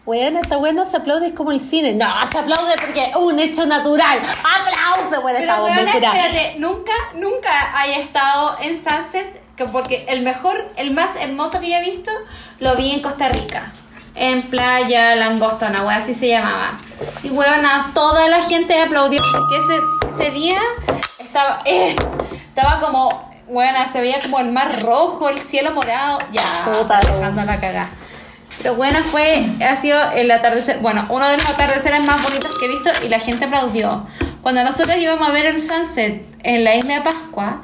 bueno, 0.05 0.39
está 0.41 0.57
bueno, 0.57 0.85
se 0.85 0.97
aplaude 0.97 1.27
es 1.27 1.34
como 1.34 1.51
el 1.51 1.59
cine. 1.59 1.93
No, 1.93 2.07
se 2.31 2.39
aplaude 2.39 2.73
porque 2.84 3.11
es 3.11 3.15
un 3.15 3.38
hecho 3.38 3.67
natural. 3.67 4.19
Aplauso, 4.19 5.21
bueno, 5.21 5.38
Pero 5.39 5.55
curada. 5.61 5.81
espérate, 5.84 6.55
nunca, 6.57 6.93
nunca 7.13 7.79
haya 7.79 7.99
estado 7.99 8.57
en 8.59 8.75
Sunset, 8.75 9.39
que 9.55 9.65
porque 9.65 10.07
el 10.09 10.23
mejor, 10.23 10.67
el 10.77 10.95
más 10.95 11.11
hermoso 11.21 11.59
que 11.59 11.69
yo 11.69 11.75
he 11.75 11.84
visto, 11.84 12.09
lo 12.59 12.75
vi 12.75 12.91
en 12.93 13.01
Costa 13.03 13.29
Rica. 13.29 13.71
En 14.19 14.41
Playa 14.41 15.15
Langosta, 15.15 15.68
una 15.68 15.84
wea 15.84 15.98
así 15.98 16.15
se 16.15 16.30
llamaba. 16.30 16.80
Y 17.22 17.30
weona, 17.30 17.91
toda 17.94 18.27
la 18.27 18.41
gente 18.41 18.81
aplaudió 18.81 19.22
porque 19.31 19.57
ese, 19.57 19.80
ese 20.10 20.31
día 20.31 20.60
estaba, 21.19 21.60
eh, 21.65 21.95
estaba 22.48 22.80
como, 22.81 23.10
weona, 23.48 23.91
se 23.91 24.02
veía 24.02 24.18
como 24.19 24.39
el 24.39 24.52
mar 24.52 24.69
rojo, 24.84 25.30
el 25.30 25.38
cielo 25.38 25.72
morado, 25.72 26.19
ya, 26.31 26.41
Puta, 26.65 26.99
dejando 26.99 27.44
la 27.44 27.60
cagada. 27.60 27.89
Pero 28.57 28.73
bueno, 28.73 28.98
fue, 29.03 29.45
ha 29.64 29.76
sido 29.77 29.99
el 30.14 30.31
atardecer, 30.31 30.80
bueno, 30.80 31.06
uno 31.10 31.30
de 31.30 31.38
los 31.38 31.48
atardeceres 31.48 32.03
más 32.03 32.23
bonitos 32.23 32.57
que 32.60 32.65
he 32.65 32.69
visto 32.69 32.89
y 33.06 33.10
la 33.10 33.19
gente 33.19 33.45
aplaudió. 33.45 34.07
Cuando 34.41 34.64
nosotros 34.64 34.98
íbamos 34.98 35.27
a 35.27 35.31
ver 35.31 35.45
el 35.45 35.61
sunset 35.61 36.26
en 36.41 36.64
la 36.64 36.76
isla 36.76 36.95
de 36.95 37.02
Pascua, 37.02 37.61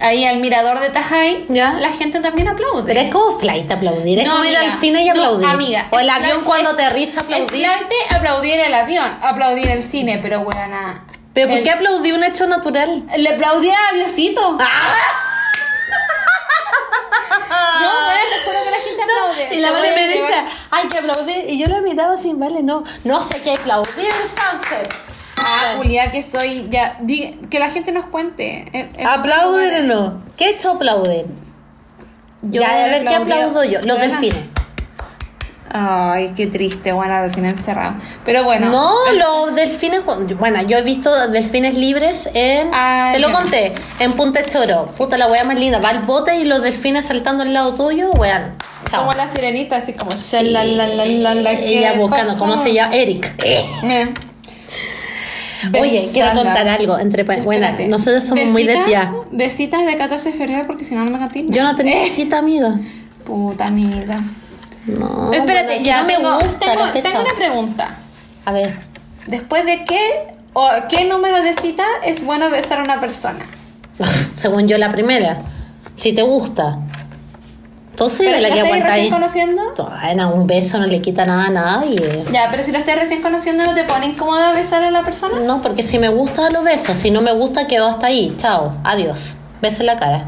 ahí 0.00 0.24
al 0.24 0.38
mirador 0.38 0.80
de 0.80 0.88
Tajay, 0.90 1.46
Ya. 1.48 1.74
la 1.74 1.92
gente 1.92 2.20
también 2.20 2.48
aplaude. 2.48 2.82
Pero 2.86 3.00
es 3.00 3.10
como 3.12 3.38
flight 3.38 3.70
aplaudir, 3.70 4.18
es 4.20 4.26
No, 4.26 4.32
como 4.32 4.44
ir 4.44 4.56
amiga. 4.56 4.72
al 4.72 4.78
cine 4.78 5.02
y 5.02 5.06
No, 5.06 5.12
aplaudir. 5.12 5.46
amiga, 5.48 5.88
o 5.90 5.98
el 6.00 6.10
avión 6.10 6.30
flight- 6.40 6.44
cuando 6.44 6.70
aterriza 6.70 7.20
aplaudir. 7.20 7.64
Es 7.64 7.76
flight 7.76 8.12
aplaudir 8.12 8.54
el 8.60 8.74
avión, 8.74 9.18
aplaudir 9.22 9.68
el 9.68 9.82
cine, 9.82 10.18
pero 10.22 10.40
buena. 10.44 11.04
Pero 11.32 11.48
¿por 11.48 11.58
el- 11.58 11.64
qué 11.64 11.70
aplaudí 11.70 12.12
un 12.12 12.24
hecho 12.24 12.46
natural? 12.48 13.04
Le 13.16 13.28
aplaudía 13.28 13.76
a 13.90 13.94
Diosito. 13.94 14.58
Ah. 17.52 17.78
No, 17.80 18.04
bueno, 18.04 18.20
te 18.30 18.44
juro 18.44 18.58
que 18.64 18.70
la 18.70 18.76
gente 18.76 19.02
aplaude. 19.04 19.54
Y 19.54 19.60
la 19.60 19.72
Vale 19.72 19.92
me 19.94 20.08
dice, 20.08 20.34
hay 20.70 20.88
que 20.88 20.98
aplaudir. 20.98 21.44
Y 21.48 21.58
yo 21.58 21.66
la 21.66 21.80
miraba 21.80 22.16
sin 22.16 22.38
vale, 22.38 22.62
no. 22.62 22.84
No 23.04 23.20
sé 23.20 23.40
qué 23.42 23.52
aplaudir 23.54 24.06
el 24.06 24.28
sunset. 24.28 24.94
Ah, 25.60 25.74
Julia, 25.76 26.10
que 26.10 26.22
soy 26.22 26.66
ya. 26.70 26.98
que 27.50 27.58
la 27.58 27.70
gente 27.70 27.92
nos 27.92 28.06
cuente. 28.06 28.66
Eh, 28.72 28.88
eh, 28.96 29.04
¿Aplauden 29.04 29.90
o 29.90 29.94
no? 29.94 30.22
¿Qué 30.36 30.50
hecho 30.50 30.70
aplauden? 30.72 31.26
Yo 32.42 32.62
ya, 32.62 32.70
a 32.70 32.86
ver 32.88 33.04
qué 33.06 33.14
aplaudo 33.14 33.64
yo. 33.64 33.80
Los 33.82 33.98
delfines. 33.98 34.44
Ay, 35.72 36.32
qué 36.36 36.48
triste, 36.48 36.90
bueno, 36.92 37.22
delfines 37.22 37.56
encerrados. 37.56 38.02
Pero 38.24 38.42
bueno. 38.42 38.70
no, 38.70 38.92
el- 39.08 39.18
los 39.20 39.54
delfines. 39.54 40.00
Bueno, 40.38 40.60
yo 40.62 40.78
he 40.78 40.82
visto 40.82 41.28
delfines 41.28 41.74
libres 41.74 42.28
en. 42.34 42.70
Ah, 42.72 43.10
te 43.12 43.20
lo 43.20 43.30
conté. 43.32 43.72
En 44.00 44.14
Punta 44.14 44.44
Choro. 44.46 44.86
Puta 44.86 45.16
la 45.16 45.28
wea 45.28 45.44
más 45.44 45.56
linda. 45.58 45.78
Va 45.78 45.90
al 45.90 46.00
bote 46.00 46.34
y 46.36 46.44
los 46.44 46.62
delfines 46.62 47.06
saltando 47.06 47.44
al 47.44 47.52
lado 47.54 47.72
tuyo. 47.74 48.10
Chao. 48.90 49.00
Como 49.04 49.12
la 49.12 49.28
sirenita, 49.28 49.76
así 49.76 49.92
como. 49.92 50.10
la, 50.10 50.64
la, 50.64 50.86
la, 50.88 51.04
la, 51.06 51.34
la, 51.36 51.52
Ella 51.52 51.92
¿qué 51.92 51.98
buscando. 51.98 52.32
pasó? 52.32 52.46
¿Cómo 52.46 52.60
se 52.60 52.72
llama? 52.72 52.92
Eric. 52.96 53.32
Oye, 55.80 56.08
quiero 56.12 56.32
contar 56.34 56.68
algo. 56.68 56.98
Entre 56.98 57.22
Bueno, 57.24 57.66
nosotros 57.88 58.24
somos 58.24 58.44
De 58.46 58.50
muy 58.52 58.62
cita- 58.62 58.78
desviadas. 58.78 59.14
De 59.30 59.50
citas 59.50 59.86
de 59.86 59.96
14 59.96 60.32
de 60.32 60.38
febrero, 60.38 60.66
porque 60.66 60.84
si 60.84 60.94
no, 60.94 61.04
no 61.04 61.10
me 61.10 61.18
cantina. 61.18 61.54
Yo 61.54 61.64
no 61.64 61.74
tenía 61.74 62.04
Eh, 62.04 62.10
cita, 62.10 62.38
amiga. 62.38 62.78
Puta 63.24 63.66
amiga. 63.66 64.20
No. 64.86 65.32
Espérate, 65.32 65.66
bueno, 65.66 65.82
ya 65.84 66.02
no 66.02 66.06
me 66.08 66.16
gusta 66.18 66.72
tengo, 66.72 66.84
tengo 66.92 67.20
una 67.20 67.34
pregunta. 67.36 67.96
A 68.44 68.52
ver. 68.52 68.74
¿Después 69.26 69.64
de 69.66 69.84
qué 69.84 70.00
o 70.54 70.68
qué 70.88 71.04
número 71.04 71.42
de 71.42 71.52
cita 71.54 71.84
es 72.04 72.24
bueno 72.24 72.50
besar 72.50 72.80
a 72.80 72.84
una 72.84 72.98
persona? 73.00 73.44
Según 74.34 74.66
yo, 74.66 74.78
la 74.78 74.90
primera. 74.90 75.42
Si 75.96 76.12
te 76.14 76.22
gusta. 76.22 76.78
Entonces, 78.00 78.28
Pero 78.28 78.36
si 78.38 78.42
la 78.42 78.50
que 78.54 78.60
aguanta 78.62 78.92
ahí. 78.94 79.00
recién 79.02 79.12
conociendo. 79.12 79.74
Bueno, 80.02 80.32
un 80.32 80.46
beso 80.46 80.78
no 80.78 80.86
le 80.86 81.02
quita 81.02 81.26
nada 81.26 81.44
a 81.44 81.50
nadie. 81.50 82.24
Ya, 82.32 82.48
pero 82.50 82.64
si 82.64 82.72
lo 82.72 82.78
estás 82.78 82.96
recién 82.96 83.20
conociendo, 83.20 83.62
¿no 83.62 83.74
te 83.74 83.84
pone 83.84 84.06
incómoda 84.06 84.54
besar 84.54 84.82
a 84.82 84.90
la 84.90 85.02
persona? 85.02 85.38
No, 85.40 85.60
porque 85.60 85.82
si 85.82 85.98
me 85.98 86.08
gusta, 86.08 86.48
lo 86.48 86.62
beso. 86.62 86.94
Si 86.94 87.10
no 87.10 87.20
me 87.20 87.32
gusta, 87.32 87.66
quedo 87.66 87.86
hasta 87.88 88.06
ahí. 88.06 88.34
Chao. 88.38 88.72
Adiós. 88.84 89.34
Beso 89.60 89.80
en 89.82 89.86
la 89.86 89.98
cara. 89.98 90.24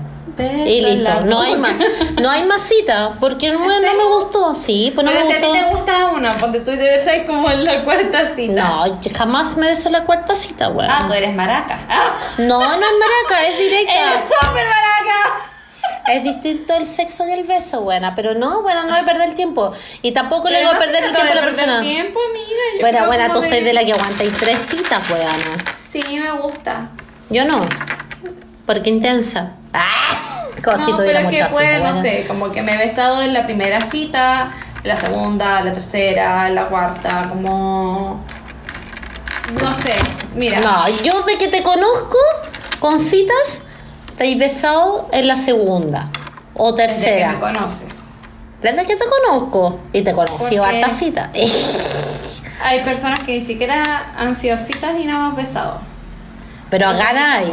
Y 0.67 0.83
listo. 0.83 1.21
No 1.25 1.41
hay 1.41 1.57
más. 1.57 1.73
No 2.21 2.31
hay 2.31 2.43
más 2.45 2.61
cita. 2.61 3.13
Porque 3.19 3.49
no, 3.51 3.59
no 3.61 3.67
me 3.67 4.05
gustó. 4.17 4.55
Sí, 4.55 4.93
pues 4.95 5.07
no 5.07 5.11
pero 5.13 5.25
me 5.25 5.31
si 5.31 5.39
a 5.39 5.41
ti 5.41 5.47
te 5.59 5.75
gusta 5.75 6.05
una, 6.15 6.37
ponte 6.37 6.59
tú 6.61 6.73
te 6.73 6.77
besas 6.77 7.15
como 7.27 7.51
en 7.51 7.65
la 7.65 7.85
cuarta 7.85 8.27
cita. 8.27 8.63
No, 8.65 8.99
jamás 9.17 9.57
me 9.57 9.69
beso 9.69 9.89
en 9.89 9.93
la 9.95 10.05
cuarta 10.05 10.37
cita, 10.37 10.69
weón. 10.69 10.91
Ah, 10.91 11.05
tú 11.07 11.15
eres 11.15 11.35
maraca. 11.35 11.81
Ah, 11.89 12.19
No, 12.37 12.59
no 12.59 12.65
es 12.67 12.79
maraca, 12.79 13.47
es 13.49 13.59
directa. 13.59 13.93
¡Eres 14.13 14.23
súper 14.25 14.67
maraca! 14.67 15.49
Es 16.07 16.25
distinto 16.25 16.75
el 16.75 16.89
sexo 16.89 17.25
que 17.27 17.35
el 17.35 17.45
beso, 17.45 17.83
buena, 17.83 18.15
pero 18.15 18.35
no, 18.35 18.63
bueno, 18.63 18.83
no 18.83 18.91
voy 18.91 19.01
a 19.01 19.05
perder 19.05 19.29
el 19.29 19.35
tiempo. 19.35 19.73
Y 20.03 20.13
tampoco 20.13 20.51
le 20.51 20.65
voy 20.65 20.75
a 20.75 20.79
perder 20.79 21.05
el 21.05 21.15
tiempo 21.15 21.33
a 21.33 21.35
la 21.35 21.43
persona. 21.43 21.81
tiempo, 21.81 22.19
amiga. 22.29 22.81
Bueno, 22.81 23.07
buena, 23.07 23.29
como 23.29 23.41
tú 23.41 23.49
soy 23.49 23.61
de 23.61 23.73
la 23.73 23.85
que 23.85 23.93
aguanta 23.93 24.25
y 24.25 24.29
tres 24.31 24.61
citas, 24.63 25.09
weona. 25.11 25.33
Sí, 25.79 26.03
me 26.19 26.33
gusta. 26.33 26.89
Yo 27.31 27.45
no, 27.45 27.65
porque 28.67 28.91
intensa. 28.91 29.53
¡Ah! 29.73 30.49
Como 30.63 30.77
no, 30.77 30.97
pero 30.99 31.29
que 31.29 31.45
puede, 31.47 31.79
no 31.79 31.81
buena. 31.81 31.95
sé, 32.03 32.25
como 32.29 32.53
que 32.53 32.63
me 32.63 32.75
he 32.75 32.79
besado 32.79 33.21
en 33.23 33.33
la 33.35 33.45
primera 33.45 33.81
cita, 33.81 34.53
en 34.83 34.89
la 34.89 34.97
segunda, 34.97 35.59
en 35.59 35.67
la 35.67 35.73
tercera, 35.73 36.47
en 36.49 36.55
la 36.55 36.67
cuarta, 36.67 37.27
como... 37.29 38.25
No 39.61 39.75
sé, 39.75 39.95
mira. 40.35 40.61
No, 40.61 40.89
yo 41.03 41.23
de 41.23 41.37
que 41.37 41.49
te 41.49 41.63
conozco 41.63 42.17
con 42.79 43.01
citas, 43.01 43.63
te 44.17 44.31
he 44.31 44.35
besado 44.37 45.09
en 45.13 45.27
la 45.29 45.37
segunda 45.37 46.09
o 46.55 46.73
desde 46.73 46.87
que 46.95 47.11
me 47.11 47.33
tercera. 47.33 47.41
conoces. 47.41 48.15
Desde 48.61 48.85
que 48.87 48.95
te 48.97 49.05
conozco 49.05 49.79
y 49.93 50.03
te 50.03 50.13
conocí 50.13 50.57
harta 50.57 50.89
cita. 50.91 51.31
Hay 52.63 52.83
personas 52.85 53.21
que 53.21 53.33
ni 53.39 53.43
siquiera 53.43 54.13
han 54.17 54.37
sido 54.37 54.57
citas 54.57 54.93
y 54.99 55.05
no 55.05 55.17
hemos 55.17 55.37
besado. 55.37 55.81
Pero 56.71 56.89
ha 56.89 56.93
ganáis, 56.93 57.49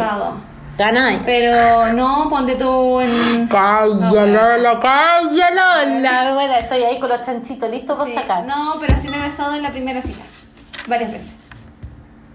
ganáis. 0.77 1.19
Pero 1.25 1.93
no, 1.93 2.27
ponte 2.29 2.55
tú 2.55 2.99
en... 3.01 3.47
Cállalo, 3.47 4.27
Lola, 4.27 4.79
cállalo. 4.79 5.99
La 6.01 6.33
buena, 6.33 6.59
estoy 6.59 6.83
ahí 6.83 6.99
con 6.99 7.09
los 7.09 7.21
chanchitos 7.23 7.69
listos 7.71 7.97
para 7.97 8.09
Sí, 8.09 8.15
sacar. 8.15 8.45
No, 8.45 8.75
pero 8.79 8.95
sí 8.99 9.09
me 9.09 9.17
he 9.17 9.21
besado 9.23 9.55
en 9.55 9.63
la 9.63 9.71
primera 9.71 10.01
cita. 10.01 10.23
Varias 10.87 11.11
veces. 11.11 11.31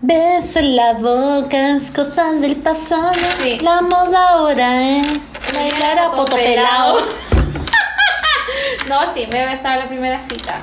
Beso 0.06 0.58
en 0.58 0.76
la 0.76 0.92
boca 0.92 1.76
es 1.76 1.90
cosa 1.90 2.30
del 2.32 2.56
pasado. 2.56 3.10
Sí. 3.42 3.58
La 3.60 3.80
moda 3.80 4.32
ahora 4.32 4.98
es 4.98 5.06
bailar 5.54 5.98
a 5.98 6.10
poto 6.10 6.36
pelado. 6.36 7.00
no, 8.86 9.14
sí, 9.14 9.26
me 9.30 9.44
he 9.44 9.46
besado 9.46 9.76
en 9.76 9.80
la 9.80 9.88
primera 9.88 10.20
cita. 10.20 10.60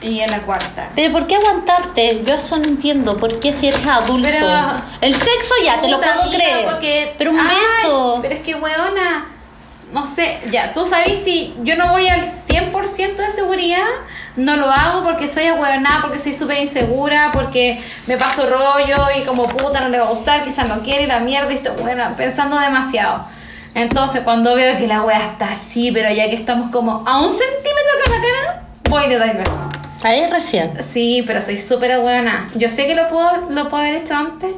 Y 0.00 0.20
en 0.20 0.30
la 0.30 0.38
cuarta. 0.42 0.90
Pero 0.94 1.12
¿por 1.12 1.26
qué 1.26 1.34
aguantarte? 1.34 2.22
Yo 2.24 2.34
eso 2.34 2.58
no 2.58 2.64
entiendo. 2.64 3.18
¿Por 3.18 3.40
qué 3.40 3.52
si 3.52 3.66
eres 3.66 3.84
adulto? 3.84 4.28
Pero- 4.30 4.48
El 5.00 5.14
sexo 5.16 5.54
ya 5.64 5.80
te 5.80 5.88
lo 5.88 6.00
puedo 6.00 6.30
creer. 6.30 6.64
Porque, 6.64 7.16
pero 7.18 7.32
un 7.32 7.40
Ay, 7.40 7.56
beso. 7.56 8.20
Pero 8.22 8.34
es 8.36 8.40
que, 8.42 8.54
weona, 8.54 9.26
no 9.92 10.06
sé, 10.06 10.38
ya, 10.52 10.72
tú 10.72 10.86
sabes 10.86 11.20
si 11.24 11.56
yo 11.64 11.74
no 11.74 11.88
voy 11.88 12.06
al 12.08 12.20
100% 12.48 13.16
de 13.16 13.30
seguridad, 13.32 13.82
no 14.36 14.56
lo 14.56 14.70
hago 14.70 15.04
porque 15.04 15.28
soy 15.28 15.46
ahueonada, 15.46 16.02
porque 16.02 16.18
soy 16.18 16.34
súper 16.34 16.58
insegura, 16.58 17.30
porque 17.32 17.82
me 18.06 18.16
paso 18.16 18.48
rollo 18.48 18.98
y 19.18 19.22
como 19.22 19.46
puta 19.46 19.80
no 19.80 19.88
le 19.88 19.98
va 19.98 20.06
a 20.06 20.10
gustar, 20.10 20.44
quizás 20.44 20.68
no 20.68 20.82
quiere 20.82 21.06
la 21.06 21.20
mierda 21.20 21.52
y 21.52 21.56
estoy, 21.56 21.72
bueno, 21.80 22.04
pensando 22.16 22.58
demasiado. 22.58 23.26
Entonces, 23.74 24.22
cuando 24.22 24.54
veo 24.54 24.76
que 24.76 24.86
la 24.86 25.02
wea 25.02 25.32
está 25.32 25.52
así, 25.52 25.92
pero 25.92 26.10
ya 26.10 26.28
que 26.28 26.36
estamos 26.36 26.70
como 26.70 27.04
a 27.06 27.20
un 27.20 27.30
centímetro 27.30 27.92
con 28.04 28.12
la 28.12 28.20
cara, 28.20 28.62
voy 28.88 29.04
y 29.04 29.08
le 29.08 29.18
doy 29.18 29.30
beso. 29.30 29.70
Ahí 30.04 30.26
recién. 30.26 30.82
Sí, 30.82 31.22
pero 31.26 31.40
soy 31.40 31.58
súper 31.58 31.98
buena. 32.00 32.48
Yo 32.54 32.68
sé 32.68 32.86
que 32.86 32.94
lo 32.94 33.08
puedo, 33.08 33.50
lo 33.50 33.68
puedo 33.68 33.82
haber 33.82 33.94
hecho 33.96 34.14
antes, 34.14 34.50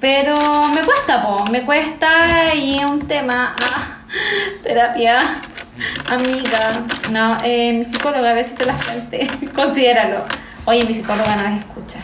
pero 0.00 0.68
me 0.68 0.82
cuesta, 0.82 1.22
po. 1.22 1.44
Me 1.50 1.62
cuesta 1.62 2.54
y 2.54 2.78
es 2.78 2.84
un 2.84 3.06
tema. 3.08 3.56
Ah, 3.58 3.98
terapia. 4.62 5.20
Amiga. 6.08 6.84
No, 7.10 7.38
eh, 7.44 7.72
mi 7.72 7.84
psicóloga, 7.84 8.32
a 8.32 8.44
si 8.44 8.54
te 8.54 8.64
la 8.64 8.76
frente. 8.76 9.28
Considéralo. 9.54 10.24
Oye, 10.64 10.84
mi 10.84 10.94
psicóloga 10.94 11.36
no 11.36 11.48
me 11.48 11.58
escucha. 11.58 12.00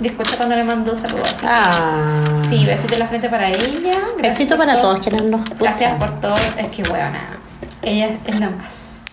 Y 0.00 0.06
escucha 0.06 0.36
cuando 0.36 0.56
le 0.56 0.64
mando 0.64 0.94
saludos. 0.96 1.28
así. 1.28 1.46
Ah. 1.48 2.24
Sí, 2.48 2.64
besito 2.64 2.94
en 2.94 3.00
la 3.00 3.08
frente 3.08 3.28
para 3.28 3.48
ella. 3.48 3.98
Gracias 4.16 4.38
Besito 4.38 4.56
para 4.56 4.80
todo. 4.80 4.92
todos 4.94 5.00
quienes 5.06 5.24
nos. 5.24 5.44
Gracias 5.58 5.98
por 5.98 6.20
todo. 6.20 6.36
Es 6.56 6.68
que 6.68 6.82
buena. 6.84 7.38
Ella 7.82 8.10
es 8.26 8.40
lo 8.40 8.50
más. 8.50 9.04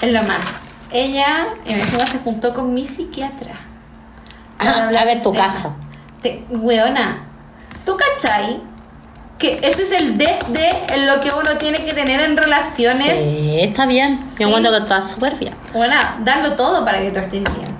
Es 0.00 0.12
lo 0.12 0.22
más. 0.22 0.70
Ella, 0.90 1.46
dijo, 1.64 2.06
se 2.06 2.18
juntó 2.18 2.52
con 2.54 2.72
mi 2.74 2.86
psiquiatra. 2.86 3.54
Ah, 4.58 4.84
hablar 4.86 5.02
a 5.02 5.06
ver 5.06 5.22
tu 5.22 5.32
tema. 5.32 5.44
caso. 5.44 5.76
Te, 6.22 6.44
weona, 6.50 7.18
¿tú 7.86 7.96
cachai? 7.96 8.60
Que 9.38 9.60
ese 9.62 9.82
es 9.82 9.92
el 9.92 10.18
desde 10.18 10.68
en 10.92 11.06
lo 11.06 11.20
que 11.20 11.30
uno 11.30 11.56
tiene 11.58 11.84
que 11.84 11.92
tener 11.94 12.20
en 12.20 12.36
relaciones. 12.36 13.18
Sí, 13.20 13.56
está 13.60 13.86
bien. 13.86 14.24
Sí. 14.30 14.36
Yo 14.42 14.48
encuentro 14.48 14.72
que 14.72 14.78
está 14.78 15.00
súper 15.00 15.36
bien. 15.36 15.54
Buena, 15.72 16.16
darlo 16.24 16.52
todo 16.54 16.84
para 16.84 16.98
que 17.00 17.10
tú 17.10 17.20
estés 17.20 17.42
bien. 17.44 17.78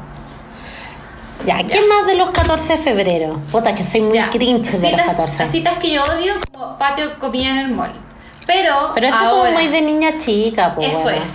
Ya, 1.46 1.62
¿qué 1.64 1.80
más 1.86 2.06
de 2.06 2.14
los 2.16 2.30
14 2.30 2.76
de 2.76 2.78
febrero? 2.82 3.40
Puta, 3.50 3.74
que 3.74 3.82
soy 3.84 4.02
muy 4.02 4.14
Ya, 4.18 4.30
cringe 4.30 4.70
de 4.72 4.90
los 4.92 5.00
citas- 5.00 5.06
14. 5.06 5.46
Citas 5.46 5.74
que 5.78 5.90
yo 5.92 6.02
odio 6.04 6.34
como 6.52 6.76
patio 6.78 7.18
comida 7.18 7.50
en 7.50 7.58
el 7.58 7.68
mall. 7.72 7.92
Pero, 8.46 8.92
Pero 8.94 9.06
eso 9.08 9.16
es 9.16 9.22
ahora, 9.22 9.50
como 9.50 9.52
muy 9.60 9.68
de 9.68 9.82
niña 9.82 10.18
chica, 10.18 10.72
pues. 10.74 10.96
Eso 10.96 11.10
es, 11.10 11.30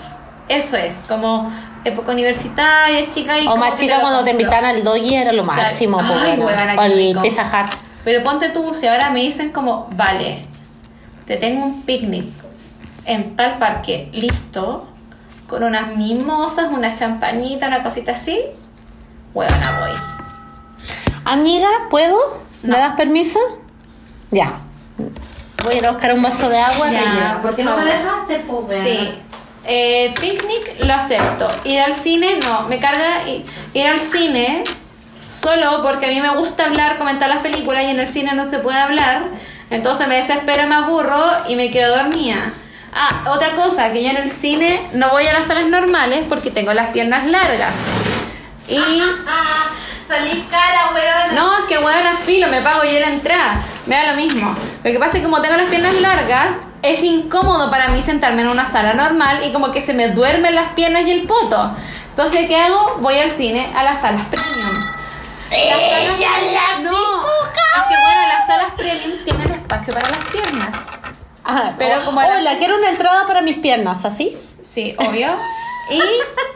eso 0.49 0.77
es, 0.77 1.03
como 1.07 1.51
época 1.85 2.11
universitaria, 2.11 3.09
chica 3.11 3.39
y 3.39 3.47
O 3.47 3.55
más 3.55 3.75
chica 3.79 3.99
cuando 3.99 4.23
te 4.23 4.31
invitan 4.31 4.63
al 4.65 4.83
doggy 4.83 5.15
era 5.15 5.31
lo 5.31 5.43
máximo, 5.43 5.97
pues. 5.97 6.37
bueno. 6.37 6.75
O 6.77 6.81
el. 6.81 7.17
Pizza 7.21 7.43
Hut. 7.43 7.73
Pero 8.03 8.23
ponte 8.23 8.49
tú, 8.49 8.73
si 8.73 8.87
ahora 8.87 9.11
me 9.11 9.21
dicen 9.21 9.51
como, 9.51 9.87
vale, 9.91 10.41
te 11.25 11.37
tengo 11.37 11.65
un 11.65 11.83
picnic 11.83 12.25
en 13.05 13.35
tal 13.35 13.57
parque, 13.57 14.09
listo, 14.11 14.87
con 15.47 15.63
unas 15.63 15.95
mimosas, 15.95 16.71
unas 16.71 16.95
champañitas, 16.95 17.67
una 17.67 17.83
cosita 17.83 18.13
así, 18.13 18.39
huevona 19.33 19.79
voy. 19.79 19.91
Amiga, 21.25 21.69
¿puedo? 21.89 22.17
¿Me 22.63 22.77
das 22.77 22.95
permiso? 22.95 23.39
Ya. 24.31 24.53
Voy 25.63 25.75
a 25.75 25.77
ir 25.77 25.85
a 25.85 25.91
buscar 25.91 26.13
un 26.13 26.23
vaso 26.23 26.49
de 26.49 26.59
agua. 26.59 26.91
Ya, 26.91 26.99
relleno. 26.99 27.41
¿por 27.41 27.55
qué 27.55 27.63
no 27.63 27.77
me 27.77 27.85
dejaste? 27.85 28.43
Sí. 28.83 29.19
Eh, 29.65 30.13
picnic 30.19 30.83
lo 30.85 30.93
acepto. 30.93 31.49
Ir 31.63 31.79
al 31.79 31.95
cine, 31.95 32.39
no. 32.43 32.67
Me 32.67 32.79
carga 32.79 33.25
ir 33.27 33.87
al 33.87 33.99
cine 33.99 34.65
solo 35.33 35.81
porque 35.81 36.05
a 36.05 36.09
mí 36.09 36.21
me 36.21 36.35
gusta 36.35 36.65
hablar, 36.65 36.97
comentar 36.97 37.29
las 37.29 37.39
películas 37.39 37.83
y 37.83 37.87
en 37.87 37.99
el 37.99 38.11
cine 38.11 38.33
no 38.33 38.49
se 38.49 38.59
puede 38.59 38.77
hablar. 38.77 39.23
Entonces 39.69 40.07
me 40.07 40.15
desespero, 40.15 40.67
me 40.67 40.75
aburro 40.75 41.23
y 41.47 41.55
me 41.55 41.71
quedo 41.71 41.95
dormida. 41.95 42.51
Ah, 42.93 43.23
otra 43.31 43.55
cosa, 43.55 43.91
que 43.91 44.03
yo 44.03 44.11
en 44.11 44.17
el 44.17 44.29
cine 44.29 44.87
no 44.93 45.09
voy 45.09 45.25
a 45.25 45.33
las 45.33 45.47
salas 45.47 45.65
normales 45.65 46.25
porque 46.29 46.51
tengo 46.51 46.73
las 46.73 46.89
piernas 46.89 47.25
largas. 47.25 47.73
Y 48.67 48.77
Salí 50.07 50.45
cara, 50.51 50.91
weón. 50.93 51.35
no, 51.35 51.57
es 51.59 51.63
que 51.67 51.77
weón 51.77 52.07
a 52.07 52.15
filo, 52.17 52.47
me 52.49 52.61
pago 52.61 52.83
yo 52.83 52.99
la 52.99 53.07
entrada. 53.07 53.61
Me 53.87 53.95
da 53.95 54.11
lo 54.11 54.17
mismo. 54.17 54.55
Lo 54.83 54.91
que 54.91 54.99
pasa 54.99 55.13
es 55.13 55.19
que 55.19 55.23
como 55.23 55.41
tengo 55.41 55.57
las 55.57 55.67
piernas 55.67 55.99
largas, 56.01 56.47
es 56.83 57.01
incómodo 57.03 57.71
para 57.71 57.87
mí 57.87 58.01
sentarme 58.01 58.43
en 58.43 58.49
una 58.49 58.67
sala 58.67 58.93
normal 58.93 59.41
y 59.43 59.51
como 59.51 59.71
que 59.71 59.81
se 59.81 59.93
me 59.93 60.09
duermen 60.09 60.53
las 60.53 60.73
piernas 60.73 61.03
y 61.07 61.11
el 61.11 61.23
poto. 61.25 61.75
Entonces, 62.09 62.47
¿qué 62.47 62.57
hago? 62.57 62.97
Voy 62.99 63.17
al 63.17 63.31
cine, 63.31 63.71
a 63.75 63.83
las 63.83 64.01
salas 64.01 64.27
premium. 64.27 64.82
Las 65.51 65.79
salas- 65.79 66.81
no, 66.81 66.91
es 66.91 67.83
que 67.89 67.95
bueno, 68.01 68.27
las 68.27 68.47
salas 68.47 68.71
premium 68.75 69.23
tienen 69.23 69.51
espacio 69.51 69.93
para 69.93 70.09
las 70.09 70.25
piernas. 70.25 70.69
Ah, 71.45 71.73
Pero 71.77 71.97
oh, 72.01 72.05
como 72.05 72.19
Hola, 72.21 72.57
quiero 72.57 72.77
una 72.77 72.89
entrada 72.89 73.27
para 73.27 73.41
mis 73.41 73.57
piernas, 73.57 74.05
¿así? 74.05 74.37
Sí, 74.61 74.95
obvio. 74.97 75.27
Y 75.89 76.01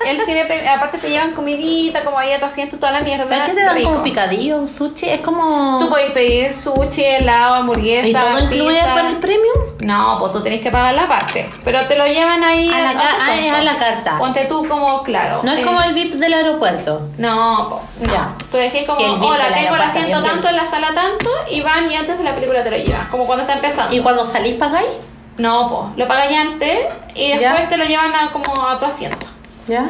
el 0.07 0.25
cine, 0.25 0.45
aparte 0.69 0.97
te 0.99 1.09
llevan 1.09 1.33
comidita, 1.33 2.03
como 2.03 2.17
ahí 2.17 2.31
a 2.31 2.39
tu 2.39 2.45
asiento, 2.45 2.77
toda 2.77 2.93
la 2.93 3.01
mierda. 3.01 3.25
¿Ves 3.25 3.41
que 3.41 3.53
te 3.53 3.63
dan 3.63 3.75
rico. 3.75 3.91
como 3.91 4.03
picadillo, 4.03 4.67
sushi? 4.67 5.09
Es 5.09 5.21
como... 5.21 5.77
Tú 5.79 5.89
puedes 5.89 6.11
pedir 6.11 6.53
sushi, 6.53 7.03
helado, 7.03 7.55
hamburguesa, 7.55 8.07
¿Y 8.07 8.13
todo 8.13 8.39
incluye 8.39 8.79
para 8.79 9.09
el 9.09 9.17
premium? 9.17 9.57
No, 9.79 10.17
pues 10.19 10.31
tú 10.31 10.41
tenés 10.41 10.61
que 10.61 10.71
pagar 10.71 10.95
la 10.95 11.07
parte. 11.07 11.49
Pero 11.63 11.85
te 11.87 11.97
lo 11.97 12.05
llevan 12.05 12.43
ahí 12.43 12.69
A 12.69 12.79
la 12.79 12.89
ah, 12.91 13.25
puesto. 13.25 13.45
es 13.45 13.53
a 13.53 13.61
la 13.61 13.77
carta. 13.77 14.17
Ponte 14.17 14.45
tú 14.45 14.67
como, 14.67 15.03
claro. 15.03 15.41
No 15.43 15.51
es 15.51 15.59
eh, 15.59 15.65
como 15.65 15.81
el 15.81 15.93
VIP 15.93 16.13
del 16.13 16.33
aeropuerto. 16.33 17.01
No, 17.17 17.67
po, 17.69 17.81
no. 18.05 18.13
Ya. 18.13 18.33
Tú 18.49 18.57
decís 18.57 18.83
como, 18.87 18.99
hola, 19.27 19.53
tengo 19.53 19.75
el 19.75 19.81
asiento 19.81 20.23
tanto 20.23 20.47
en 20.47 20.55
la 20.55 20.65
sala 20.65 20.93
tanto 20.93 21.29
y 21.51 21.61
van 21.61 21.91
y 21.91 21.95
antes 21.95 22.17
de 22.17 22.23
la 22.23 22.33
película 22.33 22.63
te 22.63 22.71
lo 22.71 22.77
llevas. 22.77 23.07
Como 23.09 23.25
cuando 23.25 23.43
está 23.43 23.55
empezando. 23.55 23.95
¿Y 23.95 23.99
cuando 23.99 24.25
salís 24.25 24.55
pagáis? 24.55 24.89
No, 25.37 25.67
pues, 25.95 25.97
lo 25.97 26.07
ya 26.07 26.41
antes 26.41 26.79
y 27.15 27.29
después 27.29 27.61
Ya. 27.61 27.69
te 27.69 27.77
lo 27.77 27.85
llevan 27.85 28.11
a, 28.15 28.31
como 28.31 28.67
a 28.67 28.79
tu 28.79 28.85
asiento. 28.85 29.25
¿Ya? 29.67 29.89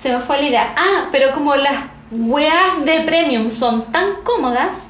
Se 0.00 0.12
me 0.12 0.20
fue 0.20 0.40
la 0.40 0.48
idea. 0.48 0.74
Ah, 0.76 1.08
pero 1.12 1.32
como 1.32 1.54
las 1.56 1.84
weas 2.10 2.84
de 2.84 3.00
premium 3.00 3.50
son 3.50 3.82
tan 3.90 4.14
cómodas 4.22 4.88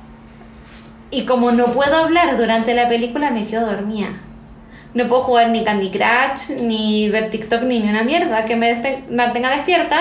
y 1.10 1.24
como 1.24 1.52
no 1.52 1.66
puedo 1.66 1.96
hablar 1.96 2.36
durante 2.36 2.74
la 2.74 2.88
película, 2.88 3.30
me 3.30 3.46
quedo 3.46 3.66
dormida. 3.66 4.09
No 4.94 5.09
puedo 5.09 5.22
jugar 5.22 5.48
ni 5.51 5.64
Candy 5.64 5.90
Crush, 5.90 6.60
ni 6.60 7.09
ver 7.10 7.30
TikTok, 7.30 7.62
ni 7.62 7.82
una 7.82 8.02
mierda 8.05 8.44
que 8.44 8.55
me 8.56 8.72
despe- 8.74 9.09
mantenga 9.10 9.51
despierta. 9.51 9.98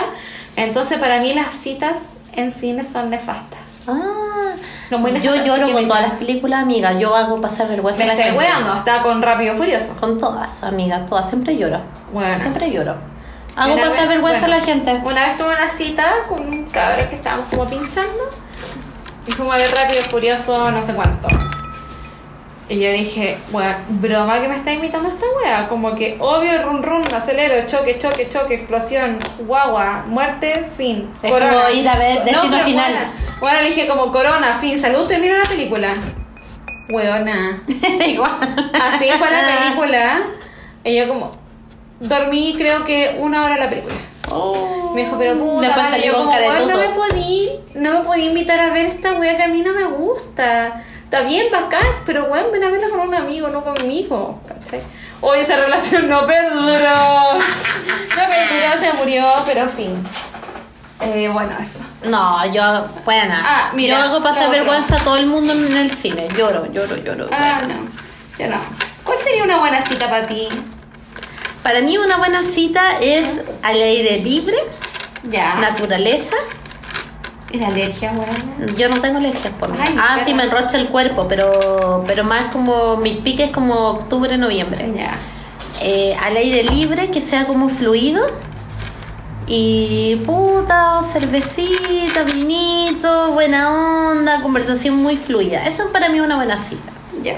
Entonces, 0.56 1.00
para 1.00 1.20
mí, 1.20 1.34
las 1.34 1.54
citas 1.56 2.12
en 2.34 2.52
cine 2.52 2.86
son 2.86 3.10
nefastas. 3.10 3.60
Ah, 3.88 4.33
Yo 5.22 5.36
lloro 5.44 5.72
con 5.72 5.88
todas 5.88 6.04
las 6.04 6.12
películas, 6.20 6.62
amiga. 6.62 6.94
Yo 6.94 7.16
hago 7.16 7.40
pasar 7.42 7.68
vergüenza 7.68 8.04
Me 8.04 8.12
a 8.12 8.16
la 8.16 8.22
estoy 8.22 8.38
weando, 8.38 8.72
hasta 8.72 9.02
con 9.02 9.22
Rápido 9.22 9.56
Furioso. 9.56 9.96
Con 10.00 10.18
todas, 10.18 10.64
amiga, 10.64 11.06
todas. 11.06 11.28
Siempre 11.30 11.58
lloro. 11.58 11.80
Bueno. 12.12 12.40
Siempre 12.42 12.72
lloro. 12.72 12.96
Hago 13.56 13.76
pasar 13.76 13.92
vez- 13.92 14.08
vergüenza 14.10 14.40
bueno, 14.42 14.56
a 14.56 14.60
la 14.60 14.66
gente. 14.66 15.02
Una 15.04 15.28
vez 15.28 15.38
tuve 15.38 15.48
una 15.50 15.70
cita 15.70 16.06
con 16.28 16.48
un 16.48 16.66
cabrón 16.66 17.08
que 17.10 17.16
estábamos 17.16 17.46
como 17.50 17.66
pinchando 17.66 18.30
y 19.28 19.32
fuimos 19.32 19.54
a 19.56 19.58
ver 19.58 19.72
rápido 19.76 20.00
y 20.00 20.04
furioso 20.04 20.72
no 20.72 20.84
sé 20.84 20.94
cuánto. 20.94 21.28
Y 22.70 22.80
yo 22.80 22.92
dije, 22.92 23.38
bueno, 23.52 23.76
broma 23.90 24.40
que 24.42 24.48
me 24.48 24.56
está 24.56 24.74
imitando 24.74 25.10
esta 25.10 25.26
wea. 25.38 25.68
Como 25.68 25.96
que 25.96 26.16
obvio, 26.20 26.64
run 26.64 26.82
run, 26.82 27.14
acelero, 27.14 27.68
choque, 27.68 28.00
choque, 28.00 28.30
choque, 28.30 28.56
explosión, 28.56 29.20
guagua, 29.40 30.06
muerte, 30.08 30.66
fin. 30.76 31.10
Es 31.22 31.32
como 31.32 31.70
ir 31.70 31.88
a 31.90 31.98
ver 31.98 32.24
Destino 32.24 32.60
Final. 32.60 32.94
Bueno, 32.94 33.40
bueno, 33.42 33.62
le 33.62 33.68
dije 33.68 33.88
como 33.88 34.12
corona, 34.12 34.58
fin, 34.62 34.80
salud, 34.80 35.06
termino 35.08 35.38
la 35.38 35.44
película. 35.44 35.94
Weona. 36.90 37.64
Igual. 38.08 38.72
Así 38.74 39.10
fue 39.18 39.32
la 39.32 39.46
película. 39.46 40.22
Y 40.86 40.98
yo 40.98 41.08
como 41.08 41.36
dormí 42.00 42.56
creo 42.58 42.86
que 42.86 43.18
una 43.20 43.44
hora 43.44 43.58
la 43.58 43.70
película. 43.70 43.96
Oh. 44.30 44.92
Me 44.96 45.04
dijo, 45.04 45.18
pero 45.18 45.38
puta, 45.38 45.68
Después 45.68 46.06
yo 46.06 46.14
como, 46.14 46.32
cara 46.32 46.42
de 46.42 46.48
"Weón, 46.50 46.70
no 46.70 46.78
me 46.78 46.90
podí, 46.90 47.50
no 47.76 47.92
me 47.94 48.00
podí 48.06 48.26
invitar 48.26 48.60
a 48.60 48.74
ver 48.74 48.86
esta 48.86 49.14
wea 49.14 49.38
que 49.38 49.44
a 49.44 49.48
mí 49.50 49.62
no 49.62 49.74
me 49.74 49.84
gusta. 49.84 50.84
Está 51.14 51.28
bien, 51.28 51.52
bacán, 51.52 51.86
pero 52.08 52.24
weón, 52.24 52.52
ven 52.52 52.64
a 52.64 52.70
verla 52.72 52.90
con 52.90 53.02
un 53.02 53.14
amigo, 53.14 53.48
no 53.50 53.64
conmigo, 53.64 54.42
¿cachai? 54.48 54.82
Hoy 55.22 55.42
esa 55.42 55.58
relación 55.58 56.10
no 56.10 56.26
perduró. 56.26 56.74
No 58.16 58.24
perduró, 58.30 58.80
se 58.80 58.94
murió, 58.94 59.28
pero 59.46 59.62
en 59.62 59.70
fin. 59.70 60.08
Eh, 61.02 61.30
bueno, 61.32 61.52
eso. 61.62 61.84
No, 62.06 62.44
yo, 62.52 62.88
buena. 63.06 63.44
Ah, 63.46 63.72
mira, 63.76 64.00
yo 64.00 64.04
hago 64.06 64.24
pasar 64.24 64.50
vergüenza 64.50 64.96
a 64.96 65.04
todo 65.04 65.18
el 65.18 65.28
mundo 65.28 65.54
en 65.54 65.78
el 65.78 65.92
cine. 65.92 66.28
Lloro, 66.36 66.66
lloro, 66.72 66.96
lloro. 66.96 67.30
Ah, 67.32 67.62
no, 67.68 67.76
yo 68.44 68.50
no. 68.50 68.58
¿Cuál 69.04 69.20
sería 69.20 69.44
una 69.44 69.60
buena 69.60 69.84
cita 69.84 70.10
para 70.10 70.26
ti? 70.26 70.48
Para 71.62 71.82
mí 71.82 71.96
una 71.96 72.18
buena 72.18 72.42
cita 72.42 72.98
es 73.00 73.44
al 73.62 73.76
aire 73.76 74.18
libre, 74.18 74.58
Ya. 75.30 75.54
naturaleza. 75.60 76.36
¿Y 77.54 77.60
la 77.60 77.68
alergia, 77.68 78.12
weón? 78.14 78.76
Yo 78.76 78.90
no 78.90 79.00
tengo 79.00 79.20
alergias 79.20 79.54
por 79.60 79.70
mí. 79.72 79.78
Ay, 79.80 79.96
ah, 80.00 80.14
pero- 80.16 80.26
sí, 80.26 80.34
me 80.34 80.44
enrocha 80.44 80.76
el 80.76 80.88
cuerpo, 80.90 81.28
pero, 81.30 82.04
pero 82.08 82.24
más 82.24 82.52
como 82.52 82.98
mis 82.98 83.20
piques 83.20 83.52
como 83.52 83.76
octubre, 83.92 84.36
noviembre. 84.40 84.92
Ya. 84.96 85.18
Eh, 85.80 86.16
al 86.20 86.36
aire 86.36 86.64
libre, 86.64 87.12
que 87.12 87.22
sea 87.22 87.46
como 87.46 87.70
fluido. 87.70 88.26
Y 89.46 90.16
puta, 90.26 91.02
cervecita, 91.04 92.24
vinito, 92.24 93.34
buena 93.34 93.70
onda, 94.10 94.42
conversación 94.42 94.96
muy 94.96 95.16
fluida. 95.16 95.64
Eso 95.68 95.84
es 95.84 95.90
para 95.90 96.10
mí 96.10 96.20
una 96.22 96.38
buena 96.38 96.58
cita. 96.58 96.92
Ya. 97.22 97.38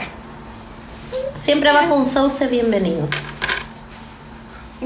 Siempre 1.35 1.73
bajo 1.73 1.93
un 1.93 2.05
sauce 2.05 2.47
bienvenido. 2.47 3.05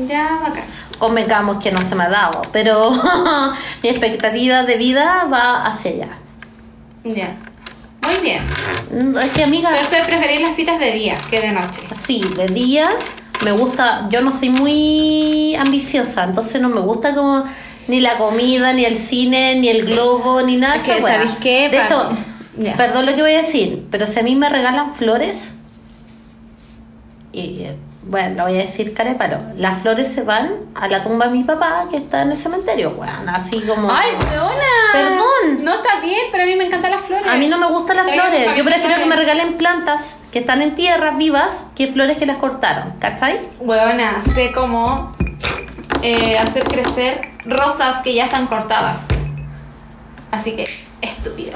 Ya, 0.08 0.40
bacán. 0.42 0.64
Convengamos 1.00 1.64
que 1.64 1.72
no 1.72 1.82
se 1.88 1.96
me 1.96 2.04
ha 2.04 2.10
dado, 2.10 2.42
pero 2.52 2.92
mi 3.84 3.90
expectativa 3.90 4.64
de 4.64 4.76
vida 4.76 5.28
va 5.32 5.66
hacia 5.66 5.92
allá. 5.92 6.08
Ya. 7.04 7.36
Muy 8.06 8.18
bien. 8.22 8.44
Mm, 8.92 9.18
Es 9.18 9.32
que 9.32 9.44
amiga, 9.44 9.70
Entonces 9.72 10.06
preferís 10.06 10.42
las 10.42 10.56
citas 10.56 10.80
de 10.80 10.92
día 10.92 11.18
que 11.30 11.40
de 11.42 11.52
noche. 11.52 11.82
sí, 11.98 12.22
de 12.36 12.48
día 12.48 12.90
me 13.44 13.52
gusta, 13.54 14.08
yo 14.12 14.22
no 14.22 14.32
soy 14.34 14.50
muy 14.50 15.56
ambiciosa, 15.56 16.26
entonces 16.26 16.62
no 16.62 16.68
me 16.70 16.82
gusta 16.82 17.16
como 17.16 17.46
ni 17.88 18.02
la 18.02 18.18
comida, 18.18 18.74
ni 18.74 18.84
el 18.86 18.98
cine, 18.98 19.56
ni 19.56 19.70
el 19.70 19.86
globo, 19.86 20.42
ni 20.42 20.58
nada. 20.58 20.76
Es 20.76 20.84
que. 20.84 21.02
¿sabéis 21.02 21.32
qué? 21.42 21.70
De 21.70 21.82
hecho, 21.84 22.10
perdón 22.76 23.06
lo 23.06 23.16
que 23.16 23.22
voy 23.22 23.34
a 23.34 23.38
decir, 23.40 23.86
pero 23.90 24.06
si 24.06 24.20
a 24.20 24.24
mí 24.24 24.36
me 24.36 24.50
regalan 24.50 24.94
flores, 24.94 25.56
y 27.32 27.62
eh, 27.64 27.78
bueno, 28.10 28.36
lo 28.38 28.44
voy 28.50 28.58
a 28.58 28.62
decir 28.64 28.94
careparo, 28.94 29.38
las 29.56 29.82
flores 29.82 30.12
se 30.12 30.24
van 30.24 30.52
a 30.76 30.88
la 30.88 31.04
tumba 31.04 31.28
de 31.28 31.32
mi 31.34 31.44
papá 31.44 31.86
que 31.92 31.98
está 31.98 32.24
en 32.24 32.32
el 32.32 32.38
cementerio, 32.38 32.92
bueno, 32.92 33.14
así 33.34 33.62
como... 33.62 33.92
¡Ay, 33.92 34.10
weona! 34.32 34.64
Perdón. 34.94 35.64
No 35.64 35.76
está 35.76 36.00
bien, 36.02 36.20
pero 36.32 36.44
a 36.44 36.48
mí 36.48 36.56
me 36.56 36.66
encantan 36.66 36.92
las 36.92 37.02
flores. 37.02 37.28
A 37.28 37.36
mí 37.36 37.48
no 37.48 37.58
me 37.60 37.68
gustan 37.68 37.98
las 37.98 38.12
flores. 38.12 38.56
Yo 38.58 38.64
prefiero 38.66 38.96
que 38.98 39.06
me 39.06 39.16
regalen 39.16 39.58
plantas 39.58 40.18
que 40.32 40.40
están 40.40 40.62
en 40.64 40.76
tierra 40.76 41.12
vivas 41.12 41.66
que 41.76 41.88
flores 41.88 42.18
que 42.18 42.26
las 42.26 42.38
cortaron. 42.38 42.94
¿Cachai? 43.00 43.40
Weona, 43.60 44.24
sé 44.24 44.52
cómo 44.52 45.12
eh, 46.02 46.38
hacer 46.40 46.64
crecer 46.64 47.22
rosas 47.46 47.98
que 47.98 48.14
ya 48.16 48.26
están 48.26 48.48
cortadas. 48.48 49.06
Así 50.32 50.56
que, 50.56 50.64
estúpida. 51.02 51.54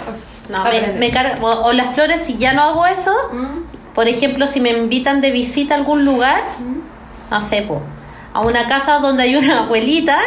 No, 0.49 0.63
me, 0.65 0.81
me 0.99 1.11
car- 1.11 1.39
o, 1.41 1.47
o 1.47 1.73
las 1.73 1.93
flores, 1.95 2.23
si 2.23 2.37
ya 2.37 2.53
no 2.53 2.63
hago 2.63 2.85
eso, 2.85 3.11
Mm. 3.31 3.72
Por 3.93 4.07
ejemplo, 4.07 4.47
si 4.47 4.59
me 4.59 4.71
invitan 4.71 5.21
de 5.21 5.31
visita 5.31 5.75
a 5.75 5.77
algún 5.77 6.05
lugar, 6.05 6.41
no 7.29 7.41
sé, 7.41 7.61
po, 7.61 7.81
a 8.33 8.41
una 8.41 8.67
casa 8.67 8.99
donde 8.99 9.23
hay 9.23 9.35
una 9.35 9.59
abuelita, 9.65 10.19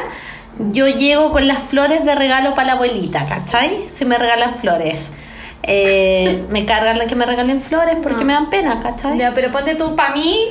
yo 0.59 0.87
llego 0.87 1.33
con 1.33 1.47
las 1.47 1.59
flores 1.65 2.05
de 2.05 2.15
regalo 2.15 2.55
para 2.55 2.69
la 2.69 2.73
abuelita, 2.75 3.27
¿cachai? 3.27 3.89
Si 3.93 4.05
me 4.05 4.17
regalan 4.19 4.55
flores. 4.57 5.11
Eh, 5.63 6.45
me 6.51 6.65
cargan 6.65 6.99
la 6.99 7.07
que 7.07 7.17
me 7.17 7.27
regalen 7.27 7.61
flores 7.61 7.97
porque 8.03 8.25
me 8.25 8.33
dan 8.33 8.49
pena, 8.49 8.81
¿cachai? 8.83 9.19
Ya, 9.19 9.33
pero 9.35 9.51
ponte 9.51 9.75
tú, 9.75 9.97
para 9.97 10.15
mí, 10.15 10.49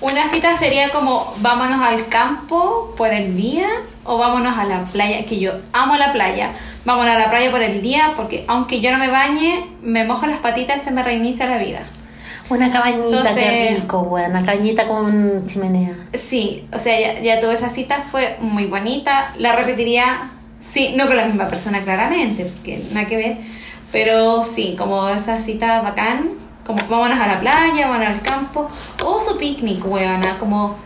una 0.00 0.28
cita 0.28 0.56
sería 0.56 0.88
como 0.90 1.34
vámonos 1.38 1.80
al 1.82 2.08
campo 2.08 2.94
por 2.96 3.12
el 3.12 3.36
día 3.36 3.68
o 4.04 4.16
vámonos 4.16 4.56
a 4.58 4.64
la 4.64 4.84
playa, 4.84 5.26
que 5.26 5.38
yo 5.38 5.52
amo 5.72 5.96
la 5.96 6.12
playa. 6.12 6.52
Vámonos 6.84 7.14
a 7.14 7.18
la 7.18 7.30
playa 7.30 7.50
por 7.50 7.60
el 7.60 7.82
día 7.82 8.12
porque 8.16 8.44
aunque 8.48 8.80
yo 8.80 8.90
no 8.90 8.98
me 8.98 9.10
bañe, 9.10 9.66
me 9.82 10.04
mojo 10.04 10.26
las 10.26 10.38
patitas 10.38 10.78
y 10.78 10.80
se 10.80 10.90
me 10.90 11.02
reinicia 11.02 11.46
la 11.46 11.58
vida. 11.58 11.80
Una 12.50 12.72
cabañita, 12.72 13.08
qué 13.08 13.16
Entonces- 13.16 13.80
rico, 13.82 14.00
weón. 14.02 14.30
Una 14.30 14.44
cabañita 14.44 14.86
con 14.88 15.46
chimenea. 15.46 15.94
Sí, 16.18 16.66
o 16.72 16.78
sea, 16.78 16.98
ya, 16.98 17.20
ya 17.20 17.40
tuve 17.40 17.54
esa 17.54 17.68
cita, 17.68 18.02
fue 18.10 18.36
muy 18.40 18.64
bonita. 18.64 19.34
La 19.38 19.54
repetiría, 19.54 20.30
sí, 20.60 20.94
no 20.96 21.06
con 21.06 21.16
la 21.16 21.26
misma 21.26 21.48
persona 21.48 21.82
claramente, 21.82 22.46
porque 22.46 22.82
nada 22.92 23.06
que 23.06 23.16
ver. 23.16 23.36
Pero 23.92 24.44
sí, 24.44 24.74
como 24.78 25.08
esa 25.08 25.40
cita 25.40 25.82
bacán, 25.82 26.30
como 26.64 26.80
vámonos 26.88 27.18
a 27.20 27.26
la 27.26 27.40
playa, 27.40 27.88
vámonos 27.88 28.08
al 28.08 28.22
campo, 28.22 28.68
o 29.04 29.20
su 29.20 29.36
picnic, 29.38 29.84
weona, 29.86 30.38
como 30.38 30.76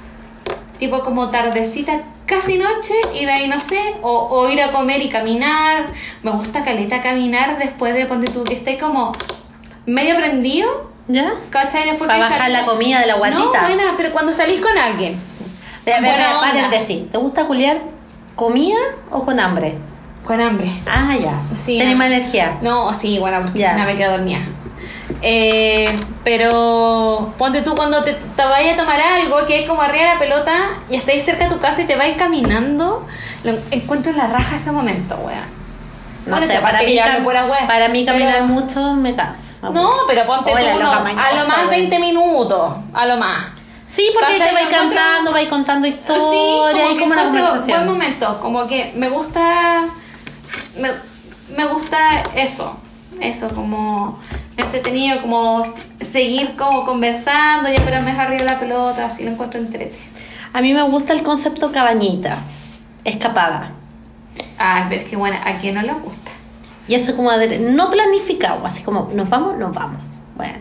tipo 0.79 1.01
como 1.01 1.31
tardecita, 1.31 2.01
casi 2.27 2.59
noche, 2.59 2.95
y 3.15 3.25
de 3.25 3.31
ahí 3.33 3.47
no 3.49 3.61
sé, 3.61 3.79
o, 4.03 4.11
o 4.31 4.51
ir 4.51 4.61
a 4.63 4.73
comer 4.73 5.01
y 5.01 5.09
caminar. 5.09 5.87
Me 6.25 6.33
gusta 6.33 6.65
caleta 6.65 7.03
caminar 7.03 7.59
después 7.59 7.95
de 7.95 8.07
ponte 8.07 8.31
tú 8.33 8.43
que 8.43 8.55
esté 8.55 8.79
como 8.79 9.13
medio 9.87 10.17
prendido 10.17 10.92
¿Ya? 11.09 11.33
¿Cachai? 11.51 11.89
Después 11.91 12.09
Pa' 12.09 12.15
que 12.15 12.21
bajar 12.21 12.51
la 12.51 12.65
comida 12.65 13.01
de 13.01 13.07
la 13.07 13.17
guatita. 13.17 13.41
No, 13.63 13.69
buena, 13.75 13.93
pero 13.97 14.13
cuando 14.13 14.33
salís 14.33 14.61
con 14.61 14.77
alguien. 14.79 15.19
Ve, 15.85 15.95
Buena 16.01 16.39
paréntesis. 16.41 17.11
¿Te 17.11 17.19
gusta 17.19 17.45
culiar 17.47 17.79
comida 18.37 18.79
o 19.11 19.25
con 19.25 19.41
hambre? 19.41 19.79
Con 20.25 20.41
hambre. 20.41 20.71
Ah, 20.87 21.17
ya. 21.21 21.33
Sí, 21.57 21.79
Tenés 21.79 21.95
no. 21.95 21.99
más 21.99 22.07
energía. 22.07 22.57
No, 22.63 22.95
sí, 22.95 23.19
bueno, 23.19 23.41
porque 23.43 23.59
Ya. 23.59 23.73
si 23.75 23.81
no 23.81 23.85
me 23.85 23.97
quedo 23.97 24.13
dormida. 24.13 24.39
Eh, 25.21 25.89
pero 26.25 27.35
ponte 27.37 27.63
tú 27.63 27.75
cuando 27.75 28.03
te, 28.05 28.13
te 28.15 28.45
vayas 28.45 28.75
a 28.75 28.83
tomar 28.83 29.01
algo 29.01 29.45
que 29.47 29.61
es 29.63 29.69
como 29.69 29.83
arriba 29.83 30.05
de 30.05 30.13
la 30.15 30.19
pelota 30.21 30.53
y 30.89 30.95
estáis 30.97 31.25
cerca 31.25 31.45
de 31.49 31.51
tu 31.55 31.61
casa 31.61 31.83
y 31.83 31.85
te 31.87 31.97
vais 31.97 32.17
caminando, 32.17 33.07
lo 33.45 33.53
encuentro 33.73 34.13
en 34.13 34.19
la 34.19 34.29
raja 34.29 34.57
ese 34.57 34.71
momento, 34.73 35.17
wea. 35.17 35.45
No 36.27 36.41
sé, 36.41 36.59
para 36.61 36.81
mí, 36.83 36.99
pura 37.25 37.47
wea, 37.47 37.67
para 37.67 37.89
mí 37.89 38.05
caminar 38.07 38.33
pero- 38.35 38.47
mucho 38.47 38.95
me 38.95 39.15
cansa. 39.17 39.55
me 39.63 39.71
No, 39.71 39.91
pero 40.07 40.25
ponte 40.25 40.53
Hola, 40.53 40.73
tú 40.73 40.79
uno, 40.79 40.93
a 40.93 41.33
lo 41.33 41.49
más 41.49 41.67
güey. 41.67 41.81
20 41.81 41.99
minutos, 41.99 42.75
a 42.95 43.07
lo 43.07 43.17
más. 43.17 43.47
Sí, 43.89 44.09
porque 44.19 44.39
te 44.39 44.53
vais 44.55 44.69
cantando, 44.69 45.33
vais 45.33 45.49
contando 45.49 45.87
historias, 45.87 46.25
Sí, 46.31 46.99
como 46.99 47.01
como 47.01 47.13
una 47.13 47.23
conversación. 47.25 47.67
buen 47.67 47.87
momento, 47.87 48.39
como 48.41 48.67
que 48.67 48.93
me 48.97 49.09
gusta 49.11 49.85
me, 50.79 50.91
me 51.57 51.65
gusta 51.67 52.23
eso, 52.35 52.79
eso 53.21 53.49
como 53.55 54.19
entretenido, 54.57 55.21
como 55.21 55.63
seguir 56.11 56.57
como 56.57 56.85
conversando, 56.87 57.69
ya 57.71 57.81
pero 57.85 58.01
mejor 58.03 58.23
arriba 58.23 58.39
de 58.45 58.49
la 58.51 58.59
pelota, 58.61 59.07
así 59.07 59.25
lo 59.25 59.31
encuentro 59.33 59.61
entrete. 59.61 59.99
A 60.55 60.61
mí 60.63 60.73
me 60.73 60.83
gusta 60.83 61.13
el 61.13 61.23
concepto 61.23 61.73
cabañita, 61.73 62.39
escapada. 63.05 63.73
Ah, 64.59 64.87
pero 64.89 65.03
es 65.03 65.09
que 65.09 65.17
bueno, 65.17 65.37
a 65.45 65.55
quién 65.55 65.75
no 65.75 65.83
le 65.83 65.93
gusta. 65.93 66.31
Y 66.89 66.95
eso 66.95 67.15
como 67.17 67.31
de- 67.33 67.59
no 67.59 67.91
planificado, 67.91 68.65
así 68.67 68.83
como 68.83 69.11
nos 69.15 69.29
vamos, 69.31 69.57
nos 69.59 69.73
vamos. 69.75 70.01
Bueno, 70.37 70.55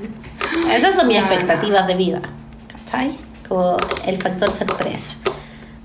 esas 0.72 0.96
son 0.96 1.08
mis 1.08 1.20
no. 1.20 1.26
expectativas 1.26 1.88
de 1.88 1.96
vida, 1.96 2.22
¿cachai? 2.72 3.18
Como 3.48 3.78
el 4.06 4.22
factor 4.22 4.50
sorpresa. 4.52 5.14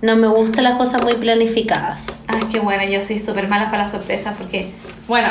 No 0.02 0.14
me 0.16 0.28
gustan 0.28 0.64
las 0.64 0.76
cosas 0.76 1.02
muy 1.02 1.14
planificadas. 1.14 2.20
Ay, 2.28 2.40
qué 2.52 2.60
buena, 2.60 2.84
yo 2.84 3.00
soy 3.02 3.18
súper 3.18 3.48
mala 3.48 3.66
para 3.70 3.84
las 3.84 3.92
sorpresas 3.92 4.34
porque, 4.36 4.70
bueno, 5.08 5.28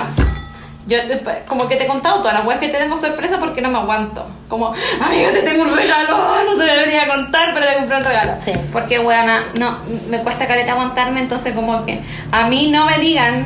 yo 0.87 1.01
te- 1.07 1.23
como 1.47 1.67
que 1.67 1.75
te 1.77 1.85
he 1.85 1.87
contado 1.87 2.17
todas 2.19 2.33
las 2.35 2.45
weas 2.45 2.59
que 2.59 2.69
te 2.69 2.77
tengo 2.77 2.95
sorpresa 2.97 3.39
porque 3.39 3.61
no 3.61 3.69
me 3.69 3.77
aguanto. 3.79 4.25
Como, 4.47 4.67
amiga, 5.01 5.31
te 5.31 5.41
tengo 5.41 5.63
un 5.63 5.75
regalo, 5.75 6.17
no 6.45 6.55
te 6.57 6.63
debería 6.63 7.07
contar, 7.07 7.53
pero 7.53 7.65
te 7.67 7.75
compré 7.77 7.97
un 7.97 8.03
regalo. 8.03 8.31
Sí. 8.45 8.51
Porque, 8.71 8.99
weona, 8.99 9.41
no, 9.57 9.77
me 10.09 10.19
cuesta 10.19 10.47
caleta 10.47 10.73
aguantarme, 10.73 11.21
entonces 11.21 11.53
como 11.55 11.85
que 11.85 12.01
a 12.31 12.47
mí 12.47 12.69
no 12.69 12.85
me 12.85 12.99
digan 12.99 13.43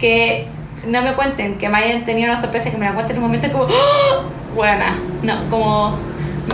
que, 0.00 0.48
no 0.86 1.02
me 1.02 1.12
cuenten 1.12 1.58
que 1.58 1.68
me 1.68 1.78
hayan 1.78 2.04
tenido 2.04 2.32
una 2.32 2.40
sorpresa, 2.40 2.70
que 2.70 2.76
me 2.78 2.86
la 2.86 2.94
cuenten 2.94 3.16
en 3.16 3.22
un 3.22 3.28
momento 3.30 3.52
como, 3.52 3.64
¡Ah! 3.64 4.22
weona, 4.54 4.96
no, 5.22 5.34
como 5.50 5.98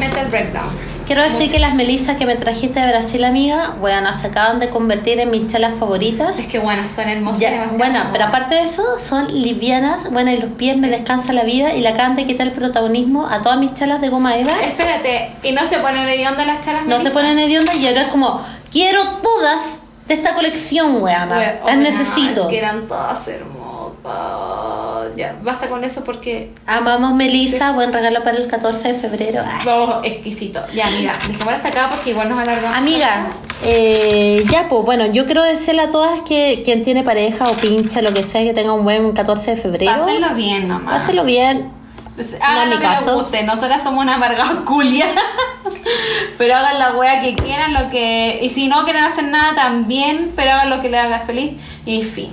mental 0.01 0.27
breakdown. 0.29 0.90
Quiero 1.11 1.25
decir 1.25 1.51
que 1.51 1.59
las 1.59 1.75
melisas 1.75 2.17
que 2.19 2.25
me 2.25 2.37
trajiste 2.37 2.79
de 2.79 2.87
Brasil, 2.87 3.25
amiga, 3.25 3.75
bueno, 3.81 4.17
se 4.17 4.29
acaban 4.29 4.61
de 4.61 4.69
convertir 4.69 5.19
en 5.19 5.33
mis 5.33 5.49
chelas 5.49 5.75
favoritas. 5.77 6.39
Es 6.39 6.47
que, 6.47 6.61
bueno, 6.61 6.89
son 6.89 7.09
hermosas. 7.09 7.41
Ya, 7.41 7.67
bueno, 7.77 7.99
como- 7.99 8.13
pero 8.13 8.27
aparte 8.27 8.55
de 8.55 8.63
eso, 8.63 8.85
son 9.03 9.27
livianas, 9.43 10.09
bueno, 10.13 10.31
y 10.31 10.37
los 10.39 10.53
pies 10.53 10.77
me 10.77 10.89
descansa 10.89 11.33
la 11.33 11.43
vida 11.43 11.75
y 11.75 11.81
le 11.81 11.89
acaban 11.89 12.15
de 12.15 12.27
quitar 12.27 12.47
el 12.47 12.53
protagonismo 12.53 13.27
a 13.27 13.43
todas 13.43 13.59
mis 13.59 13.75
chelas 13.75 14.01
de 14.01 14.09
goma 14.09 14.37
eva. 14.37 14.53
Espérate, 14.63 15.33
¿y 15.43 15.51
no 15.51 15.67
se 15.67 15.79
ponen 15.81 16.09
hediondas 16.09 16.47
las 16.47 16.61
chalas 16.65 16.87
No 16.87 17.01
se 17.01 17.11
ponen 17.11 17.41
hediondas 17.41 17.75
y 17.75 17.89
ahora 17.89 18.03
es 18.03 18.09
como, 18.11 18.47
quiero 18.71 19.03
todas 19.21 19.81
de 20.07 20.15
esta 20.15 20.37
colección, 20.37 21.03
weana. 21.03 21.37
Wea, 21.37 21.61
Las 21.67 21.75
oh, 21.75 21.81
necesito. 21.81 22.43
Es 22.43 22.47
que 22.47 22.59
eran 22.59 22.87
todas 22.87 23.27
hermosas. 23.27 24.50
Ya, 25.17 25.37
basta 25.43 25.69
con 25.69 25.85
eso 25.85 26.05
porque 26.05 26.53
Amamos 26.67 27.15
Melissa, 27.15 27.73
buen 27.73 27.93
regalo 27.93 28.23
para 28.23 28.37
el 28.37 28.49
14 28.49 28.93
de 28.93 28.99
febrero. 28.99 29.43
Ay. 29.47 29.65
vamos 29.65 30.05
exquisito. 30.05 30.61
Ya, 30.75 30.89
amiga, 30.89 31.13
dejémosla 31.27 31.57
hasta 31.57 31.69
acá 31.69 31.89
porque 31.91 32.11
igual 32.11 32.29
nos 32.29 32.39
alargamos. 32.39 32.77
Amiga, 32.77 33.27
eh, 33.65 34.45
ya 34.51 34.69
pues 34.69 34.85
bueno, 34.85 35.07
yo 35.07 35.27
quiero 35.27 35.43
decirle 35.43 35.83
a 35.83 35.91
todas 35.91 36.21
que 36.23 36.63
quien 36.65 36.83
tiene 36.83 37.03
pareja 37.03 37.49
o 37.51 37.55
pincha, 37.55 38.01
lo 38.03 38.15
que 38.15 38.25
sea, 38.25 38.43
que 38.43 38.55
tenga 38.55 38.73
un 38.73 38.85
buen 38.85 39.13
14 39.13 39.55
de 39.55 39.57
febrero. 39.57 39.93
Pásenlo 39.93 40.31
bien 40.35 40.69
nomás. 40.69 40.95
Páselo 40.95 41.25
bien. 41.25 41.71
Pues, 42.15 42.39
No 42.39 42.45
hagan 42.45 42.63
es 42.65 42.69
lo 42.69 42.77
mi 42.77 42.83
que 42.83 42.89
les 42.89 43.15
guste. 43.15 43.43
Nosotras 43.45 43.83
somos 43.83 44.03
una 44.03 44.15
amargada 44.15 44.63
culia. 44.67 45.07
pero 46.39 46.55
hagan 46.57 46.79
la 46.79 46.97
wea 46.97 47.23
que 47.23 47.35
quieran, 47.35 47.73
lo 47.73 47.91
que. 47.91 48.41
Y 48.43 48.49
si 48.49 48.69
no 48.69 48.85
quieren 48.85 49.05
hacer 49.05 49.25
nada 49.25 49.55
también, 49.55 50.33
pero 50.37 50.53
hagan 50.53 50.71
lo 50.71 50.81
que 50.81 50.89
les 50.89 51.01
haga 51.01 51.21
feliz. 51.21 51.61
Y 51.87 52.03
fin. 52.03 52.31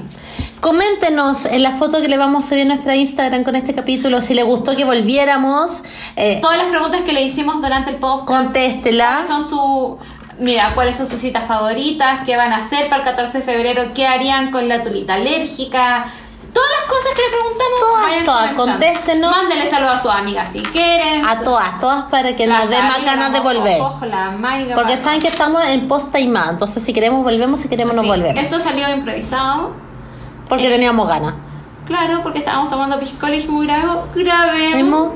Coméntenos 0.62 1.46
en 1.46 1.62
la 1.64 1.72
foto 1.74 2.02
que 2.02 2.08
le 2.08 2.18
vamos 2.18 2.46
a 2.46 2.50
subir 2.50 2.64
a 2.64 2.66
nuestra 2.66 2.96
Instagram 2.96 3.44
con 3.44 3.56
este 3.56 3.74
capítulo 3.76 4.22
si 4.22 4.34
le 4.34 4.44
gustó 4.44 4.76
que 4.76 4.86
volviéramos. 4.86 5.84
Eh, 6.16 6.40
Todas 6.42 6.58
las 6.58 6.68
preguntas 6.68 7.02
que 7.02 7.14
le 7.14 7.22
hicimos 7.22 7.62
durante 7.62 7.92
el 7.92 7.98
podcast. 7.98 8.28
contéstela. 8.28 9.24
¿Cuáles 9.26 9.28
son 9.28 9.48
su 9.50 9.98
mira 10.40 10.72
cuáles 10.76 10.96
son 10.98 11.08
sus 11.08 11.20
citas 11.20 11.48
favoritas 11.48 12.20
qué 12.26 12.38
van 12.38 12.54
a 12.54 12.58
hacer 12.58 12.90
para 12.90 12.98
el 13.02 13.04
14 13.10 13.40
de 13.40 13.44
febrero 13.44 13.84
qué 13.96 14.06
harían 14.06 14.52
con 14.52 14.68
la 14.70 14.84
tulita 14.84 15.16
alérgica 15.16 16.06
todas 16.54 16.70
las 16.80 16.88
cosas 16.88 17.14
que 17.16 17.22
le 17.24 17.30
preguntamos 17.38 17.80
Todas, 17.80 18.24
todas, 18.24 18.54
contéstenos. 18.54 19.32
mándenle 19.32 19.68
saludos 19.68 19.96
a 19.96 20.00
sus 20.00 20.12
amigas 20.12 20.52
si 20.52 20.62
quieren 20.62 21.26
A 21.26 21.42
todas, 21.42 21.80
todas 21.80 22.06
para 22.12 22.36
que 22.36 22.46
La 22.46 22.60
nos 22.62 22.70
den 22.70 22.86
más 22.88 23.04
ganas 23.04 23.34
de 23.34 23.40
volver. 23.40 23.80
Mojo, 23.80 24.06
la 24.06 24.30
Maiga, 24.32 24.76
Porque 24.76 24.96
saben 24.98 25.20
que 25.20 25.28
estamos 25.28 25.64
en 25.66 25.88
post 25.88 26.16
más. 26.28 26.50
Entonces, 26.50 26.84
si 26.84 26.94
queremos, 26.94 27.24
volvemos. 27.24 27.60
Si 27.60 27.68
queremos, 27.70 27.96
nos 27.96 28.04
Sí, 28.04 28.10
volvemos. 28.10 28.44
esto 28.44 28.60
salió 28.60 28.90
improvisado 28.90 29.74
Porque 30.50 30.70
teníamos 30.70 31.08
ganas. 31.08 31.34
claro 31.86 32.22
porque 32.24 32.40
estábamos 32.40 32.70
tomando 32.70 33.00
piscola 33.00 33.34
y 33.36 33.40
dijimos 33.40 33.66
grabemos 34.16 35.14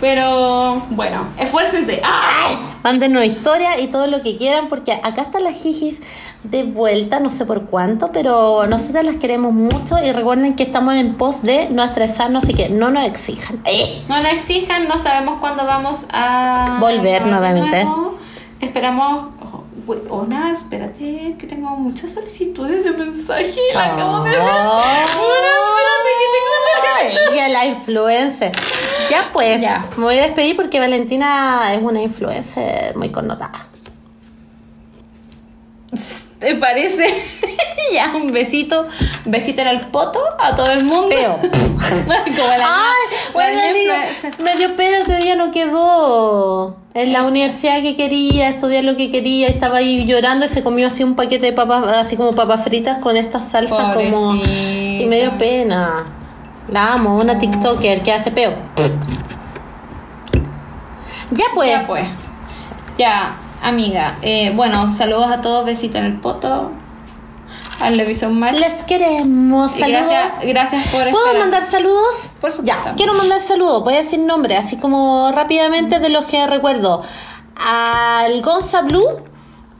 pero 0.00 0.82
bueno 0.90 1.26
esfuércense 1.38 2.00
¡Ay! 2.04 2.56
Mándenos 2.84 3.24
historia 3.24 3.80
y 3.80 3.88
todo 3.88 4.06
lo 4.06 4.22
que 4.22 4.36
quieran, 4.36 4.68
porque 4.68 4.92
acá 4.92 5.22
están 5.22 5.42
las 5.42 5.60
jijis 5.60 6.00
de 6.44 6.62
vuelta, 6.62 7.18
no 7.18 7.28
sé 7.30 7.44
por 7.44 7.66
cuánto, 7.66 8.12
pero 8.12 8.66
nosotras 8.68 9.04
las 9.04 9.16
queremos 9.16 9.52
mucho 9.52 9.96
y 10.02 10.12
recuerden 10.12 10.54
que 10.54 10.62
estamos 10.62 10.94
en 10.94 11.12
pos 11.14 11.42
de 11.42 11.68
no 11.70 11.82
estresarnos, 11.82 12.44
así 12.44 12.54
que 12.54 12.68
no 12.70 12.90
nos 12.90 13.04
exijan. 13.04 13.60
¡Eh! 13.64 14.02
No 14.08 14.22
nos 14.22 14.32
exijan, 14.32 14.86
no 14.86 14.96
sabemos 14.96 15.40
cuándo 15.40 15.66
vamos 15.66 16.06
a 16.12 16.78
Volver 16.80 17.26
nuevamente. 17.26 17.84
nuevo. 17.84 18.14
Esperamos. 18.60 19.26
Güey, 19.88 20.00
Ona, 20.10 20.52
espérate, 20.52 21.34
que 21.38 21.46
tengo 21.46 21.70
muchas 21.70 22.12
solicitudes 22.12 22.84
de 22.84 22.90
mensaje. 22.90 23.58
La 23.72 23.94
acabo 23.94 24.22
de 24.22 24.32
ver. 24.32 24.38
Ona, 24.38 25.04
espérate, 25.06 26.10
que 26.20 26.26
tengo 27.16 27.32
Ella, 27.32 27.48
la 27.48 27.64
influencer. 27.64 28.52
Ya 29.08 29.30
pues, 29.32 29.58
Ya. 29.62 29.86
me 29.96 30.04
voy 30.04 30.18
a 30.18 30.24
despedir 30.24 30.56
porque 30.56 30.78
Valentina 30.78 31.72
es 31.72 31.80
una 31.82 32.02
influencer 32.02 32.94
muy 32.98 33.10
connotada. 33.10 33.66
¿Te 36.38 36.54
parece? 36.56 37.22
ya, 37.92 38.12
un 38.14 38.32
besito. 38.32 38.86
Un 39.24 39.32
besito 39.32 39.62
en 39.62 39.68
el 39.68 39.80
poto 39.88 40.20
a 40.38 40.54
todo 40.54 40.68
el 40.68 40.84
mundo. 40.84 41.08
Peo. 41.08 41.38
Como 41.40 42.48
la, 42.58 42.66
Ay, 42.66 43.16
bueno, 43.32 43.60
me 44.42 44.56
dio 44.56 44.76
pena, 44.76 44.98
este 44.98 45.16
día 45.18 45.36
no 45.36 45.50
quedó 45.50 46.76
en 46.94 47.12
la 47.12 47.24
universidad 47.24 47.80
que 47.82 47.96
quería, 47.96 48.48
estudiar 48.48 48.84
lo 48.84 48.96
que 48.96 49.10
quería, 49.10 49.48
estaba 49.48 49.78
ahí 49.78 50.04
llorando 50.04 50.44
y 50.44 50.48
se 50.48 50.62
comió 50.62 50.88
así 50.88 51.04
un 51.04 51.14
paquete 51.14 51.46
de 51.46 51.52
papas, 51.52 51.84
así 51.96 52.16
como 52.16 52.34
papas 52.34 52.64
fritas 52.64 52.98
con 52.98 53.16
esta 53.16 53.40
salsa 53.40 53.94
como... 53.94 54.34
Y 54.34 55.06
me 55.08 55.20
dio 55.20 55.38
pena. 55.38 56.04
La 56.68 56.94
amo, 56.94 57.16
una 57.16 57.38
TikToker 57.38 58.02
que 58.02 58.12
hace 58.12 58.30
peo. 58.30 58.52
Ya 61.30 61.44
pues. 61.54 61.70
Ya 61.70 61.86
pues. 61.86 62.04
Ya, 62.98 63.36
amiga. 63.62 64.16
Eh, 64.22 64.52
bueno, 64.54 64.90
saludos 64.92 65.30
a 65.30 65.40
todos, 65.40 65.64
besito 65.64 65.98
en 65.98 66.04
el 66.04 66.20
poto. 66.20 66.72
Al 67.80 67.96
Levison 67.96 68.38
Match. 68.38 68.56
Les 68.58 68.82
queremos. 68.82 69.70
Saludos. 69.70 70.08
gracias, 70.08 70.32
gracias 70.42 70.88
por 70.88 71.02
¿Puedo 71.10 71.26
esperar. 71.26 71.38
mandar 71.38 71.64
saludos? 71.64 72.30
Por 72.40 72.50
supuesto. 72.52 72.64
Ya, 72.64 72.94
quiero 72.96 73.14
mandar 73.14 73.40
saludos. 73.40 73.84
Voy 73.84 73.94
a 73.94 73.98
decir 73.98 74.18
nombre, 74.18 74.56
así 74.56 74.76
como 74.78 75.30
rápidamente 75.32 76.00
de 76.00 76.08
los 76.08 76.24
que 76.24 76.44
recuerdo. 76.48 77.02
Al 77.54 78.42
Gonza 78.42 78.82
Blue, 78.82 79.20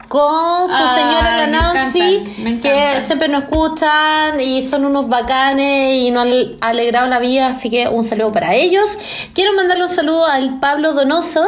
con 0.07 0.69
su 0.69 0.75
Ah, 0.75 0.95
señora 0.95 1.37
la 1.37 1.45
me 1.47 1.51
Nancy, 1.51 2.59
que 2.63 3.01
siempre 3.01 3.27
nos 3.27 3.43
escuchan 3.43 4.39
y 4.41 4.63
son 4.65 4.85
unos 4.85 5.07
bacanes 5.07 5.93
y 5.95 6.11
nos 6.11 6.23
han 6.25 6.33
alegrado 6.61 7.07
la 7.07 7.19
vida, 7.19 7.47
así 7.47 7.69
que 7.69 7.87
un 7.89 8.03
saludo 8.03 8.31
para 8.31 8.55
ellos. 8.55 8.97
Quiero 9.33 9.53
mandarle 9.53 9.83
un 9.83 9.89
saludo 9.89 10.25
al 10.25 10.59
Pablo 10.59 10.93
Donoso, 10.93 11.45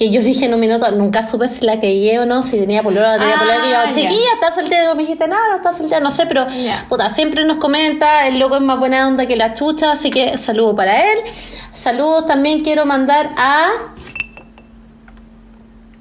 que 0.00 0.08
yo 0.08 0.22
dije 0.22 0.46
en 0.46 0.54
un 0.54 0.60
minuto, 0.60 0.90
nunca 0.92 1.20
supe 1.22 1.46
si 1.46 1.62
la 1.66 1.78
quería 1.78 2.22
o 2.22 2.24
no, 2.24 2.42
si 2.42 2.58
tenía 2.58 2.82
pololo 2.82 3.06
o 3.06 3.12
no 3.12 3.18
tenía 3.18 3.34
Ah, 3.36 3.84
que 3.92 4.00
yo, 4.00 4.00
chiquilla, 4.00 4.28
¿estás 4.32 4.54
soltera? 4.54 4.90
Y 4.90 4.96
me 4.96 5.02
dijiste, 5.02 5.28
no, 5.28 5.36
no 5.50 5.56
estás 5.56 5.76
soltera, 5.76 6.00
no 6.00 6.10
sé, 6.10 6.24
pero 6.24 6.46
puta, 6.88 7.10
siempre 7.10 7.44
nos 7.44 7.58
comenta, 7.58 8.26
el 8.26 8.38
loco 8.38 8.56
es 8.56 8.62
más 8.62 8.78
buena 8.78 9.06
onda 9.06 9.26
que 9.26 9.36
la 9.36 9.52
chucha, 9.52 9.92
así 9.92 10.10
que 10.10 10.38
saludo 10.38 10.74
para 10.74 11.12
él. 11.12 11.18
Saludos 11.74 12.24
también 12.24 12.64
quiero 12.64 12.86
mandar 12.86 13.28
a... 13.36 13.66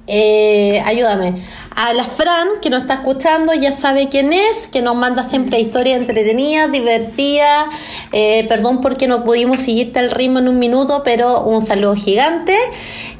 Eh, 0.07 0.81
ayúdame. 0.85 1.33
A 1.81 1.93
la 1.93 2.03
Fran, 2.03 2.47
que 2.61 2.69
nos 2.69 2.81
está 2.81 2.95
escuchando, 2.95 3.53
ya 3.53 3.71
sabe 3.71 4.09
quién 4.09 4.33
es, 4.33 4.67
que 4.67 4.81
nos 4.81 4.97
manda 4.97 5.23
siempre 5.23 5.61
historias 5.61 6.01
entretenidas, 6.01 6.69
divertidas. 6.73 7.67
Eh, 8.11 8.45
perdón 8.49 8.81
porque 8.81 9.07
no 9.07 9.23
pudimos 9.23 9.61
seguirte 9.61 9.99
el 10.01 10.11
ritmo 10.11 10.39
en 10.39 10.49
un 10.49 10.59
minuto, 10.59 11.03
pero 11.05 11.43
un 11.43 11.61
saludo 11.65 11.95
gigante. 11.95 12.53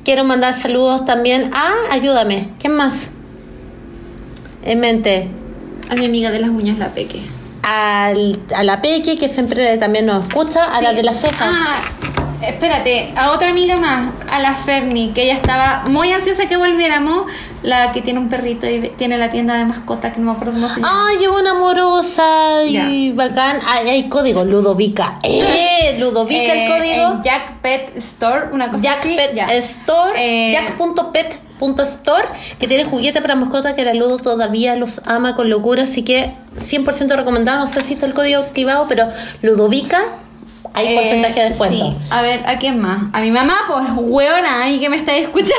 Quiero 0.03 0.26
mandar 0.26 0.53
saludos 0.56 1.06
también 1.06 1.52
a, 1.53 1.72
ayúdame, 1.91 2.49
¿quién 2.60 2.73
más? 2.76 3.11
En 4.65 4.81
mente. 4.81 5.30
A 5.90 5.95
mi 5.95 6.03
amiga 6.06 6.30
de 6.30 6.40
las 6.40 6.49
uñas, 6.49 6.77
la 6.77 6.90
peque. 6.90 7.22
Al- 7.64 8.40
a 8.53 8.64
la 8.65 8.81
Peque, 8.81 9.15
que 9.15 9.30
siempre 9.30 9.77
también 9.77 10.06
nos 10.06 10.26
escucha, 10.27 10.65
a 10.65 10.81
la 10.81 10.91
de 10.91 11.03
las 11.03 11.22
cejas. 11.22 11.56
Ah, 11.56 11.81
espérate, 12.41 13.14
a 13.16 13.32
otra 13.32 13.49
amiga 13.49 13.78
más, 13.78 14.11
a 14.30 14.40
la 14.40 14.56
Ferni, 14.56 15.11
que 15.14 15.24
ella 15.24 15.34
estaba 15.36 15.84
muy 15.88 16.11
ansiosa 16.11 16.48
que 16.48 16.57
volviéramos, 16.57 17.26
la 17.61 17.91
que 17.91 18.02
tiene 18.02 18.20
un 18.20 18.30
perrito 18.30 18.70
y 18.70 18.90
tiene 18.98 19.18
la 19.18 19.30
tienda 19.30 19.56
de 19.57 19.66
mascotas, 19.66 20.14
que 20.14 20.20
no 20.20 20.28
me 20.28 20.32
acuerdo 20.32 20.53
cómo 20.53 20.70
se 20.70 20.80
llama. 20.82 21.06
Ay, 21.10 21.18
es 21.24 21.28
una 21.30 21.52
amorosa 21.52 22.64
y 22.64 23.11
bacán. 23.11 23.60
Ay, 23.68 23.88
hay 23.90 24.10
código, 24.10 24.45
Ludovica. 24.45 25.20
Eh, 25.24 25.95
Ludovica 25.99 26.53
el 26.53 26.60
Eh, 26.60 26.68
código. 26.68 27.11
en 27.18 27.24
Jack 27.24 27.57
Pet 27.61 27.98
Store, 27.98 28.48
una 28.53 28.72
cosa 28.72 28.84
Jack 28.84 28.99
así. 28.99 29.16
Pet. 29.18 29.38
Store, 29.64 30.14
Eh, 30.18 30.53
jack.pet.store, 30.53 32.26
que 32.60 32.68
tiene 32.68 32.86
juguete 32.86 33.22
para 33.22 33.36
mascota 33.36 33.76
que 33.76 33.84
la 33.84 33.94
Ludo 33.94 34.18
todavía 34.18 34.76
los 34.78 35.02
ama 35.06 35.36
con 35.36 35.49
locura, 35.49 35.84
así 35.84 36.03
que 36.03 36.34
100% 36.57 37.16
recomendado, 37.18 37.60
no 37.60 37.68
sé 37.68 37.82
si 37.82 37.94
está 37.95 38.06
el 38.06 38.14
código 38.14 38.40
activado, 38.40 38.86
pero 38.88 39.07
Ludovica, 39.41 39.99
hay 40.80 40.94
eh, 40.94 40.96
porcentaje 40.96 41.40
de 41.42 41.50
descuento. 41.50 41.86
sí. 41.86 41.98
A 42.10 42.22
ver, 42.22 42.42
¿a 42.48 42.58
quién 42.58 42.80
más? 42.80 43.04
A 43.14 43.22
mi 43.22 43.32
mamá, 43.32 43.56
pues, 43.68 43.86
hueona, 43.96 44.64
ahí 44.64 44.80
que 44.80 44.90
me 44.90 44.98
estáis 44.98 45.24
escuchando. 45.24 45.54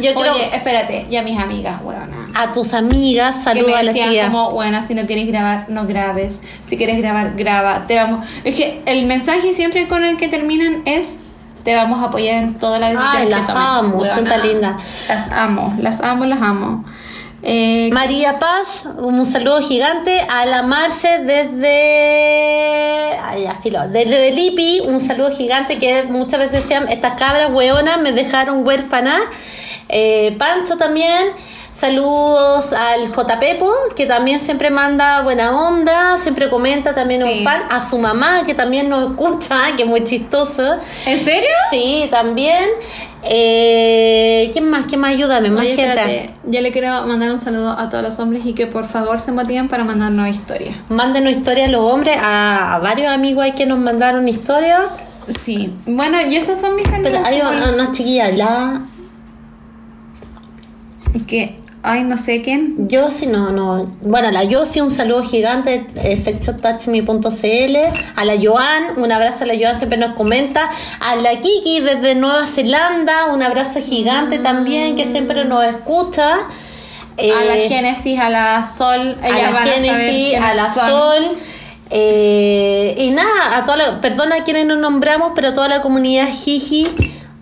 Yo 0.00 0.14
creo 0.14 0.32
Oye, 0.34 0.54
espérate, 0.54 1.06
y 1.10 1.16
a 1.16 1.22
mis 1.22 1.38
amigas, 1.38 1.80
hueona. 1.82 2.16
a 2.34 2.52
tus 2.52 2.74
amigas, 2.74 3.36
que 3.36 3.42
saluda 3.42 3.66
me 3.66 3.74
a 3.76 3.82
la 3.82 3.92
decían 3.92 4.26
como, 4.30 4.50
bueno, 4.50 4.82
si 4.82 4.94
no 4.94 5.06
quieres 5.06 5.26
grabar, 5.28 5.66
no 5.68 5.86
grabes. 5.86 6.40
Si 6.64 6.76
quieres 6.76 6.98
grabar, 6.98 7.34
graba. 7.36 7.86
Te 7.86 7.96
vamos. 7.96 8.26
Es 8.44 8.56
que 8.56 8.82
el 8.86 9.06
mensaje 9.06 9.54
siempre 9.54 9.86
con 9.86 10.02
el 10.04 10.16
que 10.16 10.28
terminan 10.28 10.82
es 10.86 11.20
te 11.62 11.76
vamos 11.76 12.02
a 12.02 12.06
apoyar 12.08 12.42
en 12.42 12.54
todas 12.58 12.80
las 12.80 12.90
decisiones 12.90 13.20
Ay, 13.20 13.24
que 13.26 13.30
las 13.30 13.46
tomes. 13.46 13.62
amo, 13.64 13.88
Huevona. 13.98 14.14
son 14.14 14.24
tan 14.24 14.42
lindas. 14.48 14.82
Las 15.08 15.30
amo, 15.30 15.74
las 15.78 16.00
amo, 16.00 16.24
las 16.24 16.42
amo. 16.42 16.84
Eh, 17.44 17.90
María 17.92 18.38
Paz, 18.38 18.86
un 18.98 19.26
saludo 19.26 19.60
gigante 19.60 20.20
a 20.28 20.46
la 20.46 20.62
Marce 20.62 21.24
desde. 21.24 23.18
Ay, 23.20 23.48
filo. 23.60 23.88
Desde 23.88 24.16
Delipi, 24.20 24.80
un 24.86 25.00
saludo 25.00 25.32
gigante 25.32 25.80
que 25.80 26.04
muchas 26.04 26.38
veces 26.38 26.62
decían: 26.62 26.88
Estas 26.88 27.14
cabras 27.14 27.50
hueonas 27.52 28.00
me 28.00 28.12
dejaron 28.12 28.64
huérfana. 28.64 29.18
Eh, 29.88 30.36
Pancho 30.38 30.76
también. 30.76 31.30
Saludos 31.74 32.74
al 32.74 33.08
JPepo, 33.10 33.66
que 33.96 34.04
también 34.04 34.40
siempre 34.40 34.70
manda 34.70 35.22
buena 35.22 35.56
onda, 35.68 36.18
siempre 36.18 36.50
comenta, 36.50 36.94
también 36.94 37.22
Sí. 37.22 37.38
un 37.38 37.44
fan. 37.44 37.62
A 37.70 37.80
su 37.80 37.98
mamá, 37.98 38.44
que 38.44 38.52
también 38.54 38.90
nos 38.90 39.10
escucha, 39.12 39.56
que 39.76 39.84
es 39.84 39.88
muy 39.88 40.04
chistosa. 40.04 40.78
¿En 41.06 41.18
serio? 41.24 41.48
Sí, 41.70 42.08
también. 42.10 42.62
Eh, 43.24 44.50
¿Quién 44.52 44.68
más? 44.68 44.84
¿Quién 44.86 45.00
más? 45.00 45.12
Ayúdame, 45.12 45.48
más 45.48 45.64
Oye, 45.64 45.74
gente. 45.76 46.30
yo 46.44 46.60
le 46.60 46.72
quiero 46.72 47.06
mandar 47.06 47.30
un 47.30 47.38
saludo 47.40 47.70
a 47.70 47.88
todos 47.88 48.04
los 48.04 48.18
hombres 48.18 48.44
y 48.44 48.52
que 48.52 48.66
por 48.66 48.84
favor 48.84 49.18
se 49.20 49.32
motiven 49.32 49.68
para 49.68 49.84
mandarnos 49.84 50.28
historias. 50.28 50.74
Mándenos 50.90 51.32
historias 51.32 51.70
los 51.70 51.80
hombres. 51.82 52.18
A, 52.20 52.74
a 52.74 52.78
varios 52.80 53.08
amigos 53.12 53.44
hay 53.44 53.52
que 53.52 53.64
nos 53.64 53.78
mandaron 53.78 54.28
historias. 54.28 54.80
Sí. 55.44 55.72
Bueno, 55.86 56.18
y 56.20 56.36
esos 56.36 56.58
son 56.60 56.74
mis 56.76 56.86
amigos. 56.88 57.12
Pero 57.12 57.24
hay 57.24 57.40
una, 57.40 57.72
una 57.72 57.92
chiquilla, 57.92 58.28
la. 58.32 58.82
que, 61.26 61.61
ay, 61.82 62.04
no 62.04 62.16
sé 62.16 62.42
quién. 62.42 62.88
Yo 62.88 63.10
sí, 63.10 63.26
no, 63.26 63.50
no. 63.50 63.86
Bueno, 64.02 64.28
a 64.28 64.32
la 64.32 64.44
yo 64.44 64.66
sí, 64.66 64.80
un 64.80 64.90
saludo 64.90 65.22
gigante, 65.24 65.86
eh, 65.96 66.16
sexotouchme.cl. 66.16 67.76
A 68.16 68.24
la 68.24 68.34
Joan, 68.40 68.98
un 69.00 69.10
abrazo 69.12 69.44
a 69.44 69.46
la 69.48 69.54
Joan, 69.60 69.76
siempre 69.76 69.98
nos 69.98 70.14
comenta. 70.14 70.68
A 71.00 71.16
la 71.16 71.40
Kiki 71.40 71.80
desde 71.80 72.14
Nueva 72.14 72.44
Zelanda, 72.46 73.26
un 73.32 73.42
abrazo 73.42 73.80
gigante 73.80 74.38
también, 74.38 74.96
que 74.96 75.06
siempre 75.06 75.44
nos 75.44 75.64
escucha. 75.64 76.34
a 76.34 77.44
la 77.44 77.56
Eh, 77.56 77.68
Génesis, 77.68 78.18
a 78.18 78.30
la 78.30 78.64
Sol, 78.64 79.16
a 79.22 79.28
la 79.28 79.48
a 79.48 79.54
Génesis, 79.62 80.38
a 80.40 80.54
la. 80.54 80.72
Sol. 80.74 81.36
eh, 81.90 82.94
y 82.98 83.10
nada, 83.10 83.58
a 83.58 83.64
toda 83.64 83.76
la, 83.76 84.00
perdona 84.00 84.36
a 84.36 84.44
quienes 84.44 84.64
nos 84.66 84.78
nombramos, 84.78 85.32
pero 85.34 85.48
a 85.48 85.52
toda 85.54 85.68
la 85.68 85.82
comunidad 85.82 86.28
Jiji, 86.32 86.86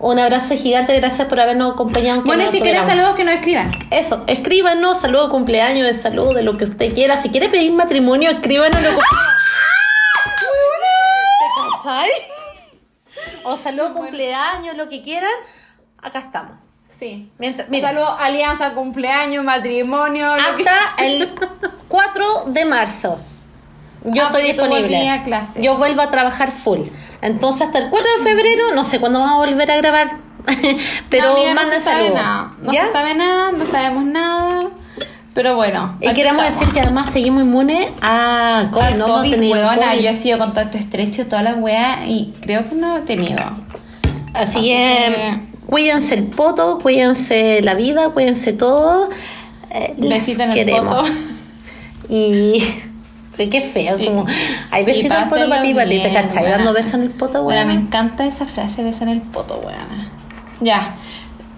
un 0.01 0.19
abrazo 0.19 0.55
gigante, 0.57 0.99
gracias 0.99 1.29
por 1.29 1.39
habernos 1.41 1.73
acompañado. 1.75 2.21
en 2.21 2.25
Bueno, 2.25 2.47
si 2.49 2.61
quieren 2.61 2.83
saludos, 2.85 3.15
que 3.15 3.25
nos 3.25 3.35
escriban. 3.35 3.71
Eso, 3.91 4.25
escríbanos, 4.27 5.01
saludo 5.01 5.25
de 5.27 5.31
cumpleaños, 5.31 5.87
de 5.87 5.95
salud, 5.95 6.35
de 6.35 6.43
lo 6.43 6.57
que 6.57 6.65
usted 6.65 6.93
quiera. 6.95 7.17
Si 7.17 7.29
quiere 7.31 7.49
pedir 7.49 7.71
matrimonio, 7.73 8.31
escríbanos 8.31 8.81
lo 8.83 8.89
que 8.91 8.97
¿Te 11.39 11.77
cachai? 11.77 12.11
O 13.45 13.57
saludo 13.57 13.89
de 13.89 13.95
cumpleaños, 13.95 14.77
lo 14.77 14.89
que 14.89 15.03
quieran, 15.03 15.31
acá 16.03 16.21
estamos. 16.21 16.53
Sí. 16.89 17.31
Mientras, 17.39 17.69
Saludos, 17.81 18.15
alianza, 18.19 18.73
cumpleaños, 18.75 19.45
matrimonio. 19.45 20.29
que- 20.57 20.69
hasta 20.69 21.05
el 21.05 21.31
4 21.89 22.45
de 22.47 22.65
marzo. 22.65 23.19
Yo 24.05 24.23
Ah, 24.23 24.27
estoy 24.27 24.43
disponible. 24.45 24.99
Yo 25.61 25.77
vuelvo 25.77 26.01
a 26.03 26.09
trabajar 26.09 26.51
full. 26.51 26.81
Entonces 27.23 27.67
hasta 27.67 27.79
el 27.79 27.91
4 27.91 28.09
de 28.19 28.25
febrero, 28.25 28.75
no 28.75 28.85
sé 28.85 28.99
cuándo 28.99 29.19
vamos 29.21 29.35
a 29.35 29.51
volver 29.51 29.71
a 29.71 29.77
grabar. 29.77 30.09
Pero 31.11 31.29
No, 31.29 31.35
mira, 31.35 31.49
no 31.51 31.55
manden 31.61 31.79
se 31.79 31.85
sabe 31.85 32.05
saludos. 32.05 32.23
nada. 32.23 32.53
No 32.63 32.73
¿Ya? 32.73 32.87
se 32.87 32.93
sabe 32.93 33.15
nada, 33.15 33.53
no 33.53 33.67
sabemos 33.67 34.05
nada. 34.05 34.65
Pero 35.35 35.55
bueno. 35.55 35.97
Y 36.01 36.13
queremos 36.13 36.43
estamos. 36.43 36.59
decir 36.61 36.75
que 36.75 36.81
además 36.81 37.11
seguimos 37.13 37.43
inmunes 37.45 37.89
a 38.03 38.69
COVID. 38.73 38.95
No 38.97 39.05
hemos 39.07 39.19
COVID, 39.21 39.31
tenido 39.31 39.53
huevona, 39.53 39.91
COVID. 39.93 40.01
yo 40.01 40.11
he 40.11 40.17
sido 40.17 40.39
contacto 40.39 40.77
estrecho 40.79 41.27
todas 41.27 41.45
las 41.45 41.57
weas 41.59 42.01
y 42.07 42.33
creo 42.41 42.69
que 42.69 42.75
no 42.75 42.97
he 42.97 43.01
tenido. 43.03 43.39
Así, 44.35 44.59
Así 44.59 44.61
que, 44.63 45.13
que- 45.15 45.41
cuídense 45.67 46.15
el 46.15 46.25
poto, 46.25 46.79
cuídense 46.81 47.61
la 47.63 47.75
vida, 47.75 48.11
cuídense 48.11 48.53
todo. 48.53 49.09
Eh, 49.71 49.95
les 49.99 50.29
el 50.39 50.71
poto. 50.71 51.05
Y. 52.09 52.65
pero 53.41 53.51
qué 53.51 53.61
feo, 53.63 53.97
como. 53.97 54.27
Hay 54.71 54.83
y 54.83 54.87
besitos 54.87 55.17
en 55.17 55.23
el 55.23 55.29
poto 55.31 55.49
para 55.49 55.63
ti, 55.63 55.73
para 55.75 55.89
ti, 55.89 56.03
¿te 56.03 56.13
cachai? 56.13 56.45
Dando 56.51 56.73
besos 56.75 56.95
en 56.95 57.03
el 57.03 57.11
poto, 57.11 57.43
Bueno, 57.43 57.61
me 57.67 57.73
weón. 57.73 57.85
encanta 57.87 58.27
esa 58.27 58.45
frase, 58.45 58.83
beso 58.83 59.03
en 59.05 59.09
el 59.11 59.21
poto, 59.23 59.57
weona. 59.65 60.11
Ya. 60.61 60.95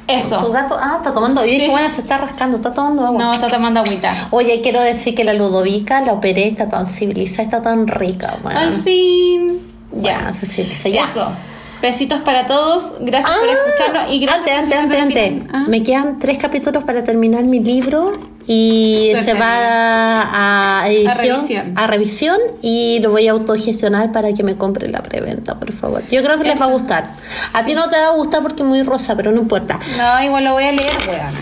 Eso. 0.07 0.39
Tu 0.45 0.53
gato, 0.53 0.77
ah, 0.81 0.97
está 0.99 1.13
tomando. 1.13 1.41
Yo 1.43 1.49
Sí. 1.49 1.55
dije, 1.55 1.71
bueno, 1.71 1.89
se 1.89 2.03
está 2.03 2.19
rascando, 2.19 2.59
está 2.59 2.73
tomando 2.73 3.07
agua. 3.07 3.23
No, 3.23 3.33
está 3.35 3.49
tomando 3.49 3.81
agüita. 3.81 4.29
Oye, 4.31 4.61
quiero 4.61 4.81
decir 4.81 5.15
que 5.15 5.25
la 5.25 5.33
Ludovica 5.33 6.01
la 6.03 6.13
operé, 6.13 6.49
está 6.49 6.69
tan 6.69 6.87
civilizada, 6.87 7.43
está 7.45 7.63
tan 7.63 7.87
rica, 7.89 8.37
weón. 8.45 8.57
Al 8.57 8.75
fin. 8.75 9.61
Ya, 9.95 10.33
se 10.35 10.47
civiliza, 10.47 10.89
ya. 10.89 11.05
Eso. 11.05 11.33
Besitos 11.81 12.21
para 12.21 12.47
todos. 12.47 12.97
Gracias 13.01 13.33
por 13.33 13.49
Ah, 13.49 13.53
escucharnos. 13.53 14.13
Y 14.13 14.19
gracias 14.21 14.59
antes, 14.61 14.75
por 14.75 14.79
antes, 14.85 15.03
antes, 15.03 15.33
antes. 15.33 15.49
Ah. 15.53 15.65
Me 15.69 15.83
quedan 15.83 16.19
tres 16.21 16.39
capítulos 16.39 16.85
para 16.85 17.03
terminar 17.03 17.43
mi 17.45 17.59
libro 17.59 18.13
y 18.47 19.11
Suerte, 19.13 19.33
se 19.33 19.39
va 19.39 20.81
a 20.83 20.89
edición, 20.89 21.39
revisión. 21.39 21.73
a 21.77 21.87
revisión 21.87 22.39
y 22.61 22.99
lo 23.01 23.11
voy 23.11 23.29
a 23.29 23.33
autogestionar 23.33 24.13
para 24.13 24.33
que 24.33 24.43
me 24.43 24.57
compre 24.57 24.89
la 24.89 25.03
preventa, 25.03 25.59
por 25.59 25.73
favor. 25.73 26.03
Yo 26.11 26.23
creo 26.23 26.39
que 26.39 26.45
les 26.45 26.61
va 26.61 26.67
a 26.67 26.69
gustar. 26.69 27.11
A 27.53 27.65
ti 27.65 27.75
no 27.75 27.89
te 27.89 27.97
va 27.97 28.09
a 28.09 28.13
gustar 28.13 28.43
porque 28.43 28.63
es 28.63 28.69
muy 28.69 28.83
rosa, 28.83 29.17
pero 29.17 29.33
no 29.33 29.41
importa. 29.41 29.79
No, 29.97 30.23
igual 30.25 30.45
lo 30.45 30.53
voy 30.55 30.65
a 30.65 30.73
leer, 30.73 30.93
weona. 31.09 31.33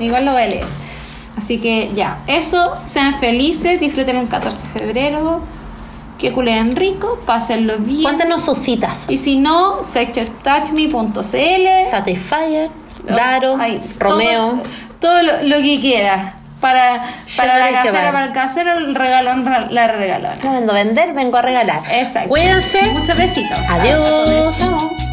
Igual 0.00 0.24
lo 0.24 0.32
voy 0.32 0.42
a 0.42 0.46
leer. 0.46 0.64
Así 1.36 1.58
que 1.58 1.90
ya, 1.94 2.18
eso, 2.26 2.76
sean 2.86 3.18
felices, 3.20 3.80
disfruten 3.80 4.16
el 4.16 4.28
14 4.28 4.66
de 4.66 4.78
febrero, 4.80 5.40
que 6.18 6.32
culen 6.32 6.74
rico, 6.74 7.20
pásenlo 7.24 7.78
bien. 7.78 8.02
Cuéntanos 8.02 8.44
sus 8.44 8.58
citas. 8.58 9.06
Y 9.08 9.18
si 9.18 9.38
no, 9.38 9.84
sextouchme.cl, 9.84 11.86
Satisfyer, 11.88 12.70
Daro, 13.04 13.56
Ay, 13.58 13.80
Romeo. 13.98 14.50
Todo, 14.50 14.62
todo 15.00 15.22
lo, 15.22 15.32
lo 15.44 15.56
que 15.58 15.80
quieras. 15.80 16.34
Para, 16.60 17.02
para 17.36 17.58
la 17.58 17.70
casera, 17.70 18.12
para 18.12 18.24
el 18.24 18.32
casero, 18.32 18.72
el 18.78 18.94
regalón, 18.94 19.44
la 19.70 19.86
regalona. 19.86 20.34
A 20.34 20.72
vender, 20.74 21.12
vengo 21.12 21.36
a 21.36 21.42
regalar. 21.42 21.82
Exacto. 21.90 22.28
Cuídense. 22.28 22.82
Muchos 22.92 23.16
besitos. 23.16 23.58
Adiós. 23.70 24.58
Chao. 24.58 25.07